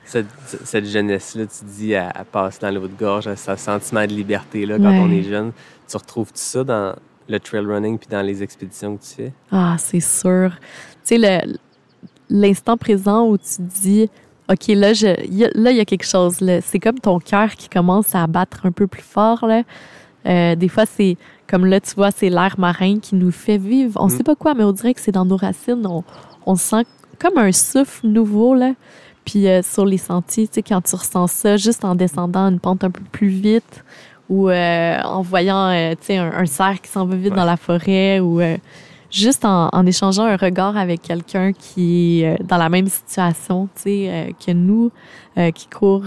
Cette, 0.05 0.27
cette 0.63 0.85
jeunesse-là, 0.85 1.43
tu 1.45 1.65
dis, 1.65 1.93
à, 1.93 2.09
à 2.09 2.23
passer 2.23 2.59
dans 2.61 2.71
l'eau 2.71 2.87
de 2.87 2.97
gorge, 2.97 3.27
à 3.27 3.35
ce 3.35 3.53
sentiment 3.57 4.05
de 4.07 4.13
liberté-là 4.13 4.77
quand 4.77 4.83
Ouais. 4.89 4.99
on 5.03 5.11
est 5.11 5.23
jeune. 5.23 5.51
Tu 5.88 5.97
retrouves 5.97 6.27
tout 6.27 6.33
ça 6.35 6.63
dans 6.63 6.95
le 7.29 7.39
trail 7.39 7.65
running 7.65 7.97
puis 7.97 8.07
dans 8.09 8.21
les 8.21 8.41
expéditions 8.43 8.97
que 8.97 9.03
tu 9.03 9.09
fais? 9.15 9.33
Ah, 9.51 9.75
c'est 9.77 9.99
sûr. 9.99 10.51
Tu 11.05 11.19
sais, 11.21 11.43
l'instant 12.29 12.77
présent 12.77 13.27
où 13.27 13.38
tu 13.38 13.61
dis, 13.61 14.09
OK, 14.49 14.67
là, 14.69 14.93
je, 14.93 15.07
y 15.29 15.45
a- 15.45 15.49
là, 15.55 15.71
il 15.71 15.77
y 15.77 15.79
a 15.79 15.85
quelque 15.85 16.05
chose. 16.05 16.38
C'est 16.63 16.79
comme 16.79 16.99
ton 16.99 17.19
cœur 17.19 17.51
qui 17.55 17.69
commence 17.69 18.15
à 18.15 18.25
battre 18.27 18.65
un 18.65 18.71
peu 18.71 18.88
plus 18.88 19.01
fort. 19.01 19.45
Là. 19.45 19.63
Euh, 20.25 20.55
des 20.55 20.67
fois, 20.69 20.85
c'est 20.85 21.17
comme 21.47 21.65
là, 21.65 21.79
tu 21.79 21.95
vois, 21.95 22.11
c'est 22.11 22.29
l'air 22.29 22.55
marin 22.57 22.99
qui 22.99 23.15
nous 23.15 23.31
fait 23.31 23.57
vivre. 23.57 23.99
On 24.01 24.07
Mm. 24.07 24.09
sait 24.09 24.23
pas 24.23 24.35
quoi, 24.35 24.53
mais 24.53 24.63
on 24.63 24.71
dirait 24.71 24.93
que 24.93 24.99
c'est 25.01 25.11
dans 25.11 25.25
nos 25.25 25.38
racines. 25.38 25.85
On, 25.85 26.03
on 26.45 26.55
sent 26.55 26.83
comme 27.19 27.38
un 27.38 27.51
souffle 27.51 28.07
nouveau. 28.07 28.53
Là. 28.55 28.73
Puis 29.25 29.47
euh, 29.47 29.61
sur 29.61 29.85
les 29.85 29.97
sentiers, 29.97 30.47
tu 30.47 30.55
sais, 30.55 30.61
quand 30.63 30.81
tu 30.81 30.95
ressens 30.95 31.27
ça, 31.27 31.57
juste 31.57 31.83
en 31.85 31.95
descendant 31.95 32.47
une 32.49 32.59
pente 32.59 32.83
un 32.83 32.91
peu 32.91 33.01
plus 33.11 33.27
vite 33.29 33.83
ou 34.30 34.49
euh, 34.49 35.01
en 35.03 35.21
voyant, 35.21 35.69
euh, 35.69 35.93
un, 36.09 36.32
un 36.41 36.45
cerf 36.45 36.82
qui 36.82 36.89
s'en 36.89 37.05
va 37.05 37.15
vite 37.15 37.32
Ouais. 37.32 37.38
dans 37.38 37.45
la 37.45 37.57
forêt 37.57 38.19
ou 38.19 38.41
euh, 38.41 38.57
juste 39.09 39.45
en, 39.45 39.69
en 39.71 39.86
échangeant 39.86 40.23
un 40.25 40.36
regard 40.36 40.75
avec 40.78 41.01
quelqu'un 41.01 41.53
qui 41.53 42.21
est 42.23 42.43
dans 42.43 42.57
la 42.57 42.69
même 42.69 42.88
situation, 42.88 43.69
que 43.75 44.51
nous, 44.51 44.91
qui 45.55 45.67
court 45.67 46.03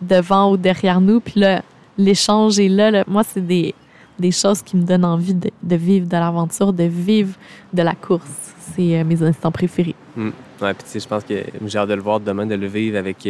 devant 0.00 0.52
ou 0.52 0.56
derrière 0.56 1.00
nous, 1.00 1.20
puis 1.20 1.40
là, 1.40 1.62
l'échange 1.98 2.58
est 2.60 2.68
là. 2.68 2.90
là. 2.90 3.04
Moi, 3.08 3.22
c'est 3.24 3.44
des, 3.44 3.74
des 4.18 4.30
choses 4.30 4.62
qui 4.62 4.76
me 4.76 4.82
donnent 4.84 5.04
envie 5.04 5.34
de, 5.34 5.50
de 5.62 5.76
vivre 5.76 6.06
de 6.06 6.16
l'aventure, 6.16 6.72
de 6.72 6.84
vivre 6.84 7.34
de 7.72 7.82
la 7.82 7.94
course. 7.94 8.52
C'est 8.74 9.02
mes 9.04 9.20
instants 9.22 9.50
préférés. 9.50 9.96
Ouais, 10.16 10.30
puis 10.74 10.84
tu 10.84 10.90
sais, 10.90 11.00
je 11.00 11.08
pense 11.08 11.24
que 11.24 11.34
j'ai 11.66 11.78
hâte 11.78 11.88
de 11.88 11.94
le 11.94 12.02
voir 12.02 12.20
demain, 12.20 12.46
de 12.46 12.54
le 12.54 12.68
vivre 12.68 12.96
avec 12.98 13.26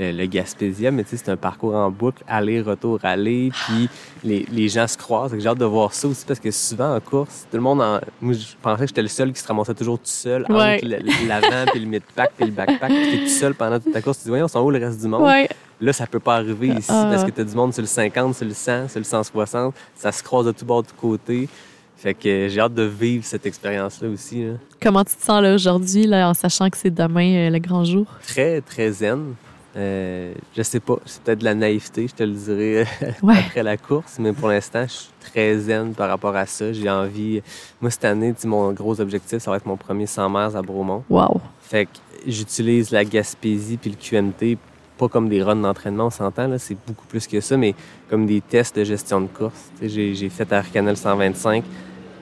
le, 0.00 0.12
le 0.12 0.26
Gaspésia, 0.26 0.90
mais 0.90 1.04
tu 1.04 1.10
sais, 1.10 1.16
c'est 1.24 1.30
un 1.30 1.36
parcours 1.36 1.74
en 1.74 1.90
boucle, 1.90 2.22
aller, 2.26 2.60
retour, 2.62 2.98
aller, 3.02 3.50
puis 3.52 3.88
les, 4.24 4.46
les 4.50 4.68
gens 4.68 4.86
se 4.88 4.96
croisent. 4.96 5.34
J'ai 5.38 5.46
hâte 5.46 5.58
de 5.58 5.64
voir 5.66 5.92
ça 5.92 6.08
aussi 6.08 6.24
parce 6.26 6.40
que 6.40 6.50
souvent 6.50 6.96
en 6.96 7.00
course, 7.00 7.46
tout 7.50 7.56
le 7.56 7.62
monde 7.62 7.82
en. 7.82 8.00
Moi, 8.20 8.32
je 8.34 8.46
pensais 8.62 8.82
que 8.84 8.88
j'étais 8.88 9.02
le 9.02 9.08
seul 9.08 9.32
qui 9.32 9.40
se 9.40 9.46
ramassait 9.46 9.74
toujours 9.74 9.98
tout 9.98 10.04
seul 10.06 10.46
Ouais. 10.48 10.76
entre 10.76 11.28
l'avant, 11.28 11.70
puis 11.70 11.80
le 11.80 11.86
mid-pack, 11.86 12.32
puis 12.36 12.46
le 12.46 12.52
backpack, 12.52 12.90
puis 12.90 13.20
tout 13.24 13.28
seul 13.28 13.54
pendant 13.54 13.78
toute 13.78 13.92
ta 13.92 14.00
course. 14.00 14.18
Tu 14.18 14.24
dis, 14.24 14.30
voyons, 14.30 14.46
ils 14.46 14.50
sont 14.50 14.60
où 14.62 14.70
le 14.70 14.78
reste 14.78 15.00
du 15.00 15.06
monde? 15.08 15.22
Ouais. 15.22 15.48
Là, 15.82 15.92
ça 15.92 16.06
peut 16.06 16.20
pas 16.20 16.36
arriver 16.36 16.68
ici 16.68 16.88
Ah. 16.90 17.08
parce 17.10 17.24
que 17.24 17.30
t'as 17.30 17.44
du 17.44 17.54
monde 17.54 17.72
sur 17.74 17.82
le 17.82 17.86
50, 17.88 18.34
sur 18.34 18.46
le 18.46 18.54
100, 18.54 18.88
sur 18.88 18.98
le 19.00 19.04
160. 19.04 19.74
Ça 19.94 20.12
se 20.12 20.22
croise 20.22 20.46
de 20.46 20.52
tous 20.52 20.64
bords, 20.64 20.82
de 20.82 20.88
côtés. 20.98 21.48
Fait 21.96 22.14
que 22.14 22.48
j'ai 22.48 22.60
hâte 22.60 22.72
de 22.74 22.82
vivre 22.84 23.24
cette 23.26 23.44
expérience-là 23.44 24.08
aussi. 24.08 24.44
là. 24.44 24.52
Comment 24.80 25.04
tu 25.04 25.14
te 25.16 25.22
sens 25.22 25.42
là 25.42 25.54
aujourd'hui, 25.54 26.06
là, 26.06 26.30
en 26.30 26.34
sachant 26.34 26.70
que 26.70 26.78
c'est 26.78 26.90
demain 26.94 27.48
euh, 27.48 27.50
le 27.50 27.58
grand 27.58 27.84
jour? 27.84 28.06
très, 28.26 28.60
très 28.62 28.90
zen. 28.90 29.34
Euh, 29.76 30.34
je 30.56 30.62
sais 30.62 30.80
pas, 30.80 30.96
c'est 31.04 31.22
peut-être 31.22 31.38
de 31.38 31.44
la 31.44 31.54
naïveté, 31.54 32.08
je 32.08 32.14
te 32.14 32.22
le 32.24 32.32
dirai 32.32 32.86
Ouais. 33.22 33.38
après 33.38 33.62
la 33.62 33.76
course, 33.76 34.16
mais 34.18 34.32
pour 34.32 34.48
l'instant, 34.48 34.82
je 34.82 34.92
suis 34.92 35.10
très 35.20 35.56
zen 35.58 35.94
par 35.94 36.08
rapport 36.08 36.34
à 36.34 36.46
ça. 36.46 36.72
J'ai 36.72 36.90
envie. 36.90 37.40
Moi, 37.80 37.90
cette 37.90 38.04
année, 38.04 38.34
mon 38.44 38.72
gros 38.72 39.00
objectif, 39.00 39.38
ça 39.38 39.50
va 39.50 39.58
être 39.58 39.66
mon 39.66 39.76
premier 39.76 40.06
100 40.06 40.28
mètres 40.28 40.56
à 40.56 40.62
Bromont. 40.62 41.04
Wow. 41.08 41.40
Fait 41.60 41.86
que 41.86 41.90
j'utilise 42.26 42.90
la 42.90 43.04
Gaspésie 43.04 43.76
puis 43.76 43.90
le 43.90 43.96
QMT, 43.96 44.58
pas 44.98 45.08
comme 45.08 45.28
des 45.28 45.42
runs 45.42 45.56
d'entraînement, 45.56 46.06
on 46.06 46.10
s'entend, 46.10 46.52
c'est 46.58 46.76
beaucoup 46.86 47.06
plus 47.06 47.26
que 47.26 47.40
ça, 47.40 47.56
mais 47.56 47.74
comme 48.08 48.26
des 48.26 48.40
tests 48.40 48.76
de 48.76 48.84
gestion 48.84 49.20
de 49.20 49.28
course. 49.28 49.70
J'ai, 49.80 50.28
fait 50.28 50.52
Arcanel 50.52 50.96
125. 50.96 51.62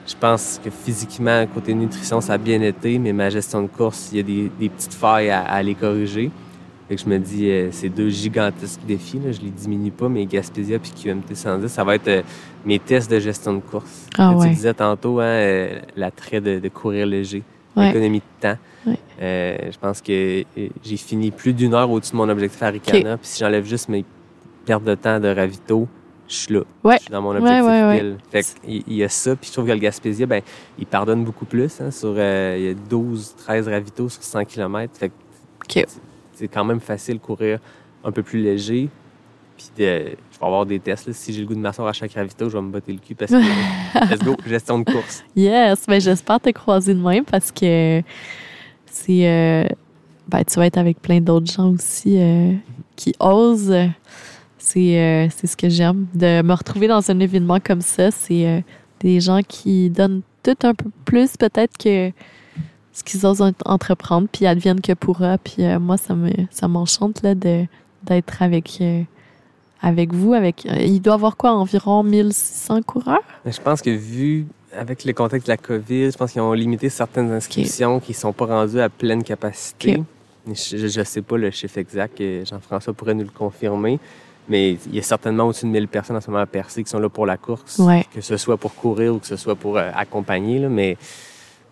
Je 0.07 0.15
pense 0.15 0.61
que 0.63 0.69
physiquement, 0.69 1.45
côté 1.47 1.73
nutrition, 1.73 2.21
ça 2.21 2.33
a 2.33 2.37
bien 2.37 2.61
été, 2.61 2.99
mais 2.99 3.11
ma 3.11 3.29
gestion 3.29 3.63
de 3.63 3.67
course, 3.67 4.09
il 4.11 4.17
y 4.17 4.19
a 4.19 4.23
des, 4.23 4.51
des 4.59 4.69
petites 4.69 4.93
failles 4.93 5.29
à, 5.29 5.41
à 5.41 5.55
aller 5.55 5.75
corriger. 5.75 6.31
Fait 6.89 6.95
que 6.95 7.01
je 7.03 7.07
me 7.07 7.19
dis, 7.19 7.47
euh, 7.51 7.69
c'est 7.71 7.87
deux 7.89 8.09
gigantesques 8.09 8.79
défis, 8.87 9.19
là, 9.23 9.31
je 9.31 9.39
les 9.41 9.51
diminue 9.51 9.91
pas, 9.91 10.09
mais 10.09 10.25
Gaspésia 10.25 10.79
puis 10.79 10.91
QMT 10.91 11.35
110, 11.35 11.67
ça 11.71 11.83
va 11.83 11.93
être 11.93 12.07
euh, 12.07 12.21
mes 12.65 12.79
tests 12.79 13.11
de 13.11 13.19
gestion 13.19 13.53
de 13.53 13.59
course. 13.59 14.07
Ah 14.17 14.35
Tu 14.41 14.49
disais 14.49 14.73
tantôt, 14.73 15.19
hein, 15.19 15.25
euh, 15.25 15.79
l'attrait 15.95 16.41
de, 16.41 16.57
de 16.57 16.67
courir 16.69 17.05
léger, 17.05 17.43
Ouais. 17.75 17.87
l'économie 17.89 18.19
de 18.19 18.23
temps. 18.41 18.57
Ouais. 18.87 18.97
Je 19.71 19.77
pense 19.77 20.01
que 20.01 20.43
j'ai 20.83 20.97
fini 20.97 21.29
plus 21.29 21.53
d'une 21.53 21.75
heure 21.75 21.91
au-dessus 21.91 22.13
de 22.13 22.17
mon 22.17 22.27
objectif 22.27 22.61
à 22.63 22.69
Ricana. 22.71 23.17
Puis 23.17 23.27
si 23.27 23.39
j'enlève 23.39 23.65
juste 23.65 23.87
mes 23.87 24.03
pertes 24.65 24.83
de 24.83 24.95
temps 24.95 25.19
de 25.19 25.27
ravito, 25.27 25.87
je 26.27 26.33
suis 26.33 26.53
là. 26.55 26.61
Ouais. 26.83 26.95
Je 26.97 27.03
suis 27.03 27.11
dans 27.11 27.21
mon 27.21 27.35
objectif 27.35 27.63
ouais, 27.63 27.83
ouais. 27.83 27.99
pile. 27.99 28.17
Fait 28.31 28.43
qu'il 28.65 28.83
il 28.87 28.93
y 28.95 29.03
a 29.03 29.09
ça. 29.09 29.35
Puis 29.35 29.47
je 29.49 29.53
trouve 29.53 29.67
que 29.67 29.71
le 29.71 29.77
Gaspésia, 29.77 30.25
ben, 30.25 30.41
il 30.79 30.87
pardonne 30.87 31.23
beaucoup 31.23 31.45
plus. 31.45 31.79
Hein, 31.79 31.91
sur, 31.91 32.15
euh, 32.17 32.55
il 32.57 32.65
y 32.65 32.69
a 32.69 32.73
12, 32.73 33.35
13 33.37 33.67
ravitaux 33.67 34.09
sur 34.09 34.23
100 34.23 34.45
km. 34.45 34.91
Fait 34.97 35.09
que. 35.09 35.79
C'est 36.39 36.47
quand 36.47 36.63
même 36.63 36.79
facile 36.79 37.15
de 37.15 37.19
courir 37.19 37.59
un 38.03 38.11
peu 38.11 38.23
plus 38.23 38.41
léger. 38.41 38.89
Puis 39.57 39.67
de, 39.77 39.83
je 40.31 40.39
vais 40.39 40.45
avoir 40.45 40.65
des 40.65 40.79
tests. 40.79 41.07
Là. 41.07 41.13
Si 41.13 41.33
j'ai 41.33 41.41
le 41.41 41.47
goût 41.47 41.53
de 41.53 41.59
m'asseoir 41.59 41.89
à 41.89 41.93
chaque 41.93 42.13
ravito, 42.13 42.49
je 42.49 42.57
vais 42.57 42.63
me 42.63 42.71
botter 42.71 42.93
le 42.93 42.99
cul 42.99 43.13
parce 43.13 43.31
que, 43.31 43.37
let's 44.09 44.23
go, 44.23 44.37
gestion 44.47 44.79
de 44.79 44.89
course. 44.89 45.23
Yes, 45.35 45.85
ben 45.85 45.99
j'espère 45.99 46.39
te 46.39 46.49
croiser 46.51 46.93
demain 46.93 47.23
parce 47.23 47.51
que 47.51 48.01
c'est 48.85 49.27
euh, 49.27 49.67
ben 50.29 50.43
tu 50.45 50.55
vas 50.55 50.67
être 50.67 50.77
avec 50.77 51.01
plein 51.01 51.19
d'autres 51.19 51.51
gens 51.51 51.71
aussi 51.71 52.17
euh, 52.17 52.53
qui 52.95 53.13
osent. 53.19 53.75
C'est 54.57 54.97
euh, 54.97 55.27
c'est 55.35 55.47
ce 55.47 55.57
que 55.57 55.67
j'aime 55.67 56.07
de 56.13 56.41
me 56.41 56.53
retrouver 56.53 56.87
dans 56.87 57.11
un 57.11 57.19
événement 57.19 57.59
comme 57.59 57.81
ça. 57.81 58.11
C'est 58.11 58.63
des 59.01 59.19
gens 59.19 59.41
qui 59.45 59.89
donnent 59.89 60.21
tout 60.41 60.57
un 60.63 60.73
peu 60.73 60.89
plus 61.03 61.35
peut-être 61.35 61.77
que 61.77 62.11
ce 62.99 63.03
qu'ils 63.03 63.25
osent 63.25 63.41
ent- 63.41 63.53
entreprendre, 63.65 64.27
puis 64.31 64.45
adviennent 64.45 64.81
que 64.81 64.93
pourra. 64.93 65.37
Puis 65.37 65.63
euh, 65.63 65.79
moi, 65.79 65.97
ça 65.97 66.13
me 66.15 66.29
ça 66.51 66.67
m'enchante 66.67 67.21
là 67.23 67.33
de 67.35 67.65
d'être 68.03 68.41
avec 68.41 68.77
euh, 68.81 69.01
avec 69.81 70.13
vous. 70.13 70.33
Avec 70.33 70.65
euh, 70.65 70.75
il 70.81 71.01
doit 71.01 71.13
y 71.13 71.15
avoir 71.15 71.37
quoi 71.37 71.51
environ 71.53 72.03
1600 72.03 72.81
coureurs? 72.83 73.23
Mais 73.45 73.51
je 73.51 73.61
pense 73.61 73.81
que 73.81 73.89
vu 73.89 74.45
avec 74.77 75.03
le 75.05 75.13
contexte 75.13 75.47
de 75.47 75.53
la 75.53 75.57
COVID, 75.57 76.11
je 76.11 76.17
pense 76.17 76.31
qu'ils 76.31 76.41
ont 76.41 76.53
limité 76.53 76.89
certaines 76.89 77.31
inscriptions 77.31 77.99
qui 77.99 78.11
ne 78.11 78.17
sont 78.17 78.33
pas 78.33 78.45
rendues 78.45 78.79
à 78.79 78.89
pleine 78.89 79.23
capacité. 79.23 80.03
Je 80.45 80.99
ne 80.99 81.03
sais 81.05 81.21
pas 81.21 81.37
le 81.37 81.49
chiffre 81.51 81.77
exact, 81.79 82.21
Jean-François 82.45 82.93
pourrait 82.93 83.13
nous 83.15 83.23
le 83.23 83.29
confirmer, 83.31 83.99
mais 84.47 84.77
il 84.87 84.95
y 84.95 84.99
a 84.99 85.01
certainement 85.01 85.45
au-dessus 85.45 85.65
de 85.65 85.71
1000 85.71 85.87
personnes 85.87 86.15
en 86.17 86.21
ce 86.21 86.29
moment 86.29 86.41
à 86.43 86.45
Percé 86.45 86.83
qui 86.83 86.89
sont 86.89 86.99
là 86.99 87.09
pour 87.09 87.25
la 87.25 87.37
course, 87.37 87.77
Ouais. 87.79 88.05
que 88.13 88.21
ce 88.21 88.37
soit 88.37 88.57
pour 88.57 88.73
courir 88.75 89.13
ou 89.15 89.19
que 89.19 89.27
ce 89.27 89.35
soit 89.37 89.55
pour 89.55 89.77
accompagner. 89.77 90.59
là, 90.59 90.69
mais 90.69 90.97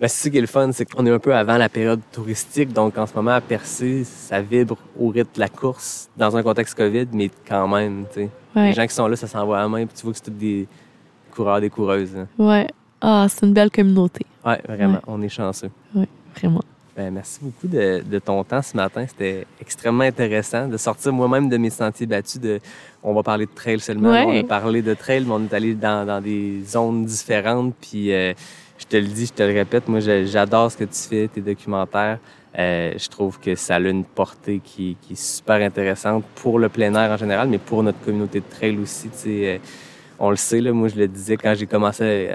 c'est 0.01 0.07
ça 0.09 0.29
qui 0.29 0.37
est 0.37 0.41
le 0.41 0.47
fun, 0.47 0.71
c'est 0.71 0.85
qu'on 0.85 1.05
est 1.05 1.11
un 1.11 1.19
peu 1.19 1.33
avant 1.35 1.57
la 1.57 1.69
période 1.69 2.01
touristique, 2.11 2.71
donc 2.71 2.97
en 2.97 3.07
ce 3.07 3.15
moment 3.15 3.31
à 3.31 3.41
Percé, 3.41 4.03
ça 4.03 4.41
vibre 4.41 4.77
au 4.99 5.09
rythme 5.09 5.29
de 5.35 5.39
la 5.39 5.49
course 5.49 6.09
dans 6.17 6.35
un 6.37 6.43
contexte 6.43 6.75
COVID, 6.75 7.07
mais 7.13 7.31
quand 7.47 7.67
même, 7.67 8.05
tu 8.13 8.21
sais. 8.21 8.29
Ouais. 8.55 8.67
Les 8.69 8.73
gens 8.73 8.85
qui 8.87 8.93
sont 8.93 9.07
là, 9.07 9.15
ça 9.15 9.27
s'envoie 9.27 9.57
à 9.57 9.61
la 9.61 9.67
main, 9.69 9.85
puis 9.85 9.95
tu 9.95 10.03
vois 10.03 10.11
que 10.13 10.17
c'est 10.19 10.25
tous 10.25 10.31
des 10.37 10.67
coureurs, 11.31 11.61
des 11.61 11.69
coureuses. 11.69 12.15
hein. 12.15 12.27
Ouais. 12.37 12.67
Ah, 13.01 13.27
c'est 13.29 13.45
une 13.45 13.53
belle 13.53 13.69
communauté. 13.71 14.25
Ouais, 14.45 14.59
vraiment, 14.67 14.93
Ouais. 14.95 14.99
on 15.07 15.21
est 15.21 15.29
chanceux. 15.29 15.69
Vraiment. 16.39 16.61
Ben, 16.95 17.13
merci 17.13 17.39
beaucoup 17.43 17.67
de, 17.67 18.01
de 18.03 18.17
ton 18.19 18.43
temps 18.43 18.61
ce 18.63 18.75
matin. 18.75 19.05
C'était 19.07 19.45
extrêmement 19.61 20.03
intéressant 20.03 20.67
de 20.67 20.77
sortir 20.77 21.13
moi-même 21.13 21.47
de 21.47 21.57
mes 21.57 21.69
sentiers 21.69 22.07
battus. 22.07 22.41
De, 22.41 22.59
on 23.03 23.13
va 23.13 23.21
parler 23.21 23.45
de 23.45 23.51
trail 23.53 23.79
seulement. 23.79 24.09
Ouais. 24.09 24.23
On 24.25 24.39
a 24.39 24.43
parlé 24.43 24.81
de 24.81 24.95
trail, 24.95 25.23
mais 25.25 25.31
on 25.33 25.43
est 25.43 25.53
allé 25.53 25.75
dans, 25.75 26.07
dans 26.07 26.19
des 26.19 26.63
zones 26.65 27.05
différentes. 27.05 27.75
Puis 27.79 28.11
euh, 28.11 28.33
je 28.89 28.97
te 28.97 29.01
le 29.01 29.07
dis, 29.07 29.25
je 29.25 29.33
te 29.33 29.43
le 29.43 29.53
répète, 29.53 29.87
moi 29.87 29.99
j'adore 29.99 30.71
ce 30.71 30.77
que 30.77 30.83
tu 30.85 30.99
fais, 31.09 31.27
tes 31.27 31.41
documentaires. 31.41 32.19
Euh, 32.57 32.93
je 32.97 33.07
trouve 33.09 33.39
que 33.39 33.53
ça 33.55 33.75
a 33.75 33.79
une 33.79 34.03
portée 34.03 34.61
qui, 34.63 34.97
qui 35.01 35.13
est 35.13 35.21
super 35.21 35.57
intéressante 35.61 36.23
pour 36.35 36.57
le 36.57 36.69
plein 36.69 36.93
air 36.95 37.11
en 37.11 37.17
général, 37.17 37.49
mais 37.49 37.59
pour 37.59 37.83
notre 37.83 37.99
communauté 38.01 38.39
de 38.39 38.45
trail 38.49 38.77
aussi. 38.79 39.09
tu 39.09 39.17
sais, 39.17 39.55
euh, 39.55 39.57
on 40.17 40.31
le 40.31 40.35
sait, 40.37 40.61
là, 40.61 40.71
moi 40.71 40.87
je 40.87 40.95
le 40.95 41.07
disais 41.07 41.37
quand 41.37 41.53
j'ai 41.55 41.67
commencé 41.67 42.29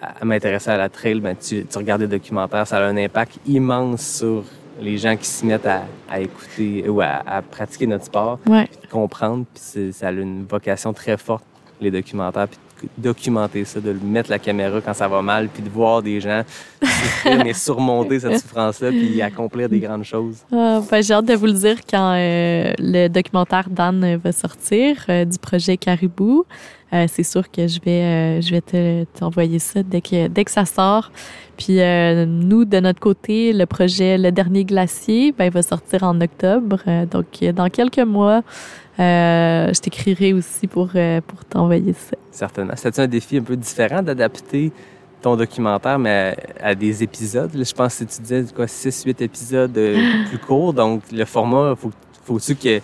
à, 0.00 0.14
à 0.20 0.24
m'intéresser 0.24 0.70
à 0.70 0.76
la 0.78 0.88
trail, 0.88 1.20
ben, 1.20 1.36
tu, 1.36 1.66
tu 1.66 1.78
regardes 1.78 2.00
des 2.02 2.06
documentaires, 2.18 2.66
ça 2.66 2.78
a 2.78 2.84
un 2.88 2.96
impact 2.96 3.38
immense 3.46 4.00
sur 4.18 4.44
les 4.80 4.96
gens 4.96 5.16
qui 5.16 5.26
s'y 5.26 5.44
mettent 5.44 5.66
à, 5.66 5.82
à 6.08 6.20
écouter 6.20 6.88
ou 6.88 7.00
à, 7.02 7.22
à 7.26 7.42
pratiquer 7.42 7.86
notre 7.86 8.04
sport, 8.04 8.38
Ouais. 8.46 8.66
puis 8.70 8.78
de 8.82 8.86
comprendre. 8.90 9.44
Puis 9.54 9.92
ça 9.92 10.08
a 10.08 10.12
une 10.12 10.44
vocation 10.46 10.92
très 10.94 11.16
forte, 11.18 11.44
les 11.80 11.90
documentaires, 11.90 12.48
puis 12.48 12.58
documenter 12.96 13.64
ça, 13.64 13.80
de 13.80 13.92
mettre 13.92 14.30
la 14.30 14.38
caméra 14.38 14.80
quand 14.80 14.94
ça 14.94 15.08
va 15.08 15.22
mal, 15.22 15.48
puis 15.48 15.62
de 15.62 15.68
voir 15.68 16.02
des 16.02 16.20
gens 16.20 16.42
souffrir, 16.82 17.44
mais 17.44 17.52
surmonter 17.52 18.20
cette 18.20 18.40
souffrance-là, 18.40 18.90
puis 18.90 19.20
accomplir 19.22 19.68
des 19.68 19.80
grandes 19.80 20.04
choses. 20.04 20.38
Ah, 20.52 20.80
ben, 20.90 21.02
j'ai 21.02 21.14
hâte 21.14 21.26
de 21.26 21.34
vous 21.34 21.46
le 21.46 21.52
dire 21.52 21.76
quand 21.88 22.14
euh, 22.14 22.72
le 22.78 23.08
documentaire 23.08 23.68
d'Anne 23.70 24.16
va 24.16 24.32
sortir 24.32 25.04
euh, 25.08 25.24
du 25.24 25.38
projet 25.38 25.76
Caribou. 25.76 26.44
Euh, 26.92 27.06
c'est 27.08 27.24
sûr 27.24 27.50
que 27.50 27.66
je 27.66 27.80
vais, 27.80 28.02
euh, 28.02 28.40
je 28.40 28.50
vais 28.50 28.60
te, 28.60 29.04
t'envoyer 29.18 29.58
ça 29.58 29.82
dès 29.82 30.00
que, 30.00 30.28
dès 30.28 30.44
que 30.44 30.50
ça 30.50 30.64
sort. 30.64 31.10
Puis 31.56 31.80
euh, 31.80 32.26
nous, 32.26 32.64
de 32.64 32.78
notre 32.78 33.00
côté, 33.00 33.52
le 33.52 33.66
projet 33.66 34.18
Le 34.18 34.30
Dernier 34.30 34.64
Glacier, 34.64 35.32
ben, 35.32 35.46
il 35.46 35.50
va 35.50 35.62
sortir 35.62 36.04
en 36.04 36.20
octobre. 36.20 36.78
Donc, 37.10 37.42
dans 37.54 37.68
quelques 37.68 37.98
mois, 37.98 38.42
je 38.98 39.80
t'écrirai 39.80 40.32
aussi 40.32 40.66
pour, 40.66 40.90
pour 41.26 41.44
t'envoyer 41.48 41.92
ça. 41.92 42.16
Certainement. 42.30 42.74
C'est 42.76 42.98
un 42.98 43.06
défi 43.06 43.38
un 43.38 43.42
peu 43.42 43.56
différent 43.56 44.02
d'adapter 44.02 44.70
ton 45.22 45.34
documentaire, 45.34 45.98
mais 45.98 46.36
à, 46.60 46.68
à 46.68 46.74
des 46.74 47.02
épisodes. 47.02 47.50
Je 47.52 47.72
pense 47.72 47.98
que 47.98 48.04
tu 48.04 48.20
disais 48.20 48.44
quoi, 48.54 48.66
6-8 48.66 49.22
épisodes 49.24 49.72
plus 50.28 50.38
courts. 50.38 50.72
Donc, 50.72 51.02
le 51.10 51.24
format, 51.24 51.74
faut, 51.74 51.90
faut-tu 52.22 52.54
que 52.54 52.80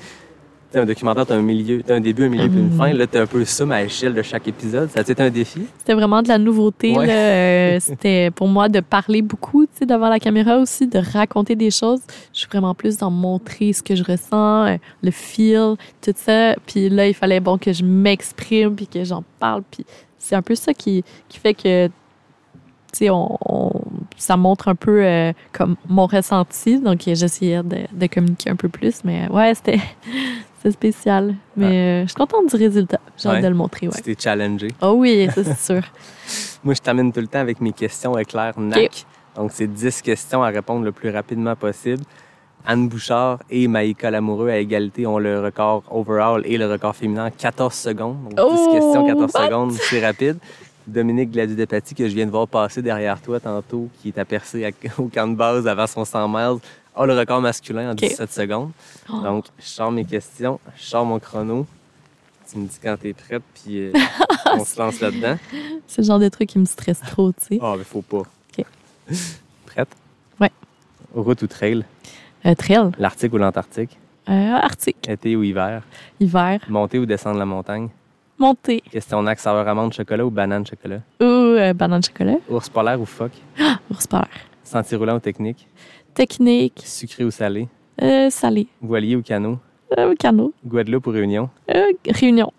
t'as 0.72 0.82
un 0.82 0.86
documentaire, 0.86 1.26
t'as 1.26 1.36
un 1.36 1.42
milieu, 1.42 1.82
t'as 1.82 1.94
un 1.96 2.00
début, 2.00 2.24
un 2.24 2.28
milieu, 2.28 2.48
puis 2.48 2.58
une 2.58 2.66
Mhm. 2.70 2.76
fin. 2.78 2.92
Là, 2.92 3.06
t'as 3.06 3.22
un 3.22 3.26
peu 3.26 3.44
ça, 3.44 3.64
mais 3.66 3.74
à 3.76 3.82
l'échelle 3.82 4.14
de 4.14 4.22
chaque 4.22 4.48
épisode. 4.48 4.90
Ça 4.90 5.00
a 5.00 5.02
été 5.02 5.20
un 5.22 5.30
défi? 5.30 5.62
C'était 5.78 5.94
vraiment 5.94 6.22
de 6.22 6.28
la 6.28 6.38
nouveauté. 6.38 6.96
Ouais. 6.96 7.06
Euh, 7.08 7.78
C'était 7.80 8.30
pour 8.30 8.48
moi 8.48 8.68
de 8.68 8.80
parler 8.80 9.22
beaucoup 9.22 9.64
tu 9.66 9.70
sais, 9.80 9.86
devant 9.86 10.08
la 10.08 10.18
caméra 10.18 10.58
aussi, 10.58 10.86
de 10.86 10.98
raconter 10.98 11.54
des 11.56 11.70
choses. 11.70 12.00
Je 12.32 12.40
suis 12.40 12.48
vraiment 12.48 12.74
plus 12.74 12.96
dans 12.96 13.10
montrer 13.10 13.72
ce 13.72 13.82
que 13.82 13.94
je 13.94 14.02
ressens, 14.04 14.66
euh, 14.66 14.76
le 15.02 15.10
feel, 15.10 15.74
tout 16.00 16.12
ça. 16.16 16.54
Puis 16.66 16.88
là, 16.88 17.06
il 17.06 17.14
fallait 17.14 17.40
bon 17.40 17.58
que 17.58 17.72
je 17.72 17.84
m'exprime 17.84 18.74
puis 18.74 18.86
que 18.86 19.04
j'en 19.04 19.22
parle. 19.38 19.62
Puis 19.70 19.84
c'est 20.18 20.34
un 20.34 20.42
peu 20.42 20.54
ça 20.54 20.72
qui, 20.72 21.04
qui 21.28 21.38
fait 21.38 21.54
que 21.54 21.86
tu 21.86 22.98
sais, 22.98 23.10
on, 23.10 23.38
on- 23.48 23.80
ça 24.18 24.36
montre 24.36 24.68
un 24.68 24.74
peu 24.74 25.02
euh, 25.02 25.32
comme 25.52 25.76
mon 25.88 26.04
ressenti. 26.06 26.78
Donc, 26.78 27.00
j'essayais 27.06 27.62
de, 27.62 27.78
de 27.90 28.06
communiquer 28.06 28.50
un 28.50 28.56
peu 28.56 28.68
plus. 28.68 29.02
Mais 29.02 29.28
ouais, 29.30 29.54
c'était 29.54 29.80
c'était 30.62 30.72
spécial. 30.72 31.34
Mais 31.56 31.66
euh, 31.66 32.02
je 32.02 32.08
suis 32.08 32.14
contente 32.16 32.48
du 32.54 32.56
résultat. 32.56 33.00
J'ai 33.16 33.28
hâte 33.28 33.36
Ouais. 33.36 33.42
de 33.42 33.48
le 33.48 33.54
montrer. 33.54 33.88
Ouais. 33.88 34.00
T'es 34.02 34.16
challengé. 34.18 34.68
Oh 34.80 34.94
oui, 34.96 35.28
ça 35.34 35.42
c'est 35.44 35.58
sûr. 35.58 35.82
Moi, 36.64 36.74
je 36.74 36.80
t'amène 36.80 37.12
tout 37.12 37.20
le 37.20 37.26
temps 37.26 37.40
avec 37.40 37.60
mes 37.60 37.72
questions 37.72 38.16
éclair 38.18 38.58
NAC. 38.58 39.04
Donc, 39.34 39.50
c'est 39.52 39.66
10 39.66 40.02
questions 40.02 40.42
à 40.42 40.48
répondre 40.48 40.84
le 40.84 40.92
plus 40.92 41.10
rapidement 41.10 41.56
possible. 41.56 42.02
Anne 42.64 42.88
Bouchard 42.88 43.40
et 43.50 43.66
Maïka 43.66 44.10
Lamoureux 44.10 44.48
à 44.50 44.58
égalité 44.58 45.04
ont 45.06 45.18
le 45.18 45.40
record 45.40 45.82
overall 45.90 46.42
et 46.44 46.56
le 46.56 46.70
record 46.70 46.94
féminin 46.94 47.26
en 47.26 47.30
14 47.30 47.74
secondes. 47.74 48.16
Donc, 48.22 48.34
10 48.34 48.40
Oh, 48.40 48.72
questions, 48.72 49.06
14 49.06 49.32
what? 49.34 49.44
secondes, 49.46 49.72
c'est 49.72 50.04
rapide. 50.04 50.36
Dominique 50.86 51.30
Gladu-Depaty, 51.32 51.94
que 51.94 52.08
je 52.08 52.14
viens 52.14 52.26
de 52.26 52.30
voir 52.30 52.46
passer 52.46 52.82
derrière 52.82 53.20
toi 53.20 53.40
tantôt, 53.40 53.88
qui 54.00 54.08
est 54.08 54.18
à- 54.18 54.24
au 54.98 55.04
camp 55.08 55.26
de 55.28 55.34
base 55.34 55.66
avant 55.66 55.86
son 55.88 56.04
100 56.04 56.28
miles, 56.28 56.58
a 56.94 57.06
le 57.06 57.18
record 57.18 57.40
masculin 57.40 57.90
en 57.90 57.94
17 57.94 58.30
secondes. 58.32 58.70
Oh. 59.12 59.20
Donc, 59.20 59.46
je 59.58 59.66
sors 59.66 59.90
mes 59.90 60.04
questions, 60.04 60.60
je 60.76 60.82
sors 60.84 61.04
mon 61.04 61.18
chrono. 61.18 61.66
Tu 62.50 62.58
me 62.58 62.66
dis 62.66 62.78
quand 62.82 62.96
t'es 63.00 63.12
prête, 63.14 63.42
puis 63.54 63.78
euh, 63.78 63.92
on 64.52 64.64
se 64.64 64.78
lance 64.78 65.00
là-dedans. 65.00 65.38
C'est 65.86 66.02
le 66.02 66.06
genre 66.06 66.18
de 66.18 66.28
truc 66.28 66.48
qui 66.50 66.58
me 66.58 66.66
stresse 66.66 67.00
trop, 67.00 67.32
tu 67.32 67.38
sais. 67.46 67.58
Ah, 67.62 67.74
mais 67.78 67.84
faut 67.84 68.02
pas. 68.02 68.18
OK. 68.18 68.64
Prête? 69.66 69.88
Ouais. 70.38 70.50
Route 71.14 71.42
ou 71.42 71.46
trail? 71.46 71.84
Euh, 72.44 72.54
trail, 72.54 72.90
L'Arctique 72.98 73.32
ou 73.32 73.38
l'Antarctique? 73.38 73.96
euh, 74.28 74.52
Arctique, 74.54 75.08
Été 75.08 75.34
ou 75.36 75.42
hiver? 75.44 75.82
hiver, 76.20 76.60
Monter 76.68 76.98
ou 76.98 77.06
descendre 77.06 77.38
la 77.38 77.46
montagne? 77.46 77.88
montée 78.38 78.82
Question 78.90 79.22
NAC, 79.22 79.38
saveur 79.38 79.66
amande 79.68 79.92
chocolat 79.92 80.26
ou 80.26 80.30
banane 80.30 80.66
chocolat? 80.66 81.00
ou 81.20 81.24
euh, 81.24 81.72
banane 81.72 82.02
chocolat, 82.02 82.36
Ours 82.50 82.68
polaire 82.68 83.00
ou 83.00 83.04
phoque? 83.06 83.32
ours 83.90 84.06
polaire. 84.08 84.28
Sentier 84.64 84.96
roulant 84.96 85.16
ou 85.16 85.20
technique? 85.20 85.66
Technique, 86.14 86.82
Sucré 86.84 87.24
ou 87.24 87.30
salé? 87.30 87.68
euh, 88.02 88.28
salé, 88.30 88.66
Voilier 88.80 89.16
ou 89.16 89.22
canot? 89.22 89.58
euh, 89.98 90.14
canot, 90.18 90.52
Guadeloupe 90.64 91.06
ou 91.06 91.10
Réunion? 91.10 91.48
euh, 91.74 91.86
réunion. 92.08 92.52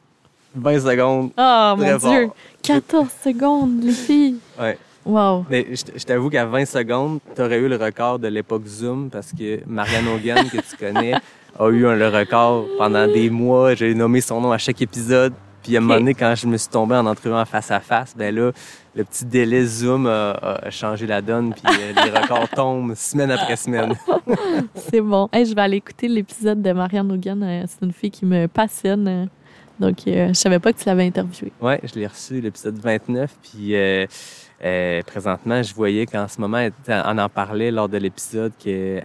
20 0.56 0.80
secondes. 0.80 1.32
Oh 1.38 1.74
mon 1.78 2.00
fort. 2.00 2.12
Dieu, 2.12 2.30
14 2.62 3.08
secondes, 3.24 3.84
les 3.84 3.92
filles. 3.92 4.36
Ouais. 4.60 4.78
Wow. 5.06 5.46
Mais 5.50 5.68
je 5.74 6.04
t'avoue 6.06 6.30
qu'à 6.30 6.46
20 6.46 6.66
secondes, 6.66 7.20
tu 7.36 7.42
aurais 7.42 7.58
eu 7.60 7.68
le 7.68 7.76
record 7.76 8.20
de 8.20 8.28
l'époque 8.28 8.66
Zoom 8.68 9.10
parce 9.10 9.32
que 9.34 9.60
Marianne 9.68 10.08
Hogan, 10.08 10.46
que 10.50 10.58
tu 10.58 10.78
connais, 10.80 11.14
a 11.60 11.70
eu 11.70 11.86
un- 11.88 11.96
le 11.96 12.08
record 12.08 12.66
pendant 12.78 13.06
des 13.08 13.30
mois. 13.30 13.74
J'ai 13.76 13.94
nommé 13.96 14.22
son 14.22 14.40
nom 14.42 14.52
à 14.52 14.58
chaque 14.58 14.82
épisode. 14.82 15.34
Puis 15.64 15.76
à 15.76 15.80
un 15.80 15.82
moment 15.82 15.96
donné, 15.96 16.14
quand 16.14 16.36
je 16.36 16.46
me 16.46 16.58
suis 16.58 16.70
tombé 16.70 16.96
en 16.96 17.06
entrevue 17.06 17.34
en 17.34 17.46
face 17.46 17.72
à 17.72 17.80
face, 17.80 18.14
ben 18.18 18.36
là, 18.36 18.52
le 18.96 19.04
petit 19.06 19.26
délai 19.26 19.66
Zoom 19.66 20.06
a, 20.08 20.32
a 20.32 20.70
changé 20.70 21.08
la 21.08 21.22
donne. 21.22 21.54
Puis 21.54 21.64
euh, 21.80 21.94
les 22.04 22.12
records 22.12 22.50
tombent 22.56 22.94
semaine 22.96 23.32
après 23.32 23.56
semaine. 23.56 23.94
C'est 24.76 25.02
bon. 25.02 25.30
Hey, 25.32 25.46
je 25.46 25.56
vais 25.56 25.62
aller 25.62 25.78
écouter 25.78 26.08
l'épisode 26.08 26.62
de 26.62 26.72
Marianne 26.74 27.12
Hogan. 27.12 27.42
Euh, 27.44 27.64
C'est 27.68 27.86
une 27.86 27.94
fille 27.94 28.12
qui 28.12 28.26
me 28.26 28.48
passionne. 28.48 29.08
euh, 29.08 29.26
Donc, 29.80 30.00
euh, 30.08 30.28
je 30.30 30.34
savais 30.34 30.60
pas 30.60 30.74
que 30.74 30.80
tu 30.80 30.86
l'avais 30.86 31.06
interviewée. 31.08 31.52
Ouais, 31.62 31.80
je 31.84 31.96
l'ai 32.00 32.08
reçu, 32.08 32.40
l'épisode 32.42 32.78
29. 32.78 33.32
Puis 33.42 33.76
euh, 33.76 34.06
euh, 34.64 35.02
présentement, 35.04 35.62
je 35.62 35.74
voyais 35.74 36.06
qu'en 36.06 36.28
ce 36.28 36.40
moment, 36.40 36.66
on 36.88 37.18
en 37.18 37.30
parlait 37.30 37.70
lors 37.72 37.90
de 37.90 37.98
l'épisode 37.98 38.54
qu'elle 38.58 39.04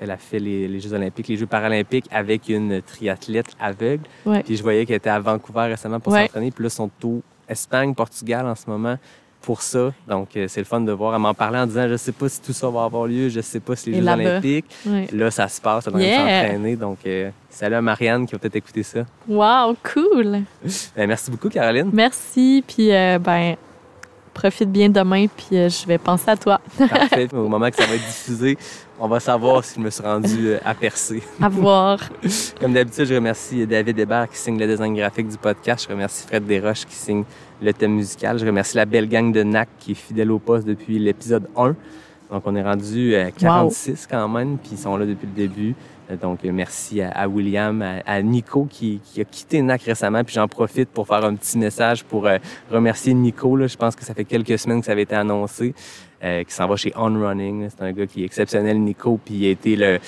elle 0.00 0.10
a 0.10 0.16
fait 0.16 0.38
les, 0.38 0.66
les 0.68 0.80
Jeux 0.80 0.92
olympiques, 0.94 1.28
les 1.28 1.36
Jeux 1.36 1.46
paralympiques 1.46 2.06
avec 2.10 2.48
une 2.48 2.80
triathlète 2.82 3.48
aveugle. 3.60 4.04
Ouais. 4.24 4.42
Puis 4.42 4.56
je 4.56 4.62
voyais 4.62 4.86
qu'elle 4.86 4.96
était 4.96 5.10
à 5.10 5.20
Vancouver 5.20 5.66
récemment 5.66 6.00
pour 6.00 6.12
Ouais. 6.12 6.22
s'entraîner. 6.22 6.50
Puis 6.50 6.64
là, 6.64 6.68
ils 6.68 6.70
sont 6.70 6.90
au 7.04 7.22
Espagne, 7.48 7.94
Portugal 7.94 8.46
en 8.46 8.54
ce 8.54 8.68
moment 8.70 8.96
pour 9.42 9.60
ça. 9.60 9.92
Donc, 10.08 10.34
euh, 10.36 10.46
c'est 10.48 10.60
le 10.60 10.64
fun 10.64 10.80
de 10.80 10.90
voir. 10.92 11.14
Elle 11.14 11.20
m'en 11.20 11.34
parlait 11.34 11.58
en 11.58 11.66
disant, 11.66 11.86
je 11.86 11.96
sais 11.96 12.12
pas 12.12 12.30
si 12.30 12.40
tout 12.40 12.54
ça 12.54 12.70
va 12.70 12.84
avoir 12.84 13.06
lieu, 13.06 13.28
je 13.28 13.42
sais 13.42 13.60
pas 13.60 13.76
si 13.76 13.90
les 13.90 13.98
Et 13.98 14.00
Jeux 14.00 14.08
olympiques. 14.08 14.64
Là, 15.12 15.30
ça 15.30 15.48
se 15.48 15.60
passe, 15.60 15.86
elle 15.86 16.00
est 16.00 16.06
Yeah. 16.08 16.18
s'entraîner. 16.44 16.76
Donc, 16.76 16.98
euh, 17.04 17.28
salut 17.50 17.74
à 17.74 17.82
Marianne 17.82 18.24
qui 18.24 18.32
va 18.32 18.38
peut-être 18.38 18.56
écouter 18.56 18.82
ça. 18.82 19.00
Wow, 19.28 19.76
cool. 19.92 20.44
Ben, 20.96 21.06
merci 21.06 21.30
beaucoup, 21.30 21.50
Caroline. 21.50 21.90
Merci. 21.92 22.64
Puis, 22.66 22.90
euh, 22.90 23.18
ben, 23.18 23.56
profite 24.34 24.70
bien 24.70 24.90
demain. 24.90 25.26
Puis, 25.28 25.56
euh, 25.56 25.68
je 25.68 25.86
vais 25.86 25.98
penser 25.98 26.30
à 26.30 26.36
toi. 26.36 26.60
Parfait. 26.78 27.28
Au 27.32 27.48
moment 27.48 27.70
que 27.70 27.76
ça 27.76 27.86
va 27.86 27.94
être 27.94 28.06
diffusé, 28.06 28.58
on 29.00 29.08
va 29.08 29.20
savoir 29.20 29.64
si 29.64 29.76
je 29.76 29.80
me 29.80 29.88
suis 29.88 30.02
rendu 30.02 30.48
euh, 30.48 30.58
à 30.64 30.74
percer. 30.74 31.22
À 31.40 31.48
voir. 31.48 32.00
Comme 32.60 32.74
d'habitude, 32.74 33.06
je 33.06 33.14
remercie 33.14 33.66
David 33.66 33.98
Hébert 33.98 34.28
qui 34.28 34.36
signe 34.36 34.58
le 34.58 34.66
design 34.66 34.94
graphique 34.94 35.28
du 35.28 35.38
podcast. 35.38 35.86
Je 35.88 35.92
remercie 35.92 36.26
Fred 36.26 36.44
Desroches 36.44 36.84
qui 36.84 36.94
signe 36.94 37.24
le 37.62 37.72
thème 37.72 37.92
musical. 37.92 38.38
Je 38.38 38.44
remercie 38.44 38.76
la 38.76 38.84
belle 38.84 39.08
gang 39.08 39.32
de 39.32 39.42
NAC 39.42 39.68
qui 39.78 39.92
est 39.92 39.94
fidèle 39.94 40.30
au 40.30 40.38
poste 40.38 40.66
depuis 40.66 40.98
l'épisode 40.98 41.48
1. 41.56 41.74
Donc, 42.30 42.42
on 42.46 42.56
est 42.56 42.62
rendu 42.62 43.14
à 43.14 43.30
46 43.30 44.08
quand 44.10 44.28
même, 44.28 44.58
puis 44.58 44.70
ils 44.72 44.78
sont 44.78 44.96
là 44.96 45.06
depuis 45.06 45.26
le 45.26 45.32
début. 45.32 45.74
Donc, 46.22 46.44
euh, 46.44 46.50
merci 46.52 47.00
à, 47.00 47.10
à 47.10 47.26
William, 47.28 47.80
à, 47.82 47.96
à 48.06 48.20
Nico 48.22 48.66
qui, 48.70 49.00
qui 49.04 49.20
a 49.20 49.24
quitté 49.24 49.62
NAC 49.62 49.82
récemment. 49.82 50.22
Puis 50.24 50.34
j'en 50.34 50.48
profite 50.48 50.88
pour 50.90 51.06
faire 51.06 51.24
un 51.24 51.34
petit 51.34 51.56
message 51.58 52.04
pour 52.04 52.26
euh, 52.26 52.38
remercier 52.70 53.14
Nico. 53.14 53.56
Là. 53.56 53.66
Je 53.66 53.76
pense 53.76 53.96
que 53.96 54.04
ça 54.04 54.12
fait 54.14 54.24
quelques 54.24 54.58
semaines 54.58 54.80
que 54.80 54.86
ça 54.86 54.92
avait 54.92 55.02
été 55.02 55.14
annoncé. 55.14 55.74
euh, 56.22 56.42
qui 56.44 56.54
s'en 56.54 56.66
va 56.66 56.76
chez 56.76 56.92
On 56.96 57.12
Running. 57.12 57.68
C'est 57.70 57.82
un 57.84 57.92
gars 57.92 58.06
qui 58.06 58.22
est 58.22 58.24
exceptionnel, 58.26 58.80
Nico, 58.80 59.18
puis 59.22 59.34
il 59.34 59.46
a 59.46 59.50
été 59.50 59.98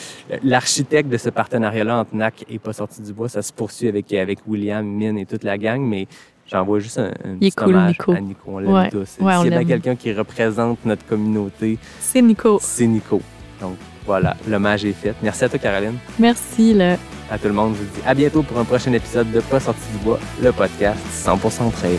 l'architecte 0.43 1.09
de 1.11 1.17
ce 1.17 1.29
partenariat-là 1.31 1.99
entre 2.01 2.15
NAC 2.15 2.45
et 2.49 2.59
Pas 2.59 2.73
sorti 2.73 3.03
du 3.03 3.13
bois. 3.13 3.29
Ça 3.29 3.43
se 3.43 3.53
poursuit 3.53 3.89
avec, 3.89 4.13
avec 4.15 4.39
William, 4.47 4.87
Mine 4.87 5.19
et 5.19 5.27
toute 5.27 5.45
la 5.45 5.59
gang, 5.59 5.81
mais 5.81 6.07
j'envoie 6.47 6.79
juste 6.79 6.99
un, 6.99 7.11
petit 7.39 7.53
cool, 7.53 7.69
hommage 7.75 7.99
Nico. 7.99 8.13
à 8.13 8.21
Nico. 8.21 8.41
On 8.47 8.59
l'aime 8.59 8.73
Ouais. 8.73 8.91
tous. 8.91 9.17
Ouais, 9.21 9.35
S'il 9.43 9.51
y 9.51 9.55
a 9.55 9.59
bien 9.59 9.65
quelqu'un 9.65 9.97
qui 9.97 10.13
représente 10.13 10.85
notre 10.85 11.05
communauté, 11.07 11.79
C'est 12.01 12.23
Nico. 12.23 12.59
c'est 12.63 12.87
Nico. 12.87 13.21
Donc 13.61 13.77
voilà, 14.07 14.37
l'hommage 14.49 14.85
est 14.85 14.93
fait. 14.93 15.15
Merci 15.23 15.45
à 15.45 15.49
toi, 15.49 15.59
Caroline. 15.59 15.99
Merci, 16.19 16.73
là. 16.75 16.97
À 17.31 17.39
tout 17.39 17.49
le 17.49 17.55
monde, 17.55 17.75
je 17.75 17.83
vous 17.83 17.91
dis 17.97 18.07
à 18.07 18.15
bientôt 18.15 18.43
pour 18.43 18.59
un 18.59 18.65
prochain 18.65 18.93
épisode 18.93 19.31
de 19.33 19.41
Pas 19.41 19.59
sorti 19.59 19.83
du 19.93 19.99
bois, 20.05 20.21
le 20.41 20.53
podcast 20.53 21.01
100% 21.25 21.73
trail. 21.73 21.99